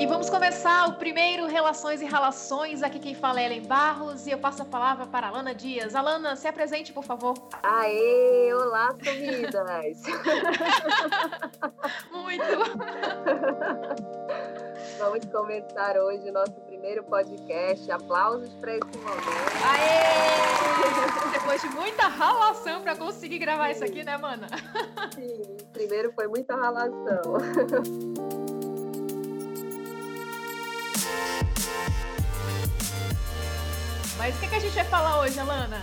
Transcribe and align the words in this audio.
E 0.00 0.06
vamos 0.06 0.30
começar 0.30 0.88
o 0.88 0.94
primeiro 0.94 1.46
Relações 1.46 2.00
e 2.00 2.06
Relações. 2.06 2.82
Aqui 2.82 2.98
quem 2.98 3.14
fala 3.14 3.38
é 3.38 3.44
Ellen 3.44 3.66
Barros 3.66 4.26
e 4.26 4.30
eu 4.30 4.38
passo 4.38 4.62
a 4.62 4.64
palavra 4.64 5.04
para 5.04 5.26
a 5.26 5.28
Alana 5.28 5.54
Dias. 5.54 5.94
Alana, 5.94 6.34
se 6.36 6.48
apresente, 6.48 6.90
por 6.90 7.04
favor. 7.04 7.34
Aê, 7.62 8.50
olá, 8.54 8.94
sumidas! 8.94 10.00
Muito! 12.10 12.44
Vamos 14.98 15.26
começar 15.26 15.98
hoje 15.98 16.30
o 16.30 16.32
nosso 16.32 16.58
primeiro 16.62 17.04
podcast. 17.04 17.92
Aplausos 17.92 18.54
para 18.54 18.76
esse 18.76 18.96
momento. 18.96 19.28
Aê! 19.68 21.30
Depois 21.30 21.60
de 21.60 21.68
muita 21.68 22.08
ralação 22.08 22.80
para 22.80 22.96
conseguir 22.96 23.38
gravar 23.38 23.66
Sim. 23.66 23.72
isso 23.72 23.84
aqui, 23.84 24.02
né, 24.02 24.16
mana? 24.16 24.46
Sim, 25.14 25.58
primeiro 25.74 26.10
foi 26.14 26.26
muita 26.26 26.56
ralação. 26.56 27.34
Mas 34.20 34.36
o 34.36 34.40
que, 34.40 34.50
que 34.50 34.54
a 34.56 34.58
gente 34.58 34.74
vai 34.74 34.84
falar 34.84 35.22
hoje, 35.22 35.40
Alana? 35.40 35.78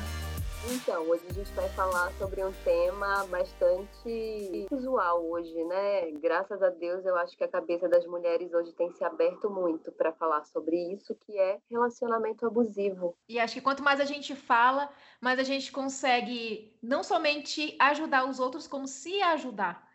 Então, 0.70 1.10
hoje 1.10 1.24
a 1.28 1.34
gente 1.34 1.52
vai 1.54 1.68
falar 1.70 2.14
sobre 2.20 2.44
um 2.46 2.52
tema 2.64 3.26
bastante 3.26 4.68
usual 4.72 5.26
hoje, 5.26 5.64
né? 5.64 6.12
Graças 6.12 6.62
a 6.62 6.70
Deus, 6.70 7.04
eu 7.04 7.16
acho 7.18 7.36
que 7.36 7.44
a 7.44 7.48
cabeça 7.48 7.90
das 7.90 8.06
mulheres 8.06 8.54
hoje 8.54 8.72
tem 8.74 8.92
se 8.92 9.04
aberto 9.04 9.50
muito 9.50 9.92
para 9.92 10.14
falar 10.14 10.46
sobre 10.46 10.76
isso, 10.94 11.16
que 11.16 11.36
é 11.36 11.58
relacionamento 11.68 12.46
abusivo. 12.46 13.18
E 13.28 13.40
acho 13.40 13.56
que 13.56 13.62
quanto 13.62 13.82
mais 13.82 14.00
a 14.00 14.06
gente 14.06 14.36
fala, 14.36 14.88
mais 15.20 15.40
a 15.40 15.44
gente 15.44 15.72
consegue 15.72 16.78
não 16.80 17.02
somente 17.02 17.76
ajudar 17.80 18.30
os 18.30 18.40
outros, 18.40 18.68
como 18.68 18.88
se 18.88 19.20
ajudar. 19.20 19.90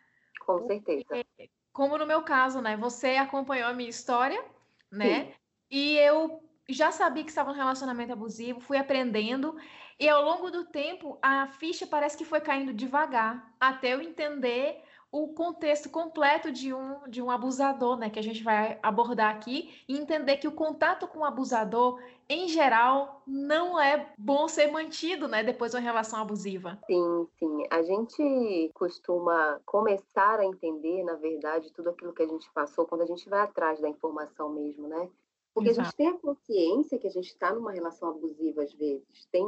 Com 0.45 0.67
certeza. 0.67 1.05
como 1.73 1.97
no 1.97 2.07
meu 2.07 2.23
caso, 2.23 2.61
né? 2.61 2.77
Você 2.77 3.11
acompanhou 3.11 3.69
a 3.69 3.73
minha 3.73 3.89
história, 3.89 4.45
né? 4.91 5.27
Sim. 5.27 5.33
E 5.71 5.97
eu 5.99 6.43
já 6.69 6.91
sabia 6.93 7.25
que 7.25 7.31
estava 7.31 7.51
no 7.51 7.57
relacionamento 7.57 8.13
abusivo, 8.13 8.61
fui 8.61 8.77
aprendendo, 8.77 9.57
e 9.99 10.09
ao 10.09 10.25
longo 10.25 10.51
do 10.51 10.65
tempo 10.65 11.19
a 11.23 11.47
ficha 11.47 11.87
parece 11.87 12.17
que 12.17 12.25
foi 12.25 12.41
caindo 12.41 12.73
devagar, 12.73 13.55
até 13.61 13.95
eu 13.95 14.01
entender 14.01 14.83
o 15.13 15.35
contexto 15.35 15.91
completo 15.91 16.51
de 16.51 16.73
um, 16.73 17.07
de 17.07 17.21
um 17.21 17.31
abusador, 17.31 17.99
né, 17.99 18.09
que 18.09 18.19
a 18.19 18.23
gente 18.23 18.43
vai 18.43 18.79
abordar 18.83 19.31
aqui, 19.35 19.85
e 19.87 19.99
entender 19.99 20.39
que 20.39 20.49
o 20.49 20.53
contato 20.53 21.07
com 21.07 21.19
o 21.19 21.25
abusador, 21.25 22.01
em 22.27 22.49
geral, 22.49 23.23
não 23.27 23.79
é 23.79 24.15
bom 24.17 24.49
ser 24.49 24.73
mantido, 24.73 25.29
né, 25.29 25.45
depois 25.45 25.73
de 25.73 25.77
uma 25.77 25.83
relação 25.83 26.19
abusiva. 26.19 26.79
Sim, 26.87 27.29
sim. 27.39 27.67
A 27.71 27.83
gente 27.83 28.71
costuma 28.73 29.61
começar 29.67 30.41
a 30.41 30.47
entender, 30.47 31.05
na 31.05 31.17
verdade, 31.17 31.71
tudo 31.75 31.91
aquilo 31.91 32.15
que 32.15 32.23
a 32.23 32.29
gente 32.29 32.51
passou 32.55 32.87
quando 32.87 33.03
a 33.03 33.07
gente 33.07 33.29
vai 33.29 33.41
atrás 33.41 33.81
da 33.83 33.91
informação 33.91 34.49
mesmo, 34.49 34.89
né? 34.89 35.11
Porque 35.55 35.71
Exato. 35.71 35.81
a 35.81 35.85
gente 35.85 35.97
tem 35.97 36.09
a 36.09 36.19
consciência 36.19 36.99
que 36.99 37.07
a 37.07 37.11
gente 37.11 37.29
está 37.29 37.53
numa 37.53 37.73
relação 37.73 38.09
abusiva 38.11 38.63
às 38.63 38.73
vezes. 38.73 39.27
Tem 39.31 39.45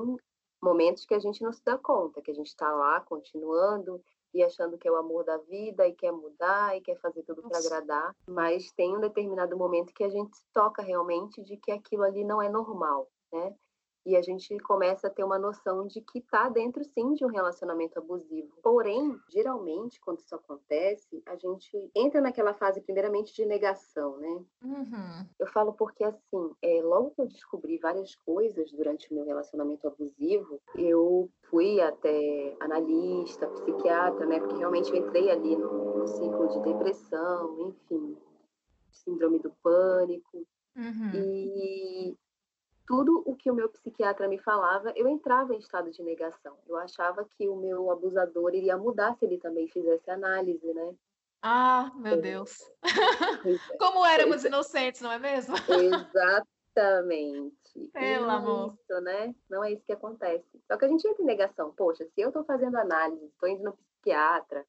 momentos 0.62 1.04
que 1.04 1.14
a 1.14 1.18
gente 1.18 1.42
não 1.42 1.52
se 1.52 1.62
dá 1.64 1.76
conta, 1.78 2.22
que 2.22 2.30
a 2.30 2.34
gente 2.34 2.48
está 2.48 2.70
lá 2.72 3.00
continuando 3.00 4.02
e 4.32 4.42
achando 4.42 4.76
que 4.76 4.88
é 4.88 4.90
o 4.90 4.96
amor 4.96 5.24
da 5.24 5.38
vida 5.38 5.86
e 5.86 5.92
quer 5.92 6.10
mudar 6.10 6.76
e 6.76 6.80
quer 6.80 6.96
fazer 6.96 7.22
tudo 7.22 7.42
para 7.42 7.58
agradar, 7.58 8.14
mas 8.26 8.72
tem 8.72 8.96
um 8.96 9.00
determinado 9.00 9.56
momento 9.56 9.94
que 9.94 10.02
a 10.02 10.08
gente 10.08 10.36
se 10.36 10.44
toca 10.52 10.82
realmente 10.82 11.40
de 11.42 11.56
que 11.56 11.70
aquilo 11.70 12.02
ali 12.02 12.24
não 12.24 12.42
é 12.42 12.48
normal, 12.48 13.08
né? 13.32 13.54
E 14.06 14.16
a 14.16 14.22
gente 14.22 14.58
começa 14.60 15.06
a 15.06 15.10
ter 15.10 15.24
uma 15.24 15.38
noção 15.38 15.86
de 15.86 16.00
que 16.00 16.18
está 16.18 16.48
dentro, 16.48 16.84
sim, 16.84 17.14
de 17.14 17.24
um 17.24 17.28
relacionamento 17.28 17.98
abusivo. 17.98 18.52
Porém, 18.62 19.18
geralmente, 19.30 20.00
quando 20.00 20.18
isso 20.18 20.34
acontece, 20.34 21.22
a 21.26 21.36
gente 21.36 21.90
entra 21.94 22.20
naquela 22.20 22.52
fase, 22.54 22.82
primeiramente, 22.82 23.34
de 23.34 23.46
negação, 23.46 24.18
né? 24.18 24.44
Uhum. 24.62 25.26
Eu 25.38 25.46
falo 25.46 25.72
porque, 25.72 26.04
assim, 26.04 26.50
é, 26.60 26.82
logo 26.82 27.12
que 27.12 27.22
eu 27.22 27.26
descobri 27.26 27.78
várias 27.78 28.14
coisas 28.14 28.70
durante 28.72 29.10
o 29.10 29.14
meu 29.14 29.24
relacionamento 29.24 29.86
abusivo, 29.88 30.60
eu 30.76 31.30
fui 31.48 31.80
até 31.80 32.56
analista, 32.60 33.46
psiquiatra, 33.48 34.26
né? 34.26 34.38
Porque 34.38 34.56
realmente 34.56 34.90
eu 34.90 34.96
entrei 34.96 35.30
ali 35.30 35.56
no, 35.56 35.98
no 35.98 36.06
ciclo 36.06 36.48
de 36.48 36.60
depressão, 36.60 37.68
enfim, 37.68 38.16
síndrome 38.90 39.38
do 39.38 39.50
pânico. 39.62 40.46
Uhum. 40.76 41.10
E 41.14 42.16
tudo 42.86 43.22
o 43.24 43.34
que 43.34 43.50
o 43.50 43.54
meu 43.54 43.68
psiquiatra 43.68 44.28
me 44.28 44.38
falava, 44.38 44.92
eu 44.94 45.08
entrava 45.08 45.54
em 45.54 45.58
estado 45.58 45.90
de 45.90 46.02
negação. 46.02 46.56
Eu 46.68 46.76
achava 46.76 47.24
que 47.24 47.48
o 47.48 47.56
meu 47.56 47.90
abusador 47.90 48.54
iria 48.54 48.76
mudar 48.76 49.16
se 49.16 49.24
ele 49.24 49.38
também 49.38 49.68
fizesse 49.68 50.10
análise, 50.10 50.72
né? 50.72 50.94
Ah, 51.42 51.92
meu 51.96 52.14
é. 52.14 52.16
Deus. 52.16 52.58
Como 53.78 54.04
éramos 54.06 54.44
inocentes, 54.44 55.00
não 55.00 55.12
é 55.12 55.18
mesmo? 55.18 55.54
Exatamente. 55.68 57.54
Pelo 57.92 58.30
é 58.30 58.34
amor. 58.34 58.70
É 58.70 58.74
isso, 58.74 59.00
né? 59.02 59.34
Não 59.48 59.64
é 59.64 59.72
isso 59.72 59.84
que 59.84 59.92
acontece. 59.92 60.62
Só 60.66 60.76
que 60.76 60.84
a 60.84 60.88
gente 60.88 61.06
entra 61.06 61.22
em 61.22 61.26
negação. 61.26 61.72
Poxa, 61.72 62.06
se 62.06 62.20
eu 62.20 62.28
estou 62.28 62.44
fazendo 62.44 62.76
análise, 62.76 63.26
estou 63.26 63.48
indo 63.48 63.64
no 63.64 63.76
psiquiatra, 63.76 64.66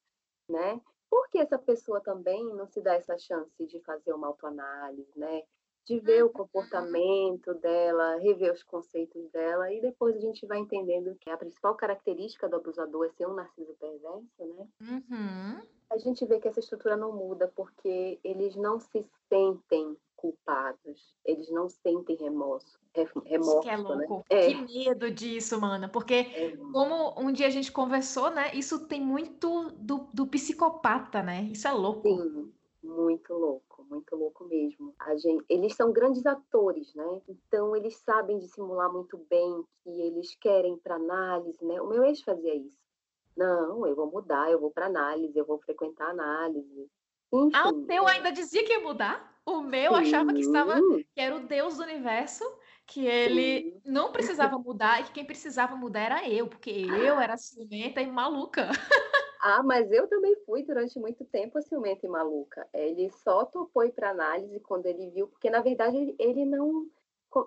né? 0.48 0.80
Por 1.08 1.28
que 1.28 1.38
essa 1.38 1.58
pessoa 1.58 2.00
também 2.00 2.44
não 2.54 2.66
se 2.66 2.80
dá 2.80 2.94
essa 2.94 3.16
chance 3.16 3.66
de 3.66 3.80
fazer 3.80 4.12
uma 4.12 4.26
autoanálise, 4.26 5.12
né? 5.16 5.42
De 5.86 6.00
ver 6.00 6.24
o 6.24 6.30
comportamento 6.30 7.54
dela, 7.54 8.16
rever 8.16 8.52
os 8.52 8.62
conceitos 8.64 9.30
dela, 9.30 9.72
e 9.72 9.80
depois 9.80 10.16
a 10.16 10.20
gente 10.20 10.44
vai 10.44 10.58
entendendo 10.58 11.16
que 11.20 11.30
a 11.30 11.36
principal 11.36 11.76
característica 11.76 12.48
do 12.48 12.56
abusador 12.56 13.06
é 13.06 13.10
ser 13.10 13.26
um 13.26 13.34
narciso 13.34 13.72
perverso, 13.74 14.26
né? 14.40 14.66
Uhum. 14.80 15.62
A 15.88 15.98
gente 15.98 16.26
vê 16.26 16.40
que 16.40 16.48
essa 16.48 16.58
estrutura 16.58 16.96
não 16.96 17.12
muda 17.12 17.50
porque 17.54 18.18
eles 18.24 18.56
não 18.56 18.80
se 18.80 19.06
sentem 19.28 19.96
culpados, 20.16 21.14
eles 21.24 21.48
não 21.50 21.68
sentem 21.68 22.16
remorso. 22.16 22.80
Remorso, 23.24 23.60
que 23.60 23.68
é 23.68 23.76
louco. 23.76 24.16
Né? 24.16 24.24
É. 24.30 24.46
Que 24.48 24.54
medo 24.54 25.10
disso, 25.10 25.60
mana. 25.60 25.88
Porque, 25.88 26.14
é. 26.14 26.56
como 26.72 27.14
um 27.20 27.30
dia 27.30 27.46
a 27.46 27.50
gente 27.50 27.70
conversou, 27.70 28.30
né? 28.30 28.50
Isso 28.54 28.88
tem 28.88 29.00
muito 29.00 29.70
do, 29.72 30.08
do 30.12 30.26
psicopata, 30.26 31.22
né? 31.22 31.42
Isso 31.52 31.68
é 31.68 31.72
louco. 31.72 32.08
Sim, 32.08 32.52
muito 32.82 33.32
louco, 33.34 33.65
muito 33.88 34.14
louco 34.16 34.44
mesmo. 34.44 34.94
Gente, 35.16 35.44
eles 35.48 35.74
são 35.74 35.92
grandes 35.92 36.26
atores, 36.26 36.94
né? 36.94 37.22
Então 37.28 37.74
eles 37.74 37.96
sabem 37.96 38.38
dissimular 38.38 38.92
muito 38.92 39.16
bem 39.30 39.64
que 39.82 39.90
eles 39.90 40.34
querem 40.36 40.76
para 40.76 40.96
análise, 40.96 41.64
né? 41.64 41.80
O 41.80 41.88
meu 41.88 42.04
ex 42.04 42.20
fazia 42.22 42.54
isso. 42.54 42.78
Não, 43.36 43.86
eu 43.86 43.94
vou 43.94 44.10
mudar, 44.10 44.50
eu 44.50 44.58
vou 44.58 44.70
para 44.70 44.86
análise, 44.86 45.38
eu 45.38 45.44
vou 45.44 45.58
frequentar 45.58 46.10
análise. 46.10 46.90
Enfim, 47.32 47.50
ah, 47.54 47.68
o 47.68 47.84
teu 47.84 48.08
é... 48.08 48.12
ainda 48.12 48.32
dizia 48.32 48.64
que 48.64 48.72
ia 48.72 48.80
mudar? 48.80 49.34
O 49.44 49.60
meu 49.60 49.92
Sim. 49.94 50.00
achava 50.00 50.32
que 50.32 50.40
estava 50.40 50.80
que 50.90 51.20
era 51.20 51.36
o 51.36 51.46
Deus 51.46 51.76
do 51.76 51.82
universo, 51.82 52.44
que 52.86 53.06
ele 53.06 53.70
Sim. 53.70 53.80
não 53.84 54.10
precisava 54.10 54.58
mudar 54.58 55.00
e 55.00 55.04
que 55.04 55.12
quem 55.12 55.24
precisava 55.24 55.76
mudar 55.76 56.00
era 56.00 56.28
eu, 56.28 56.48
porque 56.48 56.70
eu 56.70 57.20
era 57.20 57.36
ciumenta 57.36 58.00
e 58.00 58.10
maluca. 58.10 58.70
Ah, 59.48 59.62
mas 59.62 59.92
eu 59.92 60.08
também 60.08 60.34
fui 60.44 60.64
durante 60.64 60.98
muito 60.98 61.24
tempo 61.24 61.62
ciumenta 61.62 62.04
e 62.04 62.08
maluca. 62.08 62.66
Ele 62.74 63.08
só 63.10 63.44
topou 63.44 63.84
ir 63.84 63.92
para 63.92 64.10
análise 64.10 64.58
quando 64.58 64.86
ele 64.86 65.08
viu, 65.10 65.28
porque 65.28 65.48
na 65.48 65.60
verdade 65.60 65.96
ele, 65.96 66.16
ele 66.18 66.44
não. 66.44 66.84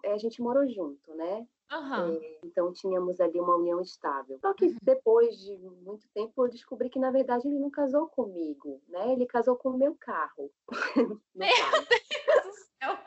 A 0.06 0.18
gente 0.18 0.42
morou 0.42 0.66
junto, 0.66 1.14
né? 1.14 1.46
Uhum. 1.70 2.22
Então 2.46 2.72
tínhamos 2.72 3.20
ali 3.20 3.38
uma 3.38 3.58
união 3.58 3.82
estável. 3.82 4.40
Só 4.40 4.54
que 4.54 4.68
uhum. 4.68 4.78
depois 4.82 5.38
de 5.40 5.58
muito 5.58 6.08
tempo 6.14 6.46
eu 6.46 6.50
descobri 6.50 6.90
que 6.90 7.00
na 7.00 7.12
verdade 7.12 7.46
ele 7.46 7.60
não 7.60 7.70
casou 7.70 8.08
comigo, 8.08 8.82
né? 8.88 9.12
Ele 9.12 9.26
casou 9.26 9.58
com 9.58 9.72
o 9.72 9.78
meu 9.78 9.94
carro. 10.00 10.50
meu 11.36 11.50
Deus 11.50 12.44
do 12.46 12.54
céu! 12.80 12.98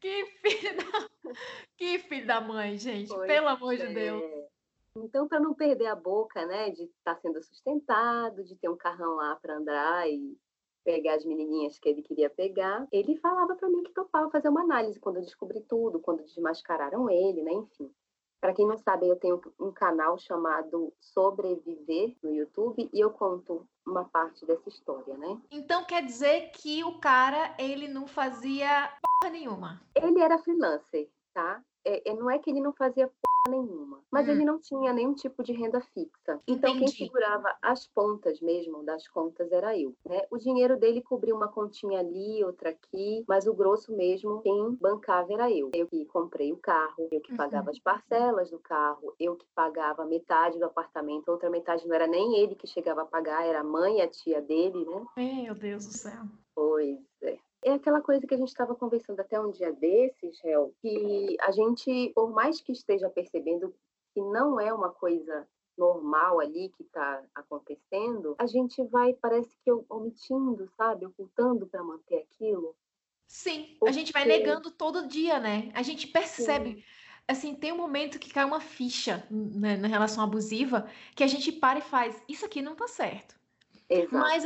Que 0.00 0.24
filho 0.40 0.76
da, 0.76 1.32
que 1.76 1.98
filho 1.98 2.26
da 2.28 2.40
mãe, 2.40 2.78
gente! 2.78 3.08
Pois 3.08 3.26
Pelo 3.26 3.48
amor 3.48 3.74
é. 3.74 3.76
de 3.76 3.92
Deus! 3.92 4.46
Então, 4.96 5.28
para 5.28 5.40
não 5.40 5.54
perder 5.54 5.86
a 5.86 5.94
boca, 5.94 6.44
né, 6.46 6.70
de 6.70 6.84
estar 6.84 7.14
tá 7.14 7.20
sendo 7.20 7.42
sustentado, 7.42 8.44
de 8.44 8.56
ter 8.56 8.68
um 8.68 8.76
carrão 8.76 9.16
lá 9.16 9.36
para 9.36 9.56
andar 9.56 10.08
e 10.08 10.36
pegar 10.84 11.14
as 11.14 11.24
menininhas 11.24 11.78
que 11.78 11.88
ele 11.88 12.02
queria 12.02 12.30
pegar, 12.30 12.86
ele 12.92 13.16
falava 13.16 13.56
para 13.56 13.68
mim 13.68 13.82
que 13.82 13.92
topava 13.92 14.30
fazer 14.30 14.48
uma 14.48 14.62
análise 14.62 15.00
quando 15.00 15.16
eu 15.16 15.22
descobri 15.22 15.60
tudo, 15.62 15.98
quando 15.98 16.22
desmascararam 16.22 17.10
ele, 17.10 17.42
né, 17.42 17.52
enfim. 17.52 17.92
Para 18.40 18.54
quem 18.54 18.66
não 18.66 18.76
sabe, 18.76 19.08
eu 19.08 19.16
tenho 19.16 19.40
um 19.58 19.72
canal 19.72 20.16
chamado 20.18 20.92
Sobreviver 21.00 22.14
no 22.22 22.32
YouTube 22.32 22.88
e 22.92 23.00
eu 23.00 23.10
conto 23.10 23.66
uma 23.84 24.04
parte 24.04 24.46
dessa 24.46 24.68
história, 24.68 25.16
né? 25.16 25.40
Então 25.50 25.84
quer 25.84 26.04
dizer 26.04 26.50
que 26.52 26.84
o 26.84 26.98
cara, 27.00 27.56
ele 27.58 27.88
não 27.88 28.06
fazia 28.06 28.92
porra 29.02 29.32
nenhuma. 29.32 29.82
Ele 29.94 30.20
era 30.20 30.38
freelancer, 30.38 31.08
tá? 31.32 31.60
É, 31.86 32.10
é 32.10 32.14
não 32.14 32.28
é 32.28 32.38
que 32.38 32.50
ele 32.50 32.60
não 32.60 32.72
fazia 32.72 33.10
nenhuma. 33.48 34.00
Mas 34.10 34.28
hum. 34.28 34.32
ele 34.32 34.44
não 34.44 34.58
tinha 34.58 34.92
nenhum 34.92 35.14
tipo 35.14 35.42
de 35.42 35.52
renda 35.52 35.80
fixa. 35.80 36.40
Então 36.46 36.74
Entendi. 36.74 36.96
quem 36.96 37.06
segurava 37.06 37.54
as 37.62 37.86
pontas 37.86 38.40
mesmo 38.40 38.84
das 38.84 39.06
contas 39.08 39.50
era 39.52 39.78
eu. 39.78 39.94
Né? 40.04 40.22
O 40.30 40.36
dinheiro 40.36 40.76
dele 40.76 41.00
cobria 41.00 41.34
uma 41.34 41.48
continha 41.48 42.00
ali, 42.00 42.44
outra 42.44 42.70
aqui, 42.70 43.24
mas 43.28 43.46
o 43.46 43.54
grosso 43.54 43.94
mesmo 43.94 44.40
quem 44.42 44.74
bancava 44.80 45.32
era 45.32 45.50
eu. 45.50 45.70
Eu 45.74 45.86
que 45.86 46.04
comprei 46.06 46.52
o 46.52 46.56
carro, 46.56 47.08
eu 47.10 47.20
que 47.20 47.32
uhum. 47.32 47.36
pagava 47.36 47.70
as 47.70 47.78
parcelas 47.78 48.50
do 48.50 48.58
carro, 48.58 49.14
eu 49.18 49.36
que 49.36 49.46
pagava 49.54 50.04
metade 50.04 50.58
do 50.58 50.64
apartamento, 50.64 51.28
outra 51.28 51.50
metade 51.50 51.86
não 51.86 51.94
era 51.94 52.06
nem 52.06 52.38
ele 52.38 52.54
que 52.54 52.66
chegava 52.66 53.02
a 53.02 53.06
pagar, 53.06 53.46
era 53.46 53.60
a 53.60 53.64
mãe 53.64 53.98
e 53.98 54.02
a 54.02 54.08
tia 54.08 54.40
dele, 54.42 54.84
né? 54.84 55.04
Meu 55.16 55.54
Deus 55.54 55.86
do 55.86 55.92
céu. 55.92 56.22
Pois 56.54 56.98
é. 57.70 57.74
Aquela 57.74 58.00
coisa 58.00 58.26
que 58.26 58.34
a 58.34 58.38
gente 58.38 58.48
estava 58.48 58.74
conversando 58.74 59.20
até 59.20 59.40
um 59.40 59.50
dia 59.50 59.72
desses, 59.72 60.42
Hel, 60.44 60.72
que 60.80 61.36
a 61.40 61.50
gente, 61.50 62.12
por 62.14 62.30
mais 62.30 62.60
que 62.60 62.72
esteja 62.72 63.08
percebendo 63.10 63.74
que 64.14 64.20
não 64.20 64.58
é 64.60 64.72
uma 64.72 64.90
coisa 64.90 65.46
normal 65.76 66.40
ali 66.40 66.70
que 66.70 66.82
está 66.82 67.22
acontecendo, 67.34 68.34
a 68.38 68.46
gente 68.46 68.82
vai, 68.84 69.12
parece 69.12 69.54
que 69.62 69.70
omitindo, 69.88 70.68
sabe? 70.76 71.04
Ocultando 71.06 71.66
para 71.66 71.82
manter 71.82 72.18
aquilo. 72.18 72.74
Sim, 73.26 73.76
Porque... 73.78 73.90
a 73.90 73.92
gente 73.92 74.12
vai 74.12 74.24
negando 74.24 74.70
todo 74.70 75.06
dia, 75.06 75.38
né? 75.38 75.70
A 75.74 75.82
gente 75.82 76.06
percebe. 76.06 76.76
Sim. 76.76 76.82
Assim, 77.28 77.54
tem 77.56 77.72
um 77.72 77.76
momento 77.76 78.20
que 78.20 78.32
cai 78.32 78.44
uma 78.44 78.60
ficha 78.60 79.26
né, 79.28 79.76
na 79.76 79.88
relação 79.88 80.22
abusiva 80.22 80.88
que 81.14 81.24
a 81.24 81.26
gente 81.26 81.50
para 81.50 81.80
e 81.80 81.82
faz. 81.82 82.22
Isso 82.28 82.46
aqui 82.46 82.62
não 82.62 82.76
tá 82.76 82.86
certo. 82.86 83.34
Exato. 83.88 84.14
Mas 84.14 84.44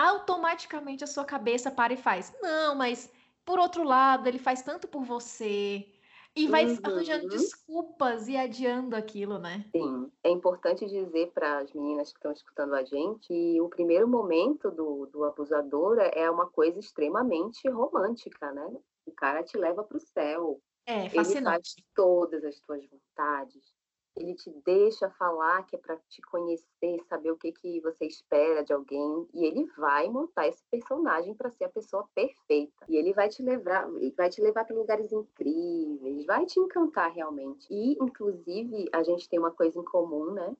automaticamente 0.00 1.04
a 1.04 1.06
sua 1.06 1.24
cabeça 1.24 1.70
para 1.70 1.92
e 1.92 1.96
faz. 1.96 2.32
Não, 2.40 2.74
mas 2.74 3.10
por 3.44 3.58
outro 3.58 3.82
lado, 3.82 4.26
ele 4.26 4.38
faz 4.38 4.62
tanto 4.62 4.88
por 4.88 5.04
você. 5.04 5.86
E 6.34 6.46
vai 6.46 6.64
uhum. 6.64 6.78
arranjando 6.84 7.28
desculpas 7.28 8.28
e 8.28 8.36
adiando 8.36 8.94
aquilo, 8.94 9.38
né? 9.38 9.64
Sim. 9.72 10.10
É 10.22 10.30
importante 10.30 10.86
dizer 10.86 11.32
para 11.32 11.58
as 11.58 11.72
meninas 11.72 12.12
que 12.12 12.18
estão 12.18 12.30
escutando 12.30 12.74
a 12.74 12.84
gente 12.84 13.26
que 13.26 13.60
o 13.60 13.68
primeiro 13.68 14.06
momento 14.06 14.70
do, 14.70 15.06
do 15.06 15.24
abusador 15.24 15.98
é 15.98 16.30
uma 16.30 16.46
coisa 16.48 16.78
extremamente 16.78 17.68
romântica, 17.68 18.52
né? 18.52 18.70
O 19.04 19.10
cara 19.10 19.42
te 19.42 19.58
leva 19.58 19.82
para 19.82 19.96
o 19.96 20.00
céu. 20.00 20.60
É, 20.86 21.10
fascinante. 21.10 21.36
Ele 21.36 21.44
faz 21.44 21.74
todas 21.94 22.44
as 22.44 22.60
tuas 22.60 22.84
vontades 22.86 23.79
ele 24.20 24.34
te 24.34 24.50
deixa 24.64 25.08
falar 25.10 25.64
que 25.64 25.76
é 25.76 25.78
para 25.78 25.96
te 26.08 26.20
conhecer, 26.22 27.02
saber 27.08 27.30
o 27.30 27.36
que, 27.36 27.52
que 27.52 27.80
você 27.80 28.06
espera 28.06 28.62
de 28.62 28.72
alguém, 28.72 29.26
e 29.32 29.44
ele 29.44 29.64
vai 29.76 30.08
montar 30.08 30.46
esse 30.46 30.62
personagem 30.70 31.34
para 31.34 31.50
ser 31.50 31.64
a 31.64 31.68
pessoa 31.68 32.08
perfeita. 32.14 32.84
E 32.88 32.96
ele 32.96 33.12
vai 33.12 33.28
te 33.28 33.42
levar, 33.42 33.88
vai 34.16 34.28
te 34.28 34.40
levar 34.40 34.64
para 34.64 34.76
lugares 34.76 35.10
incríveis, 35.10 36.26
vai 36.26 36.44
te 36.44 36.60
encantar 36.60 37.10
realmente. 37.12 37.66
E 37.70 37.92
inclusive 38.00 38.88
a 38.92 39.02
gente 39.02 39.28
tem 39.28 39.38
uma 39.38 39.50
coisa 39.50 39.78
em 39.78 39.84
comum, 39.84 40.32
né? 40.32 40.54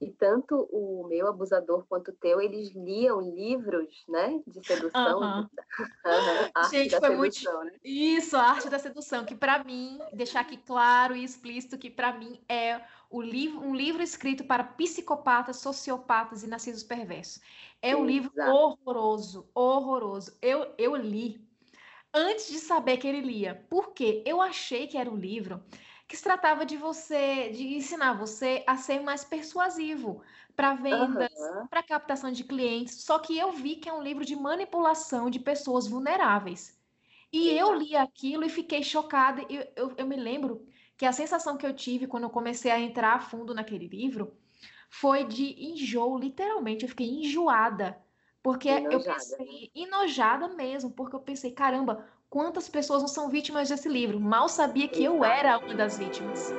E 0.00 0.10
tanto 0.12 0.68
o 0.70 1.06
meu 1.08 1.26
abusador 1.26 1.84
quanto 1.88 2.12
o 2.12 2.14
teu, 2.14 2.40
eles 2.40 2.70
liam 2.70 3.20
livros, 3.20 4.04
né, 4.08 4.40
de 4.46 4.64
sedução. 4.64 5.20
Uhum. 5.20 5.48
Gente, 6.70 6.96
foi 6.98 7.08
sedução, 7.08 7.16
muito. 7.16 7.64
Né? 7.64 7.72
Isso, 7.84 8.36
a 8.36 8.42
arte 8.42 8.68
da 8.68 8.78
sedução, 8.78 9.24
que 9.24 9.34
para 9.34 9.64
mim, 9.64 9.98
deixar 10.12 10.40
aqui 10.40 10.56
claro 10.56 11.16
e 11.16 11.24
explícito 11.24 11.76
que 11.76 11.90
para 11.90 12.12
mim 12.12 12.40
é 12.48 12.80
o 13.10 13.20
livro, 13.20 13.60
um 13.60 13.74
livro 13.74 14.02
escrito 14.02 14.44
para 14.44 14.62
psicopatas, 14.62 15.56
sociopatas 15.56 16.44
e 16.44 16.46
nascidos 16.46 16.84
perversos. 16.84 17.42
É 17.82 17.96
um 17.96 18.08
Exato. 18.08 18.12
livro 18.12 18.32
horroroso, 18.36 19.48
horroroso. 19.54 20.38
Eu, 20.40 20.72
eu 20.78 20.94
li 20.94 21.40
antes 22.12 22.48
de 22.48 22.58
saber 22.58 22.96
que 22.98 23.06
ele 23.06 23.20
lia. 23.20 23.64
Porque 23.68 24.22
eu 24.26 24.40
achei 24.40 24.86
que 24.86 24.96
era 24.96 25.10
um 25.10 25.16
livro 25.16 25.62
que 26.08 26.16
se 26.16 26.22
tratava 26.22 26.64
de 26.64 26.76
você, 26.76 27.50
de 27.50 27.76
ensinar 27.76 28.14
você 28.14 28.64
a 28.66 28.78
ser 28.78 29.00
mais 29.00 29.24
persuasivo 29.24 30.22
para 30.56 30.72
vendas, 30.72 31.30
uhum. 31.38 31.66
para 31.68 31.82
captação 31.82 32.32
de 32.32 32.42
clientes. 32.42 33.02
Só 33.04 33.18
que 33.18 33.38
eu 33.38 33.52
vi 33.52 33.76
que 33.76 33.90
é 33.90 33.92
um 33.92 34.02
livro 34.02 34.24
de 34.24 34.34
manipulação 34.34 35.28
de 35.28 35.38
pessoas 35.38 35.86
vulneráveis. 35.86 36.76
E 37.30 37.50
eu 37.50 37.74
li 37.74 37.94
aquilo 37.94 38.44
e 38.44 38.48
fiquei 38.48 38.82
chocada. 38.82 39.44
Eu, 39.50 39.66
eu, 39.76 39.94
eu 39.98 40.06
me 40.06 40.16
lembro 40.16 40.66
que 40.96 41.04
a 41.04 41.12
sensação 41.12 41.58
que 41.58 41.66
eu 41.66 41.74
tive 41.74 42.06
quando 42.06 42.24
eu 42.24 42.30
comecei 42.30 42.70
a 42.70 42.80
entrar 42.80 43.14
a 43.14 43.20
fundo 43.20 43.54
naquele 43.54 43.86
livro 43.86 44.32
foi 44.88 45.24
de 45.24 45.62
enjoo, 45.62 46.18
literalmente. 46.18 46.84
Eu 46.84 46.88
fiquei 46.88 47.06
enjoada. 47.06 48.02
Porque 48.42 48.70
enojada. 48.70 48.94
eu 48.94 49.14
pensei, 49.14 49.70
enojada 49.74 50.48
mesmo, 50.48 50.90
porque 50.90 51.14
eu 51.14 51.20
pensei, 51.20 51.50
caramba, 51.50 52.08
Quantas 52.30 52.68
pessoas 52.68 53.00
não 53.00 53.08
são 53.08 53.30
vítimas 53.30 53.70
desse 53.70 53.88
livro? 53.88 54.20
Mal 54.20 54.50
sabia 54.50 54.86
que 54.86 55.02
eu 55.02 55.24
era 55.24 55.58
uma 55.58 55.74
das 55.74 55.96
vítimas. 55.96 56.50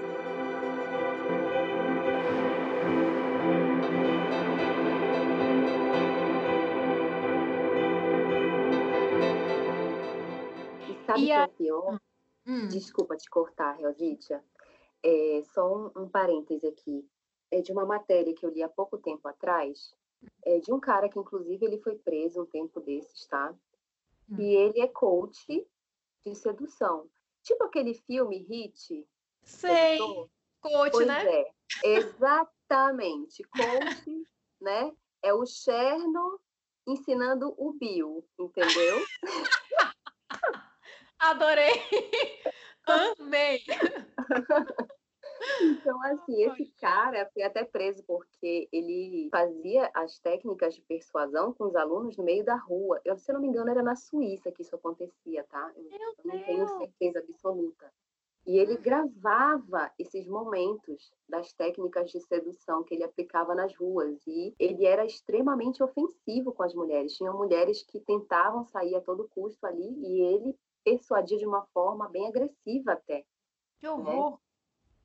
E 10.88 11.06
sabe 11.06 11.22
o 11.22 11.26
que 11.26 11.32
é 11.32 11.48
pior? 11.50 12.02
Hum. 12.48 12.68
Desculpa 12.70 13.16
te 13.16 13.30
cortar, 13.30 13.78
Rositia. 13.80 14.44
É, 15.04 15.44
só 15.54 15.72
um, 15.72 15.92
um 15.96 16.10
parêntese 16.10 16.66
aqui. 16.66 17.08
É 17.52 17.62
de 17.62 17.72
uma 17.72 17.86
matéria 17.86 18.34
que 18.34 18.44
eu 18.44 18.50
li 18.50 18.64
há 18.64 18.70
pouco 18.70 18.98
tempo 18.98 19.28
atrás, 19.28 19.94
é 20.44 20.60
de 20.60 20.74
um 20.74 20.80
cara 20.80 21.08
que, 21.08 21.20
inclusive, 21.20 21.64
ele 21.64 21.78
foi 21.78 21.96
preso 21.96 22.42
um 22.42 22.46
tempo 22.46 22.80
desses, 22.82 23.28
tá? 23.28 23.56
E 24.38 24.56
ele 24.56 24.82
é 24.82 24.88
coach 24.88 25.68
de 26.26 26.36
sedução. 26.36 27.10
Tipo 27.44 27.64
aquele 27.64 27.94
filme 27.94 28.38
Hit. 28.50 29.08
Sei. 29.44 29.98
Coach, 30.62 30.92
pois 30.92 31.08
né? 31.08 31.26
É, 31.26 31.54
exatamente. 31.84 33.44
Coach, 33.44 34.24
né? 34.62 34.92
É 35.22 35.34
o 35.34 35.46
Cherno 35.46 36.40
ensinando 36.88 37.54
o 37.58 37.74
Bill, 37.74 38.28
entendeu? 38.38 38.98
Adorei! 41.20 41.74
Amei! 43.20 43.64
Então, 45.62 46.02
assim, 46.04 46.44
esse 46.44 46.66
cara 46.80 47.30
foi 47.34 47.44
até 47.44 47.64
preso 47.64 48.04
porque 48.06 48.68
ele 48.72 49.30
fazia 49.32 49.90
as 49.94 50.20
técnicas 50.20 50.76
de 50.76 50.82
persuasão 50.82 51.54
com 51.54 51.66
os 51.66 51.76
alunos 51.76 52.18
no 52.18 52.24
meio 52.24 52.44
da 52.44 52.56
rua. 52.56 53.02
Eu, 53.06 53.18
se 53.18 53.32
eu 53.32 53.34
não 53.34 53.42
me 53.42 53.48
engano, 53.48 53.70
era 53.70 53.84
na 53.84 53.96
Suíça 53.96 54.52
que 54.52 54.62
isso 54.62 54.76
acontecia, 54.76 55.44
tá? 55.46 55.72
Eu, 55.76 55.84
eu 55.84 56.34
não 56.34 56.44
tenho 56.44 56.68
certeza 56.78 57.20
absoluta. 57.20 57.92
E 58.46 58.58
ele 58.58 58.78
gravava 58.78 59.92
esses 60.00 60.26
momentos 60.28 61.12
das 61.28 61.54
técnicas 61.54 62.10
de 62.10 62.20
sedução 62.22 62.84
que 62.84 62.96
ele 62.96 63.04
aplicava 63.04 63.54
nas 63.54 63.76
ruas. 63.76 64.26
E 64.26 64.56
ele 64.58 64.86
era 64.86 65.06
extremamente 65.06 65.84
ofensivo 65.84 66.52
com 66.52 66.64
as 66.64 66.74
mulheres. 66.74 67.14
Tinham 67.14 67.38
mulheres 67.38 67.84
que 67.84 68.00
tentavam 68.00 68.66
sair 68.66 68.96
a 68.96 69.02
todo 69.02 69.30
custo 69.30 69.66
ali 69.68 69.94
e 70.02 70.22
ele 70.22 70.58
persuadia 70.84 71.38
de 71.38 71.46
uma 71.46 71.64
forma 71.74 72.10
bem 72.10 72.28
agressiva 72.28 72.94
até. 72.94 73.24
Que 73.80 73.86
né? 73.86 73.92
horror! 73.92 74.32
Né? 74.32 74.38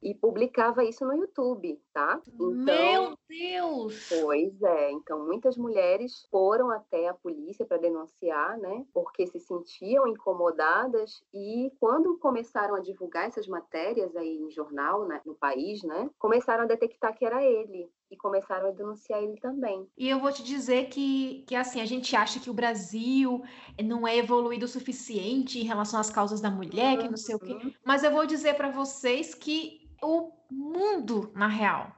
E 0.04 0.14
publicava 0.14 0.84
isso 0.84 1.02
no 1.06 1.14
YouTube, 1.14 1.80
tá? 1.92 2.20
Então, 2.28 2.52
Meu 2.52 3.18
Deus! 3.26 4.08
Pois 4.10 4.62
é, 4.62 4.90
então 4.92 5.24
muitas 5.26 5.56
mulheres 5.56 6.26
foram 6.30 6.70
até 6.70 7.08
a 7.08 7.14
polícia 7.14 7.64
para 7.64 7.78
denunciar, 7.78 8.58
né? 8.58 8.84
Porque 8.92 9.26
se 9.26 9.40
sentiam 9.40 10.06
incomodadas 10.06 11.24
e 11.32 11.72
quando 11.80 12.18
começaram 12.18 12.74
a 12.74 12.80
divulgar 12.80 13.26
essas 13.26 13.48
matérias 13.48 14.14
aí 14.14 14.36
em 14.36 14.50
jornal, 14.50 15.06
né, 15.06 15.22
no 15.24 15.34
país, 15.34 15.82
né? 15.82 16.10
Começaram 16.18 16.64
a 16.64 16.66
detectar 16.66 17.16
que 17.16 17.24
era 17.24 17.42
ele 17.42 17.90
e 18.10 18.16
começaram 18.16 18.68
a 18.68 18.72
denunciar 18.72 19.22
ele 19.22 19.36
também. 19.38 19.88
E 19.96 20.08
eu 20.08 20.20
vou 20.20 20.32
te 20.32 20.42
dizer 20.42 20.88
que, 20.88 21.44
que 21.46 21.54
assim, 21.54 21.80
a 21.80 21.86
gente 21.86 22.14
acha 22.14 22.38
que 22.38 22.50
o 22.50 22.54
Brasil 22.54 23.42
não 23.82 24.06
é 24.06 24.16
evoluído 24.16 24.66
o 24.66 24.68
suficiente 24.68 25.58
em 25.58 25.64
relação 25.64 25.98
às 25.98 26.10
causas 26.10 26.40
da 26.40 26.50
mulher, 26.50 26.98
que 26.98 27.08
não 27.08 27.16
sei 27.16 27.34
o 27.34 27.38
quê, 27.38 27.52
uhum. 27.52 27.72
mas 27.84 28.04
eu 28.04 28.10
vou 28.10 28.26
dizer 28.26 28.54
para 28.54 28.70
vocês 28.70 29.34
que 29.34 29.90
o 30.02 30.32
mundo 30.50 31.32
na 31.34 31.48
real. 31.48 31.92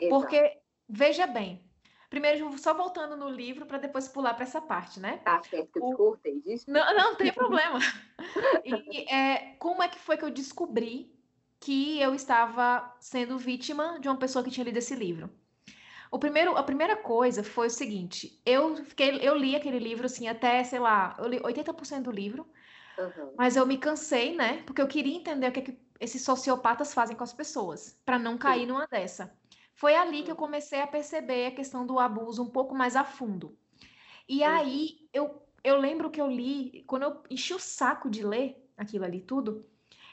Exato. 0.00 0.20
Porque, 0.20 0.58
veja 0.88 1.26
bem, 1.26 1.64
primeiro, 2.10 2.56
só 2.58 2.74
voltando 2.74 3.16
no 3.16 3.28
livro 3.28 3.64
para 3.64 3.78
depois 3.78 4.08
pular 4.08 4.34
para 4.34 4.44
essa 4.44 4.60
parte, 4.60 5.00
né? 5.00 5.18
Tá, 5.18 5.42
certo, 5.42 5.72
que 5.72 5.78
eu 5.78 5.86
descortei 5.86 6.40
disso. 6.40 6.64
Não, 6.68 6.94
não 6.94 7.14
tem 7.14 7.32
problema. 7.32 7.78
e 8.64 9.12
é, 9.12 9.54
como 9.58 9.82
é 9.82 9.88
que 9.88 9.98
foi 9.98 10.16
que 10.16 10.24
eu 10.24 10.30
descobri 10.30 11.14
que 11.60 12.00
eu 12.00 12.14
estava 12.14 12.94
sendo 13.00 13.38
vítima 13.38 13.98
de 13.98 14.08
uma 14.08 14.18
pessoa 14.18 14.44
que 14.44 14.50
tinha 14.50 14.64
lido 14.64 14.76
esse 14.76 14.94
livro? 14.94 15.30
O 16.14 16.18
primeiro, 16.18 16.56
a 16.56 16.62
primeira 16.62 16.94
coisa 16.94 17.42
foi 17.42 17.66
o 17.66 17.70
seguinte: 17.70 18.40
eu 18.46 18.76
fiquei, 18.76 19.18
eu 19.20 19.34
li 19.36 19.56
aquele 19.56 19.80
livro 19.80 20.06
assim 20.06 20.28
até, 20.28 20.62
sei 20.62 20.78
lá, 20.78 21.16
eu 21.18 21.26
li 21.26 21.40
80% 21.40 22.02
do 22.02 22.12
livro, 22.12 22.46
uhum. 22.96 23.34
mas 23.36 23.56
eu 23.56 23.66
me 23.66 23.76
cansei, 23.76 24.32
né? 24.32 24.62
Porque 24.62 24.80
eu 24.80 24.86
queria 24.86 25.16
entender 25.16 25.48
o 25.48 25.50
que, 25.50 25.58
é 25.58 25.62
que 25.64 25.78
esses 25.98 26.22
sociopatas 26.22 26.94
fazem 26.94 27.16
com 27.16 27.24
as 27.24 27.32
pessoas, 27.32 28.00
para 28.04 28.16
não 28.16 28.38
cair 28.38 28.60
Sim. 28.60 28.66
numa 28.66 28.86
dessa. 28.86 29.36
Foi 29.74 29.96
ali 29.96 30.22
que 30.22 30.30
eu 30.30 30.36
comecei 30.36 30.80
a 30.80 30.86
perceber 30.86 31.46
a 31.46 31.50
questão 31.50 31.84
do 31.84 31.98
abuso 31.98 32.44
um 32.44 32.48
pouco 32.48 32.76
mais 32.76 32.94
a 32.94 33.02
fundo. 33.02 33.58
E 34.28 34.36
Sim. 34.36 34.44
aí 34.44 35.08
eu, 35.12 35.42
eu 35.64 35.76
lembro 35.78 36.12
que 36.12 36.20
eu 36.20 36.28
li, 36.28 36.84
quando 36.86 37.02
eu 37.02 37.22
enchi 37.28 37.52
o 37.52 37.58
saco 37.58 38.08
de 38.08 38.24
ler 38.24 38.64
aquilo 38.76 39.04
ali 39.04 39.20
tudo, 39.20 39.66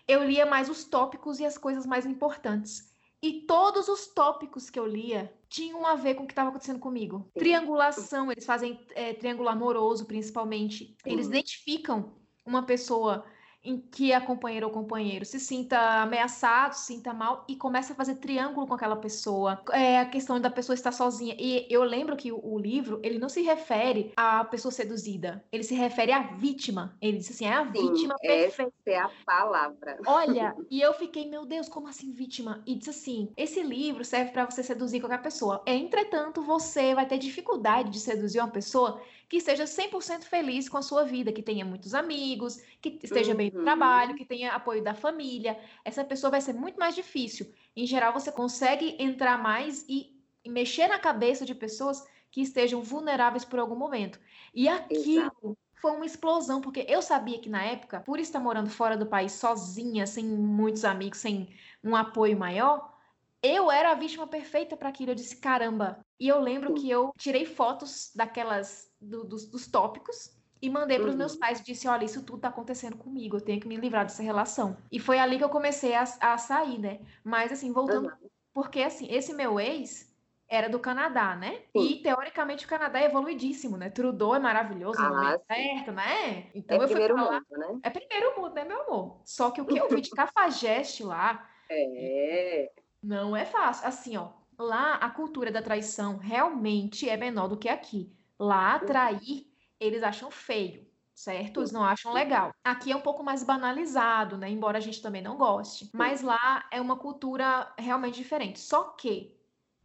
eu 0.07 0.23
lia 0.23 0.47
mais 0.47 0.67
os 0.67 0.83
tópicos 0.83 1.39
e 1.39 1.45
as 1.45 1.59
coisas 1.59 1.85
mais 1.85 2.07
importantes. 2.07 2.90
E 3.21 3.41
todos 3.41 3.87
os 3.87 4.07
tópicos 4.07 4.69
que 4.69 4.79
eu 4.79 4.85
lia 4.85 5.31
tinham 5.47 5.85
a 5.85 5.93
ver 5.95 6.15
com 6.15 6.23
o 6.23 6.27
que 6.27 6.31
estava 6.31 6.49
acontecendo 6.49 6.79
comigo. 6.79 7.29
Triangulação, 7.35 8.31
eles 8.31 8.45
fazem 8.45 8.79
é, 8.95 9.13
triângulo 9.13 9.49
amoroso, 9.49 10.05
principalmente. 10.05 10.95
Eles 11.05 11.27
identificam 11.27 12.15
uma 12.45 12.63
pessoa 12.63 13.23
em 13.63 13.77
que 13.77 14.11
a 14.11 14.19
companheira 14.19 14.65
ou 14.65 14.71
companheiro 14.71 15.25
se 15.25 15.39
sinta 15.39 15.77
ameaçado, 16.01 16.73
se 16.73 16.85
sinta 16.85 17.13
mal 17.13 17.45
e 17.47 17.55
começa 17.55 17.93
a 17.93 17.95
fazer 17.95 18.15
triângulo 18.15 18.67
com 18.67 18.73
aquela 18.73 18.95
pessoa. 18.95 19.61
É 19.71 19.99
a 19.99 20.05
questão 20.05 20.39
da 20.39 20.49
pessoa 20.49 20.73
estar 20.73 20.91
sozinha. 20.91 21.35
E 21.37 21.67
eu 21.69 21.83
lembro 21.83 22.17
que 22.17 22.31
o, 22.31 22.39
o 22.43 22.57
livro, 22.57 22.99
ele 23.03 23.19
não 23.19 23.29
se 23.29 23.41
refere 23.41 24.11
à 24.15 24.43
pessoa 24.43 24.71
seduzida, 24.71 25.43
ele 25.51 25.63
se 25.63 25.75
refere 25.75 26.11
à 26.11 26.21
vítima. 26.21 26.97
Ele 27.01 27.17
diz 27.17 27.29
assim, 27.29 27.45
é 27.45 27.53
a 27.53 27.65
Sim, 27.65 27.71
vítima 27.71 28.15
perfeita. 28.19 28.73
Essa 28.85 28.89
é 28.89 28.97
a 28.97 29.11
palavra. 29.25 29.99
Olha, 30.07 30.55
e 30.69 30.81
eu 30.81 30.93
fiquei, 30.93 31.29
meu 31.29 31.45
Deus, 31.45 31.69
como 31.69 31.87
assim 31.87 32.11
vítima? 32.11 32.63
E 32.65 32.75
diz 32.75 32.89
assim, 32.89 33.31
esse 33.37 33.61
livro 33.61 34.03
serve 34.03 34.31
para 34.31 34.45
você 34.49 34.63
seduzir 34.63 34.99
qualquer 34.99 35.21
pessoa. 35.21 35.61
Entretanto, 35.65 36.41
você 36.41 36.95
vai 36.95 37.05
ter 37.05 37.17
dificuldade 37.17 37.91
de 37.91 37.99
seduzir 37.99 38.39
uma 38.39 38.49
pessoa 38.49 39.01
que 39.31 39.39
seja 39.39 39.63
100% 39.63 40.23
feliz 40.23 40.67
com 40.67 40.75
a 40.75 40.81
sua 40.81 41.05
vida, 41.05 41.31
que 41.31 41.41
tenha 41.41 41.63
muitos 41.63 41.93
amigos, 41.93 42.61
que 42.81 42.99
esteja 43.01 43.31
uhum. 43.31 43.37
bem 43.37 43.49
no 43.49 43.63
trabalho, 43.63 44.13
que 44.13 44.25
tenha 44.25 44.51
apoio 44.51 44.83
da 44.83 44.93
família. 44.93 45.57
Essa 45.85 46.03
pessoa 46.03 46.31
vai 46.31 46.41
ser 46.41 46.51
muito 46.51 46.77
mais 46.77 46.93
difícil. 46.93 47.49
Em 47.73 47.85
geral, 47.85 48.11
você 48.11 48.29
consegue 48.29 48.97
entrar 48.99 49.41
mais 49.41 49.85
e, 49.87 50.21
e 50.43 50.49
mexer 50.49 50.89
na 50.89 50.99
cabeça 50.99 51.45
de 51.45 51.55
pessoas 51.55 52.05
que 52.29 52.41
estejam 52.41 52.81
vulneráveis 52.81 53.45
por 53.45 53.57
algum 53.57 53.73
momento. 53.73 54.19
E 54.53 54.67
aquilo 54.67 55.21
Exato. 55.21 55.57
foi 55.79 55.91
uma 55.91 56.05
explosão, 56.05 56.59
porque 56.59 56.85
eu 56.89 57.01
sabia 57.01 57.39
que 57.39 57.47
na 57.47 57.63
época, 57.63 58.01
por 58.01 58.19
estar 58.19 58.41
morando 58.41 58.69
fora 58.69 58.97
do 58.97 59.05
país 59.05 59.31
sozinha, 59.31 60.05
sem 60.05 60.25
muitos 60.25 60.83
amigos, 60.83 61.19
sem 61.19 61.55
um 61.81 61.95
apoio 61.95 62.37
maior, 62.37 62.97
eu 63.41 63.71
era 63.71 63.91
a 63.91 63.95
vítima 63.95 64.27
perfeita 64.27 64.75
para 64.75 64.89
aquilo. 64.89 65.11
Eu 65.11 65.15
disse, 65.15 65.37
caramba. 65.37 66.05
E 66.21 66.27
eu 66.27 66.39
lembro 66.39 66.75
que 66.75 66.87
eu 66.87 67.11
tirei 67.17 67.45
fotos 67.45 68.11
daquelas 68.13 68.93
do, 69.01 69.23
dos, 69.23 69.47
dos, 69.47 69.65
tópicos 69.65 70.31
e 70.61 70.69
mandei 70.69 70.99
para 70.99 71.07
os 71.07 71.13
uhum. 71.13 71.17
meus 71.17 71.35
pais 71.35 71.59
e 71.59 71.63
disse: 71.63 71.87
Olha, 71.87 72.05
isso 72.05 72.21
tudo 72.23 72.35
está 72.35 72.49
acontecendo 72.49 72.95
comigo, 72.95 73.37
eu 73.37 73.41
tenho 73.41 73.59
que 73.59 73.67
me 73.67 73.75
livrar 73.75 74.05
dessa 74.05 74.21
relação. 74.21 74.77
E 74.91 74.99
foi 74.99 75.17
ali 75.17 75.39
que 75.39 75.43
eu 75.43 75.49
comecei 75.49 75.95
a, 75.95 76.03
a 76.19 76.37
sair, 76.37 76.77
né? 76.77 76.99
Mas, 77.23 77.51
assim, 77.51 77.73
voltando. 77.73 78.05
Uhum. 78.05 78.29
Porque, 78.53 78.83
assim, 78.83 79.11
esse 79.11 79.33
meu 79.33 79.59
ex 79.59 80.15
era 80.47 80.69
do 80.69 80.77
Canadá, 80.77 81.35
né? 81.35 81.63
Sim. 81.75 81.87
E, 81.87 82.03
teoricamente, 82.03 82.65
o 82.65 82.69
Canadá 82.69 82.99
é 82.99 83.05
evoluidíssimo, 83.05 83.75
né? 83.75 83.89
Trudeau 83.89 84.35
é 84.35 84.39
maravilhoso, 84.39 85.01
ah, 85.01 85.09
no 85.09 85.15
momento 85.15 85.43
certo, 85.47 85.91
né? 85.91 86.51
Então, 86.53 86.77
é 86.77 86.83
eu 86.83 86.87
primeiro 86.87 87.17
fui 87.17 87.25
mundo, 87.25 87.45
né? 87.49 87.79
É 87.81 87.89
primeiro 87.89 88.39
mundo, 88.39 88.53
né, 88.53 88.63
meu 88.63 88.83
amor? 88.83 89.21
Só 89.25 89.49
que 89.49 89.59
o 89.59 89.65
que 89.65 89.79
eu 89.79 89.89
vi 89.89 90.01
de 90.01 90.11
cafajeste 90.11 91.03
lá. 91.03 91.49
É. 91.67 92.71
Não 93.01 93.35
é 93.35 93.43
fácil. 93.43 93.87
Assim, 93.87 94.17
ó. 94.17 94.40
Lá, 94.61 94.93
a 94.93 95.09
cultura 95.09 95.51
da 95.51 95.59
traição 95.59 96.17
realmente 96.17 97.09
é 97.09 97.17
menor 97.17 97.47
do 97.47 97.57
que 97.57 97.67
aqui. 97.67 98.13
Lá, 98.39 98.77
uhum. 98.79 98.85
trair, 98.85 99.51
eles 99.79 100.03
acham 100.03 100.29
feio, 100.29 100.85
certo? 101.15 101.61
Eles 101.61 101.71
não 101.71 101.83
acham 101.83 102.13
legal. 102.13 102.53
Aqui 102.63 102.91
é 102.91 102.95
um 102.95 103.01
pouco 103.01 103.23
mais 103.23 103.43
banalizado, 103.43 104.37
né? 104.37 104.51
Embora 104.51 104.77
a 104.77 104.81
gente 104.81 105.01
também 105.01 105.21
não 105.21 105.35
goste. 105.35 105.89
Mas 105.91 106.21
lá 106.21 106.63
é 106.71 106.79
uma 106.79 106.95
cultura 106.95 107.73
realmente 107.75 108.17
diferente. 108.17 108.59
Só 108.59 108.83
que, 108.83 109.35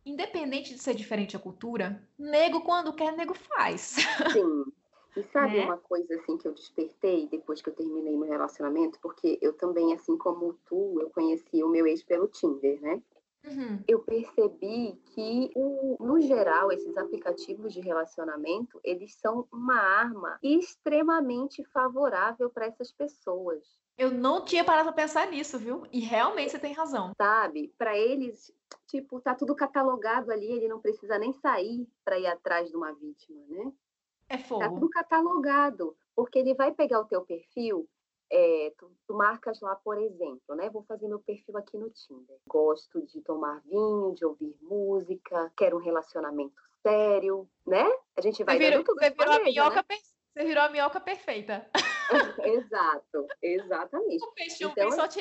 independente 0.04 0.74
de 0.74 0.82
ser 0.82 0.94
diferente 0.94 1.34
a 1.34 1.40
cultura, 1.40 2.06
nego 2.18 2.60
quando 2.60 2.92
quer, 2.92 3.16
nego 3.16 3.32
faz. 3.32 3.96
Sim. 4.30 4.64
E 5.16 5.22
sabe 5.32 5.56
né? 5.56 5.64
uma 5.64 5.78
coisa 5.78 6.14
assim 6.16 6.36
que 6.36 6.46
eu 6.46 6.52
despertei 6.52 7.26
depois 7.28 7.62
que 7.62 7.70
eu 7.70 7.74
terminei 7.74 8.14
meu 8.14 8.28
relacionamento? 8.28 8.98
Porque 9.00 9.38
eu 9.40 9.54
também, 9.54 9.94
assim 9.94 10.18
como 10.18 10.52
tu, 10.66 11.00
eu 11.00 11.08
conheci 11.08 11.62
o 11.62 11.68
meu 11.70 11.86
ex 11.86 12.02
pelo 12.02 12.28
Tinder, 12.28 12.78
né? 12.82 13.02
Uhum. 13.46 13.82
Eu 13.86 14.00
percebi 14.00 15.00
que, 15.06 15.52
no 16.00 16.20
geral, 16.20 16.72
esses 16.72 16.96
aplicativos 16.96 17.72
de 17.72 17.80
relacionamento, 17.80 18.80
eles 18.82 19.14
são 19.14 19.46
uma 19.52 19.78
arma 19.78 20.38
extremamente 20.42 21.64
favorável 21.64 22.50
para 22.50 22.66
essas 22.66 22.90
pessoas. 22.90 23.62
Eu 23.96 24.10
não 24.10 24.44
tinha 24.44 24.64
parado 24.64 24.92
para 24.92 25.02
pensar 25.02 25.26
nisso, 25.28 25.58
viu? 25.58 25.86
E 25.92 26.00
realmente 26.00 26.50
você 26.50 26.58
tem 26.58 26.74
razão. 26.74 27.12
Sabe? 27.16 27.72
Para 27.78 27.96
eles, 27.96 28.52
tipo, 28.86 29.20
tá 29.20 29.34
tudo 29.34 29.54
catalogado 29.54 30.30
ali, 30.30 30.50
ele 30.50 30.68
não 30.68 30.80
precisa 30.80 31.18
nem 31.18 31.32
sair 31.32 31.88
para 32.04 32.18
ir 32.18 32.26
atrás 32.26 32.68
de 32.68 32.76
uma 32.76 32.92
vítima, 32.92 33.42
né? 33.48 33.72
É 34.28 34.38
fogo. 34.38 34.60
Tá 34.60 34.68
tudo 34.68 34.90
catalogado, 34.90 35.96
porque 36.14 36.38
ele 36.38 36.54
vai 36.54 36.72
pegar 36.72 37.00
o 37.00 37.06
teu 37.06 37.24
perfil 37.24 37.88
é, 38.30 38.72
tu, 38.78 38.90
tu, 39.06 39.14
marcas 39.14 39.60
lá, 39.60 39.76
por 39.76 39.98
exemplo, 39.98 40.54
né? 40.56 40.68
Vou 40.70 40.82
fazer 40.84 41.08
meu 41.08 41.20
perfil 41.20 41.56
aqui 41.56 41.76
no 41.78 41.90
Tinder. 41.90 42.36
Gosto 42.46 43.00
de 43.06 43.20
tomar 43.20 43.60
vinho, 43.64 44.14
de 44.14 44.24
ouvir 44.24 44.54
música, 44.62 45.52
quero 45.56 45.76
um 45.76 45.80
relacionamento 45.80 46.54
sério, 46.82 47.48
né? 47.66 47.84
A 48.16 48.20
gente 48.20 48.42
vai 48.44 48.56
você 48.56 48.70
virou, 48.70 48.84
você 48.84 49.10
virou, 49.10 49.34
a 49.34 49.40
minhoca 49.40 49.84
né? 49.88 49.96
você 50.32 50.44
virou 50.44 50.62
a 50.64 50.68
minhoca 50.68 51.00
perfeita. 51.00 51.68
Exato, 52.44 53.26
exatamente. 53.42 54.24
O 54.24 54.32
peixe 54.32 54.64
então, 54.64 54.92
só 54.92 55.08
te 55.08 55.20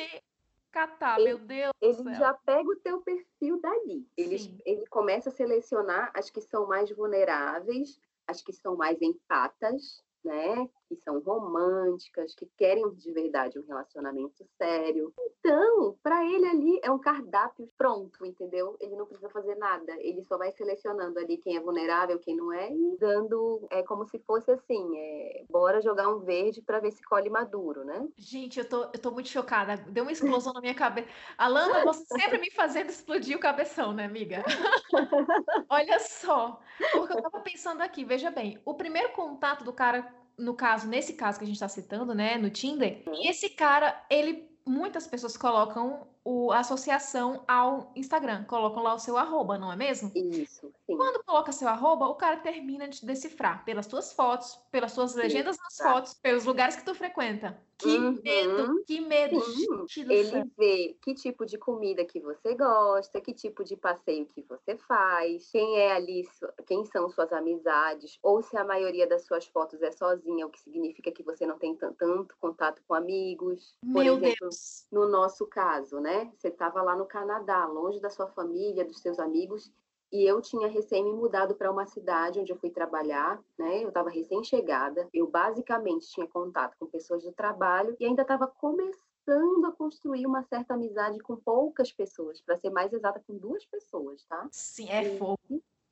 catar, 0.72 1.20
ele, 1.20 1.30
meu 1.30 1.40
Deus. 1.40 1.72
Ele 1.82 2.14
já 2.16 2.34
pega 2.34 2.70
o 2.70 2.76
teu 2.76 3.02
perfil 3.02 3.60
dali. 3.62 4.08
Ele, 4.18 4.36
ele 4.66 4.86
começa 4.88 5.30
a 5.30 5.32
selecionar 5.32 6.12
as 6.14 6.30
que 6.30 6.42
são 6.42 6.68
mais 6.68 6.92
vulneráveis, 6.92 8.00
as 8.28 8.42
que 8.42 8.54
são 8.54 8.76
mais 8.76 9.02
empatas, 9.02 10.04
né? 10.24 10.70
Que 10.88 10.96
são 10.98 11.20
românticas, 11.20 12.36
que 12.36 12.48
querem 12.58 12.90
de 12.94 13.12
verdade 13.12 13.60
um 13.60 13.66
relacionamento 13.66 14.46
sério. 14.58 15.14
Então, 15.40 15.98
para 16.02 16.24
ele 16.26 16.48
ali 16.48 16.80
é 16.84 16.92
um 16.92 17.00
cardápio 17.00 17.70
pronto, 17.78 18.26
entendeu? 18.26 18.76
Ele 18.80 18.96
não 18.96 19.06
precisa 19.06 19.30
fazer 19.30 19.56
nada. 19.56 19.94
Ele 20.00 20.24
só 20.24 20.38
vai 20.38 20.52
selecionando 20.52 21.20
ali 21.20 21.38
quem 21.38 21.58
é 21.58 21.60
vulnerável, 21.60 22.20
quem 22.20 22.36
não 22.36 22.52
é, 22.52 22.72
e 22.72 22.98
dando 23.00 23.66
é 23.70 23.84
como 23.84 24.06
se 24.06 24.20
fosse 24.20 24.52
assim, 24.52 24.98
é, 24.98 25.46
bora 25.50 25.82
jogar 25.82 26.10
um 26.10 26.20
verde 26.20 26.62
para 26.62 26.80
ver 26.80 26.92
se 26.92 27.04
colhe 27.04 27.30
maduro, 27.30 27.84
né? 27.84 28.08
Gente, 28.18 28.60
eu 28.60 28.68
tô, 28.68 28.84
eu 28.84 29.00
tô 29.00 29.12
muito 29.12 29.30
chocada. 29.30 29.78
Deu 29.78 30.04
uma 30.04 30.12
explosão 30.12 30.54
na 30.54 30.62
minha 30.62 30.76
cabeça. 30.76 31.08
Alana, 31.38 31.84
você 31.84 32.06
sempre 32.06 32.40
me 32.40 32.52
fazendo 32.52 32.90
explodir 32.90 33.36
o 33.36 33.40
cabeção, 33.40 33.94
né, 33.94 34.06
amiga? 34.06 34.44
Olha 35.70 36.00
só, 36.00 36.60
porque 36.92 37.14
eu 37.14 37.22
tava 37.22 37.40
pensando 37.42 37.82
aqui, 37.82 38.04
veja 38.04 38.32
bem, 38.32 38.60
o 38.66 38.74
primeiro 38.74 39.12
contato 39.14 39.64
do 39.64 39.74
cara 39.74 40.25
no 40.38 40.54
caso, 40.54 40.88
nesse 40.88 41.14
caso 41.14 41.38
que 41.38 41.44
a 41.44 41.48
gente 41.48 41.56
está 41.56 41.68
citando, 41.68 42.14
né, 42.14 42.38
no 42.38 42.50
Tinder, 42.50 43.04
esse 43.24 43.50
cara, 43.50 44.06
ele 44.10 44.50
muitas 44.66 45.06
pessoas 45.08 45.38
colocam 45.38 46.08
o, 46.26 46.52
a 46.52 46.60
associação 46.60 47.44
ao 47.48 47.92
Instagram, 47.96 48.46
colocam 48.46 48.82
lá 48.82 48.96
o 48.96 49.00
seu 49.00 49.16
arroba, 49.16 49.60
não 49.60 49.72
é 49.72 49.76
mesmo? 49.76 50.12
Isso. 50.16 50.72
Sim. 50.88 50.98
Quando 50.98 51.24
coloca 51.24 51.52
seu 51.52 51.68
arroba, 51.68 52.08
o 52.08 52.16
cara 52.16 52.38
termina 52.38 52.88
de 52.88 53.06
decifrar 53.06 53.64
pelas 53.64 53.86
suas 53.86 54.12
fotos, 54.12 54.60
pelas 54.72 54.92
suas 54.92 55.14
legendas 55.14 55.56
nas 55.56 55.78
fotos, 55.78 56.16
pelos 56.16 56.44
lugares 56.44 56.76
que 56.76 56.84
tu 56.84 56.96
frequenta. 56.96 57.56
Que 57.78 57.98
uhum. 57.98 58.22
medo, 58.24 58.84
que 58.86 59.02
medo. 59.02 59.40
Sim. 59.88 60.10
Ele 60.10 60.46
vê 60.58 60.98
que 61.02 61.14
tipo 61.14 61.46
de 61.46 61.58
comida 61.58 62.06
que 62.06 62.22
você 62.22 62.56
gosta, 62.56 63.20
que 63.20 63.34
tipo 63.34 63.66
de 63.66 63.76
passeio 63.76 64.26
que 64.28 64.42
você 64.44 64.78
faz, 64.78 65.50
quem 65.52 65.78
é 65.78 65.92
ali, 65.92 66.28
quem 66.66 66.86
são 66.86 67.10
suas 67.10 67.34
amizades, 67.34 68.18
ou 68.24 68.42
se 68.42 68.58
a 68.58 68.64
maioria 68.64 69.06
das 69.06 69.26
suas 69.26 69.46
fotos 69.46 69.82
é 69.82 69.92
sozinha, 69.92 70.48
o 70.48 70.50
que 70.50 70.62
significa 70.62 71.12
que 71.12 71.22
você 71.22 71.46
não 71.46 71.60
tem 71.60 71.76
tanto 71.76 72.34
contato 72.40 72.82
com 72.88 72.94
amigos. 72.94 73.76
Por 73.82 74.04
Meu 74.04 74.16
exemplo, 74.16 74.38
Deus. 74.40 74.88
no 74.90 75.10
nosso 75.10 75.46
caso, 75.46 76.00
né? 76.00 76.15
Você 76.38 76.48
estava 76.48 76.82
lá 76.82 76.96
no 76.96 77.06
Canadá, 77.06 77.66
longe 77.66 78.00
da 78.00 78.10
sua 78.10 78.28
família, 78.28 78.86
dos 78.86 79.00
seus 79.00 79.20
amigos, 79.20 79.72
e 80.12 80.24
eu 80.24 80.42
tinha 80.42 80.68
recém 80.68 81.04
me 81.04 81.12
mudado 81.12 81.56
para 81.56 81.72
uma 81.72 81.86
cidade 81.86 82.40
onde 82.40 82.52
eu 82.52 82.58
fui 82.58 82.70
trabalhar, 82.70 83.42
né? 83.58 83.84
Eu 83.84 83.90
estava 83.90 84.10
recém-chegada. 84.10 85.10
Eu 85.14 85.28
basicamente 85.28 86.08
tinha 86.08 86.28
contato 86.28 86.76
com 86.80 86.86
pessoas 86.86 87.24
do 87.24 87.34
trabalho 87.34 87.96
e 88.00 88.06
ainda 88.06 88.22
estava 88.22 88.48
começando 88.48 89.66
a 89.66 89.72
construir 89.72 90.26
uma 90.26 90.44
certa 90.44 90.76
amizade 90.76 91.20
com 91.20 91.36
poucas 91.36 91.92
pessoas, 91.92 92.40
para 92.42 92.58
ser 92.58 92.70
mais 92.70 92.94
exata, 92.94 93.22
com 93.28 93.38
duas 93.38 93.66
pessoas, 93.66 94.24
tá? 94.26 94.48
Sim, 94.52 94.90
é 94.90 95.04
e, 95.04 95.18
fogo. 95.18 95.38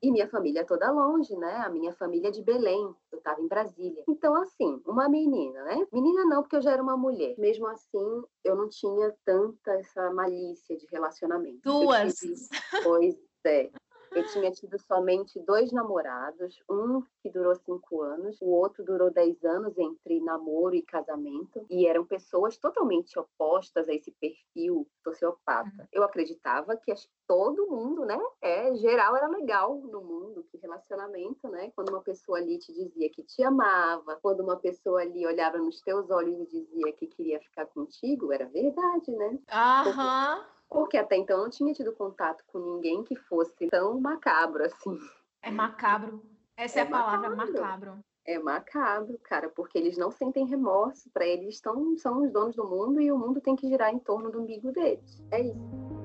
E 0.04 0.12
minha 0.12 0.28
família 0.28 0.60
é 0.60 0.64
toda 0.64 0.90
longe, 0.90 1.34
né? 1.34 1.62
A 1.64 1.70
minha 1.70 1.90
família 1.94 2.28
é 2.28 2.30
de 2.30 2.42
Belém, 2.42 2.94
eu 3.10 3.16
estava 3.16 3.40
em 3.40 3.48
Brasília. 3.48 4.04
Então, 4.06 4.34
assim, 4.36 4.82
uma 4.84 5.08
menina, 5.08 5.64
né? 5.64 5.86
Menina 5.90 6.26
não, 6.26 6.42
porque 6.42 6.56
eu 6.56 6.60
já 6.60 6.72
era 6.72 6.82
uma 6.82 6.94
mulher. 6.94 7.34
Mesmo 7.38 7.66
assim, 7.68 8.22
eu 8.44 8.54
não 8.54 8.68
tinha 8.68 9.14
tanta 9.24 9.72
essa 9.72 10.12
malícia 10.12 10.76
de 10.76 10.86
relacionamento. 10.92 11.60
Duas! 11.62 12.16
Tive... 12.16 12.34
Pois 12.82 13.16
é. 13.46 13.70
Eu 14.14 14.24
tinha 14.26 14.50
tido 14.52 14.78
somente 14.78 15.40
dois 15.40 15.72
namorados, 15.72 16.62
um 16.70 17.02
que 17.20 17.30
durou 17.30 17.54
cinco 17.56 18.02
anos, 18.02 18.40
o 18.40 18.46
outro 18.46 18.84
durou 18.84 19.10
dez 19.10 19.44
anos 19.44 19.76
entre 19.76 20.20
namoro 20.20 20.74
e 20.74 20.82
casamento, 20.82 21.66
e 21.68 21.86
eram 21.86 22.04
pessoas 22.04 22.56
totalmente 22.56 23.18
opostas 23.18 23.88
a 23.88 23.94
esse 23.94 24.12
perfil 24.12 24.86
sociopata. 25.02 25.70
Uhum. 25.78 25.88
Eu 25.92 26.04
acreditava 26.04 26.76
que 26.76 26.92
todo 27.26 27.66
mundo, 27.66 28.04
né, 28.04 28.18
é 28.40 28.74
geral 28.76 29.16
era 29.16 29.26
legal 29.26 29.76
no 29.78 30.00
mundo, 30.02 30.44
que 30.50 30.58
relacionamento, 30.58 31.48
né, 31.48 31.72
quando 31.74 31.88
uma 31.90 32.02
pessoa 32.02 32.38
ali 32.38 32.58
te 32.58 32.72
dizia 32.72 33.10
que 33.10 33.22
te 33.22 33.42
amava, 33.42 34.18
quando 34.22 34.40
uma 34.40 34.56
pessoa 34.56 35.00
ali 35.00 35.26
olhava 35.26 35.58
nos 35.58 35.80
teus 35.80 36.10
olhos 36.10 36.38
e 36.38 36.46
dizia 36.46 36.92
que 36.92 37.06
queria 37.06 37.40
ficar 37.40 37.66
contigo, 37.66 38.32
era 38.32 38.46
verdade, 38.46 39.10
né? 39.10 39.38
Aham. 39.50 40.36
Porque 40.36 40.53
porque 40.68 40.96
até 40.96 41.16
então 41.16 41.38
eu 41.38 41.42
não 41.44 41.50
tinha 41.50 41.72
tido 41.72 41.92
contato 41.92 42.44
com 42.46 42.58
ninguém 42.58 43.02
que 43.02 43.16
fosse 43.16 43.68
tão 43.68 44.00
macabro 44.00 44.64
assim. 44.64 44.98
É 45.42 45.50
macabro. 45.50 46.22
Essa 46.56 46.80
é, 46.80 46.82
é 46.82 46.86
a 46.86 46.90
palavra, 46.90 47.36
macabro. 47.36 47.98
É 48.26 48.38
macabro, 48.38 49.18
cara, 49.22 49.50
porque 49.50 49.76
eles 49.76 49.98
não 49.98 50.10
sentem 50.10 50.46
remorso. 50.46 51.10
Para 51.10 51.26
eles 51.26 51.56
estão, 51.56 51.96
são 51.98 52.22
os 52.22 52.32
donos 52.32 52.56
do 52.56 52.66
mundo 52.66 53.00
e 53.00 53.12
o 53.12 53.18
mundo 53.18 53.40
tem 53.40 53.54
que 53.54 53.68
girar 53.68 53.92
em 53.92 53.98
torno 53.98 54.30
do 54.30 54.40
umbigo 54.40 54.72
deles. 54.72 55.22
É 55.30 55.40
isso. 55.40 56.03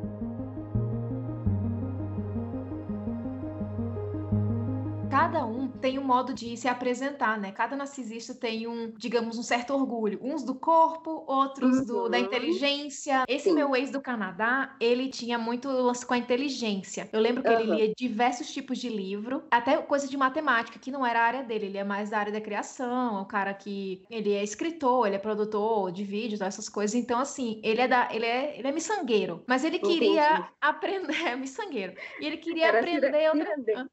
Cada 5.19 5.45
um 5.45 5.67
tem 5.67 5.99
um 5.99 6.03
modo 6.03 6.33
de 6.33 6.55
se 6.55 6.67
apresentar, 6.67 7.37
né? 7.37 7.51
Cada 7.51 7.75
narcisista 7.75 8.33
tem 8.33 8.67
um, 8.67 8.93
digamos, 8.95 9.37
um 9.37 9.43
certo 9.43 9.73
orgulho. 9.73 10.17
Uns 10.21 10.43
do 10.43 10.55
corpo, 10.55 11.25
outros 11.27 11.79
uhum. 11.79 11.85
do, 11.85 12.09
da 12.09 12.17
uhum. 12.17 12.23
inteligência. 12.23 13.25
Esse 13.27 13.49
Sim. 13.49 13.55
meu 13.55 13.75
ex 13.75 13.91
do 13.91 14.01
Canadá, 14.01 14.75
ele 14.79 15.09
tinha 15.09 15.37
muito 15.37 15.67
lance 15.67 16.05
com 16.05 16.13
a 16.13 16.17
inteligência. 16.17 17.09
Eu 17.11 17.19
lembro 17.19 17.43
que 17.43 17.49
uhum. 17.49 17.59
ele 17.59 17.75
lia 17.75 17.93
diversos 17.97 18.49
tipos 18.51 18.77
de 18.77 18.87
livro, 18.87 19.43
até 19.51 19.77
coisa 19.77 20.07
de 20.07 20.15
matemática, 20.15 20.79
que 20.79 20.89
não 20.89 21.05
era 21.05 21.19
a 21.19 21.23
área 21.23 21.43
dele, 21.43 21.65
ele 21.65 21.77
é 21.77 21.83
mais 21.83 22.09
da 22.09 22.19
área 22.19 22.31
da 22.31 22.39
criação, 22.39 23.17
é 23.17 23.21
um 23.21 23.25
cara 23.25 23.53
que 23.53 24.03
ele 24.09 24.31
é 24.31 24.41
escritor, 24.41 25.05
ele 25.05 25.17
é 25.17 25.19
produtor 25.19 25.91
de 25.91 26.03
vídeos, 26.03 26.39
essas 26.39 26.69
coisas. 26.69 26.95
Então, 26.95 27.19
assim, 27.19 27.59
ele 27.61 27.81
é 27.81 27.87
da. 27.87 28.07
ele 28.13 28.25
é, 28.25 28.57
ele 28.57 28.67
é 28.67 28.71
miçangueiro. 28.71 29.43
Mas 29.45 29.65
ele 29.65 29.79
queria 29.79 30.33
Entendi. 30.33 30.49
aprender. 30.61 31.09
É 31.29 31.35
miçangueiro. 31.35 31.93
E 32.19 32.25
ele 32.25 32.37
queria 32.37 32.67
era 32.67 32.79
aprender 32.79 33.29
outra. 33.29 33.89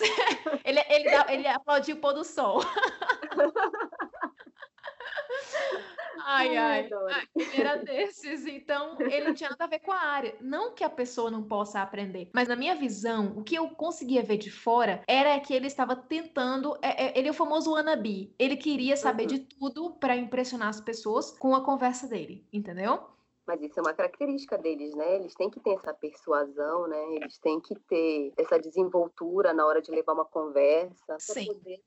ele, 0.64 0.80
ele, 0.88 1.08
ele 1.28 1.48
aplaudiu 1.48 1.96
o 1.96 2.00
pôr 2.00 2.12
do 2.12 2.24
sol. 2.24 2.60
Ai, 6.24 6.56
ai, 6.56 6.88
ai, 7.08 7.28
ele 7.34 7.60
era 7.60 7.76
desses, 7.76 8.46
então 8.46 8.96
ele 9.00 9.26
não 9.26 9.34
tinha 9.34 9.50
nada 9.50 9.64
a 9.64 9.68
ver 9.68 9.80
com 9.80 9.92
a 9.92 10.00
área. 10.00 10.36
Não 10.40 10.72
que 10.72 10.84
a 10.84 10.90
pessoa 10.90 11.30
não 11.30 11.42
possa 11.42 11.82
aprender, 11.82 12.30
mas 12.32 12.48
na 12.48 12.56
minha 12.56 12.74
visão, 12.74 13.34
o 13.36 13.42
que 13.42 13.54
eu 13.54 13.68
conseguia 13.70 14.22
ver 14.22 14.38
de 14.38 14.50
fora 14.50 15.02
era 15.06 15.38
que 15.40 15.52
ele 15.52 15.66
estava 15.66 15.96
tentando. 15.96 16.78
É, 16.80 17.06
é, 17.06 17.18
ele 17.18 17.28
é 17.28 17.30
o 17.30 17.34
famoso 17.34 17.72
wannabe. 17.72 18.34
Ele 18.38 18.56
queria 18.56 18.96
saber 18.96 19.24
uhum. 19.24 19.28
de 19.28 19.38
tudo 19.40 19.90
para 19.94 20.16
impressionar 20.16 20.68
as 20.68 20.80
pessoas 20.80 21.36
com 21.38 21.54
a 21.54 21.64
conversa 21.64 22.06
dele, 22.06 22.46
entendeu? 22.52 23.04
Mas 23.46 23.60
isso 23.60 23.78
é 23.78 23.82
uma 23.82 23.94
característica 23.94 24.56
deles, 24.56 24.94
né? 24.94 25.16
Eles 25.16 25.34
têm 25.34 25.50
que 25.50 25.60
ter 25.60 25.74
essa 25.74 25.92
persuasão, 25.92 26.86
né? 26.86 27.14
Eles 27.16 27.38
têm 27.38 27.60
que 27.60 27.74
ter 27.80 28.32
essa 28.36 28.58
desenvoltura 28.58 29.52
na 29.52 29.66
hora 29.66 29.82
de 29.82 29.90
levar 29.90 30.12
uma 30.12 30.24
conversa. 30.24 31.16
Sim. 31.18 31.46
Poder... 31.46 31.80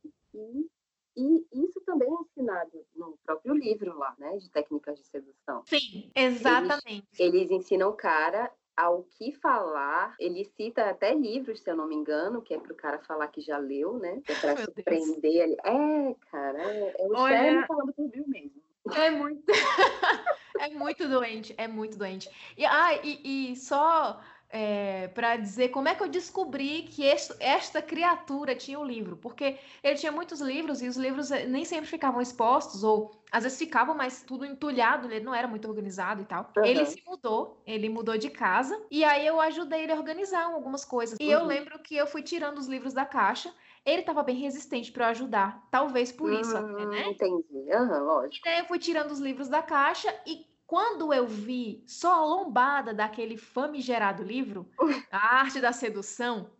E, 1.17 1.47
e 1.53 1.65
isso 1.65 1.79
também 1.85 2.09
é 2.09 2.21
ensinado 2.21 2.85
no 2.93 3.17
próprio 3.23 3.53
livro 3.53 3.97
lá, 3.97 4.13
né? 4.19 4.37
De 4.37 4.49
técnicas 4.49 4.99
de 4.99 5.07
sedução. 5.07 5.63
Sim, 5.65 6.11
exatamente. 6.13 7.07
Eles, 7.17 7.33
eles 7.33 7.51
ensinam 7.51 7.89
o 7.89 7.95
cara 7.95 8.51
ao 8.75 9.03
que 9.03 9.31
falar. 9.33 10.15
Ele 10.19 10.43
cita 10.43 10.89
até 10.89 11.13
livros, 11.13 11.61
se 11.61 11.69
eu 11.69 11.75
não 11.75 11.87
me 11.87 11.95
engano, 11.95 12.41
que 12.41 12.53
é 12.53 12.59
para 12.59 12.73
o 12.73 12.75
cara 12.75 12.99
falar 12.99 13.27
que 13.29 13.41
já 13.41 13.57
leu, 13.57 13.97
né? 13.97 14.21
Que 14.25 14.33
é 14.33 14.39
para 14.41 14.55
surpreender 14.65 15.35
ele. 15.35 15.57
É, 15.63 16.15
cara, 16.29 16.61
é, 16.61 16.95
é 16.99 17.07
o 17.07 17.15
Olha... 17.15 17.65
falando 17.65 17.93
por 17.93 18.09
mim 18.09 18.23
mesmo. 18.27 18.64
É 18.93 19.09
muito. 19.09 19.43
é 20.59 20.69
muito 20.69 21.07
doente, 21.07 21.53
é 21.57 21.67
muito 21.67 21.97
doente. 21.97 22.29
E, 22.57 22.65
ah, 22.65 22.99
e, 23.03 23.51
e 23.51 23.55
só 23.55 24.21
é, 24.49 25.09
para 25.09 25.35
dizer 25.35 25.67
como 25.69 25.89
é 25.89 25.95
que 25.95 26.01
eu 26.01 26.07
descobri 26.07 26.83
que 26.83 27.03
este, 27.03 27.35
esta 27.41 27.81
criatura 27.81 28.55
tinha 28.55 28.79
o 28.79 28.83
um 28.83 28.85
livro, 28.85 29.17
porque 29.17 29.57
ele 29.83 29.95
tinha 29.95 30.13
muitos 30.13 30.39
livros 30.39 30.81
e 30.81 30.87
os 30.87 30.95
livros 30.95 31.29
eh, 31.29 31.45
nem 31.45 31.65
sempre 31.65 31.87
ficavam 31.87 32.21
expostos, 32.21 32.81
ou 32.81 33.11
às 33.29 33.43
vezes 33.43 33.57
ficavam, 33.57 33.95
mas 33.95 34.23
tudo 34.23 34.45
entulhado, 34.45 35.11
ele 35.11 35.25
não 35.25 35.35
era 35.35 35.45
muito 35.45 35.67
organizado 35.67 36.21
e 36.21 36.25
tal. 36.25 36.49
Uhum. 36.55 36.63
Ele 36.63 36.85
se 36.85 37.03
mudou, 37.05 37.61
ele 37.65 37.89
mudou 37.89 38.17
de 38.17 38.29
casa, 38.29 38.81
e 38.89 39.03
aí 39.03 39.27
eu 39.27 39.41
ajudei 39.41 39.83
ele 39.83 39.91
a 39.91 39.95
organizar 39.95 40.45
algumas 40.45 40.85
coisas. 40.85 41.17
E 41.19 41.25
uhum. 41.25 41.31
eu 41.31 41.45
lembro 41.45 41.77
que 41.79 41.95
eu 41.95 42.07
fui 42.07 42.21
tirando 42.21 42.57
os 42.57 42.67
livros 42.67 42.93
da 42.93 43.05
caixa, 43.05 43.53
ele 43.85 44.01
estava 44.01 44.23
bem 44.23 44.37
resistente 44.37 44.91
para 44.91 45.05
eu 45.05 45.09
ajudar, 45.11 45.67
talvez 45.71 46.11
por 46.11 46.33
isso, 46.33 46.57
até, 46.57 46.85
né? 46.85 47.07
Entendi, 47.07 47.45
uhum, 47.53 48.03
lógico. 48.03 48.47
E 48.47 48.49
daí 48.49 48.59
eu 48.59 48.65
fui 48.65 48.79
tirando 48.79 49.11
os 49.11 49.19
livros 49.19 49.49
da 49.49 49.61
caixa 49.63 50.09
e 50.25 50.45
quando 50.65 51.13
eu 51.13 51.27
vi 51.27 51.83
só 51.87 52.13
a 52.13 52.25
lombada 52.25 52.93
daquele 52.93 53.37
famigerado 53.37 54.23
livro, 54.23 54.69
A 55.11 55.39
Arte 55.39 55.61
da 55.61 55.71
Sedução, 55.71 56.57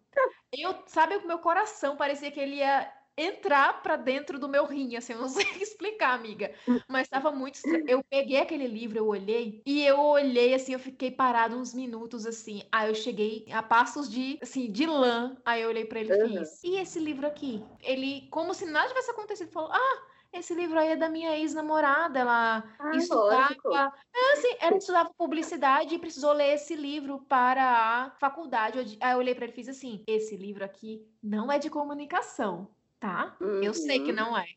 eu, 0.52 0.84
sabe, 0.88 1.18
o 1.18 1.28
meu 1.28 1.40
coração 1.40 1.98
parecia 1.98 2.32
que 2.32 2.40
ele 2.40 2.58
ia 2.58 2.94
entrar 3.18 3.82
para 3.82 3.96
dentro 3.96 4.38
do 4.38 4.50
meu 4.50 4.66
rim, 4.66 4.96
assim, 4.96 5.14
eu 5.14 5.20
não 5.20 5.30
sei 5.30 5.46
explicar, 5.62 6.14
amiga, 6.14 6.52
mas 6.88 7.04
estava 7.04 7.32
muito 7.32 7.56
estranho. 7.56 7.86
Eu 7.88 8.04
peguei 8.04 8.40
aquele 8.40 8.68
livro, 8.68 8.98
eu 8.98 9.08
olhei, 9.08 9.62
e 9.66 9.84
eu 9.84 10.00
olhei, 10.00 10.54
assim, 10.54 10.74
eu 10.74 10.80
fiquei 10.80 11.12
parado 11.12 11.56
uns 11.56 11.74
minutos, 11.74 12.26
assim, 12.26 12.64
aí 12.72 12.90
eu 12.90 12.96
cheguei 12.96 13.46
a 13.52 13.64
passos 13.64 14.10
de, 14.10 14.38
assim, 14.42 14.72
de 14.72 14.86
lã, 14.86 15.36
aí 15.46 15.62
eu 15.62 15.70
olhei 15.70 15.86
para 15.86 16.00
ele 16.00 16.14
e 16.14 16.24
uhum. 16.24 16.38
fiz, 16.40 16.64
e 16.64 16.78
esse 16.78 17.00
livro 17.00 17.26
aqui? 17.26 17.64
Ele, 17.82 18.28
como 18.32 18.54
se 18.54 18.66
nada 18.66 18.90
tivesse 18.90 19.12
acontecido, 19.12 19.52
falou, 19.52 19.72
ah, 19.72 20.04
esse 20.34 20.54
livro 20.54 20.78
aí 20.78 20.90
é 20.90 20.96
da 20.98 21.08
minha 21.08 21.38
ex-namorada, 21.38 22.20
ela 22.20 22.64
ah, 22.78 22.92
estudava. 22.96 23.94
É, 24.14 24.34
assim, 24.34 24.56
ela 24.60 24.78
estudava 24.78 25.10
publicidade 25.18 25.96
e 25.96 26.00
precisou 26.00 26.34
ler 26.34 26.56
esse 26.56 26.76
livro 26.76 27.20
para 27.20 27.64
a 27.64 28.12
faculdade. 28.20 28.98
Aí 29.00 29.14
eu 29.14 29.18
olhei 29.18 29.34
para 29.34 29.46
ele 29.46 29.54
e 29.54 29.56
fiz 29.56 29.70
assim: 29.70 30.04
esse 30.06 30.36
livro 30.36 30.66
aqui 30.66 31.08
não 31.24 31.50
é 31.50 31.58
de 31.58 31.70
comunicação 31.70 32.68
tá? 33.06 33.38
Uhum. 33.40 33.62
Eu 33.62 33.74
sei 33.74 34.00
que 34.00 34.10
uhum. 34.10 34.16
não 34.16 34.36
é. 34.38 34.48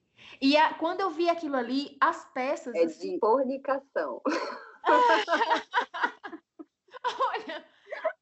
E 0.40 0.56
a, 0.56 0.72
quando 0.74 1.00
eu 1.00 1.10
vi 1.10 1.28
aquilo 1.28 1.56
ali, 1.56 1.96
as 2.00 2.24
peças. 2.32 2.74
É 2.74 2.84
assim... 2.84 3.12
de 3.12 3.18
fornicação. 3.18 4.22
Olha, 7.04 7.64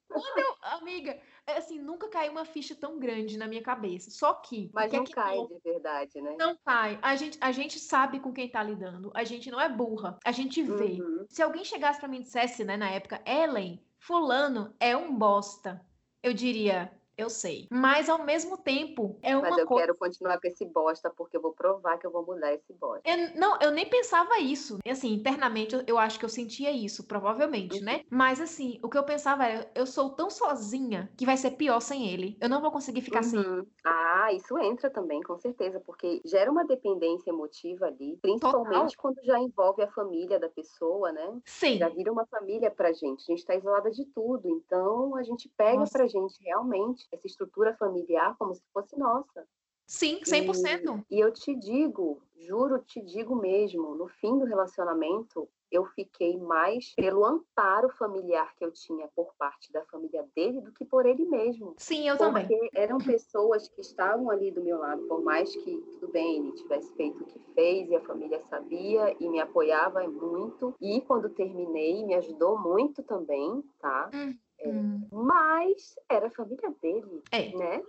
quando 0.08 0.38
eu, 0.38 0.56
amiga, 0.62 1.20
é 1.46 1.58
assim, 1.58 1.78
nunca 1.78 2.08
caiu 2.08 2.32
uma 2.32 2.44
ficha 2.44 2.74
tão 2.74 2.98
grande 2.98 3.38
na 3.38 3.46
minha 3.46 3.62
cabeça. 3.62 4.10
Só 4.10 4.34
que. 4.34 4.68
Mas 4.74 4.92
não 4.92 5.04
é 5.04 5.06
cai 5.06 5.36
não, 5.36 5.46
de 5.46 5.60
verdade, 5.62 6.20
né? 6.20 6.34
Não 6.38 6.56
cai. 6.64 6.98
A 7.02 7.14
gente, 7.14 7.38
a 7.40 7.52
gente 7.52 7.78
sabe 7.78 8.18
com 8.18 8.32
quem 8.32 8.48
tá 8.48 8.62
lidando. 8.62 9.12
A 9.14 9.22
gente 9.22 9.50
não 9.50 9.60
é 9.60 9.68
burra. 9.68 10.18
A 10.24 10.32
gente 10.32 10.62
vê. 10.62 11.00
Uhum. 11.00 11.26
Se 11.28 11.42
alguém 11.42 11.64
chegasse 11.64 12.00
para 12.00 12.08
mim 12.08 12.18
e 12.18 12.22
dissesse, 12.22 12.64
né, 12.64 12.76
na 12.76 12.90
época, 12.90 13.22
Ellen, 13.24 13.80
Fulano 13.98 14.74
é 14.80 14.96
um 14.96 15.16
bosta. 15.16 15.84
Eu 16.22 16.32
diria, 16.32 16.90
eu 17.16 17.30
sei. 17.30 17.66
Mas 17.70 18.08
ao 18.08 18.24
mesmo 18.24 18.58
tempo, 18.58 19.18
é 19.22 19.36
uma 19.36 19.48
Mas 19.48 19.58
eu 19.58 19.66
coisa... 19.66 19.86
quero 19.86 19.98
continuar 19.98 20.40
com 20.40 20.48
esse 20.48 20.64
bosta, 20.66 21.10
porque 21.10 21.36
eu 21.36 21.40
vou 21.40 21.52
provar 21.52 21.98
que 21.98 22.06
eu 22.06 22.10
vou 22.10 22.24
mudar 22.24 22.52
esse 22.52 22.72
bosta. 22.74 23.02
Eu, 23.04 23.34
não, 23.38 23.58
eu 23.60 23.70
nem 23.70 23.88
pensava 23.88 24.38
isso. 24.38 24.78
Assim, 24.86 25.14
internamente 25.14 25.74
eu, 25.74 25.82
eu 25.86 25.98
acho 25.98 26.18
que 26.18 26.24
eu 26.24 26.28
sentia 26.28 26.70
isso, 26.70 27.06
provavelmente, 27.06 27.80
né? 27.80 27.92
uhum. 27.92 27.98
né? 27.98 28.04
Mas 28.10 28.40
assim, 28.40 28.78
o 28.82 28.88
que 28.88 28.98
eu 28.98 29.04
pensava 29.04 29.46
era, 29.46 29.70
eu 29.74 29.86
sou 29.86 30.10
tão 30.10 30.28
sozinha 30.28 31.10
que 31.16 31.26
vai 31.26 31.36
ser 31.36 31.52
pior 31.52 31.80
sem 31.80 32.08
ele. 32.08 32.36
Eu 32.40 32.48
não 32.48 32.60
vou 32.60 32.70
conseguir 32.70 33.00
ficar 33.00 33.22
uhum. 33.22 33.30
sem. 33.30 33.66
Ah, 33.84 34.32
isso 34.32 34.58
entra 34.58 34.90
também, 34.90 35.20
com 35.22 35.38
certeza, 35.38 35.80
porque 35.80 36.20
gera 36.24 36.50
uma 36.50 36.64
dependência 36.64 37.30
emotiva 37.30 37.86
ali, 37.86 38.18
principalmente 38.20 38.96
Total. 38.96 38.98
quando 38.98 39.24
já 39.24 39.38
envolve 39.38 39.82
a 39.82 39.90
família 39.92 40.38
da 40.38 40.48
pessoa, 40.48 41.12
né? 41.12 41.40
Sim. 41.44 41.78
Já 41.78 41.88
vira 41.88 42.12
uma 42.12 42.26
família 42.26 42.70
pra 42.70 42.92
gente. 42.92 43.22
A 43.22 43.34
gente 43.34 43.44
tá 43.44 43.54
isolada 43.54 43.90
de 43.90 44.04
tudo, 44.06 44.48
então 44.48 45.16
a 45.16 45.22
gente 45.22 45.48
pega 45.56 45.78
Nossa. 45.78 45.92
pra 45.92 46.06
gente 46.06 46.42
realmente 46.42 47.05
essa 47.12 47.26
estrutura 47.26 47.76
familiar 47.76 48.36
como 48.38 48.54
se 48.54 48.62
fosse 48.72 48.98
nossa. 48.98 49.46
Sim, 49.86 50.20
100%. 50.24 51.04
E, 51.08 51.16
e 51.16 51.20
eu 51.20 51.32
te 51.32 51.54
digo, 51.54 52.20
juro, 52.36 52.78
te 52.80 53.00
digo 53.00 53.36
mesmo, 53.36 53.94
no 53.94 54.08
fim 54.08 54.36
do 54.38 54.44
relacionamento, 54.44 55.48
eu 55.70 55.84
fiquei 55.84 56.36
mais 56.38 56.94
pelo 56.94 57.24
amparo 57.24 57.88
familiar 57.90 58.54
que 58.56 58.64
eu 58.64 58.72
tinha 58.72 59.08
por 59.14 59.34
parte 59.36 59.72
da 59.72 59.84
família 59.84 60.26
dele 60.34 60.60
do 60.60 60.72
que 60.72 60.84
por 60.84 61.06
ele 61.06 61.24
mesmo. 61.24 61.74
Sim, 61.78 62.08
eu 62.08 62.16
Porque 62.16 62.26
também. 62.26 62.46
Porque 62.46 62.70
eram 62.74 62.98
pessoas 62.98 63.68
que 63.68 63.80
estavam 63.80 64.30
ali 64.30 64.50
do 64.50 64.62
meu 64.62 64.78
lado, 64.78 65.02
por 65.06 65.22
mais 65.22 65.54
que, 65.54 65.76
tudo 65.92 66.08
bem, 66.08 66.38
ele 66.38 66.52
tivesse 66.52 66.92
feito 66.94 67.22
o 67.22 67.26
que 67.26 67.38
fez 67.54 67.88
e 67.90 67.96
a 67.96 68.00
família 68.00 68.40
sabia 68.48 69.14
e 69.20 69.28
me 69.28 69.40
apoiava 69.40 70.06
muito. 70.08 70.74
E 70.80 71.00
quando 71.02 71.28
terminei, 71.30 72.04
me 72.04 72.14
ajudou 72.14 72.58
muito 72.58 73.02
também, 73.02 73.62
tá? 73.78 74.10
Hum. 74.14 74.36
É, 74.58 74.68
hum. 74.68 75.06
Mas 75.10 75.96
era 76.08 76.28
a 76.28 76.30
família 76.30 76.74
dele, 76.80 77.22
é. 77.30 77.56
né? 77.56 77.82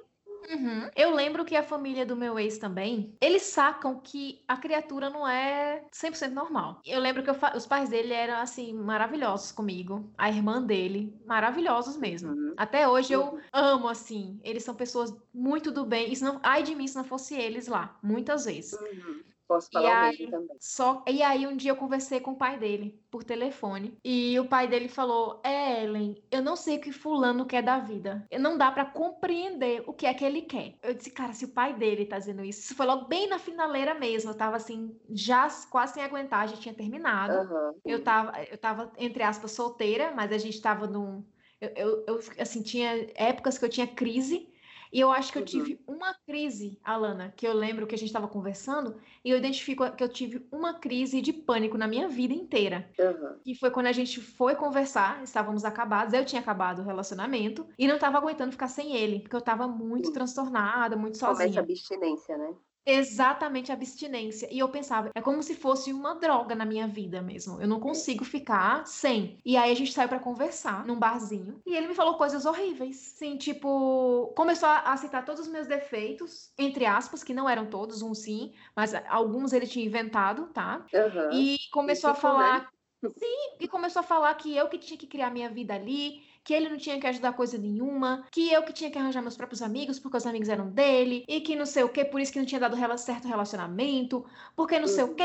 Uhum. 0.49 0.89
Eu 0.95 1.13
lembro 1.13 1.43
que 1.43 1.55
a 1.55 1.63
família 1.63 2.05
do 2.05 2.15
meu 2.15 2.39
ex 2.39 2.57
também, 2.57 3.15
eles 3.19 3.43
sacam 3.43 3.99
que 3.99 4.41
a 4.47 4.55
criatura 4.55 5.09
não 5.09 5.27
é 5.27 5.83
100% 5.91 6.31
normal. 6.31 6.81
Eu 6.85 6.99
lembro 6.99 7.23
que 7.23 7.29
eu 7.29 7.35
os 7.55 7.65
pais 7.65 7.89
dele 7.89 8.13
eram, 8.13 8.35
assim, 8.39 8.73
maravilhosos 8.73 9.51
comigo. 9.51 10.09
A 10.17 10.29
irmã 10.29 10.61
dele, 10.61 11.13
maravilhosos 11.25 11.97
mesmo. 11.97 12.31
Uhum. 12.31 12.53
Até 12.55 12.87
hoje 12.87 13.13
eu 13.13 13.23
uhum. 13.23 13.39
amo, 13.51 13.87
assim. 13.87 14.39
Eles 14.43 14.63
são 14.63 14.75
pessoas 14.75 15.15
muito 15.33 15.71
do 15.71 15.85
bem. 15.85 16.11
Isso 16.11 16.23
não, 16.23 16.39
ai 16.43 16.63
de 16.63 16.75
mim 16.75 16.87
se 16.87 16.95
não 16.95 17.03
fosse 17.03 17.35
eles 17.35 17.67
lá, 17.67 17.97
muitas 18.01 18.45
vezes. 18.45 18.73
Uhum. 18.73 19.23
Posso 19.47 19.69
falar 19.71 19.89
e 19.89 19.93
o 19.93 19.99
aí, 20.01 20.17
mesmo 20.17 20.29
também. 20.29 20.57
Só, 20.59 21.03
e 21.07 21.21
aí 21.21 21.45
um 21.45 21.55
dia 21.55 21.71
eu 21.71 21.75
conversei 21.75 22.19
com 22.19 22.31
o 22.31 22.37
pai 22.37 22.57
dele 22.57 22.99
por 23.11 23.23
telefone 23.23 23.97
e 24.03 24.39
o 24.39 24.47
pai 24.47 24.67
dele 24.67 24.87
falou: 24.87 25.39
"É, 25.43 25.83
Ellen, 25.83 26.15
eu 26.31 26.41
não 26.41 26.55
sei 26.55 26.77
o 26.77 26.81
que 26.81 26.91
fulano 26.91 27.45
quer 27.45 27.61
da 27.61 27.77
vida. 27.79 28.27
Não 28.39 28.57
dá 28.57 28.71
para 28.71 28.85
compreender 28.85 29.83
o 29.87 29.93
que 29.93 30.05
é 30.05 30.13
que 30.13 30.25
ele 30.25 30.41
quer". 30.43 30.77
Eu 30.81 30.93
disse: 30.95 31.11
"Cara, 31.11 31.33
se 31.33 31.45
o 31.45 31.53
pai 31.53 31.73
dele 31.75 32.05
tá 32.05 32.17
dizendo 32.17 32.43
isso, 32.43 32.61
isso 32.61 32.75
foi 32.75 32.85
logo 32.85 33.07
bem 33.07 33.27
na 33.29 33.37
finaleira 33.39 33.93
mesmo. 33.93 34.31
Eu 34.31 34.37
tava 34.37 34.55
assim, 34.55 34.99
já 35.09 35.47
quase 35.69 35.93
sem 35.93 36.03
aguentar, 36.03 36.47
já 36.49 36.57
tinha 36.57 36.73
terminado. 36.73 37.37
Uhum. 37.37 37.79
Eu 37.85 38.03
tava 38.03 38.31
eu 38.45 38.57
tava 38.57 38.91
entre 38.97 39.21
aspas 39.23 39.51
solteira, 39.51 40.11
mas 40.15 40.31
a 40.31 40.37
gente 40.37 40.59
tava 40.61 40.87
num 40.87 41.23
eu, 41.61 41.69
eu, 41.75 42.05
eu 42.07 42.19
assim 42.39 42.61
tinha 42.63 43.07
épocas 43.15 43.57
que 43.57 43.65
eu 43.65 43.69
tinha 43.69 43.87
crise 43.87 44.49
E 44.91 44.99
eu 44.99 45.11
acho 45.11 45.31
que 45.31 45.37
eu 45.37 45.41
uhum. 45.41 45.45
tive 45.45 45.79
uma 45.87 46.13
crise, 46.25 46.79
Alana, 46.83 47.33
que 47.35 47.47
eu 47.47 47.53
lembro 47.53 47.87
que 47.87 47.95
a 47.95 47.97
gente 47.97 48.07
estava 48.07 48.27
conversando, 48.27 48.95
e 49.23 49.29
eu 49.29 49.37
identifico 49.37 49.89
que 49.91 50.03
eu 50.03 50.09
tive 50.09 50.45
uma 50.51 50.75
crise 50.75 51.21
de 51.21 51.33
pânico 51.33 51.77
na 51.77 51.87
minha 51.87 52.07
vida 52.07 52.33
inteira. 52.33 52.89
Uhum. 52.99 53.39
Que 53.43 53.55
foi 53.55 53.71
quando 53.71 53.87
a 53.87 53.91
gente 53.91 54.21
foi 54.21 54.55
conversar, 54.55 55.23
estávamos 55.23 55.65
acabados, 55.65 56.13
eu 56.13 56.25
tinha 56.25 56.41
acabado 56.41 56.79
o 56.79 56.85
relacionamento, 56.85 57.67
e 57.77 57.87
não 57.87 57.95
estava 57.95 58.17
aguentando 58.17 58.51
ficar 58.51 58.67
sem 58.67 58.95
ele, 58.95 59.19
porque 59.19 59.35
eu 59.35 59.39
estava 59.39 59.67
muito 59.67 60.11
transtornada, 60.11 60.95
muito 60.95 61.17
sozinha. 61.17 61.47
Começa 61.47 61.59
a 61.59 61.63
abstinência, 61.63 62.37
né? 62.37 62.53
Exatamente, 62.89 63.69
abstinência. 63.69 64.47
E 64.49 64.59
eu 64.59 64.69
pensava, 64.69 65.11
é 65.13 65.21
como 65.21 65.43
se 65.43 65.55
fosse 65.55 65.91
uma 65.91 66.15
droga 66.15 66.55
na 66.55 66.65
minha 66.65 66.87
vida 66.87 67.21
mesmo. 67.21 67.61
Eu 67.61 67.67
não 67.67 67.81
consigo 67.81 68.23
ficar 68.23 68.87
sem. 68.87 69.37
E 69.45 69.57
aí 69.57 69.71
a 69.71 69.75
gente 69.75 69.91
saiu 69.91 70.07
para 70.07 70.19
conversar 70.19 70.85
num 70.85 70.97
barzinho. 70.97 71.61
E 71.65 71.75
ele 71.75 71.87
me 71.87 71.93
falou 71.93 72.15
coisas 72.15 72.45
horríveis. 72.45 72.95
Sim, 72.95 73.35
tipo, 73.37 74.33
começou 74.37 74.69
a 74.69 74.95
citar 74.95 75.25
todos 75.25 75.41
os 75.41 75.47
meus 75.49 75.67
defeitos, 75.67 76.53
entre 76.57 76.85
aspas, 76.85 77.25
que 77.25 77.33
não 77.33 77.49
eram 77.49 77.69
todos, 77.69 78.01
um 78.01 78.13
sim, 78.13 78.53
mas 78.73 78.93
alguns 79.09 79.51
ele 79.51 79.67
tinha 79.67 79.85
inventado, 79.85 80.47
tá? 80.53 80.85
Uhum. 80.93 81.31
E 81.33 81.57
começou 81.71 82.09
Isso 82.11 82.17
a 82.17 82.21
falar. 82.21 82.69
Sim, 83.03 83.57
e 83.59 83.67
começou 83.67 83.99
a 83.99 84.03
falar 84.03 84.33
que 84.35 84.55
eu 84.55 84.67
que 84.69 84.79
tinha 84.79 84.97
que 84.97 85.07
criar 85.07 85.29
minha 85.29 85.49
vida 85.49 85.75
ali, 85.75 86.23
que 86.47 86.53
ele 86.53 86.69
não 86.69 86.77
tinha 86.77 86.97
que 86.97 87.05
ajudar 87.05 87.33
coisa 87.33 87.57
nenhuma, 87.57 88.25
que 88.31 88.49
eu 88.53 88.63
que 88.63 88.71
tinha 88.71 88.89
que 88.89 88.97
arranjar 88.97 89.21
meus 89.21 89.35
próprios 89.35 89.61
amigos 89.61 89.99
porque 89.99 90.15
os 90.15 90.25
amigos 90.25 90.47
eram 90.47 90.69
dele, 90.69 91.25
e 91.27 91.41
que 91.41 91.57
não 91.57 91.65
sei 91.65 91.83
o 91.83 91.89
que, 91.89 92.05
por 92.05 92.21
isso 92.21 92.31
que 92.31 92.39
não 92.39 92.45
tinha 92.45 92.61
dado 92.61 92.77
certo 92.97 93.27
relacionamento, 93.27 94.25
porque 94.55 94.79
não 94.79 94.87
sei 94.87 95.03
o 95.03 95.13
que, 95.13 95.23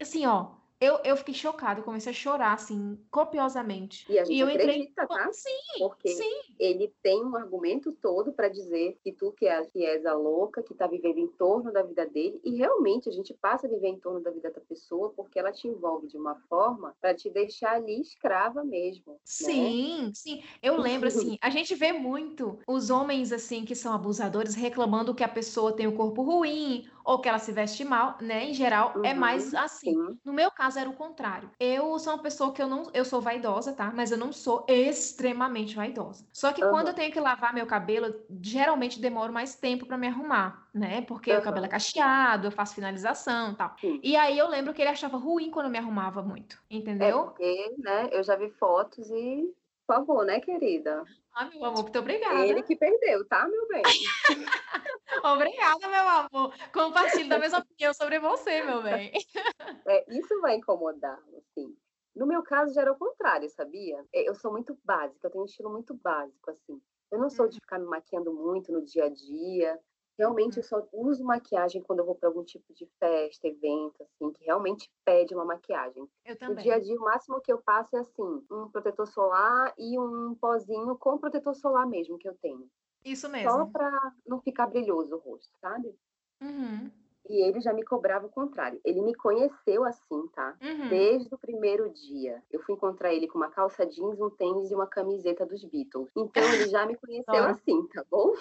assim, 0.00 0.24
ó, 0.24 0.61
eu, 0.82 0.98
eu 1.04 1.16
fiquei 1.16 1.32
chocada, 1.32 1.78
eu 1.78 1.84
comecei 1.84 2.10
a 2.10 2.14
chorar, 2.14 2.54
assim, 2.54 2.98
copiosamente. 3.08 4.04
E 4.10 4.18
a 4.18 4.24
gente 4.24 4.36
e 4.36 4.40
eu 4.40 4.48
acredita, 4.48 5.02
entrei... 5.02 5.06
tá? 5.06 5.32
Sim, 5.32 5.78
Porque 5.78 6.08
sim. 6.08 6.40
ele 6.58 6.92
tem 7.00 7.24
um 7.24 7.36
argumento 7.36 7.92
todo 7.92 8.32
para 8.32 8.48
dizer 8.48 8.98
que 9.00 9.12
tu 9.12 9.30
que, 9.30 9.46
é, 9.46 9.64
que 9.66 9.86
és 9.86 10.04
a 10.04 10.14
louca, 10.14 10.60
que 10.60 10.74
tá 10.74 10.88
vivendo 10.88 11.18
em 11.18 11.28
torno 11.28 11.72
da 11.72 11.82
vida 11.82 12.04
dele, 12.04 12.40
e 12.42 12.56
realmente 12.56 13.08
a 13.08 13.12
gente 13.12 13.32
passa 13.32 13.68
a 13.68 13.70
viver 13.70 13.88
em 13.88 14.00
torno 14.00 14.20
da 14.20 14.32
vida 14.32 14.50
da 14.50 14.60
pessoa 14.60 15.10
porque 15.10 15.38
ela 15.38 15.52
te 15.52 15.68
envolve 15.68 16.08
de 16.08 16.16
uma 16.16 16.34
forma 16.48 16.96
para 17.00 17.14
te 17.14 17.30
deixar 17.30 17.74
ali 17.76 18.00
escrava 18.00 18.64
mesmo. 18.64 19.12
Né? 19.12 19.18
Sim, 19.24 20.06
né? 20.06 20.12
sim. 20.14 20.42
Eu 20.60 20.76
lembro, 20.76 21.06
assim, 21.06 21.38
a 21.40 21.48
gente 21.48 21.76
vê 21.76 21.92
muito 21.92 22.58
os 22.66 22.90
homens, 22.90 23.30
assim, 23.30 23.64
que 23.64 23.76
são 23.76 23.92
abusadores 23.92 24.56
reclamando 24.56 25.14
que 25.14 25.22
a 25.22 25.28
pessoa 25.28 25.72
tem 25.72 25.86
o 25.86 25.90
um 25.90 25.96
corpo 25.96 26.22
ruim 26.22 26.88
ou 27.04 27.18
que 27.18 27.28
ela 27.28 27.38
se 27.38 27.52
veste 27.52 27.84
mal, 27.84 28.16
né? 28.20 28.44
Em 28.44 28.54
geral, 28.54 28.92
uhum, 28.96 29.04
é 29.04 29.14
mais 29.14 29.54
assim. 29.54 29.92
Sim. 29.92 30.18
No 30.24 30.32
meu 30.32 30.50
caso, 30.50 30.78
era 30.78 30.88
o 30.88 30.94
contrário. 30.94 31.50
Eu 31.58 31.98
sou 31.98 32.14
uma 32.14 32.22
pessoa 32.22 32.52
que 32.52 32.62
eu 32.62 32.68
não. 32.68 32.90
Eu 32.92 33.04
sou 33.04 33.20
vaidosa, 33.20 33.72
tá? 33.72 33.92
Mas 33.94 34.10
eu 34.10 34.18
não 34.18 34.32
sou 34.32 34.64
extremamente 34.68 35.74
vaidosa. 35.74 36.26
Só 36.32 36.52
que 36.52 36.64
uhum. 36.64 36.70
quando 36.70 36.88
eu 36.88 36.94
tenho 36.94 37.12
que 37.12 37.20
lavar 37.20 37.54
meu 37.54 37.66
cabelo, 37.66 38.14
geralmente 38.40 39.00
demoro 39.00 39.32
mais 39.32 39.54
tempo 39.54 39.86
para 39.86 39.98
me 39.98 40.06
arrumar, 40.06 40.68
né? 40.74 41.02
Porque 41.02 41.32
uhum. 41.32 41.38
o 41.38 41.42
cabelo 41.42 41.66
é 41.66 41.68
cacheado, 41.68 42.46
eu 42.46 42.52
faço 42.52 42.74
finalização 42.74 43.52
e 43.52 43.56
tal. 43.56 43.74
Sim. 43.80 44.00
E 44.02 44.16
aí 44.16 44.38
eu 44.38 44.48
lembro 44.48 44.72
que 44.72 44.82
ele 44.82 44.90
achava 44.90 45.16
ruim 45.16 45.50
quando 45.50 45.66
eu 45.66 45.72
me 45.72 45.78
arrumava 45.78 46.22
muito, 46.22 46.58
é 46.70 46.76
entendeu? 46.76 47.20
É 47.20 47.24
porque, 47.24 47.74
né? 47.78 48.08
Eu 48.12 48.22
já 48.22 48.36
vi 48.36 48.50
fotos 48.50 49.10
e 49.10 49.52
por 49.86 49.96
favor, 49.96 50.24
né, 50.24 50.40
querida? 50.40 51.04
Ah, 51.34 51.46
meu 51.46 51.64
amor, 51.64 51.82
muito 51.82 51.98
obrigada. 51.98 52.46
Ele 52.46 52.62
que 52.62 52.76
perdeu, 52.76 53.26
tá, 53.26 53.46
meu 53.48 53.68
bem? 53.68 53.82
obrigada, 55.24 55.88
meu 55.88 56.08
amor. 56.08 56.54
Compartilho 56.72 57.28
da 57.28 57.38
mesma 57.38 57.58
opinião 57.58 57.94
sobre 57.94 58.18
você, 58.18 58.62
meu 58.62 58.82
bem. 58.82 59.12
É, 59.86 60.04
isso 60.16 60.40
vai 60.40 60.56
incomodar, 60.56 61.20
assim. 61.36 61.74
No 62.14 62.26
meu 62.26 62.42
caso, 62.42 62.72
já 62.72 62.82
era 62.82 62.92
o 62.92 62.98
contrário, 62.98 63.48
sabia? 63.50 64.04
É, 64.12 64.28
eu 64.28 64.34
sou 64.34 64.52
muito 64.52 64.78
básica, 64.84 65.26
eu 65.26 65.30
tenho 65.30 65.42
um 65.42 65.46
estilo 65.46 65.70
muito 65.70 65.94
básico, 65.94 66.50
assim. 66.50 66.80
Eu 67.10 67.18
não 67.18 67.28
sou 67.28 67.48
de 67.48 67.54
uhum. 67.54 67.60
ficar 67.60 67.78
me 67.78 67.86
maquiando 67.86 68.32
muito 68.32 68.70
no 68.70 68.84
dia 68.84 69.06
a 69.06 69.08
dia. 69.08 69.78
Realmente 70.22 70.58
eu 70.58 70.62
só 70.62 70.86
uso 70.92 71.24
maquiagem 71.24 71.82
quando 71.82 71.98
eu 71.98 72.06
vou 72.06 72.14
para 72.14 72.28
algum 72.28 72.44
tipo 72.44 72.72
de 72.72 72.86
festa, 73.00 73.48
evento, 73.48 74.04
assim, 74.04 74.32
que 74.32 74.44
realmente 74.44 74.88
pede 75.04 75.34
uma 75.34 75.44
maquiagem. 75.44 76.08
Eu 76.24 76.38
também. 76.38 76.54
No 76.54 76.62
dia 76.62 76.76
a 76.76 76.78
dia, 76.78 76.96
o 76.96 77.02
máximo 77.02 77.40
que 77.40 77.52
eu 77.52 77.58
passo 77.58 77.96
é 77.96 77.98
assim, 77.98 78.46
um 78.48 78.68
protetor 78.68 79.08
solar 79.08 79.74
e 79.76 79.98
um 79.98 80.36
pozinho 80.36 80.96
com 80.96 81.18
protetor 81.18 81.56
solar 81.56 81.88
mesmo 81.88 82.18
que 82.18 82.28
eu 82.28 82.36
tenho. 82.36 82.70
Isso 83.04 83.28
mesmo. 83.28 83.50
Só 83.50 83.66
para 83.66 84.14
não 84.24 84.40
ficar 84.40 84.68
brilhoso 84.68 85.16
o 85.16 85.18
rosto, 85.18 85.58
sabe? 85.60 85.92
Uhum. 86.40 86.88
E 87.28 87.42
ele 87.42 87.60
já 87.60 87.72
me 87.72 87.84
cobrava 87.84 88.26
o 88.26 88.30
contrário. 88.30 88.80
Ele 88.84 89.00
me 89.00 89.14
conheceu 89.14 89.84
assim, 89.84 90.26
tá? 90.34 90.56
Uhum. 90.60 90.88
Desde 90.88 91.34
o 91.34 91.38
primeiro 91.38 91.88
dia. 91.90 92.42
Eu 92.50 92.60
fui 92.60 92.74
encontrar 92.74 93.12
ele 93.12 93.28
com 93.28 93.38
uma 93.38 93.50
calça 93.50 93.86
jeans, 93.86 94.20
um 94.20 94.30
tênis 94.30 94.70
e 94.70 94.74
uma 94.74 94.86
camiseta 94.86 95.46
dos 95.46 95.64
Beatles. 95.64 96.10
Então 96.16 96.42
ele 96.42 96.68
já 96.68 96.84
me 96.84 96.96
conheceu 96.96 97.44
assim, 97.44 97.86
tá 97.88 98.04
bom? 98.10 98.32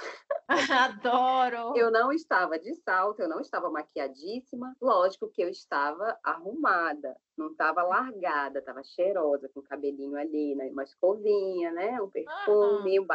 Adoro! 0.71 1.77
Eu 1.77 1.91
não 1.91 2.11
estava 2.11 2.57
de 2.57 2.73
salto, 2.75 3.21
eu 3.21 3.29
não 3.29 3.39
estava 3.39 3.69
maquiadíssima. 3.69 4.75
Lógico 4.81 5.29
que 5.29 5.41
eu 5.41 5.49
estava 5.49 6.17
arrumada. 6.23 7.15
Não 7.37 7.51
estava 7.51 7.83
largada, 7.83 8.59
estava 8.59 8.83
cheirosa, 8.83 9.49
com 9.49 9.61
o 9.61 9.63
cabelinho 9.63 10.15
ali, 10.15 10.53
né? 10.55 10.69
uma 10.71 10.83
escovinha, 10.83 11.71
né? 11.71 12.01
Um 12.01 12.09
perfume, 12.09 12.99
uhum. 12.99 13.05
um 13.05 13.07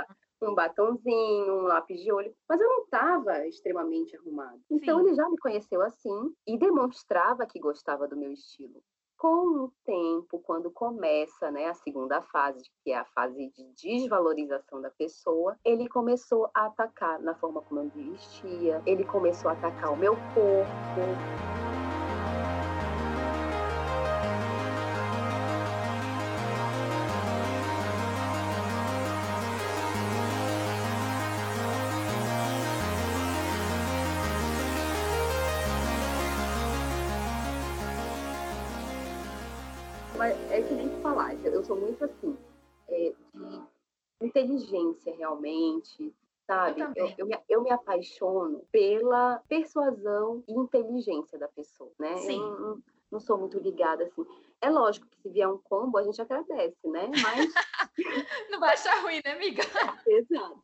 um 0.42 0.54
batonzinho, 0.54 1.54
um 1.54 1.62
lápis 1.62 2.00
de 2.00 2.12
olho, 2.12 2.34
mas 2.48 2.60
eu 2.60 2.68
não 2.68 2.82
estava 2.82 3.46
extremamente 3.46 4.16
arrumada. 4.16 4.58
Então 4.70 4.98
Sim. 4.98 5.06
ele 5.06 5.14
já 5.14 5.28
me 5.28 5.38
conheceu 5.38 5.82
assim 5.82 6.34
e 6.46 6.58
demonstrava 6.58 7.46
que 7.46 7.58
gostava 7.58 8.06
do 8.06 8.16
meu 8.16 8.32
estilo. 8.32 8.82
Com 9.18 9.64
o 9.64 9.72
tempo, 9.82 10.38
quando 10.40 10.70
começa 10.70 11.50
né, 11.50 11.68
a 11.68 11.74
segunda 11.74 12.20
fase, 12.20 12.62
que 12.84 12.90
é 12.92 12.98
a 12.98 13.04
fase 13.06 13.50
de 13.50 13.72
desvalorização 13.82 14.82
da 14.82 14.90
pessoa, 14.90 15.56
ele 15.64 15.88
começou 15.88 16.50
a 16.54 16.66
atacar 16.66 17.18
na 17.20 17.34
forma 17.34 17.62
como 17.62 17.80
eu 17.80 17.90
me 17.94 18.10
vestia, 18.10 18.82
ele 18.84 19.04
começou 19.04 19.50
a 19.50 19.54
atacar 19.54 19.90
o 19.90 19.96
meu 19.96 20.14
corpo. 20.34 21.65
Inteligência 44.46 45.14
realmente, 45.16 46.14
sabe? 46.46 46.80
Eu, 46.80 46.92
eu, 46.94 47.14
eu, 47.18 47.26
me, 47.26 47.38
eu, 47.48 47.62
me, 47.62 47.70
apaixono 47.70 48.64
pela 48.70 49.42
persuasão 49.48 50.42
e 50.48 50.52
inteligência 50.52 51.38
da 51.38 51.48
pessoa, 51.48 51.90
né? 51.98 52.16
Sim. 52.18 52.40
Eu 52.40 52.60
não, 52.60 52.82
não 53.12 53.20
sou 53.20 53.36
muito 53.38 53.58
ligada 53.58 54.04
assim. 54.04 54.24
É 54.60 54.70
lógico 54.70 55.06
que 55.06 55.20
se 55.20 55.28
vier 55.28 55.48
um 55.48 55.58
combo, 55.58 55.98
a 55.98 56.02
gente 56.02 56.20
agradece, 56.20 56.88
né? 56.88 57.10
Mas. 57.22 57.52
não 58.50 58.60
vai 58.60 58.74
achar 58.74 59.02
ruim, 59.02 59.20
né, 59.24 59.32
amiga? 59.32 59.62
Exato. 60.06 60.62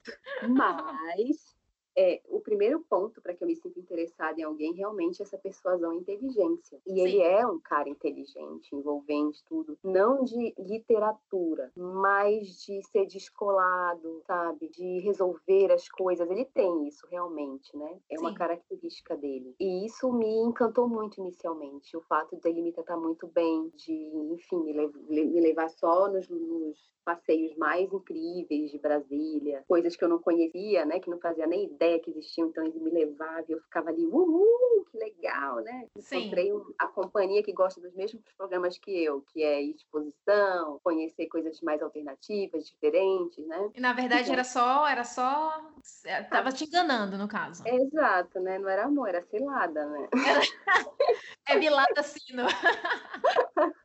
Mas 0.48 1.51
é, 1.96 2.20
o 2.28 2.40
primeiro 2.40 2.80
ponto 2.80 3.20
para 3.20 3.34
que 3.34 3.42
eu 3.42 3.48
me 3.48 3.56
sinta 3.56 3.78
interessada 3.78 4.40
em 4.40 4.44
alguém 4.44 4.72
realmente 4.72 5.20
é 5.20 5.24
essa 5.24 5.38
persuasão 5.38 5.92
e 5.92 5.98
inteligência. 5.98 6.80
E 6.86 6.94
Sim. 6.94 7.00
ele 7.00 7.20
é 7.20 7.46
um 7.46 7.58
cara 7.58 7.88
inteligente, 7.88 8.74
envolvente, 8.74 9.44
tudo. 9.44 9.78
Não 9.82 10.24
de 10.24 10.54
literatura, 10.58 11.70
mas 11.76 12.62
de 12.64 12.82
ser 12.84 13.06
descolado, 13.06 14.22
sabe? 14.26 14.68
De 14.68 15.00
resolver 15.00 15.72
as 15.72 15.88
coisas. 15.88 16.28
Ele 16.30 16.44
tem 16.44 16.88
isso 16.88 17.06
realmente, 17.10 17.76
né? 17.76 17.98
É 18.10 18.16
Sim. 18.16 18.22
uma 18.22 18.34
característica 18.34 19.16
dele. 19.16 19.54
E 19.60 19.86
isso 19.86 20.10
me 20.12 20.38
encantou 20.38 20.88
muito 20.88 21.20
inicialmente. 21.20 21.96
O 21.96 22.02
fato 22.02 22.36
dele 22.36 22.62
me 22.62 22.72
tratar 22.72 22.96
muito 22.96 23.26
bem, 23.26 23.70
de, 23.74 23.92
enfim, 24.32 24.62
me, 24.62 25.40
levar 25.40 25.68
só 25.68 26.08
nos, 26.08 26.28
nos 26.28 26.92
passeios 27.04 27.54
mais 27.56 27.92
incríveis 27.92 28.70
de 28.70 28.78
Brasília, 28.78 29.64
coisas 29.66 29.96
que 29.96 30.04
eu 30.04 30.08
não 30.08 30.18
conhecia, 30.18 30.84
né? 30.84 31.00
Que 31.00 31.10
não 31.10 31.18
fazia 31.18 31.46
nem 31.46 31.64
ideia 31.64 31.81
ideia 31.82 32.00
que 32.00 32.10
existiam, 32.10 32.48
então 32.48 32.64
ele 32.64 32.78
me 32.78 32.90
levava 32.90 33.44
e 33.48 33.52
eu 33.52 33.60
ficava 33.60 33.90
ali, 33.90 34.06
uhul, 34.06 34.86
que 34.90 34.96
legal, 34.96 35.56
né? 35.56 35.88
Encontrei 35.96 36.52
um, 36.52 36.72
a 36.78 36.86
companhia 36.86 37.42
que 37.42 37.52
gosta 37.52 37.80
dos 37.80 37.92
mesmos 37.94 38.22
programas 38.36 38.78
que 38.78 39.02
eu, 39.02 39.22
que 39.22 39.42
é 39.42 39.60
exposição, 39.60 40.78
conhecer 40.82 41.26
coisas 41.26 41.60
mais 41.60 41.82
alternativas, 41.82 42.66
diferentes, 42.66 43.44
né? 43.46 43.70
E 43.74 43.80
na 43.80 43.92
verdade 43.92 44.22
então, 44.22 44.34
era 44.34 44.44
só, 44.44 44.86
era 44.86 45.04
só, 45.04 45.60
é, 46.04 46.22
tava 46.22 46.52
te 46.52 46.64
enganando 46.64 47.18
no 47.18 47.26
caso. 47.26 47.66
Exato, 47.66 48.38
né? 48.40 48.58
Não 48.58 48.68
era 48.68 48.84
amor, 48.84 49.08
era 49.08 49.22
cilada, 49.22 49.84
né? 49.86 50.08
é 51.48 51.58
bilada 51.58 52.02
sino. 52.02 52.44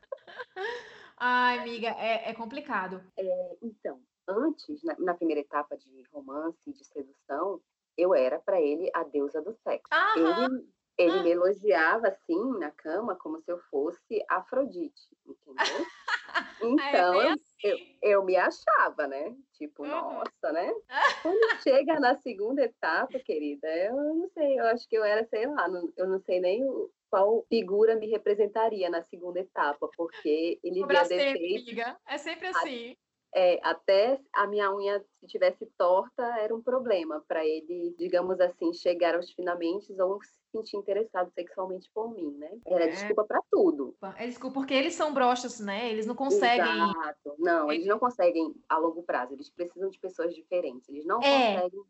Ai, 1.20 1.58
amiga, 1.58 1.88
é, 1.98 2.30
é 2.30 2.34
complicado. 2.34 3.02
É, 3.16 3.56
então, 3.60 4.00
antes, 4.28 4.80
na, 4.84 4.94
na, 5.00 5.14
primeira 5.14 5.40
etapa 5.40 5.76
de 5.76 6.04
romance, 6.12 6.72
de 6.72 6.84
sedução, 6.84 7.60
eu 7.98 8.14
era 8.14 8.38
para 8.38 8.60
ele 8.60 8.88
a 8.94 9.02
deusa 9.02 9.42
do 9.42 9.52
sexo. 9.64 9.88
Ele, 10.16 10.64
ele 10.96 11.22
me 11.22 11.30
elogiava 11.30 12.08
assim 12.08 12.58
na 12.58 12.70
cama 12.70 13.16
como 13.16 13.40
se 13.40 13.50
eu 13.50 13.58
fosse 13.70 14.24
Afrodite, 14.30 15.08
entendeu? 15.26 15.56
Então, 16.60 17.22
é 17.22 17.28
assim. 17.28 17.40
eu, 17.64 17.78
eu, 18.02 18.24
me 18.24 18.36
achava, 18.36 19.06
né? 19.06 19.34
Tipo, 19.54 19.84
uhum. 19.84 19.88
nossa, 19.88 20.52
né? 20.52 20.70
Quando 21.22 21.62
chega 21.62 21.98
na 21.98 22.16
segunda 22.18 22.62
etapa, 22.62 23.18
querida, 23.20 23.66
eu 23.68 23.94
não 23.94 24.28
sei, 24.28 24.58
eu 24.58 24.66
acho 24.66 24.86
que 24.88 24.96
eu 24.96 25.04
era, 25.04 25.24
sei 25.26 25.46
lá, 25.46 25.68
não, 25.68 25.90
eu 25.96 26.06
não 26.06 26.20
sei 26.20 26.40
nem 26.40 26.62
qual 27.10 27.46
figura 27.48 27.96
me 27.96 28.10
representaria 28.10 28.90
na 28.90 29.02
segunda 29.04 29.40
etapa, 29.40 29.88
porque 29.96 30.60
ele 30.62 30.84
via 30.84 31.04
defeito. 31.04 31.80
É 32.06 32.18
sempre 32.18 32.48
assim. 32.48 32.96
É, 33.34 33.60
até 33.62 34.18
a 34.32 34.46
minha 34.46 34.74
unha, 34.74 35.04
se 35.20 35.26
tivesse 35.26 35.66
torta, 35.76 36.22
era 36.38 36.54
um 36.54 36.62
problema 36.62 37.22
para 37.28 37.44
ele, 37.44 37.94
digamos 37.98 38.40
assim, 38.40 38.72
chegar 38.72 39.14
aos 39.14 39.30
finalmente 39.32 39.92
ou 40.00 40.22
se 40.22 40.38
sentir 40.50 40.76
interessado 40.78 41.30
sexualmente 41.32 41.90
por 41.92 42.10
mim, 42.10 42.34
né? 42.38 42.50
Era 42.66 42.84
é. 42.84 42.88
desculpa 42.88 43.24
para 43.24 43.40
tudo. 43.50 43.94
É 44.16 44.26
desculpa 44.26 44.60
porque 44.60 44.72
eles 44.72 44.94
são 44.94 45.12
broxas, 45.12 45.60
né? 45.60 45.90
Eles 45.90 46.06
não 46.06 46.14
conseguem. 46.14 46.64
Exato. 46.64 47.34
Não, 47.38 47.70
eles 47.70 47.86
não 47.86 47.98
conseguem 47.98 48.54
a 48.68 48.78
longo 48.78 49.02
prazo. 49.02 49.34
Eles 49.34 49.50
precisam 49.50 49.90
de 49.90 49.98
pessoas 49.98 50.34
diferentes. 50.34 50.88
Eles 50.88 51.04
não 51.04 51.20
é. 51.22 51.56
conseguem 51.56 51.82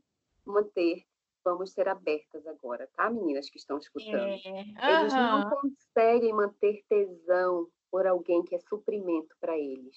manter 0.44 1.04
vamos 1.44 1.72
ser 1.72 1.88
abertas 1.88 2.46
agora, 2.46 2.88
tá, 2.94 3.08
meninas 3.08 3.48
que 3.48 3.56
estão 3.56 3.78
escutando? 3.78 4.38
É. 4.44 4.50
Uhum. 4.50 5.00
Eles 5.00 5.12
não 5.14 5.50
conseguem 5.50 6.32
manter 6.34 6.84
tesão 6.88 7.68
por 7.90 8.06
alguém 8.06 8.42
que 8.44 8.54
é 8.54 8.58
suprimento 8.58 9.34
para 9.40 9.56
eles. 9.56 9.96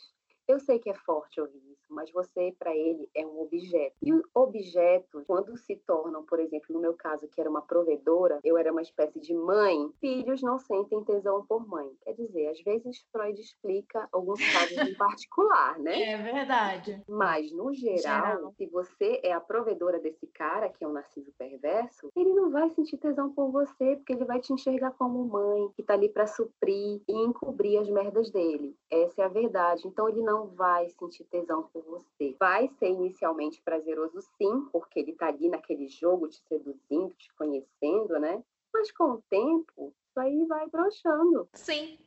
Eu 0.51 0.59
sei 0.59 0.79
que 0.79 0.89
é 0.89 0.93
forte 0.93 1.39
ouvir 1.39 1.61
isso, 1.71 1.85
mas 1.89 2.11
você, 2.11 2.53
para 2.59 2.75
ele, 2.75 3.09
é 3.15 3.25
um 3.25 3.41
objeto. 3.41 3.95
E 4.01 4.11
objetos, 4.35 5.23
quando 5.25 5.55
se 5.55 5.77
tornam, 5.77 6.25
por 6.25 6.41
exemplo, 6.41 6.73
no 6.73 6.81
meu 6.81 6.93
caso, 6.93 7.25
que 7.29 7.39
era 7.39 7.49
uma 7.49 7.61
provedora, 7.61 8.37
eu 8.43 8.57
era 8.57 8.69
uma 8.69 8.81
espécie 8.81 9.17
de 9.21 9.33
mãe, 9.33 9.89
filhos 10.01 10.41
não 10.41 10.59
sentem 10.59 11.01
tesão 11.05 11.45
por 11.45 11.65
mãe. 11.65 11.89
Quer 12.03 12.15
dizer, 12.15 12.47
às 12.47 12.61
vezes 12.63 13.05
Freud 13.13 13.39
explica 13.39 14.09
alguns 14.11 14.41
casos 14.51 14.77
em 14.77 14.93
particular, 14.99 15.79
né? 15.79 16.01
É 16.11 16.17
verdade. 16.17 17.01
Mas, 17.07 17.49
no 17.53 17.73
geral, 17.73 18.01
geral, 18.01 18.53
se 18.57 18.65
você 18.67 19.21
é 19.23 19.31
a 19.31 19.39
provedora 19.39 20.01
desse 20.01 20.27
cara, 20.27 20.67
que 20.67 20.83
é 20.83 20.87
um 20.87 20.91
narciso 20.91 21.31
perverso, 21.37 22.09
ele 22.13 22.33
não 22.33 22.51
vai 22.51 22.69
sentir 22.71 22.97
tesão 22.97 23.31
por 23.31 23.49
você, 23.51 23.95
porque 23.95 24.11
ele 24.11 24.25
vai 24.25 24.41
te 24.41 24.51
enxergar 24.51 24.91
como 24.91 25.23
mãe, 25.23 25.69
que 25.77 25.83
tá 25.83 25.93
ali 25.93 26.09
para 26.09 26.27
suprir 26.27 27.01
e 27.07 27.13
encobrir 27.25 27.77
as 27.79 27.89
merdas 27.89 28.29
dele. 28.31 28.75
Essa 28.89 29.21
é 29.21 29.25
a 29.25 29.29
verdade. 29.29 29.87
Então, 29.87 30.09
ele 30.09 30.21
não 30.21 30.40
não 30.41 30.47
vai 30.47 30.89
sentir 30.89 31.23
tesão 31.25 31.63
por 31.63 31.83
você. 31.83 32.35
Vai 32.39 32.67
ser 32.79 32.89
inicialmente 32.89 33.61
prazeroso, 33.61 34.21
sim, 34.37 34.67
porque 34.71 34.99
ele 34.99 35.13
tá 35.13 35.27
ali 35.27 35.49
naquele 35.49 35.87
jogo 35.87 36.27
te 36.27 36.41
seduzindo, 36.47 37.13
te 37.13 37.33
conhecendo, 37.35 38.19
né? 38.19 38.43
Mas 38.73 38.91
com 38.91 39.11
o 39.11 39.23
tempo, 39.29 39.93
isso 40.07 40.19
aí 40.19 40.45
vai 40.45 40.67
broxando. 40.69 41.47
Sim. 41.53 41.99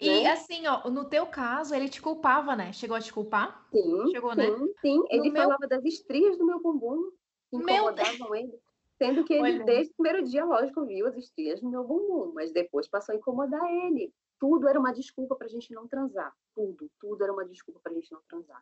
E 0.00 0.22
né? 0.22 0.30
assim, 0.30 0.66
ó, 0.66 0.88
no 0.88 1.04
teu 1.04 1.26
caso, 1.26 1.74
ele 1.74 1.88
te 1.88 2.00
culpava, 2.00 2.56
né? 2.56 2.72
Chegou 2.72 2.96
a 2.96 3.00
te 3.00 3.12
culpar? 3.12 3.66
Sim. 3.70 4.10
Chegou, 4.10 4.30
sim, 4.34 4.36
né? 4.36 4.68
Sim, 4.80 5.02
ele 5.10 5.30
no 5.30 5.36
falava 5.36 5.58
meu... 5.60 5.68
das 5.68 5.84
estrias 5.84 6.38
do 6.38 6.46
meu 6.46 6.60
bumbum 6.60 7.10
meu... 7.52 7.94
ele. 8.34 8.58
Sendo 8.96 9.24
que 9.24 9.34
ele, 9.34 9.42
Olha. 9.42 9.64
desde 9.64 9.92
o 9.92 9.96
primeiro 9.96 10.24
dia, 10.26 10.44
lógico, 10.44 10.86
viu 10.86 11.06
as 11.06 11.16
estrias 11.16 11.60
no 11.60 11.70
meu 11.70 11.82
bumbum, 11.82 12.32
mas 12.34 12.52
depois 12.52 12.88
passou 12.88 13.14
a 13.14 13.18
incomodar 13.18 13.64
ele 13.86 14.12
tudo 14.42 14.66
era 14.66 14.76
uma 14.76 14.92
desculpa 14.92 15.36
para 15.36 15.46
a 15.46 15.50
gente 15.50 15.72
não 15.72 15.86
transar. 15.86 16.36
Tudo, 16.52 16.90
tudo 16.98 17.22
era 17.22 17.32
uma 17.32 17.46
desculpa 17.46 17.78
para 17.78 17.92
a 17.92 17.94
gente 17.94 18.10
não 18.10 18.20
transar. 18.22 18.60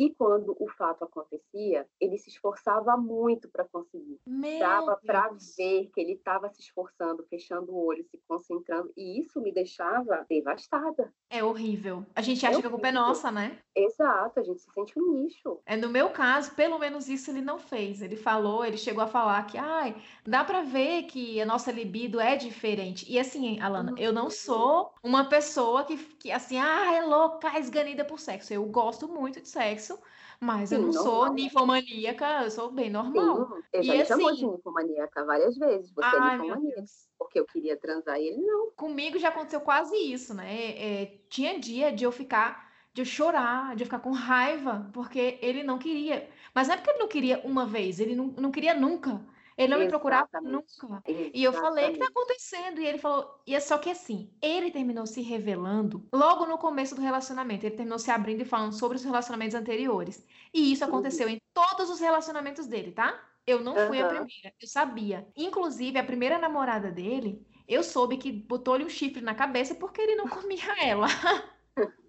E 0.00 0.14
quando 0.14 0.56
o 0.58 0.66
fato 0.66 1.04
acontecia, 1.04 1.86
ele 2.00 2.16
se 2.16 2.30
esforçava 2.30 2.96
muito 2.96 3.50
para 3.50 3.66
conseguir. 3.66 4.18
Meu 4.26 4.58
Dava 4.58 4.98
para 5.04 5.28
ver 5.58 5.90
que 5.92 6.00
ele 6.00 6.12
estava 6.12 6.48
se 6.48 6.62
esforçando, 6.62 7.22
fechando 7.28 7.70
o 7.70 7.84
olho, 7.84 8.02
se 8.10 8.18
concentrando. 8.26 8.90
E 8.96 9.20
isso 9.20 9.42
me 9.42 9.52
deixava 9.52 10.24
devastada. 10.26 11.12
É 11.28 11.44
horrível. 11.44 12.06
A 12.14 12.22
gente 12.22 12.46
acha 12.46 12.56
é 12.56 12.60
que 12.62 12.66
a 12.66 12.70
culpa 12.70 12.88
é 12.88 12.92
nossa, 12.92 13.30
né? 13.30 13.58
Exato, 13.76 14.40
a 14.40 14.42
gente 14.42 14.62
se 14.62 14.70
sente 14.72 14.98
um 14.98 15.20
lixo. 15.20 15.60
É, 15.66 15.76
no 15.76 15.90
meu 15.90 16.08
caso, 16.08 16.54
pelo 16.54 16.78
menos 16.78 17.06
isso 17.06 17.30
ele 17.30 17.42
não 17.42 17.58
fez. 17.58 18.00
Ele 18.00 18.16
falou, 18.16 18.64
ele 18.64 18.78
chegou 18.78 19.04
a 19.04 19.06
falar 19.06 19.46
que, 19.46 19.58
ai, 19.58 19.94
dá 20.26 20.42
para 20.42 20.62
ver 20.62 21.02
que 21.02 21.38
a 21.42 21.44
nossa 21.44 21.70
libido 21.70 22.18
é 22.18 22.36
diferente. 22.36 23.04
E 23.06 23.18
assim, 23.18 23.60
Alana, 23.60 23.94
eu 23.98 24.14
não 24.14 24.24
uhum. 24.24 24.30
sou 24.30 24.94
uma 25.02 25.28
pessoa 25.28 25.84
que, 25.84 25.98
que 26.16 26.32
assim, 26.32 26.58
ah, 26.58 26.94
é 26.94 27.02
louca, 27.02 27.58
esganida 27.58 28.02
por 28.02 28.18
sexo. 28.18 28.54
Eu 28.54 28.64
gosto 28.64 29.06
muito 29.06 29.42
de 29.42 29.48
sexo 29.48 29.89
sexo, 29.90 30.00
mas 30.40 30.68
Sim, 30.68 30.76
eu 30.76 30.82
não 30.82 30.88
normal. 30.88 31.04
sou 31.04 31.32
ninfomaníaca, 31.32 32.44
eu 32.44 32.50
sou 32.50 32.70
bem 32.70 32.90
normal. 32.90 33.46
Sim, 33.46 33.62
eu 33.72 33.82
já 33.82 33.96
e, 33.96 34.06
chamou 34.06 34.28
assim... 34.28 34.46
de 34.46 34.46
ninfomaníaca 34.46 35.24
várias 35.24 35.56
vezes. 35.56 35.90
Você 35.92 36.16
é 36.16 36.18
Ai, 36.18 36.34
é 36.34 36.38
ninfomaníaca. 36.38 36.84
Porque 37.18 37.40
eu 37.40 37.46
queria 37.46 37.76
transar 37.76 38.18
e 38.18 38.28
ele 38.28 38.40
não. 38.42 38.70
Comigo 38.72 39.18
já 39.18 39.28
aconteceu 39.28 39.60
quase 39.60 39.94
isso, 39.96 40.32
né? 40.34 41.02
É, 41.02 41.20
tinha 41.28 41.58
dia 41.58 41.92
de 41.92 42.04
eu 42.04 42.12
ficar, 42.12 42.70
de 42.92 43.02
eu 43.02 43.04
chorar, 43.04 43.76
de 43.76 43.82
eu 43.82 43.86
ficar 43.86 43.98
com 44.00 44.12
raiva, 44.12 44.88
porque 44.92 45.38
ele 45.42 45.62
não 45.62 45.78
queria. 45.78 46.28
Mas 46.54 46.68
não 46.68 46.74
é 46.74 46.76
porque 46.78 46.90
ele 46.90 46.98
não 46.98 47.08
queria 47.08 47.40
uma 47.44 47.66
vez, 47.66 48.00
ele 48.00 48.14
não, 48.14 48.28
não 48.28 48.50
queria 48.50 48.74
nunca. 48.74 49.20
Ele 49.60 49.68
não 49.68 49.76
Exatamente. 49.76 49.84
me 49.84 49.90
procurava 49.90 50.40
nunca. 50.40 50.64
Exatamente. 50.66 51.30
E 51.34 51.44
eu 51.44 51.52
falei, 51.52 51.90
o 51.90 51.92
que 51.92 51.98
tá 51.98 52.06
acontecendo? 52.06 52.80
E 52.80 52.86
ele 52.86 52.96
falou, 52.96 53.42
e 53.46 53.54
é 53.54 53.60
só 53.60 53.76
que 53.76 53.90
assim, 53.90 54.32
ele 54.40 54.70
terminou 54.70 55.06
se 55.06 55.20
revelando 55.20 56.08
logo 56.10 56.46
no 56.46 56.56
começo 56.56 56.94
do 56.94 57.02
relacionamento. 57.02 57.66
Ele 57.66 57.76
terminou 57.76 57.98
se 57.98 58.10
abrindo 58.10 58.40
e 58.40 58.46
falando 58.46 58.72
sobre 58.72 58.96
os 58.96 59.04
relacionamentos 59.04 59.54
anteriores. 59.54 60.26
E 60.54 60.72
isso 60.72 60.82
aconteceu 60.82 61.26
uhum. 61.26 61.34
em 61.34 61.42
todos 61.52 61.90
os 61.90 62.00
relacionamentos 62.00 62.66
dele, 62.66 62.92
tá? 62.92 63.22
Eu 63.46 63.60
não 63.60 63.74
fui 63.86 64.00
uhum. 64.00 64.06
a 64.06 64.08
primeira, 64.08 64.54
eu 64.58 64.66
sabia. 64.66 65.28
Inclusive, 65.36 65.98
a 65.98 66.04
primeira 66.04 66.38
namorada 66.38 66.90
dele, 66.90 67.46
eu 67.68 67.82
soube 67.82 68.16
que 68.16 68.32
botou-lhe 68.32 68.84
um 68.84 68.88
chifre 68.88 69.20
na 69.20 69.34
cabeça 69.34 69.74
porque 69.74 70.00
ele 70.00 70.16
não 70.16 70.24
comia 70.26 70.82
ela. 70.82 71.06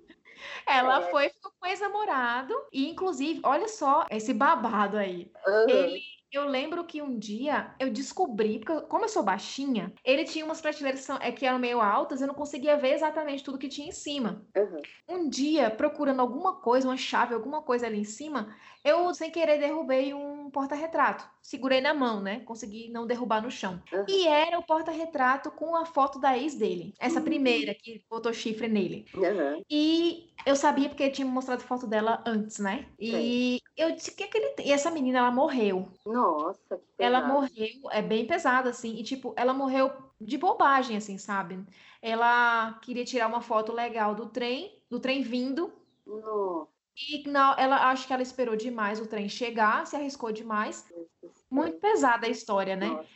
Ela 0.65 1.03
é. 1.03 1.11
foi, 1.11 1.29
ficou 1.29 1.51
com 1.59 1.67
o 1.67 1.69
ex-namorado, 1.69 2.55
e 2.71 2.89
inclusive, 2.89 3.41
olha 3.43 3.67
só 3.67 4.07
esse 4.09 4.33
babado 4.33 4.97
aí. 4.97 5.31
Uhum. 5.45 5.69
Ele 5.69 6.01
eu 6.31 6.45
lembro 6.47 6.85
que 6.85 7.01
um 7.01 7.17
dia 7.17 7.75
eu 7.79 7.89
descobri, 7.91 8.59
porque 8.59 8.87
como 8.87 9.05
eu 9.05 9.09
sou 9.09 9.23
baixinha, 9.23 9.93
ele 10.03 10.23
tinha 10.23 10.45
umas 10.45 10.61
prateleiras 10.61 11.05
que, 11.05 11.11
é, 11.11 11.31
que 11.31 11.45
eram 11.45 11.59
meio 11.59 11.81
altas, 11.81 12.21
eu 12.21 12.27
não 12.27 12.33
conseguia 12.33 12.77
ver 12.77 12.93
exatamente 12.93 13.43
tudo 13.43 13.57
que 13.57 13.67
tinha 13.67 13.87
em 13.87 13.91
cima. 13.91 14.45
Uhum. 14.55 14.81
Um 15.09 15.29
dia, 15.29 15.69
procurando 15.69 16.21
alguma 16.21 16.61
coisa, 16.61 16.87
uma 16.87 16.97
chave, 16.97 17.33
alguma 17.33 17.61
coisa 17.61 17.85
ali 17.85 17.99
em 17.99 18.05
cima, 18.05 18.55
eu, 18.83 19.13
sem 19.13 19.29
querer, 19.29 19.59
derrubei 19.59 20.13
um 20.13 20.49
porta-retrato. 20.49 21.23
Segurei 21.41 21.81
na 21.81 21.93
mão, 21.93 22.19
né? 22.19 22.39
Consegui 22.41 22.89
não 22.89 23.05
derrubar 23.05 23.41
no 23.41 23.51
chão. 23.51 23.81
Uhum. 23.93 24.05
E 24.07 24.27
era 24.27 24.57
o 24.57 24.63
porta-retrato 24.63 25.51
com 25.51 25.75
a 25.75 25.85
foto 25.85 26.19
da 26.19 26.37
ex 26.37 26.55
dele. 26.55 26.93
Essa 26.99 27.19
uhum. 27.19 27.25
primeira 27.25 27.75
que 27.75 28.03
botou 28.09 28.33
chifre 28.33 28.67
nele. 28.67 29.05
Uhum. 29.13 29.63
E 29.69 30.33
eu 30.45 30.55
sabia 30.55 30.89
porque 30.89 31.03
ele 31.03 31.11
tinha 31.11 31.27
mostrado 31.27 31.61
foto 31.61 31.85
dela 31.85 32.23
antes, 32.25 32.57
né? 32.57 32.87
E 32.99 33.11
Sim. 33.11 33.59
eu 33.77 33.91
disse 33.95 34.15
que 34.15 34.23
aquele. 34.23 34.55
E 34.63 34.71
essa 34.71 34.89
menina, 34.89 35.19
ela 35.19 35.31
morreu. 35.31 35.87
Nossa, 36.03 36.77
que 36.77 36.83
pesado. 36.97 37.15
Ela 37.15 37.27
morreu, 37.27 37.91
é 37.91 38.01
bem 38.01 38.25
pesada, 38.25 38.71
assim. 38.71 38.95
E, 38.95 39.03
tipo, 39.03 39.33
ela 39.37 39.53
morreu 39.53 39.91
de 40.19 40.37
bobagem, 40.37 40.97
assim, 40.97 41.19
sabe? 41.19 41.63
Ela 42.01 42.79
queria 42.81 43.05
tirar 43.05 43.27
uma 43.27 43.41
foto 43.41 43.71
legal 43.71 44.15
do 44.15 44.25
trem, 44.27 44.81
do 44.89 44.99
trem 44.99 45.21
vindo. 45.21 45.71
Nossa. 46.05 46.80
E 47.09 47.27
não, 47.27 47.53
ela 47.57 47.89
acho 47.89 48.05
que 48.05 48.13
ela 48.13 48.21
esperou 48.21 48.55
demais 48.55 48.99
o 48.99 49.07
trem 49.07 49.27
chegar, 49.27 49.85
se 49.87 49.95
arriscou 49.95 50.31
demais. 50.31 50.85
Muito 51.49 51.79
pesada 51.79 52.27
a 52.27 52.29
história, 52.29 52.75
né? 52.75 52.87
Nossa, 52.87 53.07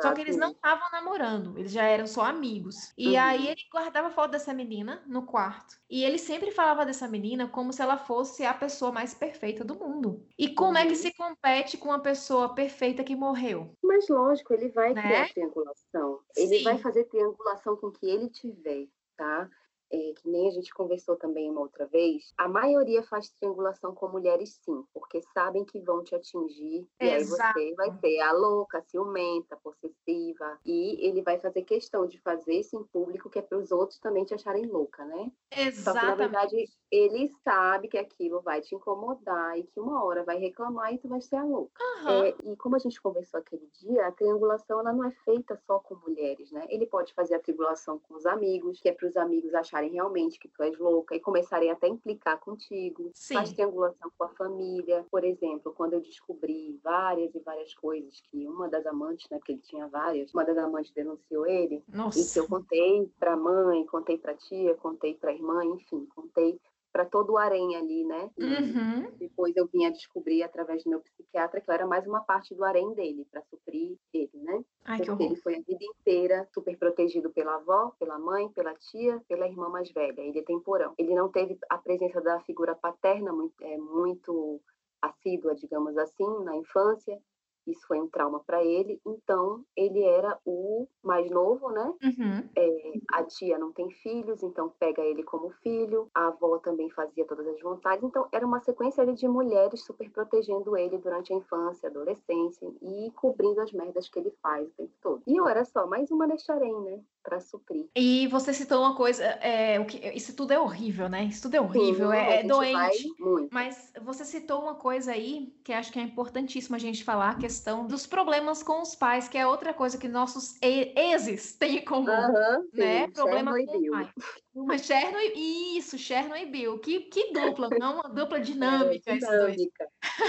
só 0.00 0.12
que 0.12 0.20
eles 0.20 0.36
não 0.36 0.52
estavam 0.52 0.90
namorando, 0.90 1.58
eles 1.58 1.72
já 1.72 1.84
eram 1.84 2.06
só 2.06 2.22
amigos. 2.22 2.92
E 2.96 3.10
uhum. 3.10 3.20
aí 3.20 3.48
ele 3.48 3.60
guardava 3.70 4.10
foto 4.10 4.32
dessa 4.32 4.52
menina 4.52 5.02
no 5.06 5.24
quarto. 5.24 5.76
E 5.88 6.04
ele 6.04 6.18
sempre 6.18 6.50
falava 6.50 6.84
dessa 6.84 7.06
menina 7.06 7.46
como 7.46 7.72
se 7.72 7.82
ela 7.82 7.96
fosse 7.96 8.44
a 8.44 8.54
pessoa 8.54 8.90
mais 8.90 9.14
perfeita 9.14 9.64
do 9.64 9.78
mundo. 9.78 10.26
E 10.38 10.54
como 10.54 10.72
uhum. 10.72 10.78
é 10.78 10.82
que 10.82 10.90
uhum. 10.90 10.96
se 10.96 11.14
compete 11.14 11.76
com 11.76 11.88
uma 11.88 12.00
pessoa 12.00 12.54
perfeita 12.54 13.04
que 13.04 13.14
morreu? 13.14 13.76
Mas 13.82 14.08
lógico, 14.08 14.52
ele 14.54 14.70
vai 14.70 14.92
né? 14.92 15.02
criar 15.02 15.28
triangulação. 15.32 16.20
Ele 16.36 16.58
Sim. 16.58 16.64
vai 16.64 16.78
fazer 16.78 17.04
triangulação 17.04 17.76
com 17.76 17.88
o 17.88 17.92
que 17.92 18.06
ele 18.06 18.28
tiver, 18.28 18.86
tá? 19.16 19.48
É, 19.92 20.12
que 20.14 20.28
nem 20.28 20.48
a 20.48 20.50
gente 20.50 20.72
conversou 20.72 21.16
também 21.16 21.50
uma 21.50 21.60
outra 21.60 21.86
vez, 21.86 22.32
a 22.38 22.48
maioria 22.48 23.02
faz 23.02 23.30
triangulação 23.30 23.94
com 23.94 24.08
mulheres 24.08 24.58
sim, 24.64 24.84
porque 24.92 25.20
sabem 25.34 25.64
que 25.64 25.78
vão 25.80 26.02
te 26.02 26.14
atingir, 26.14 26.86
Exato. 26.98 27.58
e 27.58 27.62
aí 27.62 27.70
você 27.70 27.74
vai 27.74 27.92
ser 27.98 28.20
a 28.20 28.32
louca, 28.32 28.82
ciumenta, 28.82 29.56
possessiva, 29.56 30.58
e 30.64 31.06
ele 31.06 31.22
vai 31.22 31.38
fazer 31.38 31.62
questão 31.62 32.06
de 32.06 32.18
fazer 32.20 32.54
isso 32.54 32.76
em 32.76 32.84
público, 32.84 33.28
que 33.28 33.38
é 33.38 33.42
para 33.42 33.58
os 33.58 33.70
outros 33.70 33.98
também 33.98 34.24
te 34.24 34.34
acharem 34.34 34.66
louca, 34.66 35.04
né? 35.04 35.30
Exatamente. 35.50 35.82
Só 35.82 35.92
que, 35.92 36.06
na 36.06 36.14
verdade, 36.14 36.64
ele 36.90 37.28
sabe 37.42 37.88
que 37.88 37.98
aquilo 37.98 38.40
vai 38.40 38.60
te 38.60 38.74
incomodar 38.74 39.58
e 39.58 39.64
que 39.64 39.80
uma 39.80 40.04
hora 40.04 40.24
vai 40.24 40.38
reclamar 40.38 40.92
e 40.92 40.98
tu 40.98 41.08
vai 41.08 41.20
ser 41.20 41.36
a 41.36 41.44
louca. 41.44 41.82
Uhum. 42.02 42.24
É, 42.24 42.34
e 42.44 42.56
como 42.56 42.76
a 42.76 42.78
gente 42.78 43.00
conversou 43.00 43.40
aquele 43.40 43.66
dia, 43.80 44.06
a 44.06 44.12
triangulação 44.12 44.80
ela 44.80 44.92
não 44.92 45.04
é 45.04 45.10
feita 45.24 45.56
só 45.66 45.78
com 45.78 45.94
mulheres, 45.96 46.50
né? 46.50 46.66
Ele 46.68 46.86
pode 46.86 47.12
fazer 47.14 47.34
a 47.34 47.40
triangulação 47.40 47.98
com 47.98 48.14
os 48.14 48.26
amigos, 48.26 48.80
que 48.80 48.88
é 48.88 48.92
para 48.92 49.08
os 49.08 49.16
amigos 49.16 49.54
acharem 49.54 49.81
acharem 49.82 49.90
realmente 49.90 50.38
que 50.38 50.48
tu 50.48 50.62
és 50.62 50.78
louca 50.78 51.14
e 51.14 51.20
começarem 51.20 51.70
até 51.70 51.86
a 51.86 51.90
implicar 51.90 52.38
contigo. 52.38 53.10
Sim. 53.14 53.34
Faz 53.34 53.52
triangulação 53.52 54.10
com 54.16 54.24
a 54.24 54.28
família. 54.30 55.04
Por 55.10 55.24
exemplo, 55.24 55.72
quando 55.72 55.94
eu 55.94 56.00
descobri 56.00 56.78
várias 56.82 57.34
e 57.34 57.40
várias 57.40 57.74
coisas 57.74 58.20
que 58.20 58.46
uma 58.46 58.68
das 58.68 58.86
amantes, 58.86 59.28
né, 59.30 59.38
porque 59.38 59.52
ele 59.52 59.60
tinha 59.60 59.88
várias, 59.88 60.32
uma 60.32 60.44
das 60.44 60.56
amantes 60.56 60.92
denunciou 60.92 61.46
ele. 61.46 61.82
Nossa. 61.88 62.20
E 62.20 62.32
que 62.32 62.38
eu 62.38 62.48
contei 62.48 63.10
para 63.18 63.32
a 63.32 63.36
mãe, 63.36 63.84
contei 63.86 64.18
para 64.18 64.32
a 64.32 64.36
tia, 64.36 64.74
contei 64.76 65.14
para 65.14 65.30
a 65.30 65.34
irmã, 65.34 65.64
enfim, 65.64 66.06
contei 66.14 66.60
para 66.92 67.06
todo 67.06 67.32
o 67.32 67.38
harém 67.38 67.74
ali, 67.76 68.04
né? 68.04 68.30
Uhum. 68.38 69.10
Depois 69.16 69.56
eu 69.56 69.66
vim 69.66 69.86
a 69.86 69.90
descobrir 69.90 70.42
através 70.42 70.84
do 70.84 70.90
meu 70.90 71.00
psiquiatra 71.00 71.60
que 71.60 71.70
eu 71.70 71.74
era 71.74 71.86
mais 71.86 72.06
uma 72.06 72.20
parte 72.20 72.54
do 72.54 72.64
harém 72.64 72.92
dele 72.94 73.26
para 73.30 73.42
suprir 73.42 73.96
ele, 74.12 74.30
né? 74.34 74.62
Ai, 74.84 75.00
Porque 75.02 75.22
ele 75.22 75.36
foi 75.36 75.56
a 75.56 75.60
vida 75.60 75.84
inteira 75.84 76.46
super 76.52 76.76
protegido 76.76 77.30
pela 77.30 77.56
avó, 77.56 77.92
pela 77.98 78.18
mãe, 78.18 78.48
pela 78.50 78.74
tia, 78.74 79.22
pela 79.26 79.48
irmã 79.48 79.68
mais 79.68 79.90
velha. 79.90 80.20
Ele 80.20 80.38
é 80.38 80.42
temporão. 80.42 80.94
Ele 80.98 81.14
não 81.14 81.30
teve 81.30 81.58
a 81.70 81.78
presença 81.78 82.20
da 82.20 82.40
figura 82.40 82.74
paterna 82.74 83.32
muito, 83.32 83.54
é, 83.62 83.78
muito 83.78 84.60
assídua, 85.00 85.54
digamos 85.54 85.96
assim, 85.96 86.44
na 86.44 86.56
infância. 86.56 87.18
Isso 87.66 87.86
foi 87.86 88.00
um 88.00 88.08
trauma 88.08 88.40
para 88.40 88.62
ele. 88.64 89.00
Então, 89.06 89.64
ele 89.76 90.02
era 90.02 90.38
o 90.44 90.86
mais 91.02 91.30
novo, 91.30 91.70
né? 91.70 91.94
Uhum. 92.02 92.48
É, 92.56 92.92
a 93.12 93.24
tia 93.24 93.58
não 93.58 93.72
tem 93.72 93.90
filhos, 93.90 94.42
então 94.42 94.72
pega 94.78 95.02
ele 95.02 95.22
como 95.22 95.50
filho. 95.62 96.08
A 96.14 96.28
avó 96.28 96.58
também 96.58 96.90
fazia 96.90 97.26
todas 97.26 97.46
as 97.46 97.60
vontades. 97.60 98.04
Então, 98.04 98.28
era 98.32 98.46
uma 98.46 98.60
sequência 98.60 99.06
de 99.06 99.28
mulheres 99.28 99.84
super 99.84 100.10
protegendo 100.10 100.76
ele 100.76 100.98
durante 100.98 101.32
a 101.32 101.36
infância, 101.36 101.88
adolescência 101.88 102.72
e 102.82 103.10
cobrindo 103.12 103.60
as 103.60 103.72
merdas 103.72 104.08
que 104.08 104.18
ele 104.18 104.30
faz 104.42 104.68
o 104.68 104.72
tempo 104.72 104.92
todo. 105.00 105.22
E 105.26 105.36
eu 105.36 105.46
era 105.46 105.64
só 105.64 105.86
mais 105.86 106.10
uma 106.10 106.26
Necharém, 106.26 106.80
né? 106.82 107.02
Para 107.22 107.40
suprir. 107.40 107.86
E 107.94 108.26
você 108.28 108.52
citou 108.52 108.80
uma 108.80 108.96
coisa, 108.96 109.22
é, 109.22 109.78
o 109.78 109.84
que, 109.84 109.98
isso 110.08 110.34
tudo 110.34 110.52
é 110.52 110.58
horrível, 110.58 111.08
né? 111.08 111.24
Isso 111.24 111.42
tudo 111.42 111.54
é 111.54 111.60
horrível, 111.60 112.10
Sim, 112.10 112.16
é, 112.16 112.40
é 112.40 112.42
doente. 112.42 113.08
Mas 113.52 113.92
você 114.02 114.24
citou 114.24 114.62
uma 114.62 114.74
coisa 114.74 115.12
aí 115.12 115.54
que 115.62 115.72
acho 115.72 115.92
que 115.92 115.98
é 115.98 116.02
importantíssimo 116.02 116.74
a 116.74 116.78
gente 116.78 117.04
falar, 117.04 117.30
a 117.30 117.34
questão 117.36 117.86
dos 117.86 118.06
problemas 118.06 118.62
com 118.62 118.82
os 118.82 118.94
pais, 118.94 119.28
que 119.28 119.38
é 119.38 119.46
outra 119.46 119.72
coisa 119.72 119.96
que 119.98 120.08
nossos 120.08 120.58
exes 120.60 121.56
têm 121.56 121.78
em 121.78 121.84
comum, 121.84 122.10
Aham, 122.10 122.64
né? 122.72 123.06
sim, 123.06 123.12
Problema 123.12 123.52
Chernobyl. 123.52 123.66
com 123.66 123.88
o 123.88 123.90
pai. 123.92 124.10
Uma 124.54 124.76
Cherno 124.78 125.18
e 125.18 125.78
isso, 125.78 125.96
Cherno 125.98 126.36
e 126.36 126.46
Bill. 126.46 126.78
Que, 126.80 127.00
que 127.02 127.32
dupla, 127.32 127.70
não 127.70 127.94
uma 128.00 128.08
dupla 128.14 128.40
dinâmica 128.40 129.16
É, 129.22 129.56
dinâmica. 129.56 129.88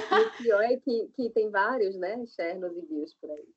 O 0.09 0.31
pior 0.31 0.61
é 0.63 0.77
que, 0.77 1.07
que 1.15 1.29
tem 1.31 1.49
vários, 1.51 1.97
né? 1.97 2.25
Chernos 2.27 2.77
e 2.77 2.81
Bios 2.87 3.15
por 3.15 3.31
aí. 3.31 3.47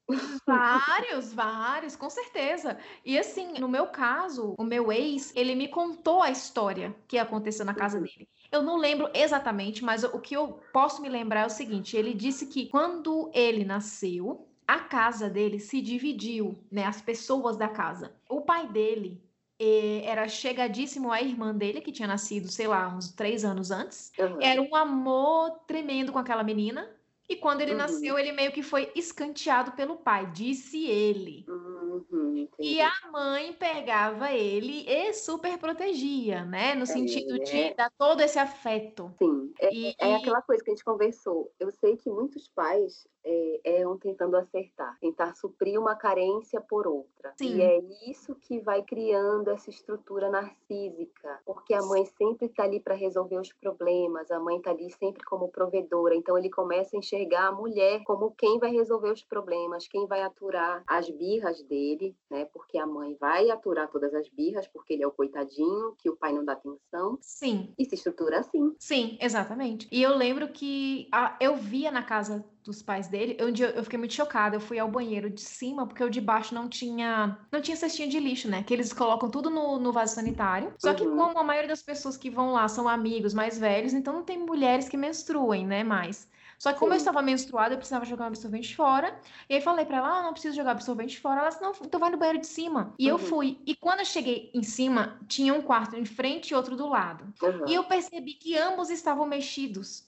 Vários, 0.47 1.33
vários, 1.33 1.97
com 1.97 2.09
certeza. 2.11 2.79
E 3.05 3.19
assim, 3.19 3.53
no 3.59 3.69
meu 3.69 3.89
caso, 3.89 4.55
o 4.59 4.65
meu 4.65 4.91
ex, 4.93 5.33
ele 5.37 5.55
me 5.55 5.69
contou 5.69 6.23
a 6.23 6.31
história 6.31 6.95
que 7.07 7.19
aconteceu 7.19 7.65
na 7.65 7.75
casa 7.75 7.99
Uhum. 7.99 8.05
dele. 8.05 8.29
Eu 8.51 8.63
não 8.63 8.77
lembro 8.77 9.11
exatamente, 9.15 9.85
mas 9.85 10.05
o 10.05 10.21
que 10.21 10.35
eu 10.37 10.61
posso 10.73 11.03
me 11.03 11.09
lembrar 11.09 11.43
é 11.43 11.47
o 11.47 11.51
seguinte: 11.51 11.97
ele 11.97 12.15
disse 12.15 12.47
que 12.47 12.69
quando 12.69 13.31
ele 13.35 13.65
nasceu, 13.65 14.49
a 14.67 14.81
casa 14.81 15.29
dele 15.29 15.59
se 15.59 15.81
dividiu, 15.81 16.55
né? 16.71 16.85
As 16.85 17.01
pessoas 17.01 17.57
da 17.57 17.69
casa. 17.69 18.17
O 18.29 18.43
pai 18.43 18.69
dele 18.69 19.23
eh, 19.59 20.03
era 20.05 20.29
chegadíssimo 20.29 21.11
à 21.13 21.21
irmã 21.23 21.55
dele, 21.55 21.81
que 21.81 21.93
tinha 21.93 22.09
nascido, 22.09 22.49
sei 22.49 22.67
lá, 22.67 22.89
uns 22.95 23.13
três 23.13 23.45
anos 23.45 23.71
antes. 23.71 24.13
Aham. 24.19 24.39
Era 24.41 24.61
um 24.63 24.75
amor 24.75 25.61
tremendo 25.67 26.13
com 26.13 26.19
aquela 26.19 26.43
menina. 26.45 26.95
E 27.29 27.37
quando 27.37 27.61
ele 27.61 27.73
Uhum. 27.73 27.79
nasceu, 27.79 28.17
ele 28.19 28.31
meio 28.33 28.53
que 28.53 28.63
foi 28.63 28.93
escanteado 28.95 29.73
pelo 29.73 29.97
pai, 29.97 30.31
disse 30.31 30.87
ele. 30.87 31.45
Uhum. 31.49 32.49
E 32.61 32.81
a 32.81 32.91
mãe 33.13 33.53
pegava 33.53 34.33
ele 34.33 34.85
e 34.89 35.13
super 35.13 35.59
protegia, 35.59 36.45
né? 36.45 36.75
No 36.75 36.87
sentido 36.87 37.39
de 37.41 37.57
É. 37.59 37.75
dar 37.75 37.91
todo 37.99 38.21
esse 38.21 38.39
afeto. 38.39 39.13
Sim, 39.21 39.53
é, 39.61 39.75
E- 39.75 39.95
é 39.99 40.15
aquela 40.15 40.43
coisa 40.43 40.63
que 40.63 40.71
a 40.71 40.75
gente 40.75 40.85
conversou. 40.85 41.53
Eu 41.59 41.71
sei 41.73 41.97
que 41.97 42.11
muitos 42.11 42.49
pais 42.49 43.07
é, 43.27 43.81
é 43.81 43.89
um 43.89 43.99
tentando 43.99 44.37
acertar, 44.37 44.97
tentar 45.01 45.35
suprir 45.35 45.79
uma 45.81 45.97
carência 45.97 46.61
por 46.61 46.87
outra. 46.87 47.35
Sim. 47.37 47.57
E 47.57 47.63
é 47.63 47.79
isso 48.09 48.35
que 48.37 48.61
vai 48.61 48.83
criando 48.83 49.51
essa 49.51 49.69
estrutura 49.69 50.31
narcísica, 50.31 51.41
porque 51.45 51.75
a 51.75 51.83
mãe 51.83 52.05
sempre 52.07 52.47
está 52.47 52.63
ali 52.63 52.81
para 52.81 52.95
resolver 52.95 53.39
os 53.39 53.53
problemas, 53.53 54.31
a 54.31 54.39
mãe 54.39 54.59
está 54.59 54.71
ali 54.71 54.91
sempre 54.93 55.25
como 55.25 55.49
provedora. 55.49 56.15
Então 56.15 56.39
ele 56.39 56.49
começa 56.51 56.97
a 56.97 56.99
enxergar 56.99 57.49
a 57.49 57.53
mulher 57.53 58.03
como 58.05 58.31
quem 58.33 58.59
vai 58.59 58.71
resolver 58.71 59.11
os 59.11 59.23
problemas, 59.25 59.89
quem 59.89 60.07
vai 60.07 60.23
aturar 60.23 60.83
as 60.87 61.09
birras 61.11 61.63
dele, 61.65 62.17
né? 62.31 62.45
Porque 62.47 62.79
a 62.79 62.87
mãe 62.87 63.17
vai 63.21 63.51
aturar 63.51 63.91
todas 63.91 64.15
as 64.15 64.29
birras, 64.29 64.67
porque 64.69 64.93
ele 64.95 65.03
é 65.03 65.07
o 65.07 65.13
coitadinho, 65.13 65.95
que 65.99 66.09
o 66.09 66.17
pai 66.17 66.33
não 66.33 66.45
dá 66.45 66.53
atenção. 66.53 67.19
Sim, 67.21 67.75
E 67.79 67.85
se 67.85 67.95
estrutura 67.97 68.39
assim. 68.41 68.75
sim, 68.79 69.19
exatamente. 69.21 69.89
E 69.91 70.03
eu 70.03 70.17
lembro 70.17 70.49
que 70.49 71.09
a- 71.13 71.37
eu 71.41 71.57
via 71.57 71.91
na 71.91 72.03
casa 72.03 72.45
dos 72.67 72.83
pais 72.83 73.09
dele, 73.09 73.37
um 73.43 73.51
dia 73.53 73.71
eu 73.71 73.83
fiquei 73.85 73.99
muito 73.99 74.15
chocada. 74.15 74.57
Eu 74.57 74.61
fui 74.61 74.79
ao 74.79 74.91
banheiro 74.91 75.31
de 75.31 75.41
cima, 75.41 75.87
porque 75.87 76.03
o 76.05 76.11
de 76.11 76.21
baixo 76.21 76.55
não 76.55 76.69
tinha 76.69 77.47
não 77.53 77.61
tinha 77.61 77.77
cestinha 77.77 78.09
de 78.09 78.19
lixo, 78.21 78.49
né? 78.49 78.63
Que 78.63 78.75
eles 78.75 78.93
colocam 78.93 79.31
tudo 79.31 79.49
no, 79.51 79.79
no 79.79 79.93
vaso 79.93 80.15
sanitário. 80.15 80.75
Só 80.79 80.93
que 80.95 81.07
Uhum. 81.07 81.09
como 81.09 81.39
a 81.39 81.45
maioria 81.45 81.69
das 81.69 81.83
pessoas 81.83 82.17
que 82.17 82.31
vão 82.31 82.53
lá 82.53 82.69
são 82.69 82.89
amigos 82.89 83.33
mais 83.35 83.59
velhos, 83.59 83.93
então 83.95 84.13
não 84.13 84.25
tem 84.25 84.39
mulheres 84.39 84.89
que 84.89 84.97
menstruem, 84.97 85.67
né, 85.67 85.83
mais. 85.85 86.29
Só 86.59 86.73
que 86.73 86.79
como 86.79 86.93
eu 86.93 86.97
Sim. 86.97 87.07
estava 87.07 87.21
menstruada, 87.23 87.75
eu 87.75 87.79
precisava 87.79 88.05
jogar 88.05 88.25
o 88.25 88.29
absorvente 88.29 88.75
fora. 88.75 89.21
E 89.49 89.55
aí 89.55 89.61
falei 89.61 89.85
pra 89.85 89.99
ela, 89.99 90.19
ah, 90.21 90.23
não 90.23 90.33
preciso 90.33 90.57
jogar 90.57 90.73
absorvente 90.73 91.19
fora. 91.21 91.41
Ela 91.41 91.49
disse, 91.51 91.61
não, 91.63 91.73
então 91.83 92.01
vai 92.01 92.11
no 92.11 92.17
banheiro 92.19 92.41
de 92.41 92.47
cima. 92.47 92.95
E 92.99 93.07
eu 93.07 93.19
Uhum. 93.19 93.19
fui. 93.19 93.63
E 93.67 93.75
quando 93.77 94.01
eu 94.01 94.05
cheguei 94.07 94.51
em 94.55 94.63
cima, 94.63 95.21
tinha 95.29 95.53
um 95.55 95.63
quarto 95.63 95.97
em 95.97 96.05
frente 96.05 96.51
e 96.51 96.55
outro 96.55 96.77
do 96.77 96.87
lado. 96.89 97.33
Aham. 97.41 97.67
E 97.67 97.75
eu 97.75 97.85
percebi 97.85 98.35
que 98.35 98.57
ambos 98.57 98.91
estavam 98.91 99.27
mexidos. 99.27 100.07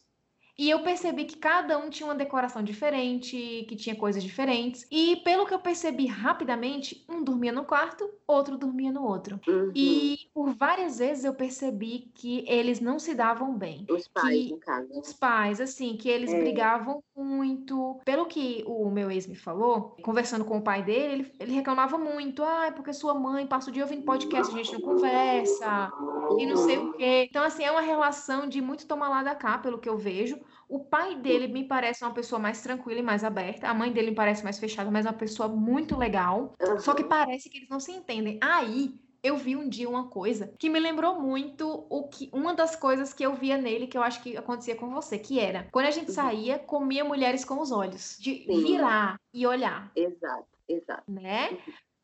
E 0.59 0.68
eu 0.68 0.83
percebi 0.83 1.25
que 1.25 1.37
cada 1.37 1.79
um 1.79 1.88
tinha 1.88 2.07
uma 2.09 2.16
decoração 2.16 2.64
diferente, 2.64 3.64
que 3.68 3.77
tinha 3.77 3.94
coisas 3.94 4.23
diferentes. 4.25 4.85
E 4.90 5.16
pelo 5.18 5.47
que 5.47 5.55
eu 5.55 5.61
percebi 5.61 6.07
rapidamente, 6.07 7.05
um 7.09 7.23
dormia 7.23 7.53
no 7.53 7.64
quarto, 7.64 8.11
outro 8.27 8.59
dormia 8.59 8.90
no 8.90 9.05
outro. 9.05 9.38
Uhum. 9.47 9.71
E 9.73 10.29
por 10.35 10.51
várias 10.55 10.99
vezes 10.99 11.25
eu 11.25 11.33
percebi 11.33 12.11
que 12.12 12.44
eles 12.49 12.81
não 12.81 12.99
se 12.99 13.14
davam 13.14 13.57
bem. 13.57 13.87
Os 13.88 14.09
pais, 14.09 14.47
que- 14.47 14.51
no 14.51 14.59
caso. 14.59 14.88
Os 14.99 15.12
pais, 15.12 15.61
assim, 15.61 15.97
que 15.97 16.09
eles 16.09 16.33
É. 16.33 16.40
brigavam 16.40 17.05
muito. 17.16 18.01
Pelo 18.05 18.27
que 18.27 18.64
o 18.66 18.90
meu 18.90 19.11
ex 19.12 19.29
me 19.29 19.37
falou, 19.37 19.97
conversando 20.03 20.44
com 20.44 20.59
o 20.59 20.62
pai 20.62 20.83
dele, 20.83 21.12
ele, 21.12 21.33
ele 21.38 21.53
reclamava 21.53 21.97
muito. 21.97 22.42
Ah, 22.42 22.66
é 22.66 22.71
porque 22.73 22.92
sua 22.92 23.14
mãe 23.14 23.47
passa 23.47 23.71
o 23.71 23.73
dia 23.73 23.85
ouvindo 23.85 24.03
podcast, 24.03 24.53
a 24.53 24.57
gente 24.57 24.73
não 24.73 24.81
conversa 24.81 25.92
e 26.38 26.47
não 26.47 26.57
sei 26.57 26.79
o 26.79 26.92
quê. 26.94 27.27
Então, 27.31 27.44
assim, 27.44 27.62
é 27.62 27.71
uma 27.71 27.81
relação 27.81 28.49
de 28.49 28.61
muito 28.61 28.87
tomar 28.88 29.09
lá 29.09 29.23
da 29.23 29.37
cá, 29.37 29.57
pelo 29.59 29.79
que 29.79 29.88
eu 29.88 29.97
vejo. 29.97 30.37
O 30.69 30.85
pai 30.85 31.17
dele 31.17 31.47
me 31.49 31.67
parece 31.67 32.05
uma 32.05 32.13
pessoa 32.15 32.39
mais 32.39 32.61
tranquila 32.63 33.01
e 33.01 33.03
mais 33.03 33.25
aberta. 33.25 33.69
A 33.69 33.75
mãe 33.75 33.93
dele 33.93 34.11
me 34.11 34.17
parece 34.17 34.45
mais 34.45 34.59
fechada, 34.59 34.91
mas 34.91 35.07
é 35.07 35.11
uma 35.11 35.17
pessoa 35.17 35.49
muito 35.49 35.97
legal. 35.97 36.55
Só 36.79 36.95
que 36.95 37.05
parece 37.05 37.49
que 37.51 37.59
eles 37.59 37.69
não 37.69 37.81
se 37.81 37.93
entendem. 37.93 38.39
Aí 38.43 38.95
eu 39.23 39.37
vi 39.37 39.57
um 39.57 39.69
dia 39.69 39.89
uma 39.89 40.09
coisa 40.09 40.55
que 40.59 40.71
me 40.71 40.79
lembrou 40.79 41.21
muito 41.21 41.69
o 41.91 42.09
que 42.09 42.31
uma 42.33 42.55
das 42.55 42.77
coisas 42.77 43.13
que 43.13 43.25
eu 43.25 43.35
via 43.35 43.57
nele 43.59 43.87
que 43.89 43.99
eu 43.99 44.03
acho 44.03 44.23
que 44.23 44.37
acontecia 44.37 44.77
com 44.77 44.91
você, 44.91 45.19
que 45.19 45.41
era 45.41 45.69
quando 45.73 45.87
a 45.87 45.91
gente 45.91 46.09
Uhum. 46.09 46.15
saía, 46.15 46.59
comia 46.59 47.05
mulheres 47.05 47.45
com 47.45 47.61
os 47.61 47.73
olhos, 47.73 48.17
de 48.21 48.45
Sim. 48.47 48.63
virar 48.65 49.17
e 49.35 49.47
olhar, 49.47 49.91
Exato, 49.97 50.47
exato. 50.69 51.03
né? 51.09 51.59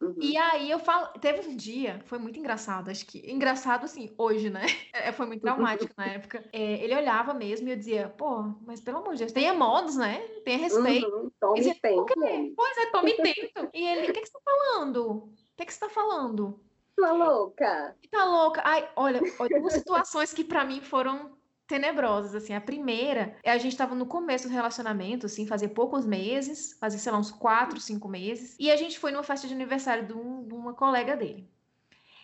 Uhum. 0.04 0.16
E 0.20 0.36
aí 0.36 0.70
eu 0.70 0.78
falo, 0.78 1.06
teve 1.18 1.48
um 1.48 1.56
dia, 1.56 2.00
foi 2.04 2.18
muito 2.18 2.38
engraçado, 2.38 2.90
acho 2.90 3.06
que 3.06 3.30
engraçado 3.30 3.84
assim, 3.84 4.14
hoje, 4.18 4.50
né? 4.50 4.62
É, 4.94 5.10
foi 5.12 5.26
muito 5.26 5.42
traumático 5.42 5.92
na 5.96 6.06
época. 6.06 6.44
É, 6.52 6.84
ele 6.84 6.94
olhava 6.94 7.34
mesmo 7.34 7.66
e 7.66 7.72
eu 7.72 7.76
dizia, 7.76 8.08
pô, 8.10 8.42
mas 8.64 8.80
pelo 8.80 8.98
amor 8.98 9.14
de 9.14 9.20
Deus, 9.20 9.32
tenha 9.32 9.52
modos, 9.52 9.96
né? 9.96 10.20
Tenha 10.44 10.58
respeito. 10.58 11.06
Uhum. 11.08 11.30
Tome 11.40 11.54
Dizia, 11.58 11.74
tempo, 11.82 12.06
"Por 12.06 12.06
quê? 12.06 12.20
homem. 12.20 12.54
Pois 12.54 12.76
é, 12.78 12.86
tome 12.90 13.12
tempo. 13.16 13.70
E 13.74 13.86
ele, 13.86 14.10
o 14.10 14.12
que, 14.12 14.20
que 14.20 14.26
você 14.26 14.32
tá 14.32 14.40
falando? 14.44 15.06
O 15.08 15.32
que, 15.56 15.66
que 15.66 15.72
você 15.72 15.80
tá 15.80 15.88
falando? 15.88 16.60
Sua 16.98 17.12
louca. 17.12 17.96
Tá 18.10 18.24
louca? 18.24 18.62
Ai, 18.64 18.88
olha, 18.94 19.20
olha, 19.38 19.60
duas 19.60 19.72
situações 19.72 20.32
que 20.32 20.44
pra 20.44 20.64
mim 20.64 20.80
foram 20.80 21.36
tenebrosas, 21.66 22.34
assim. 22.34 22.54
A 22.54 22.60
primeira, 22.60 23.36
é 23.42 23.50
a 23.50 23.58
gente 23.58 23.76
tava 23.76 23.94
no 23.94 24.06
começo 24.06 24.48
do 24.48 24.52
relacionamento, 24.54 25.26
assim, 25.26 25.46
fazia 25.46 25.68
poucos 25.68 26.04
meses, 26.06 26.76
fazia, 26.78 26.98
sei 26.98 27.12
lá, 27.12 27.18
uns 27.18 27.30
quatro, 27.30 27.80
cinco 27.80 28.08
meses. 28.08 28.56
E 28.58 28.70
a 28.70 28.76
gente 28.76 28.98
foi 28.98 29.10
numa 29.12 29.22
festa 29.22 29.46
de 29.48 29.54
aniversário 29.54 30.06
de, 30.06 30.12
um- 30.12 30.46
de 30.46 30.54
uma 30.54 30.74
colega 30.74 31.16
dele. 31.16 31.48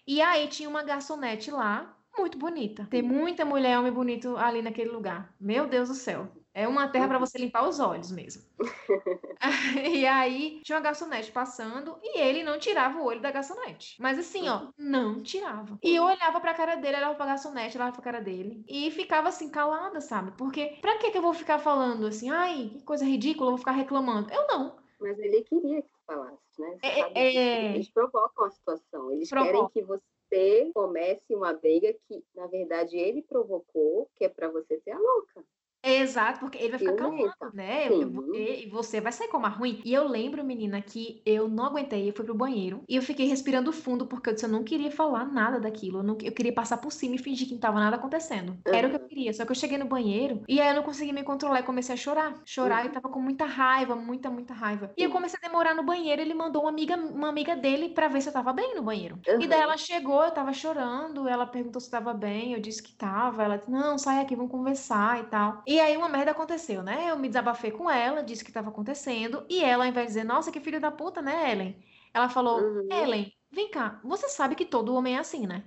E 0.07 0.21
aí 0.21 0.49
tinha 0.49 0.69
uma 0.69 0.83
garçonete 0.83 1.51
lá, 1.51 1.97
muito 2.19 2.37
bonita. 2.39 2.87
Tem 2.91 3.03
muita 3.03 3.45
mulher, 3.45 3.79
homem 3.79 3.93
bonito 3.93 4.37
ali 4.37 4.63
naquele 4.63 4.91
lugar. 4.91 5.35
Meu 5.41 5.67
Deus 5.69 5.89
do 5.89 5.95
céu. 5.95 6.29
É 6.53 6.67
uma 6.67 6.89
terra 6.89 7.07
pra 7.09 7.19
você 7.19 7.39
limpar 7.39 7.69
os 7.69 7.79
olhos 7.79 8.11
mesmo. 8.11 8.43
E 9.93 10.07
aí 10.07 10.61
tinha 10.63 10.77
uma 10.77 10.83
garçonete 10.83 11.33
passando 11.33 11.99
e 12.03 12.21
ele 12.21 12.43
não 12.43 12.59
tirava 12.59 12.99
o 12.99 13.05
olho 13.05 13.21
da 13.21 13.31
garçonete. 13.31 13.97
Mas 14.01 14.19
assim, 14.19 14.49
ó, 14.49 14.69
não 14.77 15.23
tirava. 15.23 15.79
E 15.83 15.95
eu 15.95 16.05
olhava 16.05 16.41
pra 16.41 16.55
cara 16.55 16.77
dele, 16.77 16.97
olhava 16.97 17.15
pra 17.15 17.27
garçonete, 17.27 17.77
olhava 17.77 17.93
pra 17.93 18.03
cara 18.03 18.21
dele. 18.21 18.63
E 18.69 18.91
ficava 18.91 19.29
assim, 19.29 19.51
calada, 19.51 20.01
sabe? 20.01 20.33
Porque 20.37 20.79
pra 20.81 20.99
que 20.99 21.11
que 21.11 21.19
eu 21.19 21.23
vou 21.23 21.33
ficar 21.33 21.59
falando 21.59 22.07
assim, 22.07 22.31
ai, 22.31 22.71
que 22.75 22.83
coisa 22.85 23.05
ridícula, 23.05 23.47
eu 23.47 23.53
vou 23.53 23.59
ficar 23.59 23.73
reclamando? 23.73 24.33
Eu 24.33 24.47
não. 24.47 24.77
Mas 25.01 25.19
ele 25.19 25.43
queria 25.43 25.83
que 25.83 25.89
tu 25.89 25.99
falasse, 26.07 26.61
né? 26.61 26.79
É, 26.83 27.01
sabe 27.01 27.13
é, 27.17 27.37
é. 27.37 27.75
Eles 27.75 27.91
provocam 27.91 28.45
a 28.45 28.51
situação. 28.51 29.11
Eles 29.11 29.31
querem 29.31 29.69
que 29.69 29.83
você 29.83 30.71
comece 30.75 31.35
uma 31.35 31.55
briga 31.55 31.95
que, 32.07 32.23
na 32.35 32.47
verdade, 32.47 32.97
ele 32.97 33.23
provocou, 33.23 34.11
que 34.17 34.25
é 34.25 34.29
pra 34.29 34.49
você 34.49 34.79
ser 34.81 34.91
a 34.91 34.99
louca. 34.99 35.43
Exato, 35.83 36.41
porque 36.41 36.59
ele 36.59 36.71
vai 36.71 36.79
ficar 36.79 36.95
calmando, 36.95 37.33
né? 37.55 37.89
E 37.89 38.69
você 38.71 39.01
vai 39.01 39.13
sair 39.13 39.29
como 39.29 39.47
a 39.47 39.49
ruim. 39.49 39.81
E 39.85 39.95
eu 39.95 40.07
lembro, 40.07 40.45
menina, 40.45 40.81
que 40.83 41.23
eu 41.25 41.49
não 41.49 41.65
aguentei, 41.65 42.09
eu 42.09 42.13
fui 42.13 42.25
pro 42.25 42.35
banheiro 42.35 42.83
e 42.89 42.97
eu 42.97 43.03
fiquei 43.03 43.27
respirando 43.27 43.73
fundo 43.73 44.07
porque 44.07 44.31
eu 44.31 44.35
disse, 44.35 44.45
eu 44.45 44.51
não 44.51 44.63
queria 44.63 44.91
falar 44.91 45.25
nada 45.25 45.59
daquilo. 45.59 46.01
Eu, 46.01 46.03
não, 46.03 46.19
eu 46.23 46.33
queria 46.33 46.53
passar 46.53 46.79
por 46.79 46.93
cima 46.93 47.15
e 47.15 47.19
fingir 47.19 47.47
que 47.49 47.55
não 47.55 47.61
tava 47.61 47.81
nada 47.81 47.97
acontecendo. 47.97 48.51
Uhum. 48.67 48.75
Era 48.75 48.89
o 48.89 48.91
que 48.91 48.97
eu 48.97 49.09
queria. 49.09 49.33
Só 49.33 49.45
que 49.45 49.53
eu 49.53 49.57
cheguei 49.57 49.79
no 49.79 49.87
banheiro 49.87 50.43
e 50.49 50.61
aí 50.61 50.69
eu 50.69 50.75
não 50.75 50.83
consegui 50.83 51.13
me 51.13 51.23
controlar 51.23 51.61
e 51.61 51.63
comecei 51.63 51.95
a 51.95 51.99
chorar. 51.99 52.35
Chorar 52.45 52.85
uhum. 52.85 52.91
e 52.91 52.93
tava 52.93 53.09
com 53.09 53.21
muita 53.21 53.47
raiva, 53.47 53.97
muita, 53.97 54.31
muita 54.31 54.53
raiva. 54.53 54.93
E 54.97 55.03
eu 55.03 55.11
comecei 55.11 55.39
a 55.43 55.47
demorar 55.47 55.75
no 55.75 55.83
banheiro. 55.83 56.21
Ele 56.21 56.35
mandou 56.35 56.63
uma 56.63 56.71
amiga, 56.71 56.97
uma 56.97 57.29
amiga 57.29 57.57
dele 57.57 57.91
pra 57.91 58.09
ver 58.09 58.21
se 58.21 58.29
eu 58.29 58.33
tava 58.33 58.53
bem 58.53 58.75
no 58.75 58.83
banheiro. 58.83 59.19
Uhum. 59.27 59.41
E 59.41 59.47
daí 59.47 59.61
ela 59.61 59.77
chegou, 59.79 60.23
eu 60.23 60.31
tava 60.31 60.53
chorando. 60.53 61.27
Ela 61.27 61.47
perguntou 61.47 61.81
se 61.81 61.91
tava 61.91 62.13
bem. 62.13 62.53
Eu 62.53 62.61
disse 62.61 62.83
que 62.83 62.93
tava. 62.93 63.43
Ela 63.43 63.57
disse, 63.57 63.71
não, 63.71 63.97
sai 63.97 64.21
aqui, 64.21 64.37
vamos 64.37 64.51
conversar 64.51 65.21
e 65.21 65.25
tal. 65.25 65.63
E 65.71 65.79
aí 65.79 65.97
uma 65.97 66.09
merda 66.09 66.33
aconteceu 66.33 66.83
né? 66.83 67.09
Eu 67.09 67.17
me 67.17 67.29
desabafei 67.29 67.71
com 67.71 67.89
ela, 67.89 68.25
disse 68.25 68.43
o 68.43 68.45
que 68.45 68.51
estava 68.51 68.71
acontecendo, 68.71 69.47
e 69.49 69.63
ela, 69.63 69.85
ao 69.85 69.89
invés 69.89 70.09
de 70.09 70.15
dizer, 70.15 70.25
nossa, 70.25 70.51
que 70.51 70.59
filho 70.59 70.81
da 70.81 70.91
puta, 70.91 71.23
né, 71.23 71.53
Ellen? 71.53 71.81
Ela 72.13 72.29
falou, 72.29 72.61
uhum. 72.61 72.89
Ellen, 72.91 73.33
vem 73.53 73.71
cá, 73.71 74.01
você 74.03 74.29
sabe 74.29 74.57
que 74.57 74.65
todo 74.65 74.93
homem 74.93 75.15
é 75.15 75.21
assim, 75.21 75.47
né? 75.47 75.63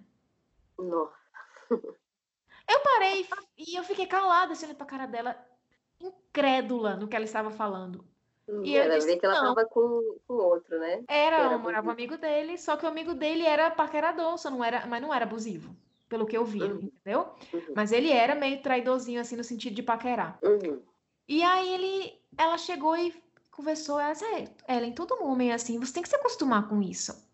Não. 0.78 1.10
eu 1.72 2.80
parei 2.84 3.26
e 3.58 3.78
eu 3.78 3.84
fiquei 3.86 4.06
calada, 4.06 4.52
assim, 4.52 4.66
olhando 4.66 4.76
pra 4.76 4.86
cara 4.86 5.06
dela, 5.06 5.38
incrédula 6.02 6.98
no 6.98 7.08
que 7.08 7.16
ela 7.16 7.24
estava 7.24 7.50
falando. 7.50 8.04
E 8.62 8.76
eu 8.76 8.90
disse, 8.90 9.16
que 9.16 9.26
ela 9.26 9.36
estava 9.36 9.64
com, 9.64 10.18
com 10.28 10.34
outro, 10.34 10.80
né? 10.80 11.02
Era, 11.08 11.38
era 11.38 11.58
morava 11.58 11.88
um 11.88 11.92
amigo 11.92 12.18
dele, 12.18 12.58
só 12.58 12.76
que 12.76 12.86
o 12.86 12.90
amigo 12.90 13.14
dele 13.14 13.46
era 13.46 13.72
paquerador, 13.72 14.38
só 14.38 14.50
não 14.52 14.62
era, 14.62 14.86
mas 14.86 15.02
não 15.02 15.14
era 15.14 15.24
abusivo 15.24 15.74
pelo 16.14 16.28
que 16.28 16.38
eu 16.38 16.46
vi, 16.46 16.62
uhum. 16.62 16.92
entendeu? 16.94 17.34
Uhum. 17.52 17.74
Mas 17.76 17.92
ele 17.92 18.12
era 18.12 18.36
meio 18.36 18.62
traidorzinho, 18.62 19.20
assim, 19.20 19.36
no 19.36 19.44
sentido 19.44 19.74
de 19.74 19.82
paquerar. 19.82 20.38
Uhum. 20.44 20.80
E 21.28 21.42
aí 21.42 21.74
ele, 21.74 22.14
ela 22.38 22.56
chegou 22.56 22.96
e 22.96 23.12
conversou, 23.50 24.00
ela 24.00 24.14
disse, 24.14 24.24
é, 24.26 24.48
Ellen, 24.78 24.92
todo 24.94 25.24
homem 25.24 25.50
é 25.50 25.56
assim, 25.56 25.80
você 25.80 25.92
tem 25.92 26.04
que 26.04 26.10
se 26.10 26.16
acostumar 26.16 26.70
com 26.70 26.84
isso. 26.84 27.28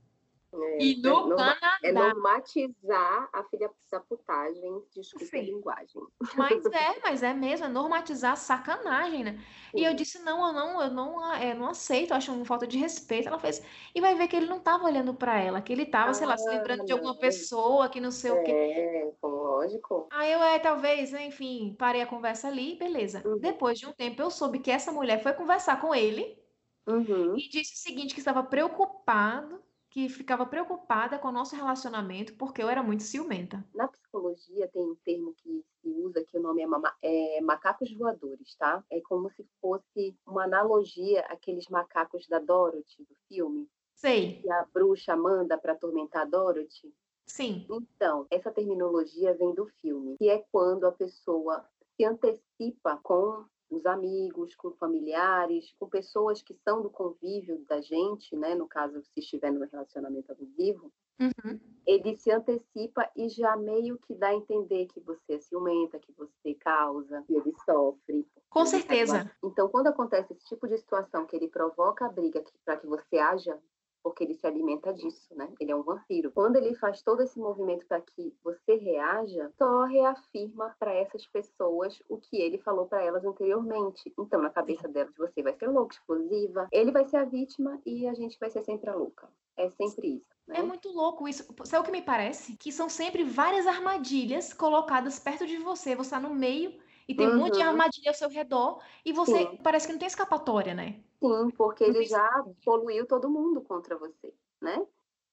É, 0.52 0.84
e 0.84 1.02
no 1.02 1.10
é, 1.10 1.36
norma, 1.36 1.58
é 1.84 1.92
normatizar 1.92 3.30
a 3.32 3.44
filha 3.44 3.70
da 3.92 4.00
putagem, 4.00 4.84
desculpa 4.96 5.26
Sim. 5.26 5.38
a 5.38 5.42
linguagem. 5.44 6.02
Mas 6.36 6.66
é, 6.74 7.00
mas 7.04 7.24
é 7.24 7.34
mesmo, 7.34 7.68
é 7.68 7.70
normatizar 7.70 8.34
a 8.34 8.36
sacanagem, 8.36 9.24
né? 9.24 9.40
Sim. 9.72 9.80
E 9.80 9.84
eu 9.84 9.94
disse, 9.94 10.20
não, 10.20 10.48
eu 10.48 10.54
não, 10.54 10.82
eu 10.82 10.90
não, 10.90 11.36
eu 11.36 11.56
não 11.56 11.70
aceito, 11.70 12.14
acho 12.14 12.32
uma 12.32 12.46
falta 12.46 12.66
de 12.66 12.80
respeito. 12.80 13.28
Ela 13.28 13.38
fez, 13.38 13.64
e 13.94 14.02
vai 14.02 14.16
ver 14.16 14.28
que 14.28 14.36
ele 14.36 14.48
não 14.48 14.58
estava 14.58 14.86
olhando 14.86 15.14
para 15.14 15.40
ela, 15.40 15.62
que 15.62 15.72
ele 15.72 15.84
estava, 15.84 16.10
ah, 16.10 16.14
sei 16.14 16.26
lá, 16.26 16.36
se 16.36 16.50
lembrando 16.50 16.84
de 16.84 16.94
alguma 16.94 17.18
pessoa 17.18 17.88
que 17.88 18.02
não 18.02 18.12
sei 18.12 18.32
é, 18.32 18.34
o 18.34 18.44
quê. 18.44 18.52
É, 18.52 19.12
lógico. 19.22 20.08
Aí 20.12 20.32
eu, 20.32 20.42
é, 20.42 20.58
talvez, 20.58 21.14
enfim, 21.14 21.76
parei 21.78 22.02
a 22.02 22.08
conversa 22.08 22.48
ali, 22.48 22.76
beleza. 22.76 23.22
Uhum. 23.24 23.38
Depois 23.38 23.78
de 23.78 23.86
um 23.86 23.94
tempo, 23.94 24.20
eu 24.20 24.32
soube 24.32 24.60
que 24.60 24.72
essa 24.72 24.92
mulher 24.92 25.22
foi 25.22 25.34
conversar 25.34 25.80
com 25.80 25.94
ele 25.94 26.42
uhum. 26.88 27.38
e 27.38 27.48
disse 27.50 27.76
o 27.76 27.78
seguinte, 27.78 28.16
que 28.16 28.20
estava 28.20 28.42
preocupado 28.42 29.69
que 29.90 30.08
ficava 30.08 30.46
preocupada 30.46 31.18
com 31.18 31.30
o 31.30 31.32
nosso 31.32 31.56
relacionamento 31.56 32.36
porque 32.36 32.62
eu 32.62 32.70
era 32.70 32.84
muito 32.84 33.04
ciumenta. 33.04 33.66
Na 33.74 33.88
psicologia 33.88 34.68
tem 34.68 34.84
um 34.84 34.96
termo 35.04 35.34
que 35.36 35.66
se 35.82 35.90
usa 35.90 36.24
que 36.24 36.38
o 36.38 36.42
nome 36.42 36.62
é, 36.62 36.68
mama, 36.68 36.96
é 37.02 37.42
macacos 37.42 37.92
voadores, 37.94 38.56
tá? 38.56 38.84
É 38.92 39.02
como 39.02 39.30
se 39.32 39.44
fosse 39.60 40.16
uma 40.26 40.44
analogia 40.44 41.22
àqueles 41.22 41.68
macacos 41.68 42.28
da 42.28 42.40
Dorothy 42.40 43.04
do 43.04 43.16
filme. 43.28 43.68
Sei. 43.96 44.42
Que 44.42 44.52
a 44.52 44.66
bruxa 44.72 45.16
manda 45.16 45.58
para 45.58 45.74
atormentar 45.74 46.22
a 46.22 46.26
Dorothy. 46.26 46.94
Sim. 47.26 47.66
Então, 47.70 48.26
essa 48.32 48.52
terminologia 48.52 49.34
vem 49.36 49.54
do 49.54 49.68
filme, 49.82 50.18
que 50.18 50.30
é 50.30 50.44
quando 50.52 50.86
a 50.86 50.92
pessoa 50.92 51.66
se 51.96 52.06
antecipa 52.06 53.00
com 53.04 53.46
os 53.70 53.86
amigos, 53.86 54.56
com 54.56 54.72
familiares, 54.72 55.74
com 55.80 55.88
pessoas 55.88 56.42
que 56.42 56.54
são 56.56 56.82
do 56.82 56.90
convívio 56.90 57.64
da 57.68 57.80
gente, 57.82 58.36
né? 58.36 58.56
No 58.56 58.68
caso, 58.68 59.02
se 59.02 59.20
estiver 59.20 59.52
no 59.52 59.66
relacionamento 59.66 60.32
abusivo, 60.32 60.92
uhum. 61.20 61.60
ele 61.86 62.18
se 62.18 62.32
antecipa 62.32 63.10
e 63.16 63.30
já 63.30 63.56
meio 63.56 63.98
que 64.00 64.16
dá 64.16 64.30
a 64.30 64.36
entender 64.36 64.88
que 64.88 65.00
você 65.00 65.34
é 65.34 65.40
ciumenta, 65.40 66.00
que 66.00 66.12
você 66.14 66.56
causa, 66.56 67.24
que 67.24 67.36
ele 67.36 67.54
sofre. 67.66 68.28
Com 68.50 68.66
certeza. 68.66 69.32
Então, 69.44 69.70
quando 69.70 69.88
acontece 69.88 70.34
esse 70.34 70.46
tipo 70.46 70.68
de 70.68 70.78
situação 70.78 71.26
que 71.26 71.36
ele 71.36 71.48
provoca 71.48 72.06
a 72.06 72.12
briga 72.12 72.44
para 72.66 72.78
que 72.78 72.88
você 72.88 73.18
haja 73.18 73.60
porque 74.04 74.24
ele 74.24 74.34
se 74.34 74.46
alimenta 74.46 74.94
disso, 74.94 75.34
né? 75.36 75.52
Ele 75.60 75.72
é 75.72 75.76
um 75.76 75.84
vampiro. 75.84 76.32
Quando 76.32 76.56
ele 76.56 76.76
faz 76.76 77.02
todo 77.02 77.22
esse 77.22 77.40
movimento 77.40 77.86
para 77.88 78.02
que 78.02 78.34
você 78.44 78.76
reaja, 78.76 79.52
só 79.58 79.84
reafirma 79.86 80.76
para 80.80 80.94
essas 80.94 81.26
pessoas 81.28 82.02
o 82.08 82.18
que 82.18 82.38
ele 82.38 82.58
falou 82.60 82.86
para 82.86 83.04
elas 83.04 83.26
anteriormente. 83.26 84.14
Então, 84.18 84.42
na 84.42 84.50
cabeça 84.50 84.88
delas, 84.88 85.14
você 85.18 85.42
vai 85.44 85.54
ser 85.54 85.68
louca, 85.68 85.96
explosiva, 85.96 86.68
ele 86.72 86.92
vai 86.92 87.06
ser 87.06 87.18
a 87.18 87.26
vítima 87.26 87.80
e 87.86 88.08
a 88.08 88.14
gente 88.14 88.38
vai 88.40 88.50
ser 88.50 88.62
sempre 88.62 88.90
a 88.90 88.96
louca. 88.96 89.30
É 89.58 89.70
sempre 89.70 90.16
isso. 90.16 90.40
Né? 90.48 90.60
É 90.60 90.64
muito 90.64 90.90
louco 90.90 91.28
isso. 91.28 91.46
Sabe 91.66 91.82
o 91.82 91.86
que 91.86 91.92
me 91.92 92.02
parece? 92.02 92.56
Que 92.58 92.72
são 92.72 92.90
sempre 92.90 93.24
várias 93.24 93.68
armadilhas 93.68 94.54
colocadas 94.54 95.20
perto 95.20 95.46
de 95.46 95.58
você. 95.58 95.96
Você 95.96 96.16
está 96.16 96.20
no 96.20 96.34
meio 96.34 96.80
e 97.08 97.16
tem 97.16 97.28
uhum. 97.28 97.34
um 97.34 97.38
monte 97.40 97.56
de 97.56 97.60
uhum. 97.60 97.70
armadilha 97.70 98.12
ao 98.12 98.16
seu 98.16 98.30
redor 98.30 98.82
e 99.04 99.12
você 99.12 99.40
Sim. 99.40 99.60
parece 99.64 99.88
que 99.88 99.94
não 99.94 100.00
tem 100.00 100.08
escapatória, 100.08 100.74
né? 100.74 101.04
Sim, 101.20 101.52
porque 101.52 101.84
ele 101.84 102.06
já 102.06 102.46
poluiu 102.64 103.06
todo 103.06 103.30
mundo 103.30 103.62
contra 103.62 103.98
você, 103.98 104.34
né? 104.62 104.86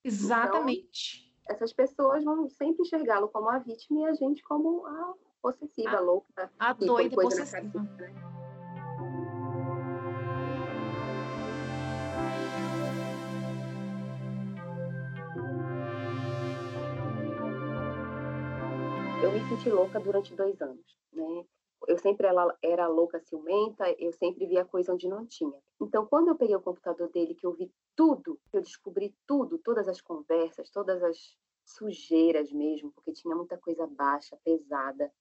Exatamente. 0.04 1.32
Então, 1.42 1.54
essas 1.54 1.72
pessoas 1.72 2.24
vão 2.24 2.48
sempre 2.48 2.82
enxergá-lo 2.82 3.28
como 3.28 3.48
a 3.48 3.58
vítima 3.58 4.00
e 4.00 4.04
a 4.06 4.14
gente 4.14 4.42
como 4.42 4.84
a 4.84 5.14
possessiva, 5.40 5.96
a, 5.96 6.00
louca. 6.00 6.52
A 6.58 6.72
doida 6.72 7.14
possessiva. 7.14 7.80
Né? 7.82 8.12
Eu 19.22 19.32
me 19.32 19.48
senti 19.48 19.70
louca 19.70 20.00
durante 20.00 20.34
dois 20.34 20.60
anos, 20.60 20.98
né? 21.12 21.44
Eu 21.86 21.98
sempre 21.98 22.26
era, 22.26 22.56
era 22.62 22.88
louca 22.88 23.20
ciumenta, 23.20 23.90
eu 23.98 24.12
sempre 24.12 24.46
via 24.46 24.64
coisa 24.64 24.92
onde 24.92 25.08
não 25.08 25.26
tinha. 25.26 25.58
Então, 25.80 26.06
quando 26.06 26.28
eu 26.28 26.36
peguei 26.36 26.56
o 26.56 26.60
computador 26.60 27.08
dele, 27.10 27.34
que 27.34 27.46
eu 27.46 27.52
vi 27.52 27.72
tudo, 27.94 28.38
que 28.50 28.56
eu 28.56 28.62
descobri 28.62 29.14
tudo, 29.26 29.58
todas 29.58 29.88
as 29.88 30.00
conversas, 30.00 30.70
todas 30.70 31.02
as 31.02 31.36
sujeiras 31.64 32.52
mesmo, 32.52 32.92
porque 32.92 33.12
tinha 33.12 33.34
muita 33.34 33.56
coisa 33.58 33.86
baixa, 33.86 34.38
pesada, 34.44 35.12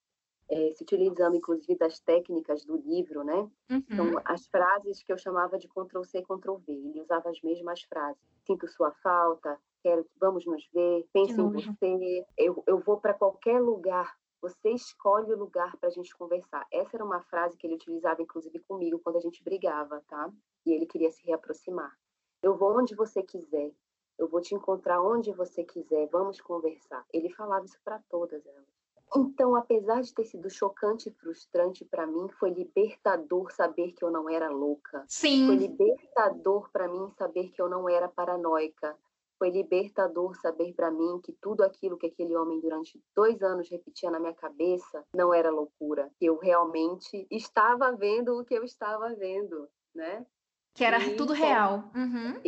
é, 0.48 0.72
se 0.74 0.84
utilizando 0.84 1.36
inclusive 1.36 1.76
das 1.76 2.00
técnicas 2.00 2.64
do 2.66 2.78
livro, 2.78 3.24
né? 3.24 3.50
Uhum. 3.70 3.84
Então, 3.90 4.22
as 4.24 4.46
frases 4.48 5.02
que 5.02 5.12
eu 5.12 5.18
chamava 5.18 5.58
de 5.58 5.68
Ctrl 5.68 6.04
C, 6.04 6.22
Ctrl 6.22 6.58
V, 6.58 6.72
ele 6.72 7.02
usava 7.02 7.30
as 7.30 7.42
mesmas 7.42 7.82
frases. 7.84 8.22
Sinto 8.46 8.68
sua 8.68 8.92
falta, 9.02 9.60
quero, 9.82 10.06
vamos 10.20 10.46
nos 10.46 10.68
ver, 10.72 11.08
pense 11.12 11.40
em 11.40 11.52
você, 11.52 12.26
eu, 12.38 12.64
eu 12.68 12.80
vou 12.80 13.00
para 13.00 13.14
qualquer 13.14 13.60
lugar 13.60 14.16
você 14.46 14.70
escolhe 14.70 15.34
o 15.34 15.38
lugar 15.38 15.76
para 15.78 15.90
a 15.90 15.92
gente 15.92 16.16
conversar. 16.16 16.68
Essa 16.72 16.98
era 16.98 17.04
uma 17.04 17.24
frase 17.24 17.58
que 17.58 17.66
ele 17.66 17.74
utilizava, 17.74 18.22
inclusive, 18.22 18.60
comigo 18.60 19.00
quando 19.00 19.16
a 19.16 19.20
gente 19.20 19.44
brigava, 19.44 20.04
tá? 20.08 20.32
E 20.64 20.72
ele 20.72 20.86
queria 20.86 21.12
se 21.12 21.26
reaproximar. 21.26 21.92
Eu 22.44 22.56
vou 22.56 22.78
onde 22.78 22.94
você 22.94 23.24
quiser. 23.24 23.72
Eu 24.20 24.28
vou 24.28 24.42
te 24.42 24.54
encontrar 24.54 25.02
onde 25.02 25.32
você 25.32 25.64
quiser. 25.64 26.08
Vamos 26.12 26.40
conversar. 26.40 27.04
Ele 27.12 27.34
falava 27.34 27.66
isso 27.66 27.80
para 27.84 28.00
todas 28.08 28.46
elas. 28.46 28.68
Então, 29.16 29.56
apesar 29.56 30.02
de 30.02 30.14
ter 30.14 30.26
sido 30.26 30.48
chocante 30.48 31.10
e 31.10 31.14
frustrante 31.14 31.84
para 31.84 32.06
mim, 32.06 32.30
foi 32.40 32.52
libertador 32.52 33.52
saber 33.52 33.94
que 33.94 34.04
eu 34.04 34.12
não 34.12 34.30
era 34.30 34.50
louca. 34.50 35.06
Sim. 35.08 35.48
Foi 35.48 35.56
libertador 35.56 36.70
para 36.72 36.88
mim 36.88 37.10
saber 37.18 37.50
que 37.50 37.62
eu 37.62 37.68
não 37.68 37.90
era 37.90 38.08
paranoica, 38.08 38.96
foi 39.38 39.50
libertador 39.50 40.36
saber 40.36 40.74
para 40.74 40.92
mim 40.92 41.20
que 41.24 41.34
tudo 41.42 41.64
aquilo 41.64 41.98
que 41.98 42.08
aquele 42.08 42.36
homem 42.36 42.60
durante 42.60 43.02
dois 43.16 43.42
anos 43.42 43.70
repetia 43.70 44.10
na 44.10 44.20
minha 44.20 44.34
cabeça 44.34 45.04
não 45.14 45.34
era 45.34 45.50
loucura, 45.50 46.10
que 46.18 46.26
eu 46.26 46.38
realmente 46.38 47.28
estava 47.30 47.92
vendo 47.92 48.40
o 48.40 48.46
que 48.46 48.54
eu 48.54 48.64
estava 48.64 49.14
vendo, 49.16 49.68
né? 49.94 50.26
Que 50.74 50.84
era 50.84 51.02
e, 51.02 51.16
tudo 51.16 51.34
real. 51.34 51.90
Uhum. 51.96 52.40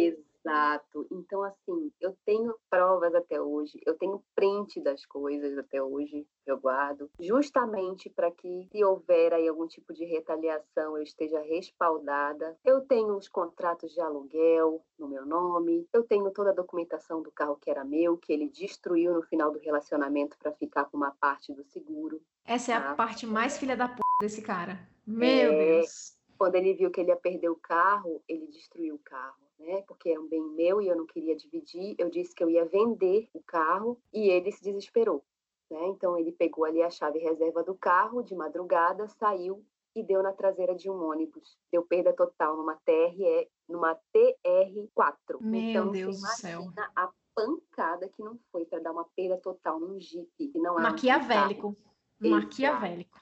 Exato. 0.47 1.07
Então, 1.11 1.43
assim, 1.43 1.91
eu 1.99 2.15
tenho 2.25 2.55
provas 2.69 3.13
até 3.13 3.39
hoje, 3.41 3.79
eu 3.85 3.95
tenho 3.95 4.23
print 4.35 4.81
das 4.81 5.05
coisas 5.05 5.57
até 5.57 5.81
hoje, 5.81 6.25
eu 6.45 6.57
guardo, 6.57 7.09
justamente 7.19 8.09
para 8.09 8.31
que, 8.31 8.67
se 8.71 8.83
houver 8.83 9.33
aí 9.33 9.47
algum 9.47 9.67
tipo 9.67 9.93
de 9.93 10.05
retaliação, 10.05 10.97
eu 10.97 11.03
esteja 11.03 11.39
respaldada. 11.41 12.57
Eu 12.63 12.81
tenho 12.81 13.15
os 13.15 13.27
contratos 13.27 13.93
de 13.93 14.01
aluguel 14.01 14.83
no 14.97 15.07
meu 15.07 15.25
nome, 15.25 15.87
eu 15.93 16.03
tenho 16.03 16.31
toda 16.31 16.51
a 16.51 16.55
documentação 16.55 17.21
do 17.21 17.31
carro 17.31 17.57
que 17.57 17.69
era 17.69 17.83
meu, 17.83 18.17
que 18.17 18.31
ele 18.31 18.49
destruiu 18.49 19.13
no 19.13 19.23
final 19.23 19.51
do 19.51 19.59
relacionamento 19.59 20.37
para 20.37 20.51
ficar 20.53 20.85
com 20.85 20.97
uma 20.97 21.11
parte 21.11 21.53
do 21.53 21.63
seguro. 21.65 22.21
Essa 22.45 22.67
tá? 22.67 22.73
é 22.73 22.75
a 22.77 22.81
tá? 22.81 22.95
parte 22.95 23.25
mais 23.25 23.57
filha 23.57 23.75
da 23.75 23.87
p 23.87 23.99
desse 24.21 24.41
cara. 24.41 24.79
Meu 25.05 25.51
é... 25.51 25.79
Deus. 25.79 26.15
Quando 26.37 26.53
ele 26.53 26.75
viu 26.75 26.91
que 26.91 27.01
ele 27.01 27.09
ia 27.09 27.15
perder 27.15 27.49
o 27.49 27.55
carro, 27.55 28.23
ele 28.27 28.45
destruiu 28.47 28.93
o 28.93 28.99
carro 28.99 29.46
né? 29.59 29.81
Porque 29.87 30.09
era 30.09 30.21
um 30.21 30.27
bem 30.27 30.41
meu 30.41 30.81
e 30.81 30.87
eu 30.87 30.95
não 30.95 31.05
queria 31.05 31.35
dividir. 31.35 31.95
Eu 31.97 32.09
disse 32.09 32.33
que 32.33 32.43
eu 32.43 32.49
ia 32.49 32.65
vender 32.65 33.29
o 33.33 33.41
carro 33.41 33.99
e 34.13 34.29
ele 34.29 34.51
se 34.51 34.61
desesperou. 34.63 35.23
né? 35.69 35.87
Então 35.87 36.17
ele 36.17 36.31
pegou 36.31 36.65
ali 36.65 36.81
a 36.81 36.89
chave 36.89 37.19
reserva 37.19 37.63
do 37.63 37.75
carro 37.75 38.21
de 38.21 38.35
madrugada, 38.35 39.07
saiu 39.07 39.63
e 39.95 40.03
deu 40.03 40.21
na 40.21 40.31
traseira 40.31 40.75
de 40.75 40.89
um 40.89 41.09
ônibus. 41.09 41.57
Deu 41.71 41.83
perda 41.83 42.13
total 42.13 42.55
numa 42.55 42.75
TRE, 42.85 43.49
numa 43.67 43.95
TR4. 44.15 45.41
Meu 45.41 45.61
então, 45.61 45.91
Deus 45.91 46.21
do 46.21 46.27
céu. 46.27 46.61
A 46.95 47.11
pancada 47.33 48.07
que 48.09 48.23
não 48.23 48.39
foi 48.51 48.65
para 48.65 48.79
dar 48.79 48.91
uma 48.91 49.05
perda 49.15 49.37
total 49.37 49.79
num 49.79 49.99
Jeep, 49.99 50.29
que 50.37 50.59
não 50.59 50.79
é 50.79 50.83
Maquiavélico. 50.83 51.75
Um 52.21 52.29
Maquiavélico. 52.29 53.19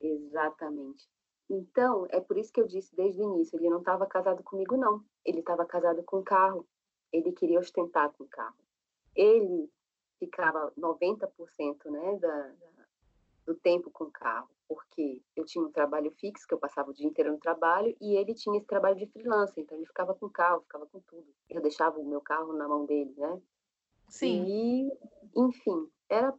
Exatamente. 0.00 1.08
Então, 1.50 2.06
é 2.10 2.20
por 2.20 2.36
isso 2.36 2.52
que 2.52 2.60
eu 2.60 2.66
disse 2.66 2.94
desde 2.94 3.20
o 3.20 3.24
início, 3.24 3.58
ele 3.58 3.70
não 3.70 3.78
estava 3.78 4.06
casado 4.06 4.42
comigo, 4.42 4.76
não. 4.76 5.02
Ele 5.28 5.40
estava 5.40 5.66
casado 5.66 6.02
com 6.02 6.18
o 6.18 6.24
carro. 6.24 6.66
Ele 7.12 7.32
queria 7.32 7.60
ostentar 7.60 8.10
com 8.12 8.24
o 8.24 8.28
carro. 8.28 8.56
Ele 9.14 9.70
ficava 10.18 10.72
90% 10.78 11.90
né, 11.90 12.18
da, 12.18 12.52
do 13.46 13.54
tempo 13.54 13.90
com 13.90 14.04
o 14.04 14.10
carro, 14.10 14.48
porque 14.66 15.22
eu 15.36 15.44
tinha 15.44 15.64
um 15.64 15.70
trabalho 15.70 16.10
fixo, 16.18 16.46
que 16.46 16.54
eu 16.54 16.58
passava 16.58 16.90
o 16.90 16.94
dia 16.94 17.06
inteiro 17.06 17.32
no 17.32 17.38
trabalho, 17.38 17.96
e 18.00 18.16
ele 18.16 18.34
tinha 18.34 18.56
esse 18.56 18.66
trabalho 18.66 18.96
de 18.96 19.06
freelancer, 19.06 19.62
então 19.62 19.76
ele 19.76 19.86
ficava 19.86 20.14
com 20.14 20.26
o 20.26 20.30
carro, 20.30 20.62
ficava 20.62 20.86
com 20.86 21.00
tudo. 21.00 21.26
Eu 21.48 21.60
deixava 21.60 21.98
o 21.98 22.04
meu 22.04 22.20
carro 22.20 22.52
na 22.52 22.66
mão 22.66 22.84
dele, 22.84 23.14
né? 23.16 23.40
Sim. 24.08 24.44
E, 24.46 24.98
enfim, 25.36 25.90
era 26.08 26.34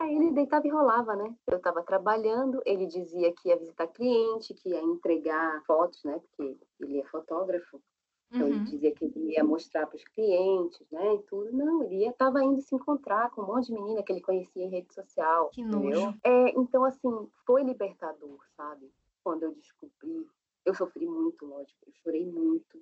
Aí 0.00 0.14
ele 0.14 0.30
deitava 0.30 0.64
e 0.64 0.70
rolava, 0.70 1.16
né? 1.16 1.34
Eu 1.48 1.56
estava 1.56 1.82
trabalhando, 1.82 2.62
ele 2.64 2.86
dizia 2.86 3.32
que 3.32 3.48
ia 3.48 3.56
visitar 3.56 3.88
cliente, 3.88 4.54
que 4.54 4.68
ia 4.68 4.80
entregar 4.80 5.60
fotos, 5.64 6.02
né? 6.04 6.20
Porque 6.20 6.56
ele 6.80 7.00
é 7.00 7.04
fotógrafo. 7.06 7.82
Então 8.30 8.46
uhum. 8.46 8.54
ele 8.54 8.64
dizia 8.64 8.92
que 8.92 9.04
ele 9.06 9.32
ia 9.32 9.42
mostrar 9.42 9.86
para 9.86 9.96
os 9.96 10.04
clientes, 10.04 10.86
né? 10.90 11.14
E 11.14 11.22
tudo. 11.22 11.50
Não, 11.52 11.82
ele 11.82 12.06
estava 12.06 12.42
indo 12.44 12.60
se 12.60 12.74
encontrar 12.74 13.30
com 13.30 13.42
um 13.42 13.46
monte 13.46 13.68
de 13.68 13.72
menina 13.72 14.02
que 14.02 14.12
ele 14.12 14.20
conhecia 14.20 14.64
em 14.64 14.70
rede 14.70 14.92
social. 14.92 15.48
Que 15.50 15.64
nojo. 15.64 16.14
É, 16.22 16.50
então, 16.50 16.84
assim, 16.84 17.28
foi 17.46 17.62
libertador, 17.62 18.38
sabe? 18.56 18.90
Quando 19.24 19.44
eu 19.44 19.54
descobri, 19.54 20.26
eu 20.64 20.74
sofri 20.74 21.06
muito, 21.06 21.46
lógico, 21.46 21.78
eu 21.86 21.92
chorei 22.02 22.26
muito. 22.26 22.78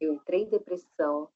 Eu 0.00 0.14
entrei 0.14 0.42
em 0.42 0.48
depressão, 0.48 1.28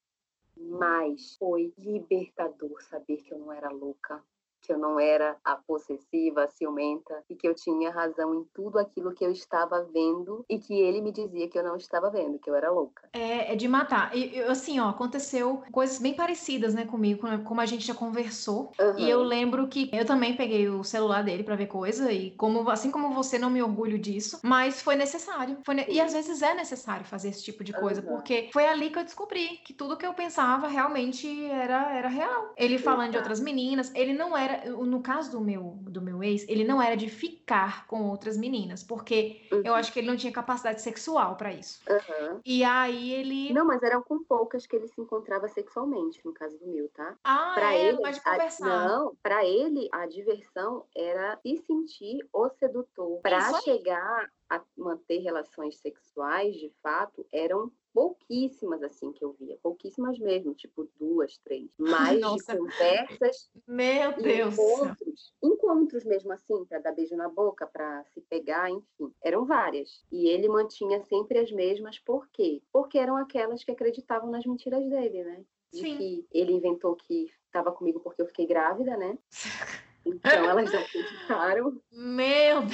mas 0.57 1.37
foi 1.37 1.73
libertador 1.79 2.83
saber 2.83 3.19
que 3.19 3.33
eu 3.33 3.39
não 3.39 3.53
era 3.53 3.71
louca, 3.71 4.23
que 4.63 4.73
eu 4.73 4.79
não 4.79 4.99
era 4.99 5.37
a 5.45 5.57
possessiva, 5.57 6.45
a 6.45 6.49
ciumenta 6.49 7.23
e 7.29 7.35
que 7.35 7.47
eu 7.47 7.55
tinha 7.55 7.91
razão 7.91 8.35
em 8.35 8.45
tudo 8.55 8.79
aquilo 8.79 9.13
que 9.13 9.25
eu 9.25 9.33
estava 9.33 9.83
vendo 9.93 10.45
e 10.49 10.59
que 10.59 10.75
ele 10.75 11.01
me 11.01 11.13
dizia 11.13 11.49
que 11.49 11.59
eu 11.59 11.65
não 11.65 11.77
estava 11.77 12.09
vendo, 12.11 12.39
que 12.39 12.49
eu 12.49 12.55
era 12.55 12.71
louca. 12.71 13.09
É, 13.13 13.53
é 13.53 13.57
de 13.57 13.67
matar. 13.67 14.17
E, 14.17 14.41
assim, 14.43 14.79
ó, 14.79 14.89
aconteceu 14.89 15.63
coisas 15.73 15.99
bem 15.99 16.15
parecidas, 16.15 16.75
né, 16.75 16.87
comigo, 16.87 17.27
como 17.45 17.61
a 17.61 17.67
gente 17.67 17.87
já 17.87 17.95
conversou. 17.95 18.73
Uhum. 18.81 18.99
E 18.99 19.11
eu 19.11 19.23
lembro 19.23 19.67
que 19.69 19.91
eu 19.93 20.07
também 20.07 20.37
peguei 20.37 20.69
o 20.69 20.85
celular 20.85 21.23
dele 21.25 21.43
para 21.43 21.57
ver 21.57 21.67
coisa 21.67 22.13
e 22.13 22.31
como 22.33 22.71
assim 22.71 22.91
como 22.91 23.13
você 23.13 23.39
não 23.39 23.51
me 23.51 23.63
orgulho 23.63 23.99
disso, 23.99 24.41
mas 24.43 24.81
foi 24.81 24.95
necessário. 24.95 25.59
Foi 25.65 25.75
ne... 25.75 25.87
E 25.89 26.01
às 26.01 26.13
vezes 26.13 26.43
é 26.43 26.55
necessário 26.55 27.05
fazer 27.05 27.29
esse 27.29 27.43
tipo 27.43 27.65
de 27.65 27.73
coisa, 27.73 28.01
uhum. 28.01 28.09
porque 28.09 28.51
foi 28.53 28.67
ali 28.67 28.91
que 28.91 28.99
eu 28.99 29.05
descobri 29.05 29.59
que 29.65 29.73
tudo 29.73 29.97
que 29.97 30.07
eu 30.07 30.15
pensava 30.15 30.69
realmente 30.69 31.51
era 31.51 31.93
era 31.93 32.09
real. 32.09 32.53
Ele 32.57 32.79
falando 32.79 33.13
de 33.13 33.17
outras 33.17 33.41
meninas, 33.41 33.93
ele 33.95 34.13
não 34.13 34.37
era 34.37 34.52
era, 34.53 34.71
no 34.71 35.03
caso 35.03 35.33
do 35.33 35.41
meu, 35.41 35.79
do 35.83 36.03
meu 36.03 36.23
ex, 36.23 36.47
ele 36.49 36.65
não 36.65 36.81
era 36.81 36.97
de 36.97 37.09
ficar 37.09 37.87
com 37.87 38.09
outras 38.11 38.37
meninas, 38.37 38.83
porque 38.83 39.43
uhum. 39.53 39.63
eu 39.65 39.75
acho 39.75 39.93
que 39.93 39.99
ele 39.99 40.09
não 40.09 40.17
tinha 40.17 40.33
capacidade 40.33 40.83
sexual 40.83 41.37
para 41.37 41.53
isso. 41.53 41.81
Uhum. 41.89 42.41
E 42.45 42.65
aí 42.65 43.13
ele. 43.13 43.53
Não, 43.53 43.67
mas 43.67 43.83
eram 43.83 44.03
com 44.03 44.23
poucas 44.23 44.67
que 44.67 44.77
ele 44.77 44.89
se 44.89 45.01
encontrava 45.01 45.49
sexualmente, 45.49 46.21
no 46.25 46.33
caso 46.33 46.59
do 46.59 46.67
meu, 46.67 46.89
tá? 46.91 47.17
Ah, 47.25 47.53
pra 47.55 47.75
é, 47.75 47.89
ele, 47.89 47.99
pode 47.99 48.21
conversar. 48.21 48.71
A, 48.71 48.89
não, 48.89 49.17
para 49.23 49.45
ele 49.45 49.89
a 49.93 50.07
diversão 50.07 50.85
era 50.97 51.39
se 51.43 51.57
sentir 51.67 52.27
o 52.33 52.49
sedutor. 52.51 53.21
Para 53.23 53.61
chegar 53.61 54.31
a 54.49 54.61
manter 54.77 55.19
relações 55.19 55.79
sexuais, 55.79 56.55
de 56.55 56.71
fato, 56.83 57.27
eram 57.33 57.71
pouquíssimas 57.93 58.83
assim 58.83 59.13
que 59.13 59.25
eu 59.25 59.33
via, 59.33 59.57
pouquíssimas 59.63 60.19
mesmo, 60.19 60.55
tipo 60.55 60.89
duas, 60.99 61.37
três, 61.39 61.71
mais 61.79 62.19
de 62.19 62.45
conversas, 62.45 63.51
meu 63.67 64.13
Deus, 64.15 64.55
encontros, 64.55 65.35
encontros 65.43 66.05
mesmo 66.05 66.33
assim 66.33 66.65
para 66.65 66.79
dar 66.79 66.93
beijo 66.93 67.17
na 67.17 67.29
boca, 67.29 67.67
para 67.67 68.05
se 68.05 68.21
pegar, 68.23 68.71
enfim, 68.71 69.13
eram 69.23 69.45
várias. 69.45 70.05
E 70.11 70.29
ele 70.29 70.49
mantinha 70.49 71.03
sempre 71.05 71.39
as 71.39 71.51
mesmas, 71.53 71.99
por 71.99 72.29
quê? 72.31 72.63
Porque 72.73 72.99
eram 72.99 73.17
aquelas 73.17 73.63
que 73.63 73.71
acreditavam 73.71 74.31
nas 74.31 74.45
mentiras 74.45 74.85
dele, 74.89 75.25
né? 75.25 75.45
De 75.73 75.81
Sim. 75.81 75.97
que 75.97 76.27
ele 76.33 76.53
inventou 76.53 76.95
que 76.97 77.31
estava 77.47 77.73
comigo 77.73 78.01
porque 78.01 78.21
eu 78.21 78.27
fiquei 78.27 78.47
grávida, 78.47 78.97
né? 78.97 79.19
Então 80.05 80.51
elas 80.51 80.75
acreditaram. 80.75 81.81
Meu 81.93 82.63
Deus. 82.63 82.73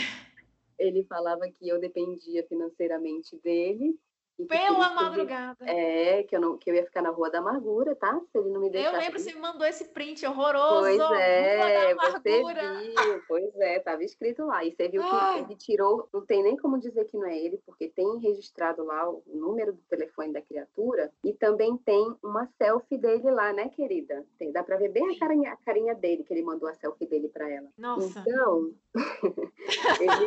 Ele 0.78 1.04
falava 1.04 1.46
que 1.50 1.68
eu 1.68 1.78
dependia 1.78 2.42
financeiramente 2.46 3.36
dele 3.36 4.00
pela 4.46 4.94
madrugada. 4.94 5.64
É, 5.66 6.22
que 6.22 6.36
eu, 6.36 6.40
não, 6.40 6.56
que 6.56 6.70
eu 6.70 6.74
ia 6.74 6.84
ficar 6.84 7.02
na 7.02 7.10
Rua 7.10 7.30
da 7.30 7.38
Amargura, 7.38 7.96
tá? 7.96 8.20
Se 8.30 8.38
ele 8.38 8.50
não 8.50 8.60
me 8.60 8.70
deixasse. 8.70 8.94
Eu 8.94 9.00
lembro, 9.00 9.18
você 9.18 9.32
me 9.32 9.40
mandou 9.40 9.66
esse 9.66 9.86
print 9.86 10.24
horroroso. 10.26 10.80
Pois 10.80 11.20
é, 11.20 11.87
você 11.98 12.42
viu. 12.42 13.22
Pois 13.26 13.56
é, 13.56 13.78
tava 13.80 14.02
escrito 14.04 14.44
lá. 14.44 14.64
E 14.64 14.72
você 14.72 14.88
viu 14.88 15.02
Ai. 15.02 15.44
que 15.44 15.52
ele 15.52 15.58
tirou, 15.58 16.08
não 16.12 16.24
tem 16.24 16.42
nem 16.42 16.56
como 16.56 16.78
dizer 16.78 17.04
que 17.06 17.16
não 17.16 17.26
é 17.26 17.36
ele, 17.36 17.60
porque 17.64 17.88
tem 17.88 18.18
registrado 18.18 18.84
lá 18.84 19.08
o 19.08 19.22
número 19.26 19.72
do 19.72 19.82
telefone 19.88 20.32
da 20.32 20.42
criatura 20.42 21.12
e 21.24 21.32
também 21.32 21.76
tem 21.78 22.14
uma 22.22 22.46
selfie 22.58 22.98
dele 22.98 23.30
lá, 23.30 23.52
né, 23.52 23.68
querida? 23.68 24.24
Tem, 24.38 24.52
dá 24.52 24.62
pra 24.62 24.76
ver 24.76 24.90
bem 24.90 25.14
a 25.14 25.18
carinha, 25.18 25.52
a 25.52 25.56
carinha 25.56 25.94
dele, 25.94 26.24
que 26.24 26.32
ele 26.32 26.42
mandou 26.42 26.68
a 26.68 26.74
selfie 26.74 27.06
dele 27.06 27.28
pra 27.28 27.48
ela. 27.50 27.68
Nossa. 27.76 28.20
Então, 28.20 28.72
ele... 30.00 30.26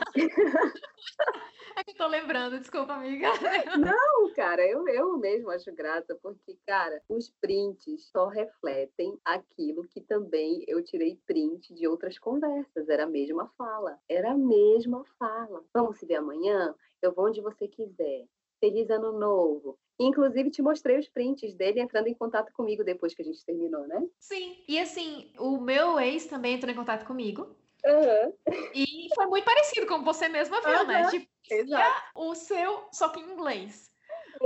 É 1.76 1.84
que 1.84 1.92
eu 1.92 1.96
tô 1.96 2.08
lembrando, 2.08 2.60
desculpa, 2.60 2.94
amiga. 2.94 3.30
Não, 3.78 4.34
cara, 4.34 4.62
eu, 4.68 4.88
eu 4.88 5.18
mesmo 5.18 5.50
acho 5.50 5.74
graça, 5.74 6.18
porque, 6.22 6.58
cara, 6.66 7.02
os 7.10 7.30
prints 7.42 8.10
só 8.12 8.28
refletem 8.28 9.18
aquilo 9.24 9.88
que 9.88 10.02
também 10.02 10.64
eu 10.68 10.84
tirei 10.84 11.20
print 11.26 11.61
de 11.70 11.88
outras 11.88 12.18
conversas. 12.18 12.90
Era 12.90 13.04
a 13.04 13.08
mesma 13.08 13.48
fala. 13.58 14.00
Era 14.10 14.32
a 14.32 14.38
mesma 14.38 15.04
fala. 15.20 15.64
Vamos 15.74 15.98
se 15.98 16.06
ver 16.06 16.16
amanhã? 16.16 16.74
Eu 17.02 17.14
vou 17.14 17.28
onde 17.28 17.42
você 17.42 17.68
quiser. 17.68 18.26
Feliz 18.60 18.90
ano 18.90 19.12
novo. 19.12 19.78
Inclusive, 20.00 20.50
te 20.50 20.62
mostrei 20.62 20.98
os 20.98 21.08
prints 21.08 21.54
dele 21.54 21.80
entrando 21.80 22.08
em 22.08 22.14
contato 22.14 22.52
comigo 22.54 22.84
depois 22.84 23.14
que 23.14 23.22
a 23.22 23.26
gente 23.26 23.46
terminou, 23.46 23.88
né? 23.88 24.08
Sim. 24.20 24.64
E 24.68 24.80
assim, 24.80 25.32
o 25.38 25.60
meu 25.60 26.00
ex 26.00 26.26
também 26.26 26.56
entrou 26.56 26.72
em 26.72 26.76
contato 26.76 27.06
comigo. 27.06 27.56
Uhum. 27.86 28.34
E 28.74 29.08
foi 29.14 29.26
muito 29.28 29.46
parecido, 29.46 29.88
como 29.88 30.06
você 30.06 30.28
mesma 30.28 30.62
viu, 30.62 30.80
uhum. 30.80 30.88
né? 30.88 31.10
Tipo, 31.10 31.28
Exato. 31.50 32.04
o 32.16 32.36
seu, 32.36 32.84
só 32.92 33.10
que 33.10 33.20
em 33.20 33.32
inglês. 33.32 33.91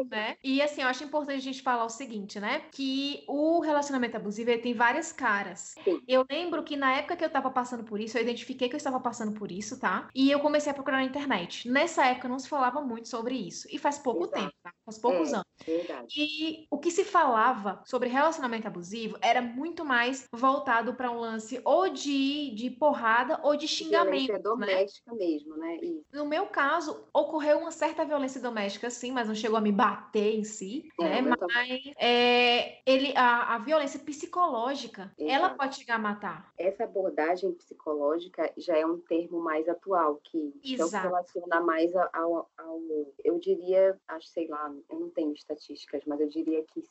Né? 0.09 0.37
E 0.43 0.61
assim, 0.61 0.81
eu 0.81 0.87
acho 0.87 1.03
importante 1.03 1.37
a 1.37 1.41
gente 1.41 1.61
falar 1.61 1.85
o 1.85 1.89
seguinte, 1.89 2.39
né? 2.39 2.63
Que 2.71 3.23
o 3.27 3.59
relacionamento 3.61 4.17
abusivo 4.17 4.45
tem 4.59 4.73
várias 4.73 5.11
caras. 5.11 5.75
Sim. 5.83 6.01
Eu 6.07 6.25
lembro 6.29 6.63
que 6.63 6.75
na 6.75 6.93
época 6.97 7.15
que 7.15 7.23
eu 7.23 7.29
tava 7.29 7.49
passando 7.49 7.83
por 7.83 7.99
isso, 7.99 8.17
eu 8.17 8.21
identifiquei 8.21 8.67
que 8.67 8.75
eu 8.75 8.77
estava 8.77 8.99
passando 8.99 9.31
por 9.33 9.51
isso, 9.51 9.79
tá? 9.79 10.09
E 10.13 10.29
eu 10.29 10.39
comecei 10.39 10.71
a 10.71 10.75
procurar 10.75 10.97
na 10.97 11.03
internet. 11.03 11.69
Nessa 11.69 12.05
época 12.05 12.27
não 12.27 12.39
se 12.39 12.49
falava 12.49 12.81
muito 12.81 13.07
sobre 13.07 13.35
isso. 13.35 13.67
E 13.71 13.77
faz 13.77 13.97
pouco 13.97 14.23
Exato. 14.23 14.41
tempo, 14.41 14.53
tá? 14.61 14.71
Faz 14.85 14.97
poucos 14.97 15.31
é, 15.31 15.35
anos. 15.35 15.45
Verdade. 15.65 16.13
E 16.17 16.67
o 16.69 16.77
que 16.77 16.91
se 16.91 17.05
falava 17.05 17.81
sobre 17.85 18.09
relacionamento 18.09 18.67
abusivo 18.67 19.17
era 19.21 19.41
muito 19.41 19.85
mais 19.85 20.27
voltado 20.31 20.93
para 20.93 21.11
um 21.11 21.19
lance 21.19 21.61
ou 21.63 21.89
de, 21.89 22.53
de 22.55 22.69
porrada 22.69 23.39
ou 23.43 23.55
de 23.55 23.67
xingamento. 23.67 24.27
Violência 24.27 24.33
né? 24.33 24.39
doméstica 24.39 25.11
né? 25.11 25.17
mesmo, 25.17 25.57
né? 25.57 25.77
Isso. 25.77 26.05
No 26.13 26.25
meu 26.25 26.47
caso, 26.47 27.07
ocorreu 27.13 27.59
uma 27.59 27.71
certa 27.71 28.03
violência 28.03 28.41
doméstica, 28.41 28.89
sim, 28.89 29.11
mas 29.11 29.27
não 29.27 29.35
chegou 29.35 29.57
a 29.57 29.61
me 29.61 29.71
bater 29.71 29.84
em 30.13 30.43
si, 30.43 30.89
é, 30.99 31.21
né? 31.21 31.21
Mas 31.21 31.93
é, 31.97 32.79
ele, 32.85 33.15
a, 33.15 33.55
a, 33.55 33.57
violência 33.59 33.99
psicológica, 33.99 35.13
Exato. 35.17 35.35
ela 35.35 35.49
pode 35.49 35.75
chegar 35.75 35.95
a 35.95 35.99
matar. 35.99 36.53
Essa 36.57 36.85
abordagem 36.85 37.51
psicológica 37.53 38.51
já 38.57 38.77
é 38.77 38.85
um 38.85 38.99
termo 38.99 39.39
mais 39.39 39.67
atual, 39.67 40.19
que 40.23 40.53
então, 40.63 40.87
se 40.87 40.97
relaciona 40.97 41.61
mais 41.61 41.95
ao, 41.95 42.49
ao, 42.57 42.81
eu 43.23 43.37
diria, 43.39 43.99
acho, 44.07 44.27
sei 44.27 44.47
lá, 44.47 44.73
eu 44.89 44.99
não 44.99 45.09
tenho 45.09 45.33
estatísticas, 45.33 46.03
mas 46.05 46.19
eu 46.19 46.27
diria 46.27 46.63
que 46.63 46.83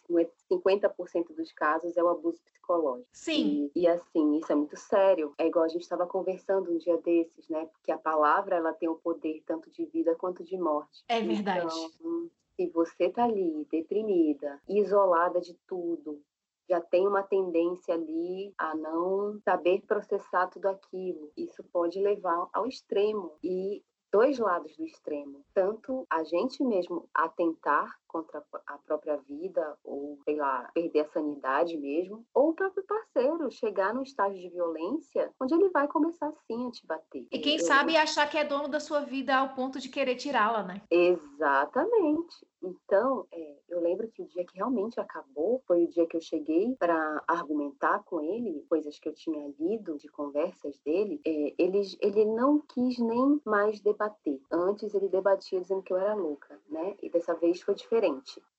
50% 0.50 1.34
dos 1.34 1.52
casos 1.52 1.96
é 1.96 2.02
o 2.02 2.08
abuso 2.08 2.40
psicológico. 2.44 3.08
Sim. 3.12 3.70
E, 3.74 3.82
e 3.82 3.88
assim, 3.88 4.38
isso 4.38 4.52
é 4.52 4.54
muito 4.54 4.76
sério. 4.76 5.34
É 5.38 5.46
igual 5.46 5.64
a 5.64 5.68
gente 5.68 5.82
estava 5.82 6.06
conversando 6.06 6.72
um 6.72 6.78
dia 6.78 6.96
desses, 6.98 7.48
né? 7.48 7.66
Porque 7.66 7.92
a 7.92 7.98
palavra, 7.98 8.56
ela 8.56 8.72
tem 8.72 8.88
o 8.88 8.94
poder 8.94 9.42
tanto 9.46 9.70
de 9.70 9.84
vida 9.86 10.14
quanto 10.14 10.42
de 10.44 10.56
morte. 10.56 11.04
É 11.08 11.20
verdade. 11.20 11.66
Então, 11.66 12.30
se 12.56 12.68
você 12.70 13.10
tá 13.10 13.24
ali 13.24 13.66
deprimida, 13.70 14.60
isolada 14.68 15.40
de 15.40 15.54
tudo, 15.66 16.20
já 16.68 16.80
tem 16.80 17.06
uma 17.06 17.22
tendência 17.22 17.94
ali 17.94 18.52
a 18.56 18.74
não 18.74 19.38
saber 19.44 19.82
processar 19.86 20.46
tudo 20.48 20.66
aquilo. 20.66 21.30
Isso 21.36 21.62
pode 21.72 22.00
levar 22.00 22.48
ao 22.52 22.66
extremo 22.66 23.36
e 23.42 23.82
dois 24.10 24.38
lados 24.38 24.76
do 24.76 24.84
extremo. 24.84 25.44
Tanto 25.52 26.06
a 26.08 26.22
gente 26.24 26.62
mesmo 26.64 27.08
atentar 27.12 27.94
contra 28.14 28.44
a 28.68 28.78
própria 28.78 29.16
vida, 29.16 29.76
ou, 29.82 30.16
sei 30.24 30.36
lá, 30.36 30.70
perder 30.72 31.00
a 31.00 31.08
sanidade 31.08 31.76
mesmo, 31.76 32.24
ou 32.32 32.50
o 32.50 32.54
próprio 32.54 32.84
parceiro 32.84 33.50
chegar 33.50 33.92
num 33.92 34.04
estágio 34.04 34.40
de 34.40 34.50
violência 34.50 35.32
onde 35.40 35.52
ele 35.52 35.68
vai 35.70 35.88
começar 35.88 36.32
sim 36.46 36.68
a 36.68 36.70
te 36.70 36.86
bater. 36.86 37.26
E 37.32 37.38
quem 37.40 37.56
eu... 37.56 37.64
sabe 37.64 37.96
achar 37.96 38.30
que 38.30 38.38
é 38.38 38.44
dono 38.44 38.68
da 38.68 38.78
sua 38.78 39.00
vida 39.00 39.34
ao 39.34 39.54
ponto 39.56 39.80
de 39.80 39.88
querer 39.88 40.14
tirá-la, 40.14 40.62
né? 40.62 40.80
Exatamente. 40.88 42.46
Então, 42.62 43.26
é, 43.30 43.56
eu 43.68 43.80
lembro 43.80 44.08
que 44.08 44.22
o 44.22 44.26
dia 44.26 44.44
que 44.44 44.56
realmente 44.56 44.98
acabou 44.98 45.62
foi 45.66 45.84
o 45.84 45.88
dia 45.88 46.06
que 46.06 46.16
eu 46.16 46.20
cheguei 46.20 46.74
para 46.76 47.22
argumentar 47.28 48.02
com 48.04 48.22
ele 48.22 48.64
coisas 48.68 48.98
que 48.98 49.08
eu 49.08 49.12
tinha 49.12 49.52
lido 49.58 49.98
de 49.98 50.08
conversas 50.08 50.78
dele. 50.80 51.20
É, 51.26 51.54
ele, 51.58 51.82
ele 52.00 52.24
não 52.24 52.60
quis 52.60 52.98
nem 52.98 53.40
mais 53.44 53.80
debater. 53.80 54.40
Antes 54.50 54.94
ele 54.94 55.08
debatia 55.08 55.60
dizendo 55.60 55.82
que 55.82 55.92
eu 55.92 55.98
era 55.98 56.14
louca, 56.14 56.58
né? 56.70 56.96
E 57.02 57.10
dessa 57.10 57.34
vez 57.34 57.60
foi 57.60 57.74
diferente. 57.74 58.03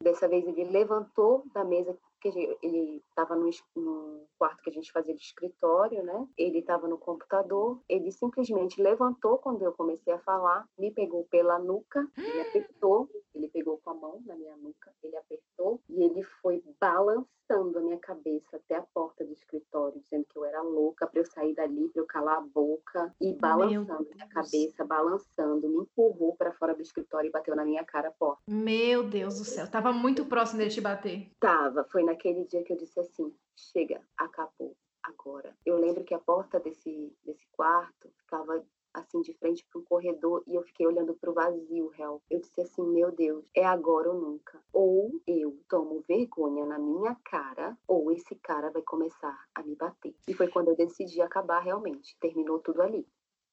Dessa 0.02 0.28
vez 0.28 0.46
ele 0.48 0.66
levantou 0.66 1.44
da 1.54 1.64
mesa 1.64 1.98
que 2.22 2.58
ele 2.62 3.04
estava 3.08 3.36
no, 3.36 3.50
no, 3.76 4.26
quarto 4.38 4.64
que 4.64 4.70
a 4.70 4.74
gente 4.74 4.92
fazia 4.92 5.14
de 5.14 5.22
escritório, 5.22 6.04
né? 6.04 6.28
Ele 6.38 6.60
estava 6.60 6.88
no 6.88 6.98
computador, 6.98 7.80
ele 7.88 8.12
simplesmente 8.12 8.82
levantou 8.82 9.38
quando 9.38 9.62
eu 9.62 9.74
comecei 9.74 10.14
a 10.14 10.20
falar, 10.20 10.68
me 10.78 10.92
pegou 10.92 11.26
pela 11.26 11.60
nuca, 11.60 12.02
me 12.18 12.42
apertou, 12.42 13.08
ele 13.36 13.48
pegou 13.50 13.78
com 13.78 13.92
a 13.92 13.94
mão 13.94 14.22
na 14.26 14.36
minha 14.36 14.56
nuca, 14.58 14.92
ele 15.04 15.16
apertou 15.16 15.80
e 15.90 16.04
ele 16.04 16.24
foi 16.42 16.64
balançando 16.80 17.78
a 17.78 17.82
minha 17.82 18.00
cabeça 18.00 18.58
até 18.58 18.76
a 18.76 18.82
porta 18.82 19.24
do 19.24 19.32
escritório, 19.32 20.02
dizendo 20.02 20.26
que 20.28 20.38
eu 20.38 20.46
era 20.46 20.62
louca 20.64 21.06
para 21.06 21.20
eu 21.20 21.26
sair 21.26 21.54
dali, 21.54 21.90
para 21.90 22.02
eu 22.02 22.08
calar 22.08 22.38
a 22.40 22.42
boca 22.42 23.14
e 23.22 23.34
balançando 23.34 24.10
a 24.20 24.28
cabeça, 24.28 24.84
balançando, 24.84 25.70
me 25.70 25.84
empurrou 25.84 26.36
para 26.36 26.54
fora 26.54 26.74
do 26.74 26.82
escritório 26.82 27.28
e 27.28 27.32
bateu 27.32 27.56
na 27.56 27.64
minha 27.64 27.84
cara 27.84 28.08
a 28.08 28.12
porta. 28.12 28.42
Meu 28.50 29.04
Deus 29.08 29.38
do 29.38 29.46
céu, 29.46 29.70
tava 29.70 29.94
muito 29.94 30.26
próximo 30.26 30.58
dele 30.58 30.72
te 30.72 30.82
bater. 30.82 31.30
Tava, 31.40 31.84
foi 31.92 32.04
na 32.04 32.16
naquele 32.16 32.46
dia 32.46 32.64
que 32.64 32.72
eu 32.72 32.78
disse 32.78 33.00
assim: 33.00 33.32
chega, 33.56 34.02
acabou, 34.18 34.76
agora. 35.04 35.56
Eu 35.66 35.78
lembro 35.78 36.04
que 36.04 36.14
a 36.14 36.20
porta 36.20 36.60
desse, 36.60 37.14
desse 37.24 37.46
quarto 37.52 38.10
ficava 38.18 38.66
assim 38.96 39.22
de 39.22 39.34
frente 39.34 39.66
para 39.70 39.80
um 39.80 39.84
corredor 39.84 40.44
e 40.48 40.56
eu 40.56 40.64
fiquei 40.64 40.88
olhando 40.88 41.14
para 41.14 41.30
o 41.30 41.34
vazio, 41.34 41.90
real. 41.90 42.22
Eu 42.30 42.40
disse 42.40 42.62
assim, 42.62 42.84
meu 42.84 43.12
Deus, 43.12 43.46
é 43.54 43.66
agora 43.66 44.10
ou 44.10 44.20
nunca. 44.20 44.62
Ou 44.74 45.22
eu 45.28 45.60
tomo 45.70 46.04
vergonha 46.08 46.66
na 46.66 46.80
minha 46.80 47.16
cara, 47.26 47.78
ou 47.88 48.12
esse 48.12 48.36
cara 48.36 48.70
vai 48.72 48.82
começar 48.82 49.38
a 49.54 49.64
me 49.64 49.76
bater. 49.76 50.16
E 50.28 50.34
foi 50.34 50.48
quando 50.48 50.70
eu 50.70 50.76
decidi 50.76 51.22
acabar 51.22 51.60
realmente. 51.60 52.18
Terminou 52.20 52.60
tudo 52.60 52.82
ali 52.82 53.06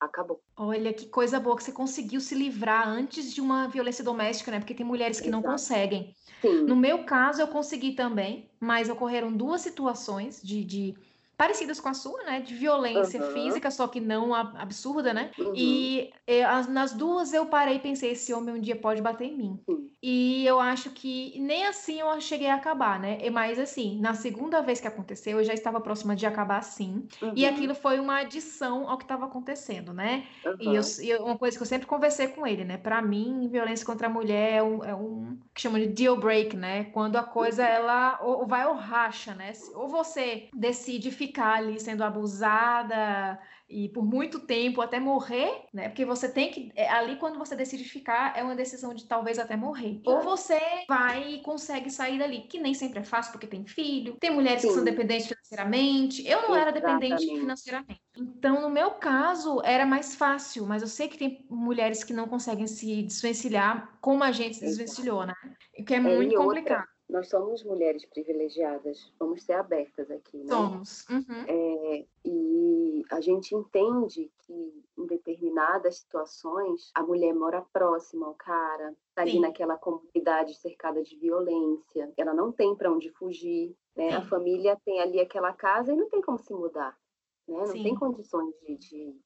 acabou. 0.04 0.40
Olha 0.56 0.92
que 0.92 1.06
coisa 1.06 1.38
boa 1.38 1.56
que 1.56 1.62
você 1.62 1.72
conseguiu 1.72 2.20
se 2.20 2.34
livrar 2.34 2.88
antes 2.88 3.32
de 3.32 3.40
uma 3.40 3.68
violência 3.68 4.04
doméstica, 4.04 4.50
né? 4.50 4.58
Porque 4.58 4.74
tem 4.74 4.84
mulheres 4.84 5.20
que 5.20 5.28
Exato. 5.28 5.42
não 5.42 5.50
conseguem. 5.50 6.14
Sim. 6.40 6.64
No 6.64 6.76
meu 6.76 7.04
caso, 7.04 7.40
eu 7.40 7.48
consegui 7.48 7.92
também, 7.92 8.50
mas 8.60 8.88
ocorreram 8.88 9.32
duas 9.32 9.60
situações 9.60 10.42
de, 10.42 10.64
de 10.64 10.94
parecidas 11.42 11.80
com 11.80 11.88
a 11.88 11.94
sua, 11.94 12.22
né? 12.22 12.40
De 12.40 12.54
violência 12.54 13.20
uhum. 13.20 13.32
física, 13.32 13.68
só 13.68 13.88
que 13.88 13.98
não 13.98 14.32
absurda, 14.32 15.12
né? 15.12 15.32
Uhum. 15.36 15.52
E 15.56 16.12
eu, 16.24 16.46
nas 16.68 16.92
duas 16.92 17.34
eu 17.34 17.46
parei 17.46 17.76
e 17.76 17.80
pensei, 17.80 18.12
esse 18.12 18.32
homem 18.32 18.54
um 18.54 18.60
dia 18.60 18.76
pode 18.76 19.02
bater 19.02 19.24
em 19.24 19.36
mim. 19.36 19.60
Uhum. 19.66 19.90
E 20.00 20.46
eu 20.46 20.60
acho 20.60 20.90
que 20.90 21.36
nem 21.40 21.66
assim 21.66 21.98
eu 21.98 22.20
cheguei 22.20 22.48
a 22.48 22.54
acabar, 22.54 23.00
né? 23.00 23.18
Mas 23.30 23.58
assim, 23.58 23.98
na 24.00 24.14
segunda 24.14 24.60
vez 24.60 24.80
que 24.80 24.86
aconteceu, 24.86 25.38
eu 25.38 25.44
já 25.44 25.52
estava 25.52 25.80
próxima 25.80 26.14
de 26.14 26.24
acabar 26.26 26.62
sim. 26.62 27.08
E 27.34 27.44
uhum. 27.44 27.50
aquilo 27.50 27.74
foi 27.74 27.98
uma 27.98 28.18
adição 28.18 28.88
ao 28.88 28.96
que 28.96 29.04
estava 29.04 29.24
acontecendo, 29.24 29.92
né? 29.92 30.24
E, 30.60 30.72
eu, 30.72 30.82
e 31.00 31.16
uma 31.16 31.36
coisa 31.36 31.56
que 31.56 31.62
eu 31.62 31.66
sempre 31.66 31.88
conversei 31.88 32.28
com 32.28 32.46
ele, 32.46 32.64
né? 32.64 32.76
Para 32.76 33.02
mim, 33.02 33.48
violência 33.48 33.84
contra 33.84 34.06
a 34.06 34.10
mulher 34.10 34.52
é 34.58 34.62
um, 34.62 34.84
é 34.84 34.94
um 34.94 35.38
que 35.52 35.60
chama 35.60 35.80
de 35.80 35.88
deal 35.88 36.16
break, 36.16 36.56
né? 36.56 36.84
Quando 36.84 37.16
a 37.16 37.24
coisa 37.24 37.64
uhum. 37.64 37.68
ela 37.68 38.20
ou 38.22 38.46
vai 38.46 38.64
ou 38.64 38.74
racha, 38.74 39.34
né? 39.34 39.52
Ou 39.74 39.88
você 39.88 40.48
decide 40.54 41.10
ficar 41.10 41.31
ficar 41.32 41.54
ali 41.54 41.80
sendo 41.80 42.04
abusada 42.04 43.40
e 43.66 43.88
por 43.88 44.04
muito 44.04 44.40
tempo 44.40 44.82
até 44.82 45.00
morrer, 45.00 45.64
né? 45.72 45.88
Porque 45.88 46.04
você 46.04 46.30
tem 46.30 46.50
que 46.50 46.70
é, 46.76 46.90
ali 46.90 47.16
quando 47.16 47.38
você 47.38 47.56
decide 47.56 47.84
ficar 47.84 48.36
é 48.36 48.42
uma 48.42 48.54
decisão 48.54 48.92
de 48.92 49.06
talvez 49.06 49.38
até 49.38 49.56
morrer. 49.56 49.98
Ou 50.04 50.20
você 50.20 50.60
vai 50.86 51.34
e 51.34 51.42
consegue 51.42 51.90
sair 51.90 52.18
dali, 52.18 52.42
que 52.42 52.60
nem 52.60 52.74
sempre 52.74 53.00
é 53.00 53.02
fácil 53.02 53.32
porque 53.32 53.46
tem 53.46 53.64
filho, 53.64 54.16
tem 54.20 54.30
mulheres 54.30 54.60
Sim. 54.60 54.68
que 54.68 54.74
são 54.74 54.84
dependentes 54.84 55.26
financeiramente. 55.26 56.22
Eu 56.28 56.42
não 56.42 56.54
Exatamente. 56.54 56.60
era 56.60 56.72
dependente 56.72 57.26
financeiramente. 57.26 58.02
Então, 58.14 58.60
no 58.60 58.68
meu 58.68 58.90
caso, 58.90 59.62
era 59.64 59.86
mais 59.86 60.14
fácil, 60.14 60.66
mas 60.66 60.82
eu 60.82 60.88
sei 60.88 61.08
que 61.08 61.16
tem 61.16 61.46
mulheres 61.48 62.04
que 62.04 62.12
não 62.12 62.28
conseguem 62.28 62.66
se 62.66 63.02
desvencilhar 63.04 63.96
como 64.02 64.22
a 64.22 64.32
gente 64.32 64.56
se 64.56 64.66
desvencilhou, 64.66 65.24
né? 65.24 65.34
O 65.78 65.82
que 65.82 65.94
é, 65.94 65.96
é 65.96 66.00
muito 66.00 66.34
complicado. 66.34 66.91
Nós 67.12 67.28
somos 67.28 67.62
mulheres 67.62 68.06
privilegiadas, 68.06 69.12
vamos 69.18 69.42
ser 69.42 69.52
abertas 69.52 70.10
aqui, 70.10 70.38
né? 70.38 70.48
Somos. 70.48 71.06
Uhum. 71.10 71.44
É, 71.46 72.06
e 72.24 73.02
a 73.10 73.20
gente 73.20 73.54
entende 73.54 74.32
que 74.38 74.84
em 74.96 75.06
determinadas 75.06 75.98
situações 75.98 76.90
a 76.94 77.02
mulher 77.02 77.34
mora 77.34 77.60
próxima 77.70 78.26
ao 78.26 78.34
cara, 78.34 78.96
tá 79.14 79.20
ali 79.20 79.38
naquela 79.38 79.76
comunidade 79.76 80.54
cercada 80.54 81.02
de 81.02 81.14
violência, 81.16 82.10
ela 82.16 82.32
não 82.32 82.50
tem 82.50 82.74
para 82.74 82.90
onde 82.90 83.10
fugir, 83.10 83.76
né? 83.94 84.16
A 84.16 84.22
família 84.22 84.80
tem 84.82 84.98
ali 84.98 85.20
aquela 85.20 85.52
casa 85.52 85.92
e 85.92 85.96
não 85.96 86.08
tem 86.08 86.22
como 86.22 86.38
se 86.38 86.54
mudar, 86.54 86.96
né? 87.46 87.58
Não 87.58 87.66
Sim. 87.66 87.82
tem 87.82 87.94
condições 87.94 88.54
de, 88.62 88.78
de 88.78 89.20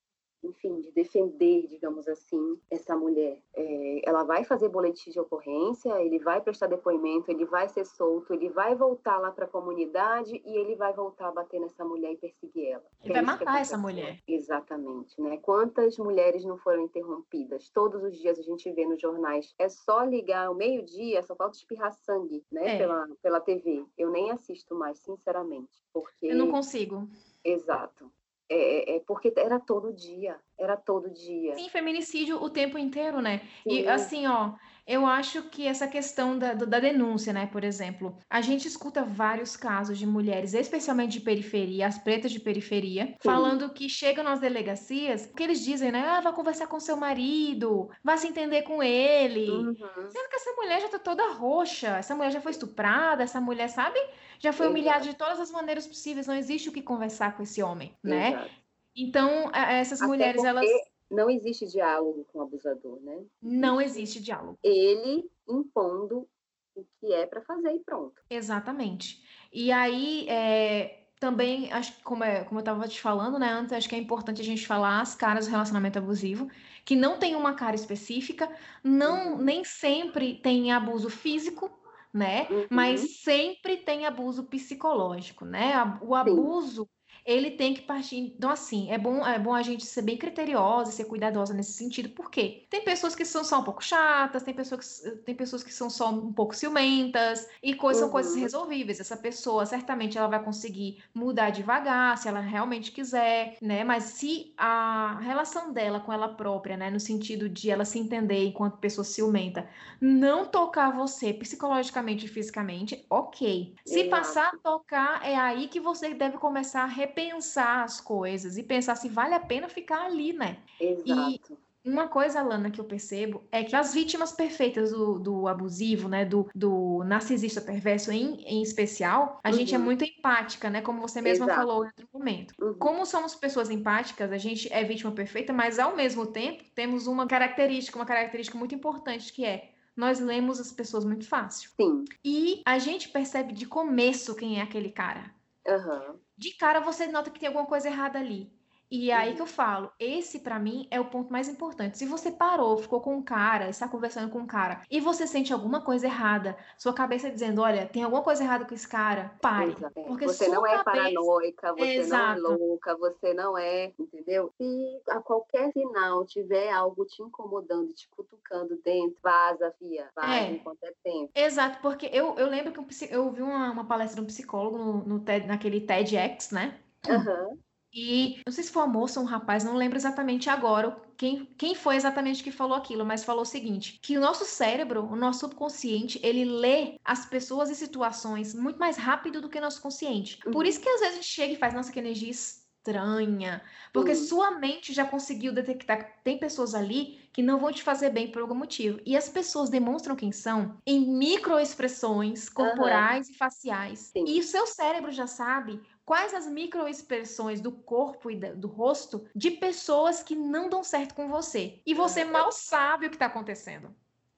enfim, 0.46 0.80
de 0.80 0.90
defender, 0.92 1.66
digamos 1.66 2.08
assim, 2.08 2.58
essa 2.70 2.96
mulher. 2.96 3.38
É, 3.54 4.08
ela 4.08 4.24
vai 4.24 4.44
fazer 4.44 4.68
boletim 4.68 5.10
de 5.10 5.20
ocorrência, 5.20 6.00
ele 6.02 6.18
vai 6.18 6.40
prestar 6.40 6.66
depoimento, 6.66 7.30
ele 7.30 7.44
vai 7.44 7.68
ser 7.68 7.84
solto, 7.84 8.32
ele 8.32 8.48
vai 8.48 8.74
voltar 8.74 9.18
lá 9.18 9.30
para 9.30 9.44
a 9.44 9.48
comunidade 9.48 10.40
e 10.44 10.56
ele 10.56 10.74
vai 10.76 10.92
voltar 10.92 11.28
a 11.28 11.32
bater 11.32 11.60
nessa 11.60 11.84
mulher 11.84 12.12
e 12.12 12.16
perseguir 12.16 12.68
ela. 12.68 12.84
Ele 13.02 13.12
vai 13.12 13.22
matar 13.22 13.60
essa 13.60 13.76
mulher. 13.76 14.20
Exatamente, 14.26 15.20
né? 15.20 15.38
Quantas 15.38 15.98
mulheres 15.98 16.44
não 16.44 16.56
foram 16.58 16.84
interrompidas? 16.84 17.70
Todos 17.70 18.02
os 18.02 18.16
dias 18.16 18.38
a 18.38 18.42
gente 18.42 18.70
vê 18.72 18.86
nos 18.86 19.00
jornais. 19.00 19.54
É 19.58 19.68
só 19.68 20.04
ligar 20.04 20.46
ao 20.46 20.54
meio-dia, 20.54 21.22
só 21.22 21.34
falta 21.34 21.56
espirrar 21.56 21.92
sangue, 21.92 22.44
né? 22.50 22.76
É. 22.76 22.78
Pela, 22.78 23.08
pela 23.22 23.40
TV. 23.40 23.84
Eu 23.96 24.10
nem 24.10 24.30
assisto 24.30 24.74
mais, 24.74 24.98
sinceramente, 24.98 25.82
porque... 25.92 26.26
Eu 26.26 26.36
não 26.36 26.50
consigo. 26.50 27.08
Exato. 27.44 28.10
É, 28.48 28.92
é, 28.92 28.96
é, 28.96 29.00
porque 29.00 29.32
era 29.36 29.58
todo 29.58 29.92
dia, 29.92 30.36
era 30.58 30.76
todo 30.76 31.10
dia. 31.10 31.54
Sim, 31.56 31.68
feminicídio 31.68 32.40
o 32.40 32.48
tempo 32.48 32.78
inteiro, 32.78 33.20
né? 33.20 33.40
Sim. 33.62 33.80
E 33.80 33.88
assim, 33.88 34.26
ó, 34.26 34.52
eu 34.86 35.04
acho 35.04 35.42
que 35.44 35.66
essa 35.66 35.88
questão 35.88 36.38
da, 36.38 36.54
da 36.54 36.78
denúncia, 36.78 37.32
né, 37.32 37.46
por 37.46 37.64
exemplo, 37.64 38.16
a 38.30 38.40
gente 38.40 38.68
escuta 38.68 39.04
vários 39.04 39.56
casos 39.56 39.98
de 39.98 40.06
mulheres, 40.06 40.54
especialmente 40.54 41.18
de 41.18 41.20
periferia, 41.20 41.88
as 41.88 41.98
pretas 41.98 42.30
de 42.30 42.38
periferia, 42.38 43.06
Sim. 43.06 43.16
falando 43.20 43.72
que 43.72 43.88
chegam 43.88 44.22
nas 44.22 44.38
delegacias, 44.38 45.26
que 45.26 45.42
eles 45.42 45.64
dizem, 45.64 45.90
né, 45.90 46.04
ah, 46.06 46.20
vai 46.20 46.32
conversar 46.32 46.68
com 46.68 46.78
seu 46.78 46.96
marido, 46.96 47.90
vai 48.02 48.16
se 48.16 48.28
entender 48.28 48.62
com 48.62 48.80
ele. 48.80 49.50
Uhum. 49.50 49.74
Sendo 49.74 50.28
que 50.28 50.36
essa 50.36 50.52
mulher 50.52 50.80
já 50.80 50.88
tá 50.88 50.98
toda 51.00 51.32
roxa, 51.32 51.96
essa 51.96 52.14
mulher 52.14 52.30
já 52.30 52.40
foi 52.40 52.52
estuprada, 52.52 53.24
essa 53.24 53.40
mulher, 53.40 53.68
sabe? 53.68 53.98
Já 54.38 54.52
foi 54.52 54.66
Exato. 54.66 54.70
humilhada 54.70 55.04
de 55.04 55.14
todas 55.14 55.40
as 55.40 55.50
maneiras 55.50 55.86
possíveis, 55.86 56.28
não 56.28 56.36
existe 56.36 56.68
o 56.68 56.72
que 56.72 56.80
conversar 56.80 57.36
com 57.36 57.42
esse 57.42 57.60
homem, 57.60 57.92
né? 58.04 58.28
Exato. 58.28 58.50
Então, 58.96 59.50
essas 59.52 60.00
Até 60.00 60.08
mulheres, 60.08 60.44
elas 60.44 60.64
não 61.10 61.30
existe 61.30 61.66
diálogo 61.66 62.26
com 62.32 62.38
o 62.38 62.42
abusador, 62.42 63.00
né? 63.00 63.24
Não 63.40 63.80
existe 63.80 64.20
diálogo. 64.20 64.58
Ele 64.62 65.30
impondo 65.48 66.28
o 66.74 66.84
que 67.00 67.12
é 67.12 67.26
para 67.26 67.40
fazer 67.42 67.72
e 67.72 67.80
pronto. 67.80 68.20
Exatamente. 68.28 69.22
E 69.52 69.72
aí, 69.72 70.28
é, 70.28 71.06
também, 71.18 71.72
acho 71.72 71.96
que 71.96 72.02
como, 72.02 72.24
é, 72.24 72.44
como 72.44 72.58
eu 72.58 72.62
estava 72.62 72.86
te 72.86 73.00
falando, 73.00 73.38
né, 73.38 73.50
antes, 73.50 73.72
acho 73.72 73.88
que 73.88 73.94
é 73.94 73.98
importante 73.98 74.42
a 74.42 74.44
gente 74.44 74.66
falar 74.66 75.00
as 75.00 75.14
caras 75.14 75.46
do 75.46 75.50
relacionamento 75.50 75.98
abusivo, 75.98 76.50
que 76.84 76.94
não 76.94 77.18
tem 77.18 77.34
uma 77.34 77.54
cara 77.54 77.74
específica, 77.74 78.50
não 78.84 79.32
uhum. 79.32 79.38
nem 79.38 79.64
sempre 79.64 80.34
tem 80.34 80.72
abuso 80.72 81.08
físico, 81.08 81.70
né? 82.12 82.46
Uhum. 82.50 82.66
Mas 82.70 83.22
sempre 83.22 83.78
tem 83.78 84.06
abuso 84.06 84.44
psicológico, 84.44 85.44
né? 85.44 85.98
O 86.02 86.14
abuso 86.14 86.82
Sim 86.82 86.95
ele 87.26 87.50
tem 87.50 87.74
que 87.74 87.82
partir. 87.82 88.16
Então, 88.18 88.50
assim, 88.50 88.90
é 88.90 88.96
bom, 88.96 89.26
é 89.26 89.38
bom 89.38 89.52
a 89.52 89.62
gente 89.62 89.84
ser 89.84 90.02
bem 90.02 90.16
criteriosa, 90.16 90.92
ser 90.92 91.04
cuidadosa 91.06 91.52
nesse 91.52 91.72
sentido, 91.72 92.10
porque 92.10 92.66
tem 92.70 92.84
pessoas 92.84 93.14
que 93.16 93.24
são 93.24 93.42
só 93.42 93.58
um 93.60 93.64
pouco 93.64 93.82
chatas, 93.82 94.44
tem 94.44 94.54
pessoas 94.54 95.00
que, 95.00 95.10
tem 95.22 95.34
pessoas 95.34 95.64
que 95.64 95.72
são 95.72 95.90
só 95.90 96.10
um 96.10 96.32
pouco 96.32 96.54
ciumentas, 96.54 97.48
e 97.62 97.74
coisas, 97.74 98.00
uhum. 98.00 98.06
são 98.06 98.12
coisas 98.12 98.36
resolvíveis. 98.36 99.00
Essa 99.00 99.16
pessoa, 99.16 99.66
certamente, 99.66 100.16
ela 100.16 100.28
vai 100.28 100.42
conseguir 100.42 101.02
mudar 101.12 101.50
devagar, 101.50 102.16
se 102.16 102.28
ela 102.28 102.40
realmente 102.40 102.92
quiser, 102.92 103.56
né? 103.60 103.82
Mas 103.82 104.04
se 104.04 104.54
a 104.56 105.18
relação 105.20 105.72
dela 105.72 105.98
com 105.98 106.12
ela 106.12 106.28
própria, 106.28 106.76
né, 106.76 106.90
no 106.90 107.00
sentido 107.00 107.48
de 107.48 107.70
ela 107.70 107.84
se 107.84 107.98
entender 107.98 108.44
enquanto 108.44 108.78
pessoa 108.78 109.04
ciumenta, 109.04 109.68
não 110.00 110.46
tocar 110.46 110.90
você 110.92 111.32
psicologicamente 111.32 112.26
e 112.26 112.28
fisicamente, 112.28 113.04
ok. 113.10 113.74
Se 113.84 114.00
Exato. 114.00 114.10
passar 114.10 114.48
a 114.54 114.58
tocar, 114.58 115.26
é 115.26 115.34
aí 115.36 115.68
que 115.68 115.80
você 115.80 116.14
deve 116.14 116.38
começar 116.38 116.84
a 116.84 116.86
repensar 117.16 117.82
as 117.84 118.00
coisas 118.00 118.58
e 118.58 118.62
pensar 118.62 118.94
se 118.94 119.08
vale 119.08 119.34
a 119.34 119.40
pena 119.40 119.68
ficar 119.68 120.04
ali, 120.04 120.32
né? 120.32 120.58
Exato. 120.78 121.58
E 121.84 121.88
Uma 121.88 122.08
coisa, 122.08 122.42
Lana, 122.42 122.70
que 122.70 122.80
eu 122.80 122.84
percebo 122.84 123.44
é 123.50 123.64
que 123.64 123.74
as 123.74 123.94
vítimas 123.94 124.32
perfeitas 124.32 124.90
do, 124.90 125.18
do 125.18 125.48
abusivo, 125.48 126.08
né, 126.08 126.24
do, 126.24 126.48
do 126.54 127.02
narcisista 127.04 127.60
perverso 127.60 128.12
em, 128.12 128.42
em 128.42 128.60
especial, 128.60 129.40
a 129.42 129.50
uhum. 129.50 129.56
gente 129.56 129.74
é 129.74 129.78
uhum. 129.78 129.84
muito 129.84 130.04
empática, 130.04 130.68
né, 130.68 130.82
como 130.82 131.00
você 131.00 131.22
mesma 131.22 131.46
Exato. 131.46 131.60
falou 131.60 131.84
em 131.84 131.86
outro 131.86 132.08
momento. 132.12 132.54
Uhum. 132.60 132.74
Como 132.74 133.06
somos 133.06 133.34
pessoas 133.34 133.70
empáticas, 133.70 134.30
a 134.32 134.38
gente 134.38 134.70
é 134.72 134.84
vítima 134.84 135.12
perfeita, 135.12 135.52
mas 135.52 135.78
ao 135.78 135.96
mesmo 135.96 136.26
tempo 136.26 136.64
temos 136.74 137.06
uma 137.06 137.26
característica, 137.26 137.96
uma 137.96 138.06
característica 138.06 138.58
muito 138.58 138.74
importante 138.74 139.32
que 139.32 139.44
é 139.44 139.70
nós 139.96 140.20
lemos 140.20 140.60
as 140.60 140.70
pessoas 140.70 141.06
muito 141.06 141.26
fácil. 141.26 141.70
Sim. 141.80 142.04
E 142.22 142.60
a 142.66 142.78
gente 142.78 143.08
percebe 143.08 143.54
de 143.54 143.64
começo 143.64 144.34
quem 144.34 144.58
é 144.58 144.62
aquele 144.62 144.90
cara. 144.90 145.35
Uhum. 145.68 146.20
De 146.36 146.56
cara 146.56 146.80
você 146.80 147.06
nota 147.08 147.30
que 147.30 147.38
tem 147.40 147.46
alguma 147.48 147.66
coisa 147.66 147.88
errada 147.88 148.18
ali. 148.18 148.55
E 148.90 149.10
aí 149.10 149.34
que 149.34 149.42
eu 149.42 149.46
falo, 149.46 149.90
esse 149.98 150.40
para 150.40 150.58
mim 150.58 150.86
é 150.90 151.00
o 151.00 151.04
ponto 151.04 151.32
mais 151.32 151.48
importante. 151.48 151.98
Se 151.98 152.06
você 152.06 152.30
parou, 152.30 152.76
ficou 152.76 153.00
com 153.00 153.16
um 153.16 153.22
cara, 153.22 153.68
está 153.68 153.88
conversando 153.88 154.30
com 154.30 154.38
um 154.38 154.46
cara, 154.46 154.82
e 154.90 155.00
você 155.00 155.26
sente 155.26 155.52
alguma 155.52 155.80
coisa 155.80 156.06
errada, 156.06 156.56
sua 156.78 156.92
cabeça 156.92 157.30
dizendo, 157.30 157.62
olha, 157.62 157.86
tem 157.86 158.02
alguma 158.02 158.22
coisa 158.22 158.44
errada 158.44 158.64
com 158.64 158.74
esse 158.74 158.86
cara, 158.86 159.32
pare. 159.40 159.74
Porque 160.06 160.26
você 160.26 160.48
não 160.48 160.66
é 160.66 160.82
cabeça... 160.82 160.84
paranoica, 160.84 161.72
você 161.74 161.96
Exato. 161.96 162.40
não 162.40 162.52
é 162.52 162.56
louca, 162.56 162.96
você 162.96 163.34
não 163.34 163.58
é, 163.58 163.92
entendeu? 163.98 164.52
Se 164.56 165.00
a 165.08 165.20
qualquer 165.20 165.72
sinal 165.72 166.24
tiver 166.24 166.70
algo 166.70 167.04
te 167.04 167.22
incomodando, 167.22 167.92
te 167.92 168.08
cutucando 168.08 168.76
dentro, 168.84 169.16
vaza, 169.22 169.74
via, 169.80 170.08
vaza 170.14 170.34
é. 170.34 170.52
enquanto 170.52 170.84
é 170.84 170.92
tempo. 171.02 171.30
Exato, 171.34 171.80
porque 171.80 172.08
eu, 172.12 172.36
eu 172.36 172.48
lembro 172.48 172.72
que 172.72 172.80
um, 172.80 172.86
eu 173.10 173.24
ouvi 173.24 173.42
uma, 173.42 173.70
uma 173.70 173.84
palestra 173.84 174.16
de 174.16 174.22
um 174.22 174.26
psicólogo 174.26 174.78
no, 174.78 175.04
no 175.04 175.20
TED, 175.20 175.46
naquele 175.46 175.80
TEDx, 175.80 176.50
né? 176.52 176.78
Uhum. 177.08 177.58
E 177.96 178.42
não 178.44 178.52
sei 178.52 178.62
se 178.62 178.70
foi 178.70 178.82
uma 178.82 178.92
moça 178.92 179.18
ou 179.18 179.24
um 179.24 179.28
rapaz, 179.28 179.64
não 179.64 179.74
lembro 179.74 179.96
exatamente 179.96 180.50
agora 180.50 180.94
quem, 181.16 181.48
quem 181.56 181.74
foi 181.74 181.96
exatamente 181.96 182.44
que 182.44 182.50
falou 182.50 182.76
aquilo, 182.76 183.06
mas 183.06 183.24
falou 183.24 183.40
o 183.40 183.46
seguinte: 183.46 183.98
que 184.02 184.18
o 184.18 184.20
nosso 184.20 184.44
cérebro, 184.44 185.02
o 185.10 185.16
nosso 185.16 185.40
subconsciente, 185.40 186.20
ele 186.22 186.44
lê 186.44 187.00
as 187.02 187.24
pessoas 187.24 187.70
e 187.70 187.74
situações 187.74 188.54
muito 188.54 188.78
mais 188.78 188.98
rápido 188.98 189.40
do 189.40 189.48
que 189.48 189.56
o 189.56 189.62
nosso 189.62 189.80
consciente. 189.80 190.36
Por 190.38 190.56
uhum. 190.56 190.62
isso 190.64 190.80
que 190.80 190.88
às 190.90 191.00
vezes 191.00 191.14
a 191.14 191.16
gente 191.16 191.26
chega 191.26 191.54
e 191.54 191.56
faz, 191.56 191.72
nossa, 191.72 191.90
que 191.90 191.98
energia 191.98 192.30
estranha. 192.30 193.62
Porque 193.92 194.10
uhum. 194.10 194.16
sua 194.16 194.50
mente 194.52 194.92
já 194.92 195.06
conseguiu 195.06 195.52
detectar 195.52 195.98
que 195.98 196.22
tem 196.22 196.38
pessoas 196.38 196.74
ali 196.74 197.18
que 197.32 197.42
não 197.42 197.58
vão 197.58 197.72
te 197.72 197.82
fazer 197.82 198.10
bem 198.10 198.30
por 198.30 198.42
algum 198.42 198.54
motivo. 198.54 199.00
E 199.04 199.16
as 199.16 199.28
pessoas 199.28 199.70
demonstram 199.70 200.14
quem 200.14 200.32
são 200.32 200.76
em 200.86 201.00
microexpressões 201.00 202.48
corporais 202.48 203.26
uhum. 203.26 203.32
e 203.32 203.36
faciais. 203.36 203.98
Sim. 204.12 204.24
E 204.26 204.40
o 204.40 204.42
seu 204.42 204.66
cérebro 204.66 205.10
já 205.10 205.26
sabe 205.26 205.80
quais 206.06 206.32
as 206.32 206.46
microexpressões 206.46 207.60
do 207.60 207.72
corpo 207.72 208.30
e 208.30 208.36
do 208.36 208.68
rosto 208.68 209.26
de 209.34 209.50
pessoas 209.50 210.22
que 210.22 210.36
não 210.36 210.70
dão 210.70 210.84
certo 210.84 211.14
com 211.14 211.28
você. 211.28 211.80
E 211.84 211.92
você 211.92 212.24
mal 212.24 212.52
sabe 212.52 213.06
o 213.06 213.10
que 213.10 213.16
está 213.16 213.26
acontecendo. 213.26 213.88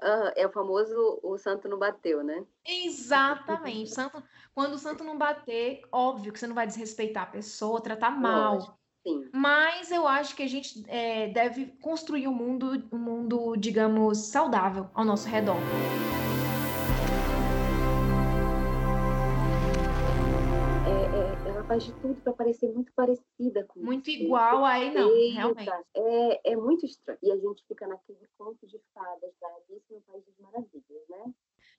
Uh, 0.00 0.30
é 0.36 0.46
o 0.46 0.50
famoso 0.50 1.18
o 1.22 1.36
santo 1.36 1.68
não 1.68 1.78
bateu, 1.78 2.22
né? 2.22 2.44
Exatamente. 2.64 3.90
santo, 3.90 4.22
quando 4.54 4.74
o 4.74 4.78
santo 4.78 5.04
não 5.04 5.18
bater, 5.18 5.82
óbvio 5.92 6.32
que 6.32 6.38
você 6.38 6.46
não 6.46 6.54
vai 6.54 6.66
desrespeitar 6.66 7.24
a 7.24 7.26
pessoa, 7.26 7.80
tratar 7.80 8.12
mal. 8.12 8.78
Sim. 9.06 9.28
Mas 9.32 9.90
eu 9.90 10.06
acho 10.06 10.36
que 10.36 10.42
a 10.42 10.48
gente 10.48 10.84
é, 10.86 11.28
deve 11.28 11.66
construir 11.82 12.28
um 12.28 12.34
mundo, 12.34 12.88
um 12.92 12.98
mundo, 12.98 13.56
digamos, 13.56 14.18
saudável 14.28 14.88
ao 14.94 15.04
nosso 15.04 15.28
redor. 15.28 15.56
Faz 21.68 21.84
de 21.84 21.92
tudo 21.92 22.20
para 22.22 22.32
parecer 22.32 22.72
muito 22.72 22.92
parecida 22.94 23.64
com 23.66 23.78
Muito 23.80 24.06
você. 24.06 24.12
igual, 24.12 24.64
aí 24.64 24.92
não, 24.92 25.08
realmente. 25.34 25.70
É, 25.94 26.52
é 26.52 26.56
muito 26.56 26.86
estranho. 26.86 27.18
E 27.22 27.30
a 27.30 27.36
gente 27.36 27.64
fica 27.68 27.86
naquele 27.86 28.26
conto 28.38 28.66
de 28.66 28.80
fadas 28.94 29.32
da 29.40 29.46
Alice 29.48 29.92
no 29.92 30.00
País 30.00 30.24
das 30.24 30.38
Maravilhas, 30.38 31.08
né? 31.08 31.34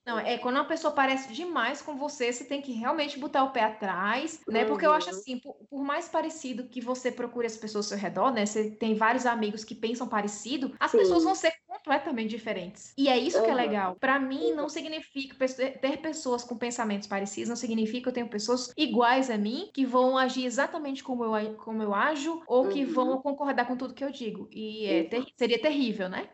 Não, 0.06 0.18
é 0.18 0.38
quando 0.38 0.56
uma 0.56 0.64
pessoa 0.64 0.92
parece 0.92 1.32
demais 1.32 1.82
com 1.82 1.94
você, 1.96 2.32
você 2.32 2.44
tem 2.44 2.62
que 2.62 2.72
realmente 2.72 3.18
botar 3.18 3.44
o 3.44 3.50
pé 3.50 3.64
atrás, 3.64 4.40
né? 4.48 4.64
Porque 4.64 4.86
eu 4.86 4.92
acho 4.92 5.10
uhum. 5.10 5.16
assim, 5.16 5.38
por, 5.38 5.54
por, 5.68 5.82
mais 5.82 6.08
parecido 6.08 6.64
que 6.64 6.80
você 6.80 7.12
procure 7.12 7.46
as 7.46 7.56
pessoas 7.56 7.86
ao 7.86 7.88
seu 7.90 7.98
redor, 7.98 8.32
né? 8.32 8.46
Você 8.46 8.70
tem 8.70 8.94
vários 8.94 9.26
amigos 9.26 9.62
que 9.62 9.74
pensam 9.74 10.08
parecido, 10.08 10.74
as 10.80 10.90
Sim. 10.90 10.98
pessoas 10.98 11.24
vão 11.24 11.34
ser 11.34 11.52
completamente 11.66 12.30
diferentes. 12.30 12.94
E 12.96 13.08
é 13.08 13.18
isso 13.18 13.38
uhum. 13.38 13.44
que 13.44 13.50
é 13.50 13.54
legal. 13.54 13.96
Para 13.96 14.18
mim, 14.18 14.52
não 14.52 14.68
significa 14.68 15.36
ter 15.80 15.98
pessoas 15.98 16.42
com 16.42 16.56
pensamentos 16.56 17.06
parecidos, 17.06 17.48
não 17.48 17.56
significa 17.56 18.04
que 18.04 18.08
eu 18.08 18.12
tenho 18.12 18.28
pessoas 18.28 18.72
iguais 18.76 19.30
a 19.30 19.36
mim 19.36 19.70
que 19.72 19.84
vão 19.84 20.16
agir 20.16 20.46
exatamente 20.46 21.04
como 21.04 21.24
eu, 21.24 21.54
como 21.56 21.82
eu 21.82 21.94
ajo 21.94 22.42
ou 22.46 22.68
que 22.68 22.84
uhum. 22.84 22.92
vão 22.92 23.22
concordar 23.22 23.66
com 23.66 23.76
tudo 23.76 23.94
que 23.94 24.04
eu 24.04 24.10
digo. 24.10 24.48
E 24.50 24.86
é 24.86 25.04
ter, 25.04 25.24
seria 25.36 25.60
terrível, 25.60 26.08
né? 26.08 26.28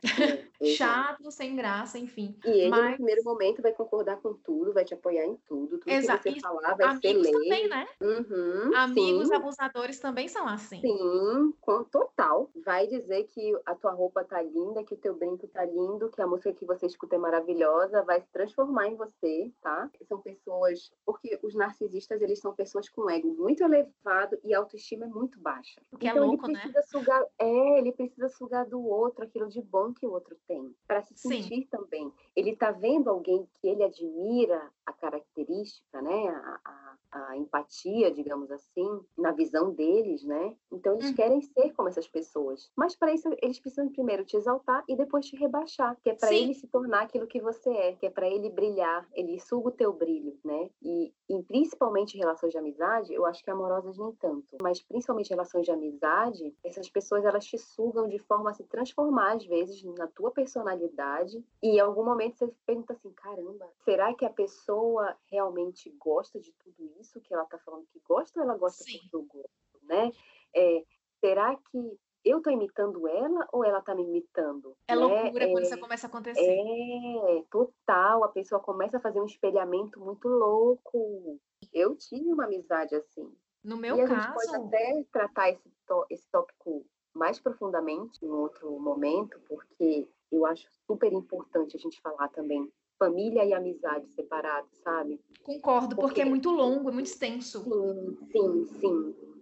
Chato, 0.62 1.30
sem 1.30 1.54
graça, 1.54 1.98
enfim. 1.98 2.36
E 2.44 2.48
ele, 2.48 2.68
Mas... 2.70 2.90
no 2.90 2.96
primeiro 2.96 3.24
momento, 3.24 3.62
vai 3.62 3.72
concordar 3.72 4.16
com 4.16 4.34
tudo, 4.34 4.72
vai 4.72 4.84
te 4.84 4.94
apoiar 4.94 5.24
em 5.24 5.36
tudo. 5.46 5.78
Tudo 5.78 5.90
Exato. 5.90 6.22
que 6.22 6.32
você 6.32 6.40
falar 6.40 6.74
vai 6.74 6.86
Amigos 6.86 7.00
ser 7.00 7.12
lei. 7.14 7.32
também, 7.32 7.68
né? 7.68 7.86
Uhum, 8.00 8.76
Amigos 8.76 9.28
sim. 9.28 9.34
abusadores 9.34 10.00
também 10.00 10.28
são 10.28 10.46
assim. 10.46 10.80
Sim, 10.80 11.54
com 11.61 11.84
total. 11.84 12.50
Vai 12.64 12.86
dizer 12.86 13.24
que 13.24 13.57
a 13.64 13.74
tua 13.74 13.92
roupa 13.92 14.24
tá 14.24 14.40
linda, 14.42 14.84
que 14.84 14.94
o 14.94 14.98
teu 14.98 15.14
brinco 15.14 15.46
tá 15.48 15.64
lindo, 15.64 16.11
que 16.11 16.22
a 16.22 16.26
música 16.26 16.52
que 16.52 16.64
você 16.64 16.86
escuta 16.86 17.16
é 17.16 17.18
maravilhosa, 17.18 18.02
vai 18.02 18.20
se 18.20 18.28
transformar 18.32 18.88
em 18.88 18.96
você, 18.96 19.52
tá? 19.61 19.90
São 20.09 20.20
pessoas... 20.20 20.90
Porque 21.04 21.38
os 21.42 21.54
narcisistas, 21.54 22.20
eles 22.20 22.40
são 22.40 22.54
pessoas 22.54 22.88
com 22.88 23.09
ego 23.11 23.34
muito 23.34 23.62
elevado 23.62 24.38
e 24.44 24.54
autoestima 24.54 25.07
é 25.07 25.09
muito 25.09 25.38
baixa. 25.40 25.80
Porque 25.90 26.07
é 26.07 26.11
então, 26.11 26.24
é 26.24 26.26
louco, 26.26 26.46
ele 26.46 26.54
né? 26.54 26.61
precisa 26.61 26.80
né? 26.80 26.86
Sugar, 26.86 27.26
é, 27.38 27.78
ele 27.78 27.92
precisa 27.92 28.28
sugar 28.28 28.66
do 28.66 28.84
outro 28.84 29.24
aquilo 29.24 29.48
de 29.48 29.61
bom 29.62 29.92
que 29.92 30.07
o 30.07 30.12
outro 30.12 30.36
tem, 30.47 30.74
para 30.86 31.03
se 31.03 31.16
sentir 31.16 31.62
Sim. 31.62 31.66
também. 31.70 32.12
Ele 32.34 32.57
tá 32.57 32.70
vendo 32.70 33.11
alguém 33.11 33.47
que 33.55 33.68
ele 33.68 33.82
admira 33.82 34.70
a 34.87 34.93
característica, 34.93 36.01
né, 36.01 36.28
a, 36.28 36.61
a, 36.64 37.30
a, 37.30 37.37
empatia, 37.37 38.11
digamos 38.11 38.51
assim, 38.53 39.01
na 39.18 39.32
visão 39.32 39.72
deles, 39.72 40.22
né? 40.22 40.55
Então 40.70 40.95
eles 40.95 41.11
hum. 41.11 41.14
querem 41.14 41.41
ser 41.41 41.72
como 41.74 41.89
essas 41.89 42.07
pessoas. 42.07 42.70
Mas 42.76 42.95
para 42.95 43.12
isso 43.12 43.28
eles 43.43 43.59
precisam 43.59 43.89
primeiro 43.89 44.24
te 44.24 44.37
exaltar 44.37 44.84
e 44.89 44.97
depois 44.97 45.26
te 45.26 45.37
rebaixar, 45.37 45.97
que 46.03 46.11
é 46.11 46.14
para 46.14 46.32
ele 46.32 46.55
se 46.55 46.68
tornar 46.68 47.03
aquilo 47.03 47.26
que 47.26 47.41
você 47.41 47.70
é, 47.70 47.93
que 47.95 48.07
é 48.07 48.11
para 48.11 48.28
ele 48.28 48.49
brilhar, 48.49 49.07
ele 49.12 49.41
suga 49.41 49.68
o 49.68 49.72
teu 49.72 49.93
brilho, 49.93 50.39
né? 50.45 50.70
E, 50.80 51.12
e 51.28 51.43
principalmente 51.43 52.14
em 52.14 52.20
relações 52.20 52.53
de 52.53 52.59
amizade, 52.59 53.12
eu 53.12 53.26
acho 53.26 53.43
que 53.43 53.51
amorosas 53.51 53.99
nem 53.99 54.12
tanto, 54.12 54.57
mas 54.62 54.80
principalmente 54.80 55.28
em 55.28 55.34
relações 55.34 55.64
de 55.64 55.72
amizade, 55.72 56.55
essas 56.62 56.89
pessoas 56.89 57.24
elas 57.24 57.45
te 57.45 57.59
sugam 57.59 58.09
de 58.09 58.18
forma 58.20 58.51
a 58.51 58.55
se 58.55 58.62
transformar 58.64 59.32
às 59.32 59.45
vezes 59.45 59.82
na 59.99 60.07
tua 60.07 60.30
personalidade 60.30 61.45
e 61.62 61.76
em 61.76 61.80
algum 61.80 62.05
momento 62.05 62.37
você 62.37 62.53
pergunta 62.64 62.93
assim, 62.93 63.11
caramba, 63.11 63.66
será 63.84 64.14
que 64.14 64.24
a 64.24 64.30
pessoa 64.30 64.76
pessoa 64.77 65.16
realmente 65.31 65.91
gosta 65.99 66.39
de 66.39 66.53
tudo 66.53 66.93
isso 67.01 67.20
que 67.20 67.33
ela 67.33 67.45
está 67.45 67.59
falando 67.59 67.87
que 67.87 68.01
gosta 68.07 68.39
ou 68.39 68.45
ela 68.45 68.57
gosta 68.57 68.85
Sim. 68.85 68.99
porque 68.99 69.16
eu 69.16 69.22
gosto, 69.22 69.87
né? 69.87 70.12
É, 70.55 70.85
será 71.20 71.57
que 71.57 71.99
eu 72.24 72.39
estou 72.39 72.53
imitando 72.53 73.07
ela 73.09 73.49
ou 73.53 73.64
ela 73.64 73.79
está 73.79 73.95
me 73.95 74.03
imitando? 74.03 74.77
É 74.87 74.95
né? 74.95 75.01
loucura 75.01 75.45
é, 75.45 75.53
quando 75.53 75.64
isso 75.64 75.81
começa 75.81 76.07
a 76.07 76.11
acontecer. 76.11 76.41
É, 76.41 77.45
total. 77.51 78.24
A 78.24 78.29
pessoa 78.29 78.61
começa 78.61 78.97
a 78.97 79.01
fazer 79.01 79.20
um 79.20 79.27
espelhamento 79.27 80.01
muito 80.01 80.29
louco. 80.29 81.41
Eu 81.72 81.97
tive 81.97 82.33
uma 82.33 82.45
amizade 82.45 82.95
assim. 82.95 83.33
No 83.62 83.77
meu 83.77 83.97
e 83.97 84.07
caso. 84.07 84.14
A 84.14 84.20
gente 84.20 84.35
pode 84.35 84.66
até 84.66 85.05
tratar 85.12 85.51
esse, 85.51 85.70
esse 86.11 86.29
tópico 86.31 86.85
mais 87.14 87.39
profundamente 87.39 88.24
em 88.24 88.29
outro 88.29 88.79
momento, 88.79 89.41
porque 89.49 90.09
eu 90.31 90.45
acho 90.45 90.66
super 90.87 91.12
importante 91.12 91.77
a 91.77 91.79
gente 91.79 92.01
falar 92.01 92.29
também 92.29 92.70
família 92.99 93.44
e 93.44 93.53
amizade 93.53 94.09
separados, 94.14 94.70
sabe? 94.82 95.20
Concordo, 95.42 95.94
porque, 95.94 96.01
porque 96.01 96.20
é 96.22 96.24
muito 96.24 96.51
longo, 96.51 96.88
é 96.90 96.92
muito 96.92 97.07
extenso. 97.07 97.62
Sim, 97.62 98.16
sim, 98.32 98.66
sim. 98.80 99.36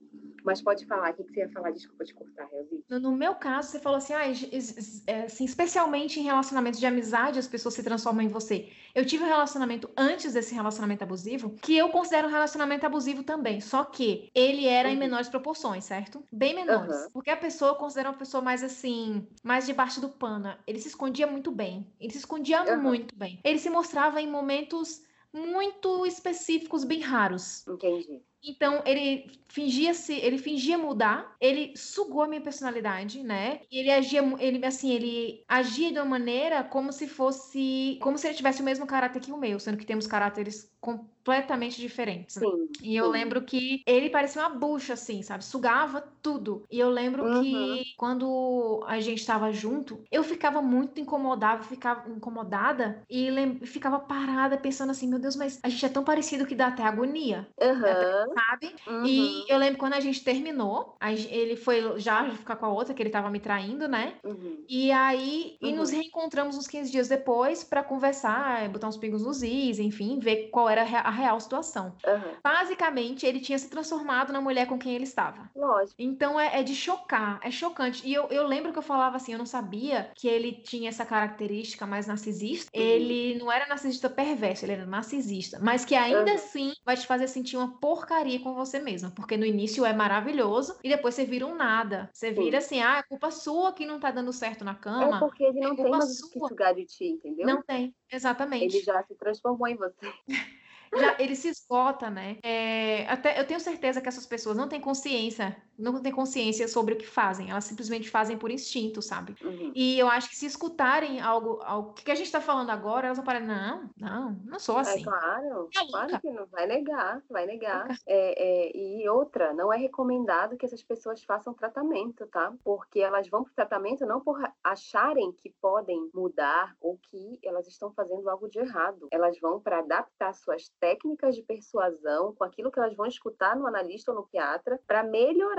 Mas 0.45 0.61
pode 0.61 0.85
falar, 0.85 1.11
o 1.13 1.15
que 1.15 1.23
você 1.23 1.41
ia 1.41 1.49
falar? 1.49 1.71
Desculpa 1.71 2.05
te 2.05 2.13
cortar, 2.13 2.47
Helvi. 2.53 2.85
No, 2.89 3.01
no, 3.01 3.13
meu 3.17 3.35
caso, 3.35 3.71
você 3.71 3.81
falou 3.81 3.97
assim, 3.97 4.13
ah, 4.13 5.25
assim, 5.25 5.45
especialmente 5.45 6.21
em 6.21 6.25
relacionamentos 6.25 6.79
de 6.79 6.85
amizade, 6.85 7.39
as 7.39 7.49
pessoas 7.49 7.75
se 7.75 7.83
transformam 7.83 8.23
em 8.23 8.29
você. 8.29 8.69
Eu 8.95 9.07
tive 9.07 9.25
um 9.25 9.27
relacionamento 9.27 9.89
antes 9.97 10.35
desse 10.35 10.55
relacionamento 10.55 11.03
abusivo, 11.03 11.57
que 11.63 11.77
eu 11.77 11.89
considero 11.89 12.29
um 12.29 12.31
relacionamento 12.31 12.85
abusivo 12.85 13.23
também, 13.23 13.61
só 13.61 13.85
que 13.85 14.31
ele 14.35 14.67
era 14.67 14.89
uhum. 14.89 14.95
em 14.95 14.99
menores 14.99 15.31
proporções, 15.31 15.85
certo? 15.85 16.23
Bem 16.31 16.55
menores. 16.55 16.95
Uhum. 16.95 17.11
Porque 17.13 17.31
a 17.31 17.37
pessoa 17.37 17.71
eu 17.71 17.77
considero 17.77 18.11
uma 18.11 18.19
pessoa 18.19 18.43
mais 18.43 18.63
assim, 18.63 19.27
mais 19.43 19.65
debaixo 19.65 19.99
do 19.99 20.11
pano. 20.11 20.55
Ele 20.67 20.79
se 20.79 20.89
escondia 20.89 21.27
muito 21.27 21.51
bem. 21.51 21.91
Ele 21.99 22.13
se 22.13 22.19
escondia 22.19 22.63
uhum. 22.65 22.83
muito 22.83 23.17
bem. 23.17 23.41
Ele 23.43 23.59
se 23.59 23.71
mostrava 23.71 24.21
em 24.21 24.31
momentos 24.31 25.03
muito 25.33 26.07
específicos, 26.07 26.85
bem 26.85 27.01
raros. 27.01 27.67
Entendi. 27.67 28.23
Então, 28.47 28.83
ele 28.87 29.31
fingia 29.49 29.95
se, 29.95 30.15
ele 30.15 30.39
fingia 30.39 30.77
mudar, 30.77 31.37
ele 31.41 31.77
sugou 31.77 32.23
a 32.23 32.29
minha 32.29 32.41
personalidade, 32.41 33.23
né? 33.23 33.61
E 33.71 33.79
ele 33.79 33.91
agia, 33.91 34.21
ele 34.41 34.65
assim, 34.67 34.91
ele 34.93 35.45
agia 35.49 35.93
de 35.93 35.99
uma 35.99 36.05
maneira 36.05 36.65
como 36.65 36.93
se 36.93 37.07
fosse, 37.09 37.99
como 38.03 38.19
se 38.19 38.27
ele 38.29 38.37
tivesse 38.37 38.61
o 38.61 38.65
mesmo 38.65 38.87
caráter 38.87 39.21
que 39.21 39.33
o 39.33 39.39
meu, 39.39 39.59
sendo 39.61 39.79
que 39.79 39.87
temos 39.87 40.07
caráteres 40.07 40.71
completamente 40.81 41.81
diferentes. 41.81 42.37
Né? 42.37 42.43
Sim, 42.43 42.69
e 42.83 42.97
eu 42.97 43.07
sim. 43.07 43.11
lembro 43.11 43.45
que 43.45 43.83
ele 43.87 44.11
parecia 44.11 44.43
uma 44.43 44.51
bucha, 44.59 44.95
assim, 44.95 45.23
sabe? 45.23 45.45
Sugava 45.45 46.01
tudo. 46.21 46.65
E 46.71 46.79
eu 46.79 46.91
lembro 46.91 47.25
Uhum. 47.25 47.31
que 47.31 47.95
quando 47.97 48.85
a 48.87 49.01
gente 49.01 49.21
estava 49.21 49.53
junto, 49.53 50.03
eu 50.11 50.23
ficava 50.25 50.61
muito 50.61 51.01
incomodada, 51.01 51.63
ficava 51.63 52.11
incomodada 52.11 53.03
e 53.09 53.31
lem- 53.31 53.61
ficava 53.65 53.99
parada 54.01 54.59
pensando 54.59 54.91
assim, 54.91 55.09
meu 55.09 55.19
Deus, 55.19 55.37
mas 55.37 55.61
a 55.63 55.69
gente 55.69 55.85
é 55.87 55.89
tão 55.89 56.05
parecido 56.05 56.47
que 56.47 56.55
dá 56.55 56.67
até 56.69 56.83
agonia, 56.83 57.49
Aham, 57.61 58.34
sabe? 58.35 58.75
uhum. 58.87 59.07
E 59.07 59.45
eu 59.49 59.59
lembro 59.59 59.79
quando 59.79 59.95
a 59.95 60.01
gente 60.01 60.23
terminou, 60.25 60.97
ele 61.31 61.57
foi 61.57 61.99
já 62.01 62.31
ficar 62.31 62.57
com 62.57 62.67
a 62.67 62.73
outra, 62.73 62.95
que 62.95 63.03
ele 63.03 63.11
tava 63.11 63.31
me 63.31 63.41
traindo, 63.41 63.87
né? 63.89 64.15
Uhum. 64.25 64.65
E 64.69 64.91
aí, 64.93 65.57
e 65.61 65.67
Uhum. 65.71 65.77
nos 65.77 65.91
reencontramos 65.91 66.57
uns 66.57 66.67
15 66.67 66.91
dias 66.91 67.09
depois 67.09 67.65
para 67.65 67.83
conversar, 67.83 68.69
botar 68.69 68.89
uns 68.89 68.97
pingos 68.97 69.23
nos 69.23 69.43
is, 69.43 69.79
enfim, 69.79 70.19
ver 70.19 70.49
qual 70.51 70.69
era 70.69 70.83
a 70.83 70.85
re- 70.85 70.97
a 70.97 71.11
real 71.11 71.39
situação. 71.41 71.95
Basicamente, 72.43 73.27
ele 73.27 73.41
tinha 73.41 73.59
se 73.59 73.69
transformado 73.69 74.33
na 74.33 74.41
mulher 74.41 74.67
com 74.67 74.79
quem 74.79 74.95
ele 74.95 75.05
estava. 75.05 75.51
Lógico. 75.57 75.95
Então 75.99 76.39
é, 76.39 76.61
é 76.61 76.63
de 76.63 76.75
chocar, 76.75 77.41
é 77.43 77.51
chocante. 77.51 78.07
E 78.07 78.13
eu, 78.13 78.25
eu 78.29 78.47
lembro 78.47 78.73
que 78.73 78.79
eu 78.79 78.83
falava 78.83 79.17
assim, 79.17 79.33
eu 79.33 79.39
não 79.39 79.47
sabia 79.47 80.11
que 80.15 80.29
ele 80.29 80.53
tinha 80.53 80.89
essa 80.89 81.05
característica 81.05 81.87
mais 81.87 82.07
narcisista. 82.07 82.71
Uhum. 82.75 82.83
Ele 82.83 83.39
não 83.39 83.51
era 83.51 83.67
narcisista 83.67 84.09
perverso, 84.11 84.65
ele 84.65 84.73
era 84.73 84.87
narcisista. 84.87 85.59
Mas 85.63 85.85
que 85.85 85.95
ainda 85.95 86.25
Uhum. 86.31 86.35
assim 86.35 86.73
vai 86.85 86.97
te 86.97 87.07
fazer 87.07 87.27
sentir 87.29 87.57
uma 87.57 87.79
porcaria 87.79 88.24
com 88.41 88.55
você 88.55 88.79
mesma. 88.81 89.11
Porque 89.11 89.37
no 89.37 89.45
início 89.47 89.85
é 89.85 89.93
maravilhoso 89.93 90.79
e 90.83 90.89
depois 90.89 91.15
você 91.15 91.25
vira 91.25 91.47
um 91.47 91.55
nada. 91.57 92.11
Você 92.13 92.31
vira 92.33 92.59
assim, 92.59 92.81
ah, 92.81 92.99
é 92.99 93.03
culpa 93.03 93.31
sua 93.31 93.73
que 93.73 93.87
não 93.87 94.01
tá 94.01 94.11
dando 94.11 94.33
certo 94.33 94.65
na 94.65 94.73
É 94.73 94.75
cama. 94.75 95.19
porque 95.19 95.45
ele 95.45 95.61
não 95.61 95.73
é 95.73 95.77
tem 95.77 95.91
mais 95.91 96.21
o 96.21 96.31
que 96.31 96.39
sua. 96.39 96.49
sugar 96.49 96.75
de 96.75 96.87
ti, 96.87 97.05
entendeu? 97.07 97.47
Não 97.47 97.63
tem, 97.63 97.85
Ele 97.87 98.17
exatamente. 98.17 98.83
já 98.83 99.03
se 99.05 99.15
transformou 99.17 99.69
em 99.69 99.77
você. 99.77 100.19
Já, 100.97 101.17
ele 101.19 101.35
se 101.35 101.49
esgota, 101.49 102.09
né? 102.09 102.39
É, 102.43 103.05
até 103.09 103.41
eu 103.41 103.47
tenho 103.47 103.59
certeza 103.59 104.01
que 104.01 104.09
essas 104.09 104.27
pessoas 104.27 104.57
não 104.57 104.69
têm 104.69 104.81
consciência, 104.81 105.61
não 105.79 106.01
têm 106.01 106.13
consciência 106.13 106.69
sobre 106.69 106.95
o 106.95 106.97
que 106.99 107.07
fazem. 107.07 107.51
Elas 107.51 107.65
simplesmente 107.65 108.11
fazem 108.11 108.39
por 108.39 108.51
instinto, 108.51 109.03
sabe? 109.03 109.35
Uhum. 109.43 109.73
E 109.75 109.99
eu 109.99 110.09
acho 110.09 110.29
que 110.29 110.37
se 110.37 110.47
escutarem 110.47 111.21
algo, 111.21 111.61
algo 111.63 111.93
que 111.95 112.11
a 112.11 112.15
gente 112.15 112.31
tá 112.31 112.41
falando 112.41 112.71
agora, 112.71 113.07
elas 113.07 113.19
vão 113.19 113.25
parar, 113.25 113.41
não, 113.41 113.91
não, 113.97 114.33
não 114.45 114.59
sou 114.59 114.79
É 114.79 114.81
assim. 114.81 115.03
claro, 115.03 115.69
Tá 115.73 115.87
claro 115.91 116.21
que 116.21 116.31
não 116.31 116.47
vai 116.47 116.67
negar, 116.67 117.23
vai 117.29 117.47
negar. 117.47 117.89
É, 118.07 118.69
é, 118.69 118.77
e 118.77 119.09
outra, 119.09 119.53
não 119.53 119.73
é 119.73 119.77
recomendado 119.77 120.57
que 120.57 120.67
essas 120.67 120.83
pessoas 120.83 121.23
façam 121.25 121.55
tratamento, 121.55 122.27
tá? 122.27 122.53
Porque 122.63 123.01
elas 123.01 123.29
vão 123.29 123.43
para 123.43 123.51
o 123.51 123.55
tratamento 123.55 124.07
não 124.07 124.21
por 124.21 124.41
acharem 124.63 125.33
que 125.33 125.51
podem 125.61 126.11
mudar 126.15 126.77
ou 126.81 126.99
que 126.99 127.39
elas 127.43 127.67
estão 127.67 127.93
fazendo 127.93 128.29
algo 128.29 128.49
de 128.49 128.59
errado. 128.59 129.09
Elas 129.11 129.39
vão 129.41 129.61
para 129.61 129.79
adaptar 129.79 130.35
suas 130.35 130.69
técnicas 130.81 131.35
de 131.35 131.43
persuasão 131.43 132.35
com 132.35 132.45
aquilo 132.45 132.71
que 132.71 132.79
elas 132.79 132.95
vão 132.95 133.07
escutar 133.07 133.57
no 133.57 133.67
analista 133.67 134.11
ou 134.13 134.19
no 134.19 134.25
psiquiatra 134.25 134.81
para 134.87 135.03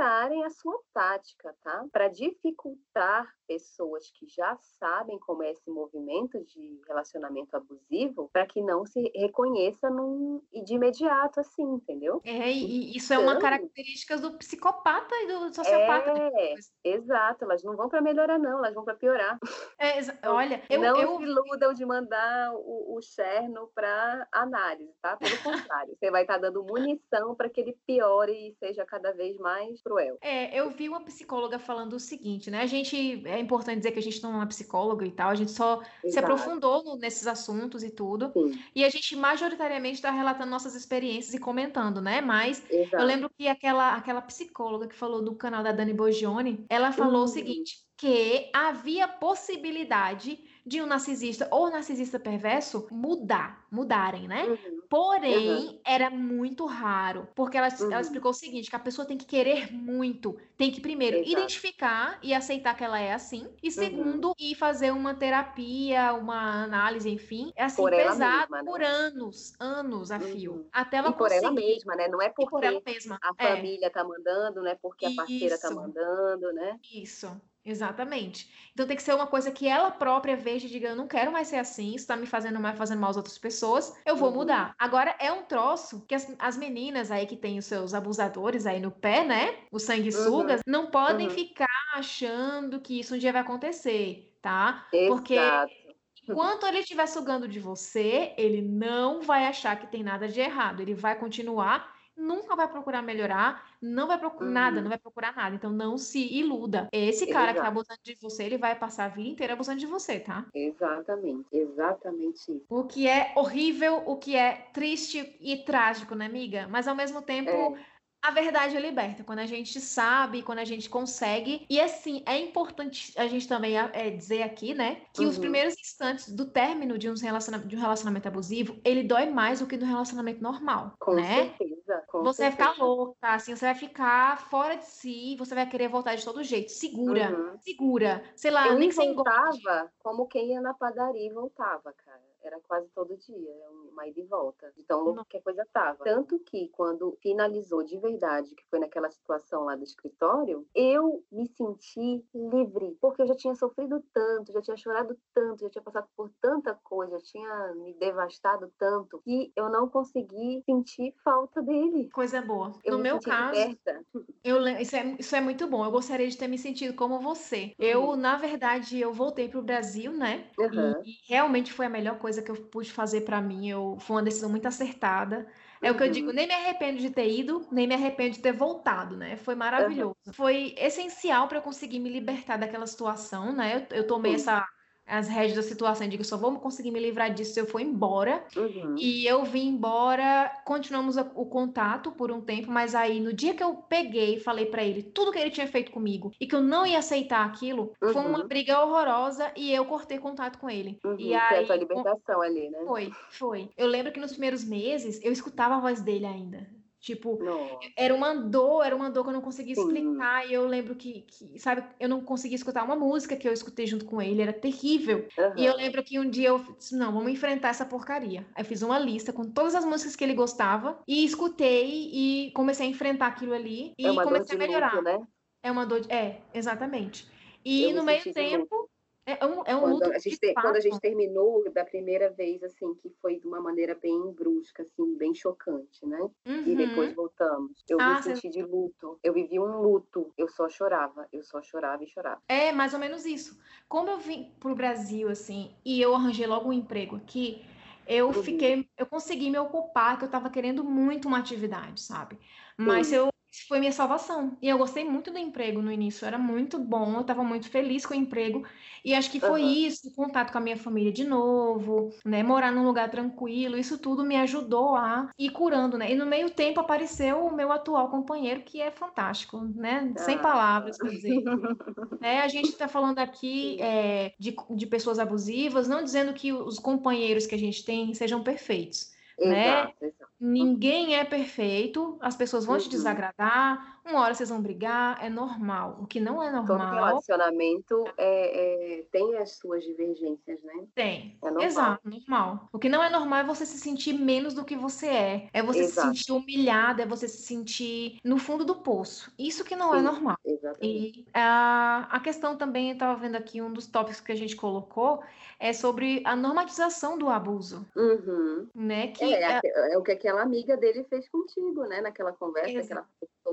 melhorarem 0.05 0.45
a 0.45 0.49
sua 0.51 0.79
tática, 0.93 1.55
tá? 1.63 1.85
Para 1.91 2.07
dificultar 2.07 3.27
pessoas 3.47 4.09
que 4.11 4.27
já 4.27 4.55
sabem 4.79 5.17
como 5.19 5.43
é 5.43 5.51
esse 5.51 5.69
movimento 5.69 6.43
de 6.45 6.79
relacionamento 6.87 7.55
abusivo, 7.55 8.29
para 8.31 8.45
que 8.45 8.61
não 8.61 8.85
se 8.85 9.11
reconheça 9.15 9.89
num, 9.89 10.41
de 10.65 10.73
imediato, 10.75 11.39
assim, 11.39 11.63
entendeu? 11.63 12.21
É, 12.23 12.51
e 12.51 12.95
isso 12.95 13.13
é 13.13 13.17
uma 13.19 13.31
Então- 13.33 13.41
característica 13.41 14.17
do 14.17 14.37
psicopata 14.37 15.13
e 15.15 15.27
do 15.27 15.53
sociopata. 15.53 16.11
É, 16.33 16.55
exato, 16.83 17.43
elas 17.45 17.63
não 17.63 17.75
vão 17.75 17.89
para 17.89 18.01
melhorar, 18.01 18.37
não, 18.39 18.57
elas 18.59 18.73
vão 18.73 18.83
para 18.83 18.95
piorar. 18.95 19.37
É, 19.77 19.97
exa- 19.99 20.17
olha, 20.25 20.63
eu, 20.69 20.79
não 20.81 20.99
eu 21.01 21.17
se 21.17 21.23
iludam 21.23 21.73
de 21.73 21.85
mandar 21.85 22.53
o, 22.53 22.95
o 22.97 23.01
Cherno 23.01 23.69
para 23.73 24.27
análise, 24.31 24.93
tá? 25.01 25.17
Pelo 25.17 25.37
contrário, 25.43 25.95
você 25.97 26.09
vai 26.11 26.21
estar 26.21 26.37
dando 26.37 26.63
munição 26.63 27.35
para 27.35 27.49
que 27.49 27.61
ele 27.61 27.77
piore 27.85 28.49
e 28.49 28.53
seja 28.55 28.85
cada 28.85 29.11
vez 29.11 29.37
mais 29.37 29.81
cruel. 29.81 30.17
É, 30.21 30.57
eu 30.59 30.69
vi 30.71 30.87
uma 30.89 31.03
psicóloga 31.03 31.59
falando 31.59 31.93
o 31.93 31.99
seguinte, 31.99 32.49
né? 32.49 32.61
A 32.61 32.65
gente, 32.65 33.25
é 33.35 33.39
importante 33.39 33.77
dizer 33.77 33.91
que 33.91 33.99
a 33.99 34.01
gente 34.01 34.21
não 34.23 34.41
é 34.41 34.45
psicóloga 34.45 35.05
e 35.05 35.11
tal, 35.11 35.29
a 35.29 35.35
gente 35.35 35.51
só 35.51 35.81
se 36.07 36.19
Exato. 36.19 36.19
aprofundou 36.19 36.83
no- 36.83 36.95
nesses 36.97 37.27
assuntos 37.27 37.83
e 37.83 37.89
tudo. 37.91 38.31
Sim, 38.33 38.59
E 38.75 38.83
a 38.83 38.89
gente 38.89 39.15
majoritariamente 39.15 39.95
está 39.95 40.11
relatando 40.11 40.49
nossas 40.51 40.75
experiências 40.75 41.33
e 41.33 41.39
comentando, 41.39 42.01
né? 42.01 42.21
Mas 42.21 42.63
exato. 42.69 43.01
eu 43.01 43.05
lembro 43.05 43.29
que 43.37 43.47
aquela, 43.47 43.95
aquela 43.95 44.21
psicóloga 44.21 44.87
que 44.87 44.95
falou 44.95 45.21
no 45.21 45.35
canal 45.35 45.63
da 45.63 45.71
Dani 45.71 45.93
Bogione, 45.93 46.65
ela 46.69 46.91
falou 46.91 47.21
o 47.21 47.21
Uhum. 47.21 47.27
seguinte, 47.27 47.85
que 47.97 48.49
havia 48.53 49.07
possibilidade 49.07 50.43
de 50.65 50.81
um 50.81 50.85
narcisista 50.85 51.47
ou 51.51 51.69
narcisista 51.69 52.19
perverso 52.19 52.87
mudar, 52.91 53.65
mudarem, 53.71 54.27
né? 54.27 54.51
Uhum, 54.51 54.81
Porém, 54.87 55.81
era 55.85 56.09
muito 56.11 56.65
raro, 56.67 57.27
porque 57.35 57.57
ela, 57.57 57.67
ela 57.89 58.01
Uhum. 58.01 58.01
explicou 58.01 58.31
o 58.31 58.33
seguinte, 58.33 58.69
que 58.69 58.75
a 58.75 58.79
pessoa 58.79 59.07
tem 59.07 59.17
que 59.17 59.25
querer 59.25 59.71
muito, 59.73 60.37
tem 60.55 60.71
que 60.71 60.79
primeiro 60.79 61.17
Exato. 61.19 61.59
identificar 61.63 62.19
e 62.23 62.33
aceitar 62.33 62.75
que 62.75 62.83
ela 62.83 62.99
é 62.99 63.11
assim, 63.13 63.47
Uhum. 63.51 63.61
e 63.63 63.71
segundo, 63.71 64.33
ir 64.39 64.55
fazer 64.55 64.91
uma 64.91 65.15
terapia, 65.15 66.13
uma 66.13 66.63
análise, 66.63 67.09
enfim, 67.09 67.51
é 67.55 67.63
assim, 67.63 67.87
Por 67.87 67.93
ela 67.93 68.15
pesado 68.15 68.15
mesma, 68.15 68.61
né? 68.63 68.71
por 68.71 68.81
anos, 68.83 69.53
anos 69.59 70.11
a 70.11 70.19
fio, 70.19 70.59
Uhum. 70.59 70.71
até 70.71 70.97
ela 70.97 71.11
E 71.11 71.13
por 71.13 71.31
ela 71.31 71.51
conseguir, 71.51 71.51
mesma, 71.51 71.95
né? 71.95 72.07
Não 72.07 72.21
é 72.21 72.29
por 72.35 72.49
porque 72.49 72.65
ela 72.65 72.81
mesma, 72.85 73.21
a 73.21 73.33
é, 73.39 73.71
família 73.73 73.91
tá 73.91 74.03
mandando, 74.03 74.61
não 74.61 74.67
é 74.69 74.75
porque 74.75 75.05
a 75.05 75.11
parceira 75.11 75.57
tá 75.59 75.69
mandando, 75.71 76.51
né? 76.53 76.79
isso. 76.81 77.41
Exatamente. 77.67 78.47
Então 78.73 78.85
tem 78.85 78.95
que 78.95 79.01
ser 79.01 79.15
uma 79.15 79.25
coisa 79.25 79.51
que 79.51 79.67
ela 79.67 79.89
própria 79.89 80.37
veja 80.37 80.67
e 80.67 80.69
diga, 80.69 80.89
eu 80.89 80.95
não 80.95 81.07
quero 81.07 81.31
mais 81.31 81.47
ser 81.47 81.55
assim, 81.57 81.95
isso 81.95 82.05
tá 82.05 82.15
me 82.15 82.27
fazendo 82.27 82.59
mal, 82.59 82.75
fazendo 82.75 82.99
mal 83.01 83.09
às 83.09 83.17
outras 83.17 83.39
pessoas, 83.39 83.97
eu 84.05 84.15
vou 84.15 84.31
Uhum. 84.31 84.31
mudar. 84.31 84.75
Agora 84.77 85.15
é 85.19 85.31
um 85.31 85.43
troço 85.45 86.05
que 86.05 86.13
as, 86.13 86.31
as 86.37 86.57
meninas 86.57 87.09
aí 87.09 87.25
que 87.25 87.35
têm 87.35 87.57
os 87.57 87.65
seus 87.65 87.95
abusadores 87.95 88.67
aí 88.67 88.79
no 88.79 88.91
pé, 88.91 89.23
né? 89.25 89.63
Os 89.71 89.81
sanguessugas, 89.83 90.61
não 90.67 90.91
podem 90.91 91.27
Uhum. 91.27 91.29
ficar 91.29 91.65
achando 91.95 92.79
que 92.81 92.99
isso 92.99 93.15
um 93.15 93.17
dia 93.17 93.33
vai 93.33 93.41
acontecer, 93.41 94.31
tá? 94.43 94.85
Porque 95.07 95.65
Exato. 95.71 95.95
enquanto 96.23 96.65
ele 96.67 96.79
estiver 96.79 97.07
sugando 97.07 97.47
de 97.47 97.59
você, 97.59 98.33
ele 98.37 98.61
não 98.61 99.21
vai 99.21 99.45
achar 99.47 99.79
que 99.79 99.87
tem 99.87 100.03
nada 100.03 100.27
de 100.27 100.39
errado. 100.39 100.81
Ele 100.81 100.93
vai 100.93 101.17
continuar, 101.17 101.94
nunca 102.15 102.55
vai 102.55 102.67
procurar 102.69 103.01
melhorar, 103.01 103.71
não 103.81 104.07
vai 104.07 104.17
procurar 104.19 104.49
nada, 104.51 104.77
Uhum. 104.77 104.83
não 104.83 104.89
vai 104.89 104.97
procurar 104.99 105.35
nada. 105.35 105.55
Então 105.55 105.71
não 105.71 105.97
se 105.97 106.19
iluda. 106.33 106.89
Esse 106.91 107.27
cara 107.27 107.53
que 107.53 107.59
tá 107.59 107.67
Exato. 107.67 107.67
abusando 107.67 107.99
de 108.03 108.15
você, 108.21 108.43
ele 108.45 108.57
vai 108.57 108.77
passar 108.77 109.05
a 109.05 109.09
vida 109.09 109.29
inteira 109.29 109.53
abusando 109.53 109.79
de 109.79 109.85
você, 109.87 110.19
tá? 110.19 110.45
Exatamente, 110.53 111.47
exatamente 111.51 112.39
isso. 112.51 112.65
O 112.69 112.85
que 112.85 113.07
é 113.07 113.33
horrível, 113.35 113.97
o 114.07 114.17
que 114.17 114.35
é 114.35 114.69
triste 114.73 115.37
e 115.39 115.63
trágico, 115.65 116.15
né, 116.15 116.25
amiga? 116.25 116.67
Mas 116.67 116.87
ao 116.87 116.95
mesmo 116.95 117.21
tempo, 117.21 117.49
É. 117.49 117.85
a 118.27 118.31
verdade 118.31 118.75
é 118.75 118.79
liberta. 118.79 119.23
Quando 119.23 119.39
a 119.39 119.45
gente 119.45 119.79
sabe, 119.81 120.43
quando 120.43 120.59
a 120.59 120.65
gente 120.65 120.89
consegue. 120.89 121.65
E 121.69 121.79
assim, 121.79 122.23
é 122.25 122.37
importante 122.39 123.13
a 123.17 123.27
gente 123.27 123.47
também 123.47 123.77
é, 123.77 124.09
dizer 124.09 124.43
aqui, 124.43 124.73
né, 124.73 125.01
que 125.13 125.25
os 125.25 125.35
Uhum. 125.35 125.41
primeiros 125.41 125.73
instantes 125.79 126.33
do 126.33 126.45
término 126.51 126.97
de 126.97 127.09
um, 127.09 127.13
de 127.13 127.75
um 127.75 127.79
relacionamento 127.79 128.27
abusivo, 128.27 128.79
ele 128.83 129.03
dói 129.03 129.29
mais 129.29 129.59
do 129.59 129.67
que 129.67 129.77
no 129.77 129.85
relacionamento 129.85 130.41
normal, 130.41 130.93
Com 130.99 131.15
né? 131.15 131.23
certeza, 131.23 132.03
com 132.07 132.19
Você 132.23 132.43
vai 132.43 132.51
certeza. 132.51 132.51
ficar 132.51 132.83
louca, 132.83 133.15
assim, 133.35 133.55
você 133.55 133.65
vai 133.65 133.75
ficar 133.75 134.49
fora 134.49 134.75
de 134.77 134.85
si, 134.85 135.35
você 135.37 135.53
vai 135.55 135.67
querer 135.69 135.89
voltar 135.89 136.15
de 136.15 136.23
todo 136.23 136.43
jeito. 136.43 136.71
Segura, 136.71 137.29
Uhum. 137.31 137.57
segura. 137.59 138.23
Sei 138.35 138.51
lá, 138.51 138.67
Eu 138.69 138.79
nem 138.79 138.89
voltava 138.89 139.91
como 139.99 140.27
quem 140.27 140.51
ia 140.51 140.61
na 140.61 140.73
padaria 140.73 141.27
e 141.29 141.33
voltava, 141.33 141.93
cara. 141.93 142.04
Era 142.45 142.59
quase 142.61 142.87
todo 142.93 143.17
dia, 143.17 143.53
uma 143.91 144.07
ida 144.07 144.19
e 144.19 144.25
volta. 144.25 144.71
De 144.75 144.83
tão 144.83 145.01
louco 145.01 145.25
que 145.25 145.37
a 145.37 145.41
coisa 145.41 145.65
tava. 145.73 146.03
Tanto 146.03 146.37
que 146.39 146.69
quando 146.69 147.17
finalizou 147.21 147.83
de 147.83 147.97
verdade, 147.97 148.53
que 148.55 148.63
foi 148.69 148.79
naquela 148.79 149.09
situação 149.09 149.63
lá 149.65 149.75
do 149.75 149.83
escritório, 149.83 150.65
eu 150.75 151.23
me 151.31 151.47
senti 151.47 152.23
livre. 152.33 152.97
Porque 153.01 153.21
eu 153.23 153.27
já 153.27 153.35
tinha 153.35 153.55
sofrido 153.55 154.03
tanto, 154.13 154.51
já 154.53 154.61
tinha 154.61 154.77
chorado 154.77 155.17
tanto, 155.33 155.61
já 155.61 155.69
tinha 155.69 155.81
passado 155.83 156.07
por 156.15 156.29
tanta 156.41 156.73
coisa, 156.83 157.17
já 157.17 157.23
tinha 157.25 157.73
me 157.75 157.93
devastado 157.95 158.71
tanto, 158.77 159.19
que 159.23 159.51
eu 159.55 159.69
não 159.69 159.89
consegui 159.89 160.61
sentir 160.65 161.13
falta 161.23 161.61
dele. 161.61 162.09
Coisa 162.11 162.41
boa. 162.41 162.73
Eu 162.83 162.91
No 162.93 162.97
me 162.97 163.03
meu 163.03 163.19
caso, 163.19 163.55
liberta. 163.55 164.05
Eu, 164.43 164.67
isso, 164.67 164.95
é, 164.95 165.15
isso 165.19 165.35
é 165.35 165.41
muito 165.41 165.67
bom. 165.67 165.83
Eu 165.83 165.91
gostaria 165.91 166.27
de 166.29 166.37
ter 166.37 166.47
me 166.47 166.57
sentido 166.57 166.95
como 166.95 167.19
você. 167.19 167.73
Eu, 167.79 168.09
Uhum. 168.09 168.15
na 168.15 168.37
verdade, 168.37 168.99
eu 168.99 169.11
voltei 169.11 169.49
para 169.49 169.59
o 169.59 169.63
Brasil, 169.63 170.11
né? 170.13 170.51
E- 170.57 170.63
Aham. 170.63 171.01
E, 171.03 171.13
realmente 171.27 171.73
foi 171.73 171.85
a 171.85 171.89
melhor 171.89 172.19
coisa 172.19 172.34
que 172.41 172.51
eu 172.51 172.55
pude 172.67 172.91
fazer 172.91 173.21
para 173.21 173.41
mim. 173.41 173.69
Eu, 173.69 173.97
foi 173.99 174.17
uma 174.17 174.23
decisão 174.23 174.49
muito 174.49 174.67
acertada. 174.67 175.47
É 175.81 175.91
o 175.91 175.97
que 175.97 176.03
eu 176.03 176.09
digo, 176.09 176.31
Uhum. 176.31 176.33
nem 176.33 176.47
me 176.47 176.53
arrependo 176.53 176.99
de 176.99 177.09
ter 177.11 177.29
ido, 177.29 177.67
nem 177.71 177.87
me 177.87 177.93
arrependo 177.95 178.35
de 178.35 178.41
ter 178.41 178.51
voltado, 178.53 179.15
né? 179.17 179.35
Foi 179.37 179.55
maravilhoso. 179.55 180.15
Foi 180.31 180.73
essencial 180.77 181.47
para 181.47 181.59
eu 181.59 181.61
conseguir 181.61 181.99
me 181.99 182.09
libertar 182.09 182.57
daquela 182.57 182.87
situação, 182.87 183.53
né? 183.55 183.87
Eu, 183.91 183.97
eu 183.99 184.07
tomei 184.07 184.33
Sim. 184.33 184.35
essa 184.35 184.67
as 185.07 185.27
rédeas 185.27 185.55
da 185.55 185.61
situação. 185.61 186.05
Eu 186.05 186.11
digo, 186.11 186.23
só 186.23 186.37
vou 186.37 186.57
conseguir 186.59 186.91
me 186.91 186.99
livrar 186.99 187.33
disso 187.33 187.53
se 187.53 187.59
eu 187.59 187.65
for 187.65 187.79
embora. 187.79 188.43
Uhum. 188.55 188.95
E 188.97 189.25
eu 189.25 189.43
vim 189.43 189.69
embora, 189.69 190.51
continuamos 190.65 191.17
o 191.17 191.45
contato 191.45 192.11
por 192.11 192.31
um 192.31 192.41
tempo, 192.41 192.71
mas 192.71 192.95
aí 192.95 193.19
no 193.19 193.33
dia 193.33 193.53
que 193.53 193.63
eu 193.63 193.75
peguei 193.75 194.35
e 194.35 194.39
falei 194.39 194.65
para 194.65 194.83
ele 194.83 195.03
tudo 195.03 195.31
que 195.31 195.39
ele 195.39 195.51
tinha 195.51 195.67
feito 195.67 195.91
comigo 195.91 196.31
e 196.39 196.47
que 196.47 196.55
eu 196.55 196.61
não 196.61 196.85
ia 196.85 196.99
aceitar 196.99 197.45
aquilo, 197.45 197.93
uhum. 198.01 198.13
foi 198.13 198.21
uma 198.21 198.39
uhum. 198.39 198.47
briga 198.47 198.81
horrorosa 198.81 199.51
e 199.55 199.73
eu 199.73 199.85
cortei 199.85 200.17
contato 200.17 200.57
com 200.57 200.69
ele. 200.69 200.99
Uhum. 201.03 201.15
E 201.19 201.33
aí, 201.33 201.65
foi 201.65 201.75
a 201.75 201.79
libertação 201.79 202.41
ali, 202.41 202.69
né? 202.69 202.79
Foi, 202.85 203.11
foi. 203.29 203.69
Eu 203.77 203.87
lembro 203.87 204.11
que 204.11 204.19
nos 204.19 204.31
primeiros 204.31 204.63
meses 204.63 205.23
eu 205.23 205.31
escutava 205.31 205.75
a 205.75 205.79
voz 205.79 206.01
dele 206.01 206.25
ainda. 206.25 206.74
Tipo, 207.05 207.37
Nossa. 207.37 207.87
era 207.95 208.15
uma 208.15 208.33
dor, 208.33 208.83
era 208.83 208.95
uma 208.95 209.11
dor 209.11 209.25
que 209.25 209.29
eu 209.29 209.33
não 209.33 209.41
conseguia 209.41 209.73
explicar. 209.73 210.41
Sim. 210.41 210.49
E 210.49 210.53
eu 210.55 210.65
lembro 210.65 210.95
que, 210.95 211.21
que, 211.21 211.59
sabe, 211.59 211.83
eu 211.99 212.09
não 212.09 212.19
conseguia 212.19 212.55
escutar 212.55 212.83
uma 212.83 212.95
música 212.95 213.35
que 213.35 213.47
eu 213.47 213.53
escutei 213.53 213.85
junto 213.85 214.05
com 214.05 214.19
ele, 214.19 214.41
era 214.41 214.51
terrível. 214.51 215.27
Uhum. 215.37 215.53
E 215.55 215.67
eu 215.67 215.75
lembro 215.75 216.03
que 216.03 216.19
um 216.19 216.27
dia 216.27 216.47
eu 216.47 216.65
disse, 216.75 216.97
não, 216.97 217.13
vamos 217.13 217.31
enfrentar 217.31 217.69
essa 217.69 217.85
porcaria. 217.85 218.43
Aí 218.55 218.63
eu 218.63 218.65
fiz 218.65 218.81
uma 218.81 218.97
lista 218.97 219.31
com 219.31 219.43
todas 219.43 219.75
as 219.75 219.85
músicas 219.85 220.15
que 220.15 220.23
ele 220.23 220.33
gostava 220.33 220.97
e 221.07 221.23
escutei 221.23 222.09
e 222.11 222.51
comecei 222.55 222.87
a 222.87 222.89
enfrentar 222.89 223.27
aquilo 223.27 223.53
ali 223.53 223.93
e 223.99 224.07
é 224.07 224.23
comecei 224.23 224.55
a 224.55 224.59
melhorar. 224.59 224.95
Luto, 224.95 225.03
né? 225.03 225.19
É 225.61 225.71
uma 225.71 225.85
dor 225.85 225.99
de... 225.99 226.11
É, 226.11 226.41
exatamente. 226.55 227.29
E 227.63 227.83
eu 227.83 227.97
no 227.97 228.03
meio 228.03 228.33
tempo, 228.33 228.89
é 229.25 229.45
um, 229.45 229.63
é 229.65 229.75
um 229.75 229.79
quando, 229.79 229.93
luto 229.93 230.11
a 230.11 230.19
gente, 230.19 230.53
quando 230.53 230.75
a 230.75 230.79
gente 230.79 230.99
terminou 230.99 231.63
da 231.71 231.83
primeira 231.83 232.29
vez, 232.29 232.61
assim, 232.63 232.93
que 232.95 233.09
foi 233.21 233.39
de 233.39 233.47
uma 233.47 233.59
maneira 233.59 233.95
bem 233.95 234.31
brusca, 234.31 234.83
assim, 234.83 235.17
bem 235.17 235.33
chocante, 235.33 236.05
né? 236.05 236.19
Uhum. 236.45 236.63
E 236.65 236.75
depois 236.75 237.13
voltamos. 237.15 237.83
Eu 237.89 237.99
ah, 237.99 238.15
me 238.15 238.23
senti 238.23 238.49
de 238.49 238.61
luto. 238.61 239.19
Eu 239.23 239.33
vivi 239.33 239.59
um 239.59 239.81
luto. 239.81 240.31
Eu 240.37 240.47
só 240.47 240.69
chorava. 240.69 241.27
Eu 241.33 241.43
só 241.43 241.59
chorava 241.61 242.03
e 242.03 242.07
chorava. 242.07 242.39
É, 242.47 242.71
mais 242.71 242.93
ou 242.93 242.99
menos 242.99 243.25
isso. 243.25 243.59
Como 243.89 244.09
eu 244.09 244.19
vim 244.19 244.51
pro 244.59 244.75
Brasil, 244.75 245.27
assim, 245.27 245.75
e 245.83 245.99
eu 245.99 246.13
arranjei 246.13 246.45
logo 246.45 246.69
um 246.69 246.73
emprego 246.73 247.15
aqui, 247.15 247.65
eu 248.07 248.27
uhum. 248.27 248.43
fiquei, 248.43 248.87
eu 248.95 249.07
consegui 249.07 249.49
me 249.49 249.57
ocupar, 249.57 250.19
que 250.19 250.25
eu 250.25 250.29
tava 250.29 250.51
querendo 250.51 250.83
muito 250.83 251.27
uma 251.27 251.39
atividade, 251.39 251.99
sabe? 252.01 252.37
Mas 252.77 253.07
Sim. 253.07 253.15
eu 253.15 253.34
foi 253.63 253.79
minha 253.79 253.91
salvação. 253.91 254.57
E 254.61 254.67
eu 254.67 254.77
gostei 254.77 255.03
muito 255.03 255.31
do 255.31 255.37
emprego 255.37 255.81
no 255.81 255.91
início, 255.91 256.25
era 256.25 256.37
muito 256.37 256.77
bom, 256.77 257.15
eu 257.15 257.21
estava 257.21 257.43
muito 257.43 257.69
feliz 257.69 258.05
com 258.05 258.13
o 258.13 258.17
emprego. 258.17 258.65
E 259.03 259.13
acho 259.13 259.29
que 259.29 259.39
foi 259.39 259.61
uhum. 259.61 259.69
isso, 259.69 260.11
contato 260.15 260.51
com 260.51 260.57
a 260.57 260.61
minha 260.61 260.77
família 260.77 261.11
de 261.11 261.23
novo, 261.23 262.09
né, 262.25 262.41
morar 262.41 262.71
num 262.71 262.83
lugar 262.83 263.09
tranquilo, 263.11 263.77
isso 263.77 263.99
tudo 263.99 264.23
me 264.23 264.35
ajudou 264.37 264.95
a 264.95 265.29
ir 265.37 265.51
curando, 265.51 265.97
né? 265.97 266.11
E 266.11 266.15
no 266.15 266.25
meio 266.25 266.49
tempo 266.49 266.79
apareceu 266.79 267.45
o 267.45 267.55
meu 267.55 267.71
atual 267.71 268.09
companheiro, 268.09 268.61
que 268.61 268.81
é 268.81 268.89
fantástico, 268.89 269.59
né? 269.75 270.11
Sem 270.17 270.39
palavras 270.39 270.97
para 270.97 271.09
dizer. 271.09 271.43
é, 272.21 272.41
a 272.41 272.47
gente 272.47 272.69
está 272.69 272.87
falando 272.87 273.19
aqui 273.19 273.77
é, 273.79 274.33
de, 274.39 274.55
de 274.71 274.87
pessoas 274.87 275.19
abusivas, 275.19 275.87
não 275.87 276.03
dizendo 276.03 276.33
que 276.33 276.51
os 276.51 276.79
companheiros 276.79 277.45
que 277.45 277.53
a 277.53 277.59
gente 277.59 277.85
tem 277.85 278.13
sejam 278.13 278.41
perfeitos. 278.41 279.13
Né? 279.39 279.67
Exato, 279.67 279.95
né? 280.01 280.07
Exato. 280.07 280.24
Ninguém 280.39 281.15
é 281.15 281.23
perfeito, 281.23 282.17
as 282.21 282.35
pessoas 282.35 282.65
vão 282.65 282.75
uhum. 282.75 282.81
te 282.81 282.89
desagradar, 282.89 283.94
uma 284.05 284.21
hora 284.21 284.33
vocês 284.33 284.49
vão 284.49 284.61
brigar, 284.61 285.23
é 285.23 285.29
normal. 285.29 285.97
O 286.01 286.05
que 286.05 286.19
não 286.19 286.41
é 286.41 286.51
normal. 286.51 286.65
Todo 286.65 286.93
relacionamento 286.93 288.05
é, 288.17 288.99
é, 288.99 289.03
tem 289.11 289.37
as 289.37 289.57
suas 289.57 289.83
divergências, 289.83 290.61
né? 290.63 290.85
Tem. 290.93 291.37
É 291.41 291.45
normal. 291.45 291.63
Exato, 291.63 292.09
normal. 292.09 292.69
O 292.71 292.79
que 292.79 292.87
não 292.87 293.03
é 293.03 293.09
normal 293.09 293.39
é 293.39 293.43
você 293.43 293.65
se 293.65 293.79
sentir 293.79 294.13
menos 294.13 294.53
do 294.53 294.63
que 294.63 294.75
você 294.75 295.07
é. 295.07 295.49
É 295.51 295.63
você 295.63 295.81
Exato. 295.81 296.09
se 296.09 296.17
sentir 296.17 296.31
humilhada, 296.31 297.03
é 297.03 297.05
você 297.05 297.27
se 297.27 297.41
sentir 297.43 298.19
no 298.23 298.37
fundo 298.37 298.63
do 298.63 298.75
poço. 298.75 299.33
Isso 299.39 299.63
que 299.63 299.75
não 299.75 299.93
é 299.93 299.99
Sim, 299.99 300.05
é 300.05 300.09
normal. 300.11 300.37
Exatamente. 300.45 301.19
E 301.19 301.25
a, 301.33 302.07
a 302.11 302.19
questão 302.19 302.55
também, 302.55 302.89
eu 302.89 302.93
estava 302.93 303.19
vendo 303.19 303.35
aqui 303.35 303.61
um 303.61 303.73
dos 303.73 303.87
tópicos 303.87 304.21
que 304.21 304.31
a 304.31 304.37
gente 304.37 304.55
colocou, 304.55 305.23
é 305.59 305.73
sobre 305.73 306.21
a 306.25 306.35
normatização 306.35 307.17
do 307.17 307.29
abuso. 307.29 307.85
Uhum. 307.95 308.67
Né? 308.75 309.07
Que 309.07 309.23
é, 309.23 309.59
é, 309.63 309.93
é, 309.93 309.97
o 309.97 310.03
que 310.03 310.11
aquela 310.11 310.41
amiga 310.41 310.77
dele 310.77 311.03
fez 311.09 311.27
contigo, 311.29 311.83
né? 311.85 312.01
Naquela 312.01 312.33
conversa, 312.33 312.81
que 312.81 312.93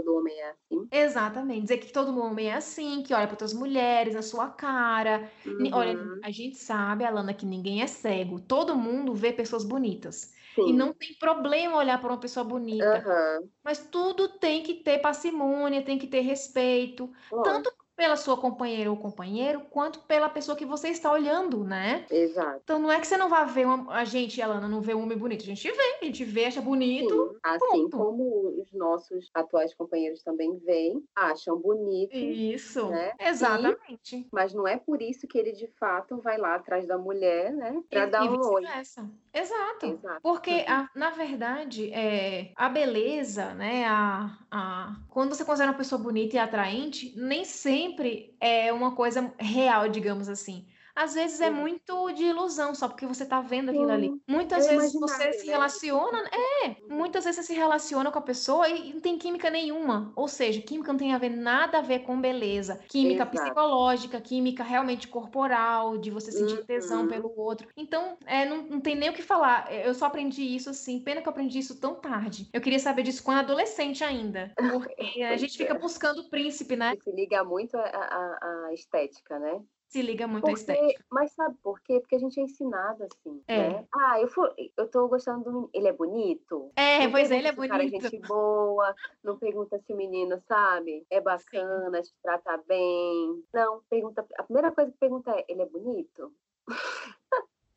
todo 0.03 0.17
homem 0.17 0.39
é 0.39 0.51
assim. 0.51 0.89
Exatamente. 0.91 1.63
Dizer 1.63 1.79
que 1.79 1.93
todo 1.93 2.19
homem 2.19 2.49
é 2.49 2.55
assim, 2.55 3.03
que 3.03 3.15
olha 3.15 3.27
para 3.27 3.35
outras 3.35 3.53
mulheres, 3.53 4.17
a 4.17 4.23
sua 4.23 4.49
cara. 4.49 5.31
Uhum. 5.47 5.71
Olha, 5.73 5.99
a 6.23 6.31
gente 6.31 6.57
sabe, 6.57 7.05
Alana, 7.05 7.33
que 7.33 7.47
ninguém 7.47 7.83
é 7.83 7.87
cego. 7.87 8.41
Todo 8.41 8.77
mundo 8.77 9.15
vê 9.15 9.33
pessoas 9.33 9.65
bonitas. 9.65 10.33
Sim. 10.55 10.69
E 10.69 10.73
não 10.73 10.93
tem 10.93 11.15
problema 11.19 11.77
olhar 11.77 11.99
para 11.99 12.11
uma 12.11 12.21
pessoa 12.21 12.45
bonita. 12.45 13.03
Uhum. 13.07 13.49
Mas 13.65 13.79
tudo 13.91 14.29
tem 14.39 14.63
que 14.63 14.75
ter 14.75 14.99
parcimônia, 14.99 15.83
tem 15.83 15.99
que 15.99 16.07
ter 16.07 16.21
respeito. 16.21 17.11
Tanto 17.43 17.73
pela 18.03 18.17
sua 18.17 18.37
companheira 18.37 18.91
ou 18.91 18.97
companheiro, 18.97 19.61
quanto 19.71 20.01
pela 20.01 20.29
pessoa 20.29 20.57
que 20.57 20.67
você 20.67 20.89
está 20.89 21.13
olhando, 21.13 21.63
né? 21.63 22.05
Exato. 22.11 22.61
Então 22.65 22.81
não 22.81 22.91
é 22.91 22.99
que 22.99 23.07
você 23.07 23.17
não 23.17 23.29
vai 23.29 23.47
ver 23.47 23.65
uma... 23.65 23.95
a 23.95 24.05
gente, 24.05 24.43
Alana, 24.43 24.69
não 24.69 24.81
vê 24.81 24.93
um 24.93 25.05
homem 25.05 25.17
bonito, 25.17 25.43
a 25.43 25.47
gente 25.47 25.71
vê, 25.71 25.99
a 26.01 26.05
gente 26.05 26.25
vê, 26.25 26.47
acha 26.47 26.61
bonito. 26.61 27.31
Sim, 27.31 27.39
assim 27.45 27.89
ponto. 27.89 27.97
como 27.97 28.61
os 28.61 28.73
nossos 28.73 29.31
atuais 29.33 29.73
companheiros 29.73 30.21
também 30.25 30.59
veem, 30.59 31.01
acham 31.15 31.57
bonito. 31.57 32.13
Isso, 32.13 32.89
né? 32.89 33.13
exatamente. 33.21 34.17
E... 34.17 34.27
mas 34.33 34.53
não 34.53 34.67
é 34.67 34.77
por 34.77 35.01
isso 35.01 35.29
que 35.29 35.39
ele 35.39 35.53
de 35.53 35.69
fato 35.79 36.21
vai 36.21 36.39
lá 36.39 36.57
atrás 36.57 36.85
da 36.89 36.99
mulher, 36.99 37.53
né? 37.53 37.81
Para 37.89 38.07
dar 38.07 38.25
um 38.25 38.53
oi. 38.53 38.65
Exato. 39.33 39.87
Exato. 39.87 40.21
Porque, 40.21 40.65
a, 40.69 40.89
na 40.95 41.11
verdade, 41.11 41.93
é, 41.93 42.51
a 42.57 42.69
beleza, 42.69 43.55
né? 43.55 43.87
A, 43.87 44.37
a, 44.51 44.97
quando 45.09 45.35
você 45.35 45.45
considera 45.45 45.71
uma 45.71 45.79
pessoa 45.79 46.01
bonita 46.01 46.37
e 46.37 46.39
atraente, 46.39 47.15
nem 47.17 47.45
sempre 47.45 47.92
é 48.41 48.73
uma 48.73 48.95
coisa 48.95 49.33
real, 49.39 49.89
digamos 49.89 50.29
assim. 50.29 50.67
Às 50.95 51.15
vezes 51.15 51.41
é 51.41 51.51
muito 51.51 52.13
de 52.13 52.25
ilusão, 52.25 52.75
só 52.75 52.89
porque 52.89 53.07
você 53.07 53.25
tá 53.25 53.41
vendo 53.41 53.71
aquilo 53.71 53.87
Sim. 53.87 53.93
ali. 53.93 54.23
Muitas 54.27 54.67
é 54.67 54.77
vezes 54.77 54.93
você 54.93 55.33
se 55.33 55.47
né? 55.47 55.53
relaciona, 55.53 56.19
é, 56.65 56.77
muitas 56.89 57.25
vezes 57.25 57.41
você 57.41 57.53
se 57.53 57.59
relaciona 57.59 58.11
com 58.11 58.19
a 58.19 58.23
pessoa 58.23 58.69
e 58.69 58.93
não 58.93 59.01
tem 59.01 59.19
química 59.19 59.51
nenhuma. 59.51 60.13
Ou 60.15 60.29
seja, 60.29 60.61
química 60.61 60.93
não 60.93 60.99
tem 60.99 61.15
a 61.15 61.19
ver 61.19 61.31
nada 61.31 61.79
a 61.79 61.83
ver 61.83 62.01
com 62.01 62.21
beleza. 62.21 62.81
Química 62.89 63.23
Exato. 63.23 63.41
psicológica, 63.41 64.21
química 64.21 64.63
realmente 64.63 65.09
corporal, 65.09 65.97
de 65.97 66.11
você 66.11 66.31
sentir 66.31 66.65
tesão 66.65 67.03
uhum. 67.03 67.09
pelo 67.09 67.33
outro. 67.39 67.69
Então, 67.77 68.17
é, 68.27 68.45
não, 68.45 68.63
não 68.63 68.81
tem 68.81 68.95
nem 68.95 69.11
o 69.11 69.15
que 69.15 69.23
falar. 69.23 69.73
Eu 69.73 69.95
só 69.95 70.07
aprendi 70.07 70.43
isso 70.43 70.71
assim, 70.71 71.01
pena 71.01 71.23
que 71.23 71.29
eu 71.29 71.33
aprendi 71.33 71.59
isso 71.59 71.81
tão 71.81 71.95
tarde. 71.95 72.49
Eu 72.53 72.61
queria 72.61 72.79
saber 72.79 73.03
disso 73.03 73.23
quando 73.23 73.39
adolescente 73.39 74.05
ainda. 74.05 74.53
Porque 74.83 75.23
a 75.23 75.37
gente 75.37 75.57
fica 75.57 75.75
é. 75.75 75.79
buscando 75.79 76.21
o 76.21 76.31
príncipe, 76.31 76.77
né? 76.77 76.95
Se 77.03 77.11
liga 77.13 77.43
muito 77.45 77.77
a 77.77 78.71
estética, 78.73 79.39
né? 79.39 79.61
Se 79.93 80.01
liga 80.01 80.27
muito 80.27 80.45
Porque, 80.45 80.73
à 80.73 80.75
estética. 80.75 81.05
Mas 81.11 81.33
sabe 81.33 81.55
por 81.63 81.79
quê? 81.81 82.01
Porque 82.01 82.17
a 82.17 82.19
gente 82.19 82.41
é 82.41 82.43
ensinado 82.43 83.05
assim, 83.05 83.43
é. 83.47 83.69
né? 83.69 83.87
Ah, 83.95 84.19
eu, 84.19 84.27
for, 84.27 84.55
eu 84.57 84.89
tô 84.89 85.07
gostando 85.07 85.45
do 85.45 85.71
Ele 85.73 85.87
é 85.87 85.93
bonito? 85.93 86.73
É, 86.77 87.07
pois 87.09 87.31
é, 87.31 87.37
ele 87.37 87.49
é 87.49 87.53
bonito. 87.53 87.71
cara 87.71 87.85
é 87.85 87.89
gente 87.89 88.19
boa, 88.21 88.95
não 89.23 89.39
pergunta 89.39 89.79
se 89.79 89.93
o 89.93 89.97
menino, 89.97 90.41
sabe? 90.49 91.07
É 91.11 91.21
bacana, 91.21 92.03
Sim. 92.03 92.11
te 92.11 92.17
trata 92.23 92.57
bem. 92.67 93.45
Não, 93.53 93.83
pergunta... 93.91 94.27
A 94.39 94.43
primeira 94.45 94.73
coisa 94.73 94.91
que 94.91 94.97
pergunta 94.97 95.31
é, 95.31 95.45
ele 95.47 95.61
é 95.61 95.67
bonito? 95.67 96.33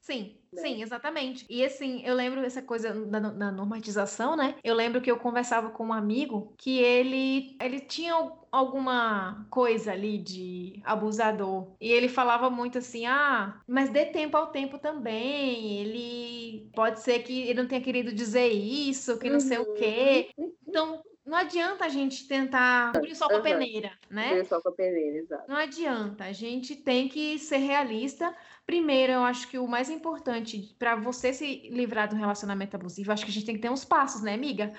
Sim, 0.05 0.35
né? 0.53 0.61
sim, 0.61 0.83
exatamente. 0.83 1.47
E 1.49 1.65
assim, 1.65 2.03
eu 2.05 2.13
lembro 2.13 2.39
essa 2.41 2.61
coisa 2.61 2.93
da, 3.07 3.19
da, 3.19 3.51
normatização, 3.51 4.35
né? 4.35 4.53
Eu 4.63 4.75
lembro 4.75 5.01
que 5.01 5.09
eu 5.09 5.17
conversava 5.17 5.71
com 5.71 5.87
um 5.87 5.93
amigo 5.93 6.53
que 6.59 6.77
ele, 6.77 7.57
ele 7.59 7.79
tinha 7.79 8.13
alguma 8.51 9.47
coisa 9.49 9.93
ali 9.93 10.19
de 10.19 10.79
abusador. 10.83 11.71
E 11.81 11.91
ele 11.91 12.07
falava 12.07 12.51
muito 12.51 12.77
assim: 12.77 13.07
ah, 13.07 13.59
mas 13.67 13.89
dê 13.89 14.05
tempo 14.05 14.37
ao 14.37 14.51
tempo 14.51 14.77
também. 14.77 15.79
Ele 15.79 16.69
pode 16.75 17.01
ser 17.01 17.23
que 17.23 17.41
ele 17.41 17.61
não 17.61 17.67
tenha 17.67 17.81
querido 17.81 18.13
dizer 18.13 18.49
isso, 18.49 19.17
que 19.17 19.27
não 19.27 19.39
uhum. 19.39 19.39
sei 19.39 19.57
o 19.57 19.73
quê. 19.73 20.29
Uhum. 20.37 20.53
Então, 20.67 21.03
não 21.25 21.37
adianta 21.37 21.85
a 21.85 21.89
gente 21.89 22.27
tentar 22.27 22.93
cobrir 22.93 23.15
só 23.15 23.27
com 23.27 23.37
a 23.37 23.41
peneira, 23.41 23.91
né? 24.09 24.29
Cobrir 24.29 24.45
só 24.45 24.61
com 24.61 24.69
a 24.69 24.71
peneira, 24.71 25.17
exato. 25.17 25.49
Não 25.49 25.57
adianta. 25.57 26.25
A 26.25 26.31
gente 26.31 26.75
tem 26.75 27.09
que 27.09 27.39
ser 27.39 27.57
realista 27.57 28.35
Primeiro, 28.65 29.13
eu 29.13 29.23
acho 29.23 29.47
que 29.47 29.59
o 29.59 29.67
mais 29.67 29.91
importante 29.91 30.75
para 30.79 30.95
você 30.95 31.31
se 31.31 31.69
livrar 31.69 32.07
de 32.07 32.15
um 32.15 32.17
relacionamento 32.17 32.75
abusivo, 32.75 33.11
acho 33.11 33.23
que 33.23 33.29
a 33.29 33.33
gente 33.33 33.45
tem 33.45 33.55
que 33.55 33.61
ter 33.61 33.69
uns 33.69 33.85
passos, 33.85 34.23
né, 34.23 34.33
amiga? 34.33 34.73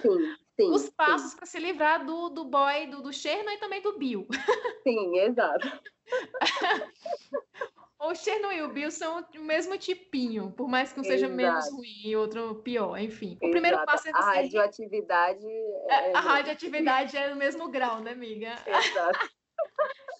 Sim, 0.00 0.36
sim. 0.54 0.70
Os 0.70 0.88
passos 0.90 1.34
para 1.34 1.46
se 1.46 1.58
livrar 1.58 2.06
do, 2.06 2.28
do 2.28 2.44
boy, 2.44 2.86
do, 2.86 3.02
do 3.02 3.12
Cherno 3.12 3.50
e 3.50 3.58
também 3.58 3.82
do 3.82 3.98
Bill. 3.98 4.28
Sim, 4.84 5.18
exato. 5.18 5.68
o 8.02 8.14
Cherno 8.14 8.52
e 8.52 8.62
o 8.62 8.68
Bill 8.68 8.90
são 8.90 9.24
o 9.36 9.40
mesmo 9.40 9.78
tipinho, 9.78 10.50
por 10.52 10.68
mais 10.68 10.92
que 10.92 11.00
um 11.00 11.04
seja 11.04 11.28
menos 11.28 11.70
ruim 11.70 12.02
e 12.04 12.16
outro 12.16 12.56
pior, 12.56 12.98
enfim. 12.98 13.38
O 13.40 13.50
primeiro 13.50 13.76
Exato. 13.76 13.86
passo 13.86 14.08
é 14.08 14.12
você... 14.12 14.18
A 14.18 14.32
radioatividade... 14.34 15.46
É... 15.88 16.10
é 16.10 16.16
a 16.16 16.20
radioatividade 16.20 17.16
é 17.16 17.30
no 17.30 17.36
mesmo 17.36 17.68
grau, 17.68 18.00
né, 18.00 18.12
amiga? 18.12 18.54
Exato. 18.66 19.18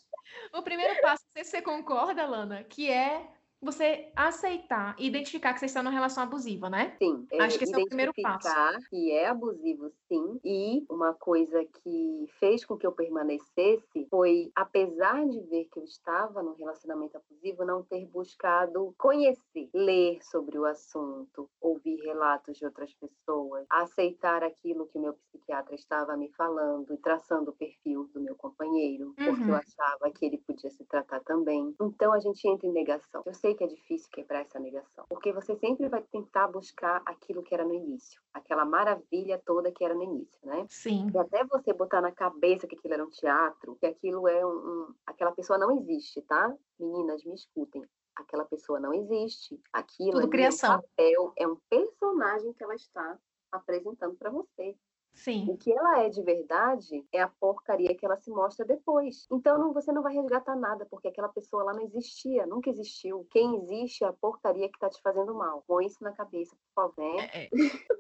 O 0.55 0.63
primeiro 0.63 1.01
passo, 1.01 1.25
não 1.25 1.33
sei 1.33 1.45
se 1.45 1.51
você 1.51 1.63
concorda, 1.63 2.27
Lana, 2.27 2.63
que 2.65 2.91
é 2.91 3.27
você 3.63 4.11
aceitar 4.17 4.97
e 4.99 5.07
identificar 5.07 5.55
que 5.55 5.61
você 5.61 5.67
está 5.67 5.83
numa 5.83 5.93
relação 5.93 6.23
abusiva, 6.23 6.69
né? 6.69 6.97
Sim. 6.99 7.27
É, 7.31 7.43
Acho 7.43 7.59
que 7.59 7.65
esse 7.65 7.75
é 7.75 7.79
o 7.79 7.87
primeiro 7.87 8.13
passo. 8.21 8.49
que 8.91 9.13
é 9.13 9.29
abusivo, 9.29 9.91
sim. 10.09 10.41
E 10.45 10.85
uma 10.91 11.15
coisa 11.15 11.65
que 11.65 12.27
fez 12.41 12.65
com 12.65 12.77
que 12.77 12.87
eu 12.87 12.93
permanecesse 12.93 14.07
foi, 14.11 14.51
apesar 14.55 15.25
de 15.27 15.41
ver 15.43 15.69
que 15.73 15.79
eu 15.79 15.85
estava 15.85 16.43
num 16.43 16.55
relacionamento 16.55 17.17
abusivo, 17.17 17.65
não 17.65 17.83
ter 17.85 18.05
buscado 18.07 18.93
conhecer, 18.99 19.71
ler 19.73 20.19
sobre 20.23 20.59
o 20.59 20.65
assunto, 20.65 21.49
ouvir 21.61 21.97
relatos 22.03 22.59
de 22.59 22.65
outras 22.65 22.93
pessoas, 22.95 23.65
aceitar 23.71 24.43
aquilo 24.43 24.87
que 24.87 24.99
o 24.99 25.03
meu 25.03 25.15
psiquiatra 25.15 25.75
estava 25.75 26.17
me 26.17 26.31
falando 26.31 26.93
e 26.93 26.99
traçando 26.99 27.51
o 27.51 27.55
perfil 27.55 28.11
do 28.13 28.21
meu 28.21 28.35
companheiro, 28.35 29.09
uhum. 29.09 29.15
porque 29.15 29.43
eu 29.43 29.49
uhum. 29.49 29.55
achava 29.55 30.11
que 30.11 30.27
ele 30.27 30.39
podia 30.39 30.71
se 30.71 30.85
tratar 30.85 31.21
também. 31.21 31.75
Então 31.81 32.13
a 32.13 32.19
gente 32.19 32.47
entra 32.49 32.67
em 32.67 32.73
negação. 32.73 33.23
Eu 33.25 33.35
sei 33.35 33.52
que 33.55 33.65
é 33.65 33.67
difícil 33.67 34.09
quebrar 34.11 34.41
essa 34.41 34.59
negação, 34.59 35.05
porque 35.09 35.33
você 35.33 35.57
sempre 35.57 35.89
vai 35.89 36.03
tentar 36.03 36.49
buscar 36.49 37.03
aquilo 37.07 37.43
que 37.43 37.55
era 37.55 37.65
no 37.65 37.75
início, 37.75 38.21
aquela 38.33 38.65
maravilha 38.65 39.41
toda 39.45 39.73
que 39.73 39.85
era 39.85 39.95
no 39.95 40.03
início, 40.03 40.39
né? 40.45 40.67
Sim. 40.69 41.11
E 41.13 41.19
até 41.19 41.45
você 41.45 41.73
botar 41.73 42.01
na 42.01 42.13
cabeça 42.13 42.67
que 42.67 42.77
aquilo 42.77 42.95
era 42.95 43.05
um 43.05 43.11
teatro, 43.11 43.77
que 43.77 43.87
aquilo 43.87 44.29
é 44.29 44.45
um, 44.45 44.51
um 44.51 44.95
aquela 45.07 45.33
pessoa 45.33 45.59
não 45.59 45.71
existe, 45.79 46.23
tá? 46.23 46.55
Meninas, 46.79 47.25
me 47.25 47.35
escutem 47.35 47.85
aquela 48.15 48.45
pessoa 48.45 48.79
não 48.79 48.93
existe. 48.93 49.61
Aquilo 49.73 50.21
Tudo 50.21 50.31
criação. 50.31 50.75
é 50.75 50.77
um 50.77 50.81
papel, 50.81 51.33
é 51.37 51.49
um 51.49 51.57
personagem 51.69 52.53
que 52.53 52.63
ela 52.63 52.75
está 52.75 53.19
apresentando 53.51 54.17
para 54.17 54.31
você. 54.31 54.77
Sim. 55.15 55.47
O 55.49 55.57
que 55.57 55.71
ela 55.73 56.01
é 56.01 56.09
de 56.09 56.23
verdade 56.23 57.05
é 57.13 57.21
a 57.21 57.29
porcaria 57.29 57.95
que 57.95 58.05
ela 58.05 58.17
se 58.17 58.31
mostra 58.31 58.65
depois. 58.65 59.27
Então 59.31 59.59
não, 59.59 59.73
você 59.73 59.93
não 59.93 60.03
vai 60.03 60.15
resgatar 60.15 60.57
nada, 60.57 60.87
porque 60.91 61.09
aquela 61.09 61.29
pessoa 61.29 61.65
lá 61.65 61.73
não 61.75 61.83
existia, 61.83 62.47
nunca 62.47 62.71
existiu. 62.71 63.27
Quem 63.31 63.57
existe 63.57 64.05
é 64.05 64.07
a 64.07 64.13
porcaria 64.13 64.69
que 64.69 64.79
tá 64.79 64.89
te 64.89 65.01
fazendo 65.03 65.35
mal. 65.35 65.63
Põe 65.67 65.87
isso 65.87 66.03
na 66.03 66.13
cabeça, 66.13 66.57
por 66.57 66.95
favor. 66.95 67.21
É, 67.21 67.45
é. 67.45 67.51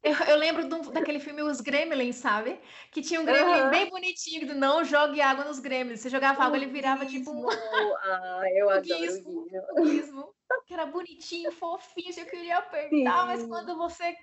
Eu, 0.03 0.15
eu, 0.31 0.37
lembro 0.37 0.69
do, 0.69 0.91
daquele 0.91 1.21
filme 1.21 1.43
Os 1.43 1.61
Gremlins, 1.61 2.17
sabe? 2.17 2.59
Que 2.91 3.01
tinha 3.03 3.21
um 3.21 3.25
gremlin 3.25 3.63
uhum. 3.63 3.71
bem 3.71 3.89
bonitinho, 3.89 4.47
do 4.47 4.55
não 4.55 4.83
jogue 4.83 5.21
água 5.21 5.45
nos 5.45 5.61
gremlins. 5.61 6.01
Você 6.01 6.09
jogava 6.09 6.43
água, 6.43 6.57
ele 6.57 6.67
virava 6.67 7.07
tipo 7.07 7.31
um. 7.31 7.47
Ah, 7.49 8.43
eu 8.57 8.69
adoro 8.69 8.83
guismo, 8.83 9.47
o 9.77 9.83
guismo. 9.83 10.35
Que 10.67 10.75
era 10.75 10.87
bonitinho, 10.87 11.53
fofinho, 11.53 12.13
eu 12.17 12.27
queria 12.27 12.59
apertar, 12.59 12.91
Sim. 12.91 13.05
mas 13.05 13.47
quando 13.47 13.77
você 13.77 14.15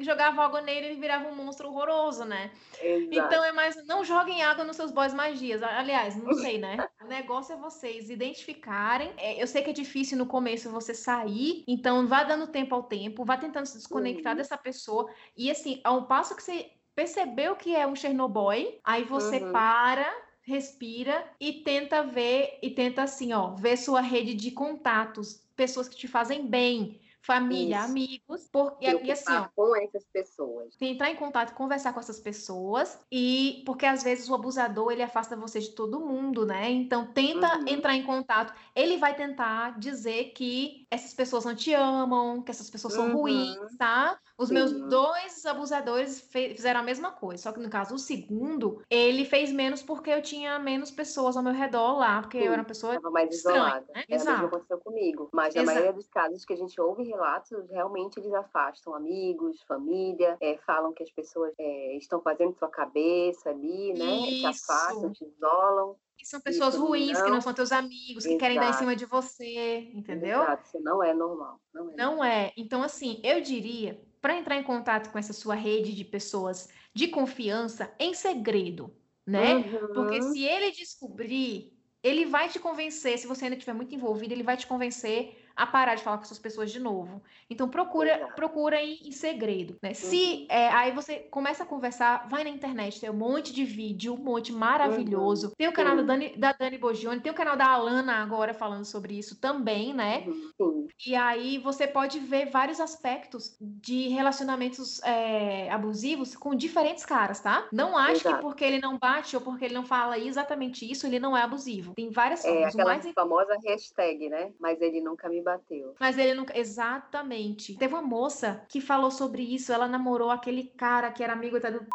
jogava 0.00 0.44
água 0.44 0.60
nele, 0.60 0.86
ele 0.86 1.00
virava 1.00 1.28
um 1.28 1.34
monstro 1.34 1.68
horroroso, 1.68 2.24
né? 2.24 2.50
Exato. 2.80 3.14
Então 3.14 3.44
é 3.44 3.52
mais, 3.52 3.86
não 3.86 4.04
joguem 4.04 4.42
água 4.42 4.64
nos 4.64 4.76
seus 4.76 4.90
boys 4.90 5.14
magias. 5.14 5.62
Aliás, 5.62 6.16
não 6.16 6.32
sei, 6.34 6.58
né? 6.58 6.76
o 7.02 7.06
negócio 7.06 7.54
é 7.54 7.56
vocês 7.56 8.10
identificarem. 8.10 9.12
É, 9.16 9.42
eu 9.42 9.46
sei 9.46 9.62
que 9.62 9.70
é 9.70 9.72
difícil 9.72 10.16
no 10.18 10.26
começo 10.26 10.70
você 10.70 10.94
sair, 10.94 11.64
então 11.66 12.06
vá 12.06 12.22
dando 12.24 12.46
tempo 12.46 12.74
ao 12.74 12.82
tempo, 12.82 13.24
vá 13.24 13.36
tentando 13.36 13.66
se 13.66 13.76
desconectar 13.76 14.32
uhum. 14.32 14.36
dessa 14.38 14.56
pessoa. 14.56 15.10
E 15.36 15.50
assim, 15.50 15.80
ao 15.84 16.06
passo 16.06 16.36
que 16.36 16.42
você 16.42 16.70
percebeu 16.94 17.56
que 17.56 17.74
é 17.74 17.86
um 17.86 17.96
Chernobyl, 17.96 18.78
aí 18.84 19.04
você 19.04 19.38
uhum. 19.38 19.52
para, 19.52 20.12
respira 20.42 21.24
e 21.40 21.62
tenta 21.62 22.02
ver 22.02 22.58
e 22.62 22.70
tenta 22.70 23.02
assim, 23.02 23.32
ó, 23.32 23.54
ver 23.54 23.76
sua 23.76 24.00
rede 24.00 24.34
de 24.34 24.50
contatos, 24.50 25.42
pessoas 25.56 25.88
que 25.88 25.96
te 25.96 26.08
fazem 26.08 26.46
bem, 26.46 27.00
família, 27.22 27.76
Isso. 27.76 27.84
amigos, 27.90 28.48
porque 28.50 28.86
e 28.86 29.12
assim, 29.12 29.32
ó, 29.32 29.46
com 29.54 29.76
essas 29.76 30.04
pessoas. 30.12 30.74
Entrar 30.80 31.10
em 31.10 31.16
contato, 31.16 31.54
conversar 31.54 31.92
com 31.92 32.00
essas 32.00 32.18
pessoas 32.18 32.98
e 33.10 33.62
porque 33.64 33.86
às 33.86 34.02
vezes 34.02 34.28
o 34.28 34.34
abusador 34.34 34.90
ele 34.90 35.02
afasta 35.02 35.36
você 35.36 35.60
de 35.60 35.70
todo 35.70 36.00
mundo, 36.00 36.44
né? 36.44 36.68
Então 36.70 37.06
tenta 37.12 37.58
uhum. 37.58 37.64
entrar 37.68 37.94
em 37.94 38.02
contato. 38.02 38.52
Ele 38.74 38.96
vai 38.96 39.14
tentar 39.14 39.78
dizer 39.78 40.32
que 40.34 40.84
essas 40.90 41.14
pessoas 41.14 41.44
não 41.44 41.54
te 41.54 41.72
amam, 41.72 42.42
que 42.42 42.50
essas 42.50 42.68
pessoas 42.68 42.94
são 42.94 43.08
uhum. 43.08 43.16
ruins, 43.16 43.76
tá? 43.78 44.18
Os 44.36 44.48
Sim. 44.48 44.54
meus 44.54 44.72
dois 44.72 45.46
abusadores 45.46 46.28
fizeram 46.32 46.80
a 46.80 46.82
mesma 46.82 47.12
coisa, 47.12 47.44
só 47.44 47.52
que 47.52 47.60
no 47.60 47.70
caso 47.70 47.94
o 47.94 47.98
segundo, 47.98 48.82
ele 48.90 49.24
fez 49.24 49.52
menos 49.52 49.82
porque 49.82 50.10
eu 50.10 50.20
tinha 50.20 50.58
menos 50.58 50.90
pessoas 50.90 51.36
ao 51.36 51.42
meu 51.42 51.52
redor 51.52 51.98
lá, 51.98 52.20
porque 52.20 52.38
Sim. 52.38 52.46
eu 52.46 52.52
era 52.52 52.62
uma 52.62 52.66
pessoa 52.66 52.94
Tava 52.94 53.10
mais 53.10 53.32
estranha, 53.32 53.58
isolada. 53.58 53.86
Né? 53.94 54.04
É 54.08 54.14
Exato. 54.14 54.46
aconteceu 54.46 54.78
comigo, 54.78 55.28
mas 55.32 55.54
na 55.54 55.62
maioria 55.62 55.92
dos 55.92 56.08
casos 56.08 56.44
que 56.44 56.52
a 56.52 56.56
gente 56.56 56.80
ouve 56.80 57.11
relatos, 57.12 57.68
realmente 57.70 58.18
eles 58.18 58.32
afastam 58.32 58.94
amigos, 58.94 59.60
família, 59.62 60.36
é, 60.40 60.58
falam 60.66 60.92
que 60.92 61.02
as 61.02 61.10
pessoas 61.10 61.52
é, 61.58 61.96
estão 61.96 62.20
fazendo 62.20 62.56
sua 62.58 62.68
cabeça 62.68 63.50
ali, 63.50 63.92
né? 63.92 64.28
Isso. 64.28 64.40
Te 64.40 64.46
afastam, 64.46 65.12
te 65.12 65.24
isolam. 65.24 65.96
E 66.20 66.26
são 66.26 66.40
pessoas 66.40 66.74
isso 66.74 66.84
ruins, 66.84 67.18
não... 67.18 67.24
que 67.24 67.30
não 67.30 67.40
são 67.40 67.52
teus 67.52 67.72
amigos, 67.72 68.24
que 68.24 68.30
Exato. 68.30 68.38
querem 68.38 68.58
dar 68.58 68.70
em 68.70 68.74
cima 68.74 68.94
de 68.94 69.04
você, 69.06 69.90
entendeu? 69.92 70.42
Exato, 70.42 70.66
isso 70.66 70.80
não 70.80 71.02
é 71.02 71.12
normal. 71.12 71.60
Não 71.74 71.90
é, 71.90 71.96
não 71.96 72.24
é. 72.24 72.52
Então, 72.56 72.82
assim, 72.82 73.20
eu 73.24 73.40
diria, 73.40 74.00
para 74.20 74.36
entrar 74.36 74.56
em 74.56 74.62
contato 74.62 75.10
com 75.10 75.18
essa 75.18 75.32
sua 75.32 75.54
rede 75.54 75.92
de 75.94 76.04
pessoas 76.04 76.68
de 76.94 77.08
confiança, 77.08 77.92
em 77.98 78.14
segredo, 78.14 78.94
né? 79.26 79.56
Uhum. 79.56 79.94
Porque 79.94 80.22
se 80.22 80.44
ele 80.44 80.70
descobrir, 80.70 81.76
ele 82.02 82.26
vai 82.26 82.48
te 82.48 82.58
convencer, 82.58 83.18
se 83.18 83.26
você 83.26 83.44
ainda 83.44 83.56
estiver 83.56 83.74
muito 83.74 83.94
envolvido, 83.94 84.32
ele 84.32 84.42
vai 84.42 84.56
te 84.56 84.66
convencer 84.66 85.41
a 85.56 85.66
parar 85.66 85.94
de 85.94 86.02
falar 86.02 86.18
com 86.18 86.24
essas 86.24 86.38
pessoas 86.38 86.70
de 86.70 86.80
novo. 86.80 87.22
Então 87.48 87.68
procura, 87.68 88.28
procura 88.34 88.82
em, 88.82 88.98
em 89.04 89.12
segredo, 89.12 89.76
né? 89.82 89.90
Uhum. 89.90 89.94
Se 89.94 90.46
é, 90.48 90.68
aí 90.68 90.92
você 90.92 91.16
começa 91.30 91.62
a 91.62 91.66
conversar, 91.66 92.28
vai 92.28 92.44
na 92.44 92.50
internet, 92.50 93.00
tem 93.00 93.10
um 93.10 93.14
monte 93.14 93.52
de 93.52 93.64
vídeo, 93.64 94.14
um 94.14 94.22
monte 94.22 94.52
maravilhoso. 94.52 95.48
Uhum. 95.48 95.54
Tem 95.56 95.68
o 95.68 95.72
canal 95.72 95.96
da 95.96 96.02
Dani, 96.02 96.36
da 96.36 96.52
Dani 96.52 96.78
Bogione, 96.78 97.20
tem 97.20 97.32
o 97.32 97.34
canal 97.34 97.56
da 97.56 97.66
Alana 97.66 98.22
agora 98.22 98.54
falando 98.54 98.84
sobre 98.84 99.18
isso 99.18 99.40
também, 99.40 99.92
né? 99.92 100.24
Uhum. 100.58 100.86
E 101.06 101.14
aí 101.14 101.58
você 101.58 101.86
pode 101.86 102.18
ver 102.18 102.46
vários 102.46 102.80
aspectos 102.80 103.56
de 103.60 104.08
relacionamentos 104.08 105.02
é, 105.02 105.70
abusivos 105.70 106.34
com 106.34 106.54
diferentes 106.54 107.04
caras, 107.04 107.40
tá? 107.40 107.68
Não 107.72 107.96
acho 107.96 108.22
Exato. 108.22 108.36
que 108.36 108.42
porque 108.42 108.64
ele 108.64 108.80
não 108.80 108.98
bate 108.98 109.36
ou 109.36 109.42
porque 109.42 109.64
ele 109.64 109.74
não 109.74 109.84
fala 109.84 110.18
exatamente 110.18 110.90
isso, 110.90 111.06
ele 111.06 111.18
não 111.18 111.36
é 111.36 111.42
abusivo. 111.42 111.94
Tem 111.94 112.10
várias 112.10 112.42
formas. 112.42 112.62
É 112.62 112.66
aquela 112.66 112.94
mais... 112.96 113.12
famosa 113.12 113.58
hashtag, 113.64 114.28
né? 114.28 114.52
Mas 114.58 114.80
ele 114.80 115.00
nunca 115.00 115.28
me 115.28 115.41
bateu. 115.42 115.94
Mas 115.98 116.18
ele 116.18 116.34
nunca. 116.34 116.56
Exatamente. 116.58 117.76
Teve 117.76 117.94
uma 117.94 118.02
moça 118.02 118.64
que 118.68 118.80
falou 118.80 119.10
sobre 119.10 119.42
isso. 119.42 119.72
Ela 119.72 119.88
namorou 119.88 120.30
aquele 120.30 120.64
cara 120.64 121.10
que 121.10 121.22
era 121.22 121.32
amigo 121.32 121.56
até 121.56 121.70
do. 121.70 121.86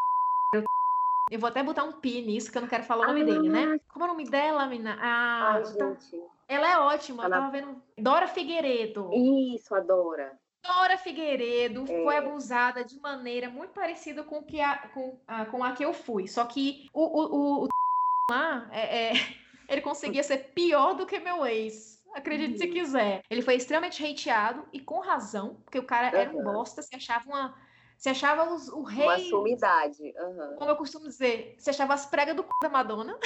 Eu 1.29 1.39
vou 1.39 1.49
até 1.49 1.61
botar 1.61 1.83
um 1.83 1.91
pi 1.91 2.21
nisso, 2.21 2.49
que 2.49 2.57
eu 2.57 2.61
não 2.61 2.69
quero 2.69 2.85
falar 2.85 3.03
o 3.03 3.07
nome 3.07 3.23
ah, 3.23 3.25
dele, 3.25 3.49
né? 3.49 3.77
Como 3.89 4.05
é 4.05 4.07
o 4.07 4.11
nome 4.11 4.23
dela, 4.29 4.65
menina? 4.65 4.97
Ah, 4.97 5.55
Ai, 5.55 5.65
gente. 5.65 6.23
Ela 6.47 6.71
é 6.71 6.77
ótima. 6.77 7.25
Ela... 7.25 7.35
Eu 7.35 7.41
tava 7.41 7.51
vendo. 7.51 7.83
Dora 7.97 8.27
Figueiredo. 8.27 9.09
Isso, 9.13 9.75
a 9.75 9.81
Dora. 9.81 10.39
Dora 10.67 10.97
Figueiredo 10.97 11.83
é. 11.83 12.03
foi 12.03 12.17
abusada 12.17 12.83
de 12.83 12.99
maneira 12.99 13.49
muito 13.49 13.71
parecida 13.71 14.23
com, 14.23 14.43
que 14.43 14.59
a, 14.59 14.77
com, 14.89 15.19
a, 15.27 15.45
com 15.45 15.63
a 15.63 15.71
que 15.71 15.83
eu 15.83 15.93
fui. 15.93 16.27
Só 16.27 16.45
que 16.45 16.89
o, 16.93 17.03
o, 17.03 17.35
o, 17.35 17.63
o 17.65 17.67
lá, 18.31 18.67
é, 18.71 19.07
é, 19.07 19.13
ele 19.69 19.81
conseguia 19.81 20.23
ser 20.23 20.51
pior 20.53 20.93
do 20.93 21.05
que 21.05 21.19
meu 21.19 21.45
ex. 21.45 21.96
Acredite 22.17 22.57
se 22.57 22.67
quiser. 22.67 23.21
Ele 23.29 23.43
foi 23.43 23.55
extremamente 23.55 24.03
hateado 24.03 24.65
e 24.73 24.79
com 24.79 24.99
razão, 24.99 25.55
porque 25.63 25.77
o 25.77 25.85
cara 25.85 26.07
uhum. 26.07 26.21
era 26.21 26.29
um 26.31 26.43
bosta, 26.43 26.81
se 26.81 26.95
achava 26.95 27.27
uma. 27.27 27.55
Se 27.95 28.09
achava 28.09 28.51
os, 28.53 28.67
o 28.69 28.81
rei. 28.81 29.05
Uma 29.05 29.19
sumidade. 29.19 30.01
Uhum. 30.01 30.55
Como 30.57 30.71
eu 30.71 30.75
costumo 30.75 31.07
dizer, 31.07 31.55
se 31.59 31.69
achava 31.69 31.93
as 31.93 32.05
pregas 32.05 32.35
do 32.35 32.41
c 32.41 32.49
da 32.61 32.69
Madonna. 32.69 33.17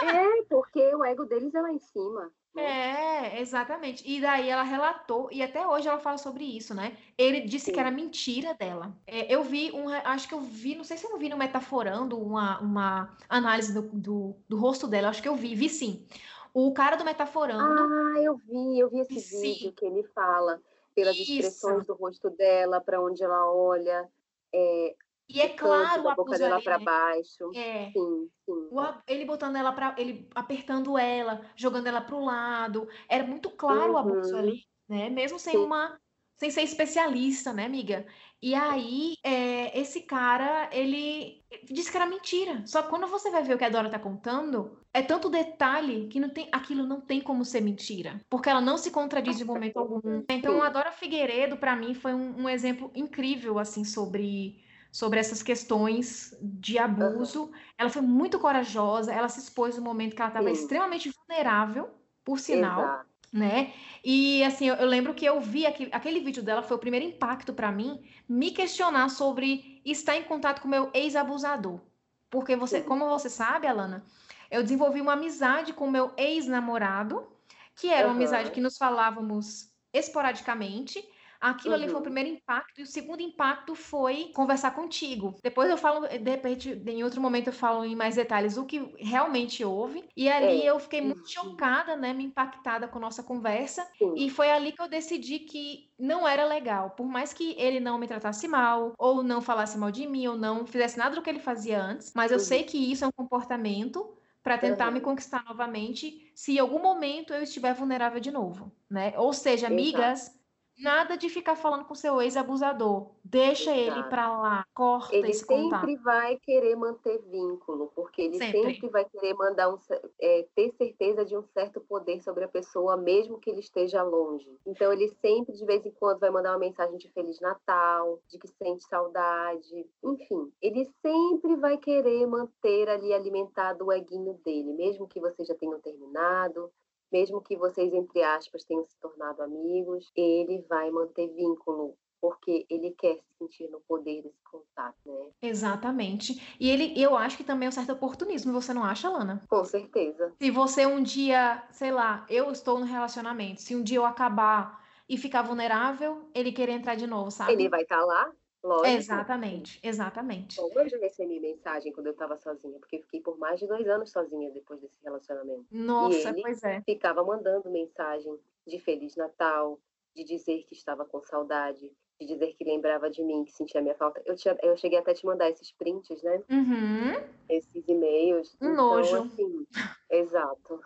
É, 0.00 0.42
porque 0.48 0.94
o 0.94 1.04
ego 1.04 1.24
deles 1.26 1.54
é 1.54 1.60
lá 1.60 1.72
em 1.72 1.78
cima. 1.78 2.32
Né? 2.54 2.62
É, 2.62 3.40
exatamente. 3.40 4.02
E 4.06 4.20
daí 4.20 4.48
ela 4.48 4.62
relatou, 4.62 5.28
e 5.32 5.42
até 5.42 5.66
hoje 5.66 5.88
ela 5.88 5.98
fala 5.98 6.18
sobre 6.18 6.44
isso, 6.44 6.74
né? 6.74 6.96
Ele 7.16 7.40
disse 7.40 7.66
sim. 7.66 7.72
que 7.72 7.80
era 7.80 7.90
mentira 7.90 8.54
dela. 8.54 8.94
É, 9.06 9.32
eu 9.32 9.42
vi 9.42 9.72
um, 9.72 9.88
acho 9.88 10.28
que 10.28 10.34
eu 10.34 10.40
vi, 10.40 10.74
não 10.74 10.84
sei 10.84 10.96
se 10.98 11.06
eu 11.06 11.16
vi 11.16 11.28
no 11.28 11.36
Metaforando 11.36 12.20
uma, 12.20 12.60
uma 12.60 13.16
análise 13.28 13.72
do, 13.72 13.82
do, 13.82 14.36
do 14.48 14.58
rosto 14.58 14.86
dela, 14.86 15.08
acho 15.08 15.22
que 15.22 15.28
eu 15.28 15.36
vi, 15.36 15.54
vi 15.54 15.68
sim. 15.68 16.06
O 16.54 16.72
cara 16.72 16.96
do 16.96 17.04
Metaforando. 17.04 17.62
Ah, 17.62 18.20
eu 18.20 18.36
vi, 18.36 18.78
eu 18.78 18.90
vi 18.90 19.00
esse 19.00 19.20
Sim. 19.20 19.40
vídeo 19.40 19.72
que 19.72 19.84
ele 19.84 20.02
fala 20.14 20.60
pelas 20.94 21.16
Isso. 21.16 21.32
expressões 21.32 21.86
do 21.86 21.94
rosto 21.94 22.30
dela, 22.30 22.80
para 22.80 23.00
onde 23.00 23.22
ela 23.22 23.50
olha. 23.50 24.08
É, 24.54 24.94
e 25.28 25.40
é 25.40 25.48
claro 25.48 26.08
a 26.08 26.14
boca 26.14 26.36
dela 26.36 26.60
para 26.60 26.78
baixo. 26.78 27.50
É. 27.54 27.90
Sim, 27.90 28.30
sim. 28.44 28.68
ele 29.06 29.24
botando 29.24 29.56
ela 29.56 29.72
para 29.72 29.94
ele 29.96 30.28
apertando 30.34 30.98
ela, 30.98 31.40
jogando 31.56 31.86
ela 31.86 32.02
para 32.02 32.16
o 32.16 32.24
lado. 32.24 32.86
Era 33.08 33.24
muito 33.24 33.50
claro 33.50 33.92
uhum. 33.92 33.94
o 33.94 33.96
abuso 33.96 34.36
ali, 34.36 34.64
né? 34.86 35.08
Mesmo 35.08 35.38
sem 35.38 35.54
sim. 35.54 35.58
uma 35.58 35.98
sem 36.36 36.50
ser 36.50 36.62
especialista, 36.62 37.52
né, 37.52 37.64
amiga? 37.64 38.04
E 38.42 38.56
aí, 38.56 39.14
é, 39.22 39.78
esse 39.78 40.00
cara, 40.00 40.68
ele 40.72 41.44
disse 41.70 41.92
que 41.92 41.96
era 41.96 42.06
mentira. 42.06 42.64
Só 42.66 42.82
que 42.82 42.90
quando 42.90 43.06
você 43.06 43.30
vai 43.30 43.44
ver 43.44 43.54
o 43.54 43.58
que 43.58 43.64
a 43.64 43.68
Dora 43.68 43.88
tá 43.88 44.00
contando, 44.00 44.80
é 44.92 45.00
tanto 45.00 45.30
detalhe 45.30 46.08
que 46.08 46.18
não 46.18 46.28
tem, 46.28 46.48
aquilo 46.50 46.84
não 46.84 47.00
tem 47.00 47.20
como 47.20 47.44
ser 47.44 47.60
mentira. 47.60 48.20
Porque 48.28 48.50
ela 48.50 48.60
não 48.60 48.76
se 48.76 48.90
contradiz 48.90 49.40
em 49.40 49.44
momento 49.44 49.78
algum. 49.78 50.24
Então, 50.28 50.60
a 50.60 50.68
Dora 50.68 50.90
Figueiredo, 50.90 51.56
para 51.56 51.76
mim, 51.76 51.94
foi 51.94 52.14
um, 52.14 52.42
um, 52.42 52.48
exemplo 52.48 52.90
incrível, 52.96 53.60
assim, 53.60 53.84
sobre, 53.84 54.60
sobre 54.90 55.20
essas 55.20 55.40
questões 55.40 56.36
de 56.42 56.78
abuso. 56.78 57.44
Uhum. 57.44 57.52
Ela 57.78 57.90
foi 57.90 58.02
muito 58.02 58.40
corajosa, 58.40 59.12
ela 59.12 59.28
se 59.28 59.38
expôs 59.38 59.76
no 59.76 59.84
momento 59.84 60.16
que 60.16 60.20
ela 60.20 60.30
estava 60.30 60.50
extremamente 60.50 61.10
vulnerável, 61.10 61.90
por 62.24 62.40
sinal. 62.40 62.80
Exato 62.80 63.11
né? 63.32 63.72
E 64.04 64.44
assim, 64.44 64.68
eu, 64.68 64.74
eu 64.74 64.86
lembro 64.86 65.14
que 65.14 65.24
eu 65.24 65.40
vi 65.40 65.66
aquele, 65.66 65.90
aquele 65.92 66.20
vídeo 66.20 66.42
dela, 66.42 66.62
foi 66.62 66.76
o 66.76 66.80
primeiro 66.80 67.06
impacto 67.06 67.52
para 67.52 67.72
mim, 67.72 68.02
me 68.28 68.50
questionar 68.50 69.08
sobre 69.08 69.80
estar 69.84 70.16
em 70.16 70.24
contato 70.24 70.60
com 70.60 70.68
meu 70.68 70.90
ex-abusador. 70.92 71.80
Porque 72.28 72.54
você, 72.54 72.82
como 72.82 73.08
você 73.08 73.30
sabe, 73.30 73.66
Alana, 73.66 74.04
eu 74.50 74.62
desenvolvi 74.62 75.00
uma 75.00 75.14
amizade 75.14 75.72
com 75.72 75.90
meu 75.90 76.12
ex-namorado, 76.16 77.26
que 77.74 77.88
era 77.88 78.06
uma 78.06 78.14
amizade 78.14 78.50
que 78.50 78.60
nos 78.60 78.76
falávamos 78.76 79.72
esporadicamente, 79.92 81.02
Aquilo 81.42 81.74
uhum. 81.74 81.80
ali 81.80 81.86
foi 81.86 81.94
o 81.94 81.96
uhum. 81.96 82.02
primeiro 82.04 82.28
impacto, 82.28 82.78
e 82.78 82.84
o 82.84 82.86
segundo 82.86 83.20
impacto 83.20 83.74
foi 83.74 84.30
conversar 84.32 84.70
contigo. 84.70 85.34
Depois 85.42 85.68
eu 85.68 85.76
falo, 85.76 86.06
de 86.06 86.30
repente, 86.30 86.80
em 86.86 87.02
outro 87.02 87.20
momento 87.20 87.48
eu 87.48 87.52
falo 87.52 87.84
em 87.84 87.96
mais 87.96 88.14
detalhes 88.14 88.56
o 88.56 88.64
que 88.64 88.94
realmente 88.96 89.64
houve. 89.64 90.04
E 90.16 90.30
ali 90.30 90.62
é. 90.62 90.70
eu 90.70 90.78
fiquei 90.78 91.00
muito 91.00 91.22
uhum. 91.22 91.26
chocada, 91.26 91.96
né? 91.96 92.12
Me 92.12 92.22
impactada 92.22 92.86
com 92.86 92.98
a 92.98 93.00
nossa 93.00 93.24
conversa. 93.24 93.84
Sim. 93.98 94.14
E 94.16 94.30
foi 94.30 94.52
ali 94.52 94.70
que 94.70 94.80
eu 94.80 94.86
decidi 94.86 95.40
que 95.40 95.90
não 95.98 96.28
era 96.28 96.46
legal. 96.46 96.90
Por 96.90 97.06
mais 97.06 97.32
que 97.32 97.56
ele 97.58 97.80
não 97.80 97.98
me 97.98 98.06
tratasse 98.06 98.46
mal, 98.46 98.94
ou 98.96 99.24
não 99.24 99.40
falasse 99.40 99.76
mal 99.76 99.90
de 99.90 100.06
mim, 100.06 100.28
ou 100.28 100.36
não 100.36 100.64
fizesse 100.64 100.96
nada 100.96 101.16
do 101.16 101.22
que 101.22 101.30
ele 101.30 101.40
fazia 101.40 101.82
antes, 101.82 102.12
mas 102.14 102.30
eu 102.30 102.38
uhum. 102.38 102.44
sei 102.44 102.62
que 102.62 102.78
isso 102.78 103.04
é 103.04 103.08
um 103.08 103.12
comportamento 103.12 104.16
para 104.44 104.58
tentar 104.58 104.86
uhum. 104.86 104.94
me 104.94 105.00
conquistar 105.00 105.44
novamente 105.44 106.30
se 106.36 106.54
em 106.54 106.58
algum 106.60 106.80
momento 106.80 107.34
eu 107.34 107.42
estiver 107.42 107.74
vulnerável 107.74 108.20
de 108.20 108.30
novo, 108.30 108.70
né? 108.88 109.12
Ou 109.16 109.32
seja, 109.32 109.66
amigas, 109.66 110.22
Exato 110.22 110.41
Nada 110.82 111.16
de 111.16 111.28
ficar 111.28 111.54
falando 111.54 111.84
com 111.84 111.94
seu 111.94 112.20
ex-abusador. 112.20 113.06
Deixa 113.22 113.74
Exato. 113.74 114.00
ele 114.00 114.08
para 114.08 114.28
lá, 114.36 114.66
corta 114.74 115.14
ele 115.14 115.30
esse 115.30 115.46
contato. 115.46 115.84
Ele 115.84 115.92
sempre 115.92 116.02
vai 116.02 116.36
querer 116.38 116.74
manter 116.74 117.22
vínculo, 117.30 117.92
porque 117.94 118.22
ele 118.22 118.36
sempre, 118.36 118.74
sempre 118.74 118.88
vai 118.88 119.04
querer 119.04 119.32
mandar 119.34 119.72
um, 119.72 119.78
é, 120.20 120.46
ter 120.56 120.72
certeza 120.72 121.24
de 121.24 121.36
um 121.36 121.42
certo 121.54 121.80
poder 121.80 122.20
sobre 122.20 122.42
a 122.42 122.48
pessoa, 122.48 122.96
mesmo 122.96 123.38
que 123.38 123.48
ele 123.48 123.60
esteja 123.60 124.02
longe. 124.02 124.58
Então 124.66 124.92
ele 124.92 125.08
sempre, 125.20 125.54
de 125.54 125.64
vez 125.64 125.86
em 125.86 125.92
quando, 125.92 126.18
vai 126.18 126.30
mandar 126.30 126.50
uma 126.50 126.58
mensagem 126.58 126.98
de 126.98 127.08
Feliz 127.12 127.38
Natal, 127.40 128.20
de 128.28 128.36
que 128.38 128.48
sente 128.48 128.84
saudade, 128.84 129.86
enfim. 130.02 130.52
Ele 130.60 130.84
sempre 131.00 131.54
vai 131.56 131.76
querer 131.76 132.26
manter 132.26 132.88
ali 132.88 133.12
alimentado 133.12 133.86
o 133.86 133.92
eguinho 133.92 134.34
dele, 134.44 134.72
mesmo 134.72 135.06
que 135.06 135.20
vocês 135.20 135.46
já 135.46 135.54
tenham 135.54 135.80
terminado, 135.80 136.72
mesmo 137.12 137.40
que 137.42 137.56
vocês, 137.56 137.92
entre 137.92 138.22
aspas, 138.22 138.64
tenham 138.64 138.84
se 138.86 138.98
tornado 138.98 139.42
amigos, 139.42 140.10
ele 140.16 140.64
vai 140.68 140.90
manter 140.90 141.28
vínculo 141.28 141.96
porque 142.20 142.64
ele 142.70 142.92
quer 142.92 143.16
se 143.16 143.24
sentir 143.36 143.68
no 143.68 143.80
poder 143.80 144.22
desse 144.22 144.40
contato, 144.44 144.96
né? 145.04 145.30
Exatamente. 145.42 146.56
E 146.60 146.70
ele, 146.70 146.94
eu 146.96 147.16
acho 147.16 147.36
que 147.36 147.42
também 147.42 147.66
é 147.66 147.68
um 147.68 147.72
certo 147.72 147.92
oportunismo, 147.92 148.52
você 148.52 148.72
não 148.72 148.84
acha, 148.84 149.10
Lana? 149.10 149.42
Com 149.48 149.64
certeza. 149.64 150.32
Se 150.40 150.48
você 150.48 150.86
um 150.86 151.02
dia, 151.02 151.66
sei 151.72 151.90
lá, 151.90 152.24
eu 152.30 152.52
estou 152.52 152.78
no 152.78 152.86
relacionamento, 152.86 153.60
se 153.60 153.74
um 153.74 153.82
dia 153.82 153.98
eu 153.98 154.06
acabar 154.06 154.80
e 155.08 155.18
ficar 155.18 155.42
vulnerável, 155.42 156.30
ele 156.32 156.52
querer 156.52 156.72
entrar 156.72 156.94
de 156.94 157.08
novo, 157.08 157.28
sabe? 157.32 157.54
Ele 157.54 157.68
vai 157.68 157.82
estar 157.82 157.98
tá 157.98 158.04
lá 158.04 158.32
Lógico. 158.62 158.96
Exatamente, 158.96 159.80
exatamente. 159.82 160.56
Bom, 160.56 160.70
eu 160.74 160.88
já 160.88 160.96
recebi 160.98 161.40
mensagem 161.40 161.92
quando 161.92 162.06
eu 162.06 162.12
estava 162.12 162.36
sozinha, 162.36 162.78
porque 162.78 163.00
fiquei 163.00 163.20
por 163.20 163.36
mais 163.36 163.58
de 163.58 163.66
dois 163.66 163.86
anos 163.88 164.10
sozinha 164.10 164.50
depois 164.52 164.80
desse 164.80 165.02
relacionamento. 165.02 165.66
Nossa, 165.70 166.16
e 166.16 166.26
ele 166.26 166.42
pois 166.42 166.62
é. 166.62 166.80
Ficava 166.82 167.24
mandando 167.24 167.68
mensagem 167.70 168.38
de 168.66 168.78
Feliz 168.78 169.16
Natal, 169.16 169.80
de 170.14 170.22
dizer 170.22 170.62
que 170.64 170.74
estava 170.74 171.04
com 171.04 171.20
saudade, 171.22 171.90
de 172.20 172.26
dizer 172.26 172.54
que 172.54 172.64
lembrava 172.64 173.10
de 173.10 173.22
mim, 173.24 173.44
que 173.44 173.52
sentia 173.52 173.82
minha 173.82 173.96
falta. 173.96 174.22
Eu, 174.24 174.36
tinha, 174.36 174.56
eu 174.62 174.76
cheguei 174.76 174.98
até 174.98 175.10
a 175.10 175.14
te 175.14 175.26
mandar 175.26 175.50
esses 175.50 175.72
prints, 175.72 176.22
né? 176.22 176.40
Uhum. 176.48 177.28
Esses 177.48 177.88
e-mails. 177.88 178.56
Um 178.60 178.72
então, 178.72 178.76
nojo. 178.76 179.22
Assim, 179.24 179.66
exato. 180.08 180.80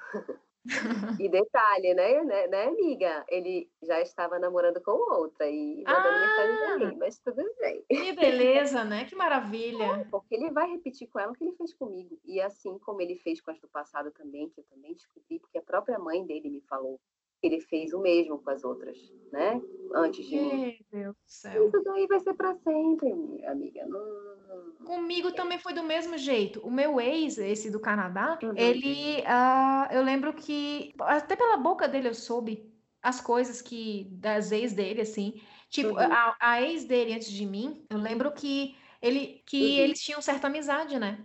E 1.20 1.28
detalhe, 1.28 1.94
né, 1.94 2.22
né, 2.24 2.46
né, 2.48 2.64
amiga? 2.64 3.24
Ele 3.28 3.70
já 3.82 4.00
estava 4.00 4.38
namorando 4.38 4.80
com 4.82 4.92
outra 4.92 5.48
e 5.48 5.82
mandando 5.86 6.08
ah, 6.08 6.20
mensagem 6.20 6.56
pra 6.56 6.88
mim, 6.88 6.96
mas 6.98 7.18
tudo 7.18 7.42
bem. 7.58 7.84
Que 7.88 8.12
beleza, 8.12 8.84
né? 8.84 9.04
Que 9.04 9.14
maravilha. 9.14 9.84
É, 9.84 10.04
porque 10.04 10.34
ele 10.34 10.50
vai 10.50 10.70
repetir 10.70 11.08
com 11.08 11.18
ela 11.18 11.32
o 11.32 11.34
que 11.34 11.44
ele 11.44 11.56
fez 11.56 11.72
comigo. 11.74 12.18
E 12.24 12.40
assim 12.40 12.78
como 12.78 13.00
ele 13.00 13.16
fez 13.16 13.40
com 13.40 13.50
as 13.50 13.60
do 13.60 13.68
passado 13.68 14.10
também, 14.10 14.48
que 14.50 14.60
eu 14.60 14.64
também 14.64 14.94
descobri, 14.94 15.38
porque 15.38 15.58
a 15.58 15.62
própria 15.62 15.98
mãe 15.98 16.24
dele 16.26 16.50
me 16.50 16.60
falou 16.62 17.00
ele 17.46 17.60
fez 17.60 17.92
o 17.92 18.00
mesmo 18.00 18.38
com 18.38 18.50
as 18.50 18.64
outras, 18.64 18.98
né? 19.32 19.60
Antes 19.94 20.26
de 20.26 20.36
mim. 20.36 20.78
Meu 20.92 21.02
Deus 21.02 21.16
do 21.16 21.22
céu. 21.26 21.66
Isso 21.66 21.82
daí 21.84 22.06
vai 22.06 22.20
ser 22.20 22.34
para 22.34 22.54
sempre, 22.56 23.44
amiga. 23.46 23.86
Não, 23.86 24.36
Comigo 24.84 25.32
também 25.32 25.58
foi 25.58 25.72
do 25.72 25.82
mesmo 25.82 26.16
jeito. 26.16 26.60
O 26.60 26.70
meu 26.70 27.00
ex, 27.00 27.38
esse 27.38 27.70
do 27.70 27.80
Canadá, 27.80 28.38
uhum. 28.42 28.52
ele, 28.56 29.22
uh, 29.22 29.92
eu 29.92 30.02
lembro 30.02 30.32
que 30.32 30.94
até 31.00 31.34
pela 31.34 31.56
boca 31.56 31.88
dele 31.88 32.08
eu 32.08 32.14
soube 32.14 32.72
as 33.02 33.20
coisas 33.20 33.60
que 33.60 34.06
das 34.10 34.52
ex 34.52 34.72
dele, 34.72 35.00
assim. 35.00 35.40
Tipo, 35.68 35.90
uhum. 35.90 35.98
a, 35.98 36.36
a, 36.40 36.62
ex 36.62 36.84
dele 36.84 37.14
antes 37.14 37.30
de 37.30 37.44
mim, 37.44 37.84
eu 37.90 37.98
lembro 37.98 38.32
que 38.32 38.76
ele 39.02 39.42
que 39.46 39.60
uhum. 39.60 39.84
eles 39.84 40.00
tinham 40.00 40.22
certa 40.22 40.46
amizade, 40.46 40.98
né? 40.98 41.24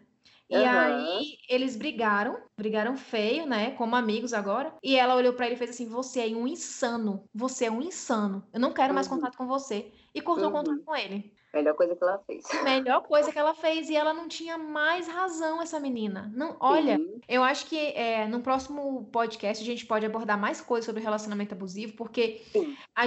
E 0.52 0.58
uhum. 0.58 0.70
aí 0.70 1.38
eles 1.48 1.78
brigaram, 1.78 2.38
brigaram 2.58 2.98
feio, 2.98 3.46
né? 3.46 3.72
Como 3.72 3.96
amigos 3.96 4.34
agora. 4.34 4.74
E 4.84 4.98
ela 4.98 5.16
olhou 5.16 5.32
para 5.32 5.46
ele 5.46 5.56
e 5.56 5.58
fez 5.58 5.70
assim: 5.70 5.88
Você 5.88 6.20
é 6.20 6.36
um 6.36 6.46
insano. 6.46 7.24
Você 7.34 7.66
é 7.66 7.72
um 7.72 7.82
insano. 7.82 8.44
Eu 8.52 8.60
não 8.60 8.74
quero 8.74 8.90
uhum. 8.90 8.96
mais 8.96 9.08
contato 9.08 9.38
com 9.38 9.48
você. 9.48 9.90
E 10.14 10.20
cortou 10.20 10.48
uhum. 10.48 10.52
contato 10.52 10.84
com 10.84 10.94
ele. 10.94 11.34
Melhor 11.54 11.74
coisa 11.74 11.96
que 11.96 12.04
ela 12.04 12.20
fez. 12.20 12.44
Melhor 12.64 13.02
coisa 13.04 13.32
que 13.32 13.40
ela 13.40 13.54
fez. 13.54 13.90
E 13.90 13.96
ela 13.96 14.14
não 14.14 14.28
tinha 14.28 14.58
mais 14.58 15.08
razão, 15.08 15.62
essa 15.62 15.80
menina. 15.80 16.30
Não, 16.36 16.58
olha, 16.60 16.98
Sim. 16.98 17.22
eu 17.30 17.44
acho 17.44 17.66
que 17.68 17.78
é, 17.78 18.28
no 18.28 18.42
próximo 18.42 19.06
podcast 19.06 19.64
a 19.64 19.66
gente 19.66 19.86
pode 19.86 20.06
abordar 20.06 20.38
mais 20.38 20.60
coisas 20.60 20.86
sobre 20.86 21.02
relacionamento 21.02 21.54
abusivo, 21.54 21.94
porque 21.94 22.42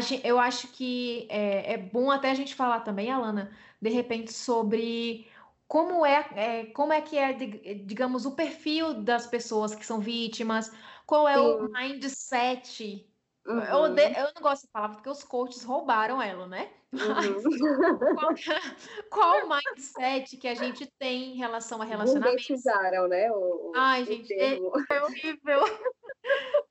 gente, 0.01 0.27
eu 0.27 0.39
acho 0.39 0.69
que 0.69 1.27
é, 1.29 1.75
é 1.75 1.77
bom 1.77 2.11
até 2.11 2.31
a 2.31 2.35
gente 2.35 2.55
falar 2.55 2.81
também, 2.81 3.11
Alana, 3.11 3.51
de 3.81 3.91
repente, 3.91 4.33
sobre 4.33 5.27
como 5.75 6.07
é, 6.07 6.25
é, 6.37 6.67
como 6.67 6.93
é 6.93 7.01
que 7.01 7.19
é, 7.19 7.33
digamos, 7.33 8.25
o 8.25 8.37
perfil 8.37 8.95
das 9.03 9.27
pessoas 9.27 9.75
que 9.75 9.85
são 9.85 9.99
vítimas, 9.99 10.71
qual 11.05 11.27
é 11.27 11.35
Sim. 11.35 11.41
o 11.41 11.69
mindset. 11.69 13.13
Uhum. 13.45 13.61
Eu, 13.61 13.77
odeio, 13.79 14.17
eu, 14.17 14.31
não 14.37 14.41
gosto 14.41 14.67
de 14.67 14.71
falar 14.71 14.91
porque 14.91 15.11
os 15.11 15.25
coaches 15.25 15.65
roubaram 15.65 16.23
ela, 16.23 16.47
né? 16.47 16.71
Mas 16.93 17.45
uhum. 17.45 17.99
qual, 18.15 18.35
qual, 19.11 19.47
o 19.47 19.49
mindset 19.49 20.37
que 20.37 20.47
a 20.47 20.55
gente 20.55 20.87
tem 20.97 21.33
em 21.33 21.37
relação 21.39 21.83
a 21.83 21.85
relacionamento? 21.85 22.37
Gourmetizaram, 22.37 23.09
né? 23.09 23.33
O, 23.33 23.73
Ai, 23.75 24.05
gente, 24.05 24.33
é, 24.33 24.55
é, 24.55 25.03
horrível. 25.03 25.59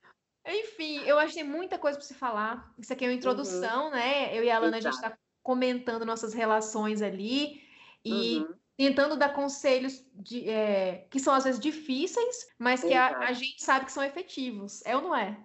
Enfim, 0.48 1.04
eu 1.06 1.20
achei 1.20 1.44
muita 1.44 1.78
coisa 1.78 1.98
para 1.98 2.08
se 2.08 2.14
falar. 2.14 2.74
Isso 2.80 2.94
aqui 2.94 3.04
é 3.04 3.08
uma 3.10 3.12
uhum. 3.12 3.18
introdução, 3.18 3.86
uhum. 3.88 3.92
né? 3.92 4.34
Eu 4.34 4.46
e 4.46 4.50
a 4.50 4.56
Alana, 4.56 4.78
Exato. 4.78 4.96
a 4.96 5.00
gente 5.02 5.12
está 5.12 5.20
comentando 5.44 6.06
nossas 6.06 6.34
relações 6.34 7.02
ali. 7.02 7.62
E 8.06 8.38
uhum 8.38 8.63
tentando 8.78 9.16
dar 9.16 9.34
conselhos 9.34 10.04
de, 10.14 10.50
é, 10.50 11.08
que 11.10 11.20
são 11.20 11.34
às 11.34 11.44
vezes 11.44 11.60
difíceis, 11.60 12.48
mas 12.58 12.82
que 12.82 12.94
a, 12.94 13.20
a, 13.20 13.34
gente 13.34 13.64
sabe 13.64 13.86
que 13.86 13.92
são 13.92 14.04
efetivos. 14.04 14.82
É 14.86 14.96
ou 14.96 15.02
não 15.02 15.16
é? 15.16 15.38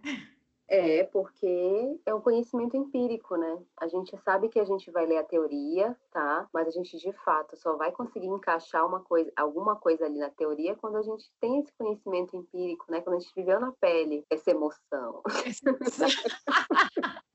É, 0.71 1.05
porque 1.05 1.99
é 2.05 2.15
um 2.15 2.21
conhecimento 2.21 2.77
empírico, 2.77 3.37
né? 3.37 3.59
A 3.79 3.89
gente 3.89 4.15
sabe 4.19 4.51
que 4.51 4.61
a 4.61 4.65
gente 4.65 4.91
vai 4.91 5.07
ler 5.07 5.17
a 5.17 5.25
teoria, 5.25 5.97
tá? 6.13 6.47
Mas 6.53 6.69
a 6.69 6.71
gente 6.71 6.99
de 6.99 7.11
fato 7.25 7.57
só 7.57 7.75
vai 7.77 7.91
conseguir 7.91 8.27
encaixar 8.27 8.87
uma 8.87 9.01
coisa, 9.01 9.33
alguma 9.35 9.77
coisa 9.77 10.05
ali 10.05 10.19
na 10.19 10.29
teoria 10.29 10.77
quando 10.77 10.99
a 10.99 11.03
gente 11.03 11.25
tem 11.41 11.61
esse 11.61 11.73
conhecimento 11.73 12.37
empírico, 12.37 12.85
né? 12.91 13.01
Quando 13.01 13.17
a 13.17 13.19
gente 13.19 13.33
viveu 13.35 13.59
na 13.59 13.73
pele 13.81 14.27
essa 14.29 14.51
emoção. 14.51 15.23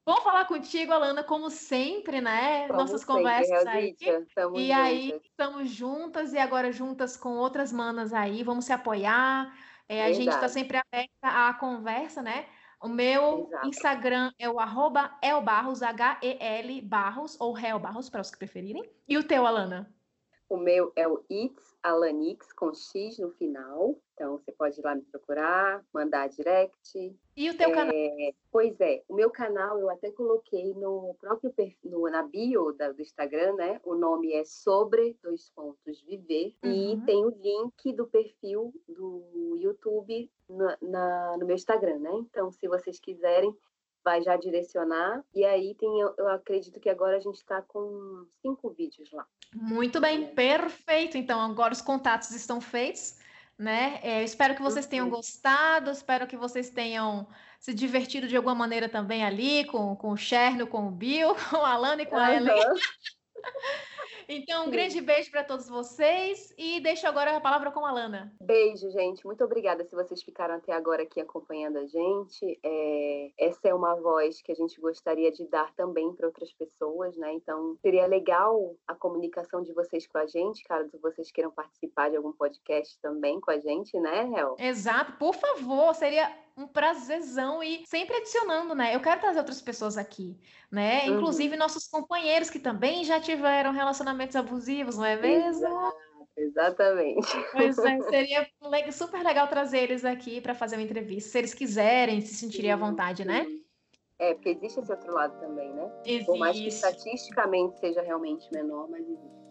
Vamos 0.05 0.23
falar 0.23 0.45
contigo, 0.45 0.93
Alana, 0.93 1.23
como 1.23 1.49
sempre, 1.49 2.21
né? 2.21 2.67
Como 2.67 2.81
Nossas 2.81 3.01
sempre, 3.01 3.15
conversas 3.15 3.65
aí. 3.65 3.95
Estamos 3.99 4.59
e 4.59 4.67
juntas. 4.67 4.83
aí, 4.83 5.21
estamos 5.23 5.69
juntas 5.71 6.33
e 6.33 6.37
agora 6.37 6.71
juntas 6.71 7.17
com 7.17 7.35
outras 7.37 7.73
manas 7.73 8.13
aí. 8.13 8.43
Vamos 8.43 8.65
se 8.65 8.73
apoiar. 8.73 9.51
É, 9.89 10.05
a 10.05 10.13
gente 10.13 10.29
está 10.29 10.47
sempre 10.47 10.77
aberta 10.77 11.09
à 11.23 11.51
conversa, 11.55 12.21
né? 12.21 12.45
O 12.83 12.89
meu 12.89 13.47
Exato. 13.47 13.67
Instagram 13.69 14.31
é 14.37 14.49
o 14.49 14.59
arroba 14.59 15.17
elbarros, 15.23 15.81
H-E-L 15.81 16.81
Barros, 16.81 17.39
ou 17.39 17.57
Hel 17.57 17.79
Barros, 17.79 18.09
para 18.09 18.19
os 18.19 18.29
que 18.29 18.37
preferirem. 18.37 18.83
E 19.07 19.17
o 19.17 19.25
teu, 19.25 19.47
Alana? 19.47 19.89
O 20.49 20.57
meu 20.57 20.91
é 20.97 21.07
o 21.07 21.23
It's 21.31 21.77
Alanix, 21.81 22.51
com 22.51 22.73
X 22.73 23.19
no 23.19 23.31
final. 23.31 23.97
Então, 24.13 24.37
você 24.37 24.51
pode 24.51 24.79
ir 24.79 24.83
lá 24.83 24.95
me 24.95 25.01
procurar, 25.01 25.83
mandar 25.91 26.29
direct. 26.29 27.15
E 27.35 27.49
o 27.49 27.57
teu 27.57 27.69
é, 27.69 27.73
canal? 27.73 27.93
Pois 28.51 28.79
é, 28.79 29.03
o 29.07 29.15
meu 29.15 29.31
canal 29.31 29.79
eu 29.79 29.89
até 29.89 30.11
coloquei 30.11 30.73
no 30.75 31.15
próprio 31.19 31.51
perfil, 31.51 32.03
na 32.03 32.21
bio 32.21 32.73
da, 32.73 32.91
do 32.91 33.01
Instagram, 33.01 33.55
né? 33.55 33.81
O 33.83 33.95
nome 33.95 34.31
é 34.33 34.45
Sobre 34.45 35.17
Dois 35.23 35.49
Pontos 35.49 36.01
Viver. 36.01 36.55
Uhum. 36.63 36.71
E 36.71 37.05
tem 37.05 37.25
o 37.25 37.29
link 37.29 37.93
do 37.93 38.05
perfil 38.05 38.73
do 38.87 39.57
YouTube 39.59 40.29
na, 40.47 40.77
na, 40.81 41.37
no 41.39 41.45
meu 41.47 41.55
Instagram, 41.55 41.97
né? 41.97 42.11
Então, 42.13 42.51
se 42.51 42.67
vocês 42.67 42.99
quiserem, 42.99 43.55
vai 44.03 44.21
já 44.21 44.37
direcionar. 44.37 45.23
E 45.33 45.43
aí 45.43 45.73
tem, 45.73 45.99
eu 45.99 46.27
acredito 46.29 46.79
que 46.79 46.89
agora 46.89 47.17
a 47.17 47.19
gente 47.19 47.37
está 47.37 47.63
com 47.63 48.27
cinco 48.41 48.69
vídeos 48.69 49.11
lá. 49.11 49.25
Muito 49.55 49.99
bem, 49.99 50.35
perfeito. 50.35 51.17
Então, 51.17 51.39
agora 51.41 51.73
os 51.73 51.81
contatos 51.81 52.29
estão 52.31 52.61
feitos 52.61 53.22
né? 53.63 53.99
É, 54.03 54.23
espero 54.23 54.55
que 54.55 54.61
vocês 54.61 54.85
tenham 54.85 55.09
gostado, 55.09 55.89
espero 55.89 56.27
que 56.27 56.35
vocês 56.35 56.69
tenham 56.69 57.25
se 57.59 57.73
divertido 57.73 58.27
de 58.27 58.35
alguma 58.35 58.53
maneira 58.53 58.89
também 58.89 59.23
ali 59.23 59.63
com, 59.65 59.95
com 59.95 60.11
o 60.11 60.17
Cherno, 60.17 60.67
com 60.67 60.87
o 60.87 60.91
Bill, 60.91 61.33
com 61.49 61.57
a 61.57 61.71
Alana 61.71 62.01
e 62.01 62.05
com 62.05 62.17
a 62.17 62.33
Ellen. 62.35 62.53
Então, 64.27 64.67
um 64.67 64.71
grande 64.71 64.99
beijo 65.01 65.29
para 65.31 65.43
todos 65.43 65.67
vocês 65.67 66.53
e 66.57 66.79
deixo 66.79 67.07
agora 67.07 67.35
a 67.35 67.41
palavra 67.41 67.71
com 67.71 67.85
a 67.85 67.91
Lana. 67.91 68.33
Beijo, 68.41 68.89
gente. 68.91 69.25
Muito 69.25 69.43
obrigada 69.43 69.83
se 69.83 69.95
vocês 69.95 70.23
ficaram 70.23 70.55
até 70.55 70.73
agora 70.73 71.03
aqui 71.03 71.19
acompanhando 71.19 71.77
a 71.77 71.85
gente. 71.85 72.59
É... 72.63 73.31
Essa 73.37 73.69
é 73.69 73.73
uma 73.73 73.95
voz 73.95 74.41
que 74.41 74.51
a 74.51 74.55
gente 74.55 74.79
gostaria 74.79 75.31
de 75.31 75.45
dar 75.47 75.73
também 75.75 76.13
para 76.13 76.27
outras 76.27 76.51
pessoas, 76.53 77.15
né? 77.17 77.33
Então, 77.33 77.77
seria 77.81 78.05
legal 78.07 78.75
a 78.87 78.95
comunicação 78.95 79.61
de 79.61 79.73
vocês 79.73 80.07
com 80.07 80.17
a 80.17 80.25
gente, 80.25 80.63
caso 80.63 80.89
vocês 81.01 81.31
queiram 81.31 81.51
participar 81.51 82.09
de 82.09 82.17
algum 82.17 82.31
podcast 82.31 82.97
também 83.01 83.39
com 83.39 83.51
a 83.51 83.59
gente, 83.59 83.99
né, 83.99 84.31
Hel? 84.35 84.55
Exato. 84.59 85.13
Por 85.13 85.33
favor, 85.35 85.93
seria 85.93 86.31
um 86.55 86.67
prazerzão 86.67 87.63
e 87.63 87.83
sempre 87.85 88.17
adicionando, 88.17 88.75
né? 88.75 88.95
Eu 88.95 88.99
quero 88.99 89.19
trazer 89.19 89.39
outras 89.39 89.61
pessoas 89.61 89.97
aqui, 89.97 90.37
né? 90.71 91.09
Uhum. 91.09 91.15
Inclusive 91.17 91.57
nossos 91.57 91.87
companheiros 91.87 92.49
que 92.49 92.59
também 92.59 93.03
já 93.03 93.19
tiveram 93.19 93.71
relacionamentos 94.13 94.35
abusivos, 94.35 94.97
não 94.97 95.05
é 95.05 95.15
mesmo? 95.19 95.93
Exatamente. 96.37 97.27
Pois 97.51 97.77
é, 97.77 97.99
seria 98.09 98.47
super 98.91 99.23
legal 99.23 99.47
trazer 99.47 99.79
eles 99.79 100.05
aqui 100.05 100.41
para 100.41 100.55
fazer 100.55 100.77
uma 100.77 100.83
entrevista, 100.83 101.31
se 101.31 101.37
eles 101.37 101.53
quiserem, 101.53 102.21
se 102.21 102.35
sentirem 102.35 102.71
à 102.71 102.75
vontade, 102.75 103.25
né? 103.25 103.45
É, 104.19 104.33
porque 104.33 104.49
existe 104.49 104.79
esse 104.79 104.91
outro 104.91 105.11
lado 105.13 105.37
também, 105.39 105.73
né? 105.73 105.91
Existe. 106.05 106.25
Por 106.25 106.37
mais 106.37 106.57
que 106.57 106.67
estatisticamente 106.67 107.79
seja 107.79 108.01
realmente 108.01 108.47
menor, 108.51 108.87
mas 108.89 109.01
existe. 109.01 109.43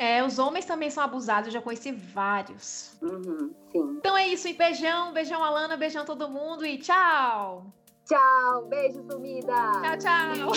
É, 0.00 0.22
os 0.22 0.38
homens 0.38 0.64
também 0.64 0.90
são 0.90 1.02
abusados, 1.02 1.48
eu 1.48 1.52
já 1.52 1.60
conheci 1.60 1.90
vários. 1.90 2.96
Uhum, 3.02 3.52
sim. 3.72 3.96
Então 3.98 4.16
é 4.16 4.28
isso, 4.28 4.46
e 4.46 4.52
beijão, 4.52 5.12
beijão 5.12 5.42
Alana, 5.42 5.76
beijão 5.76 6.04
todo 6.04 6.30
mundo 6.30 6.64
e 6.64 6.78
tchau! 6.78 7.66
Tchau, 8.06 8.66
beijo 8.66 9.02
sumida! 9.10 9.72
Tchau, 9.82 9.98
tchau! 9.98 10.52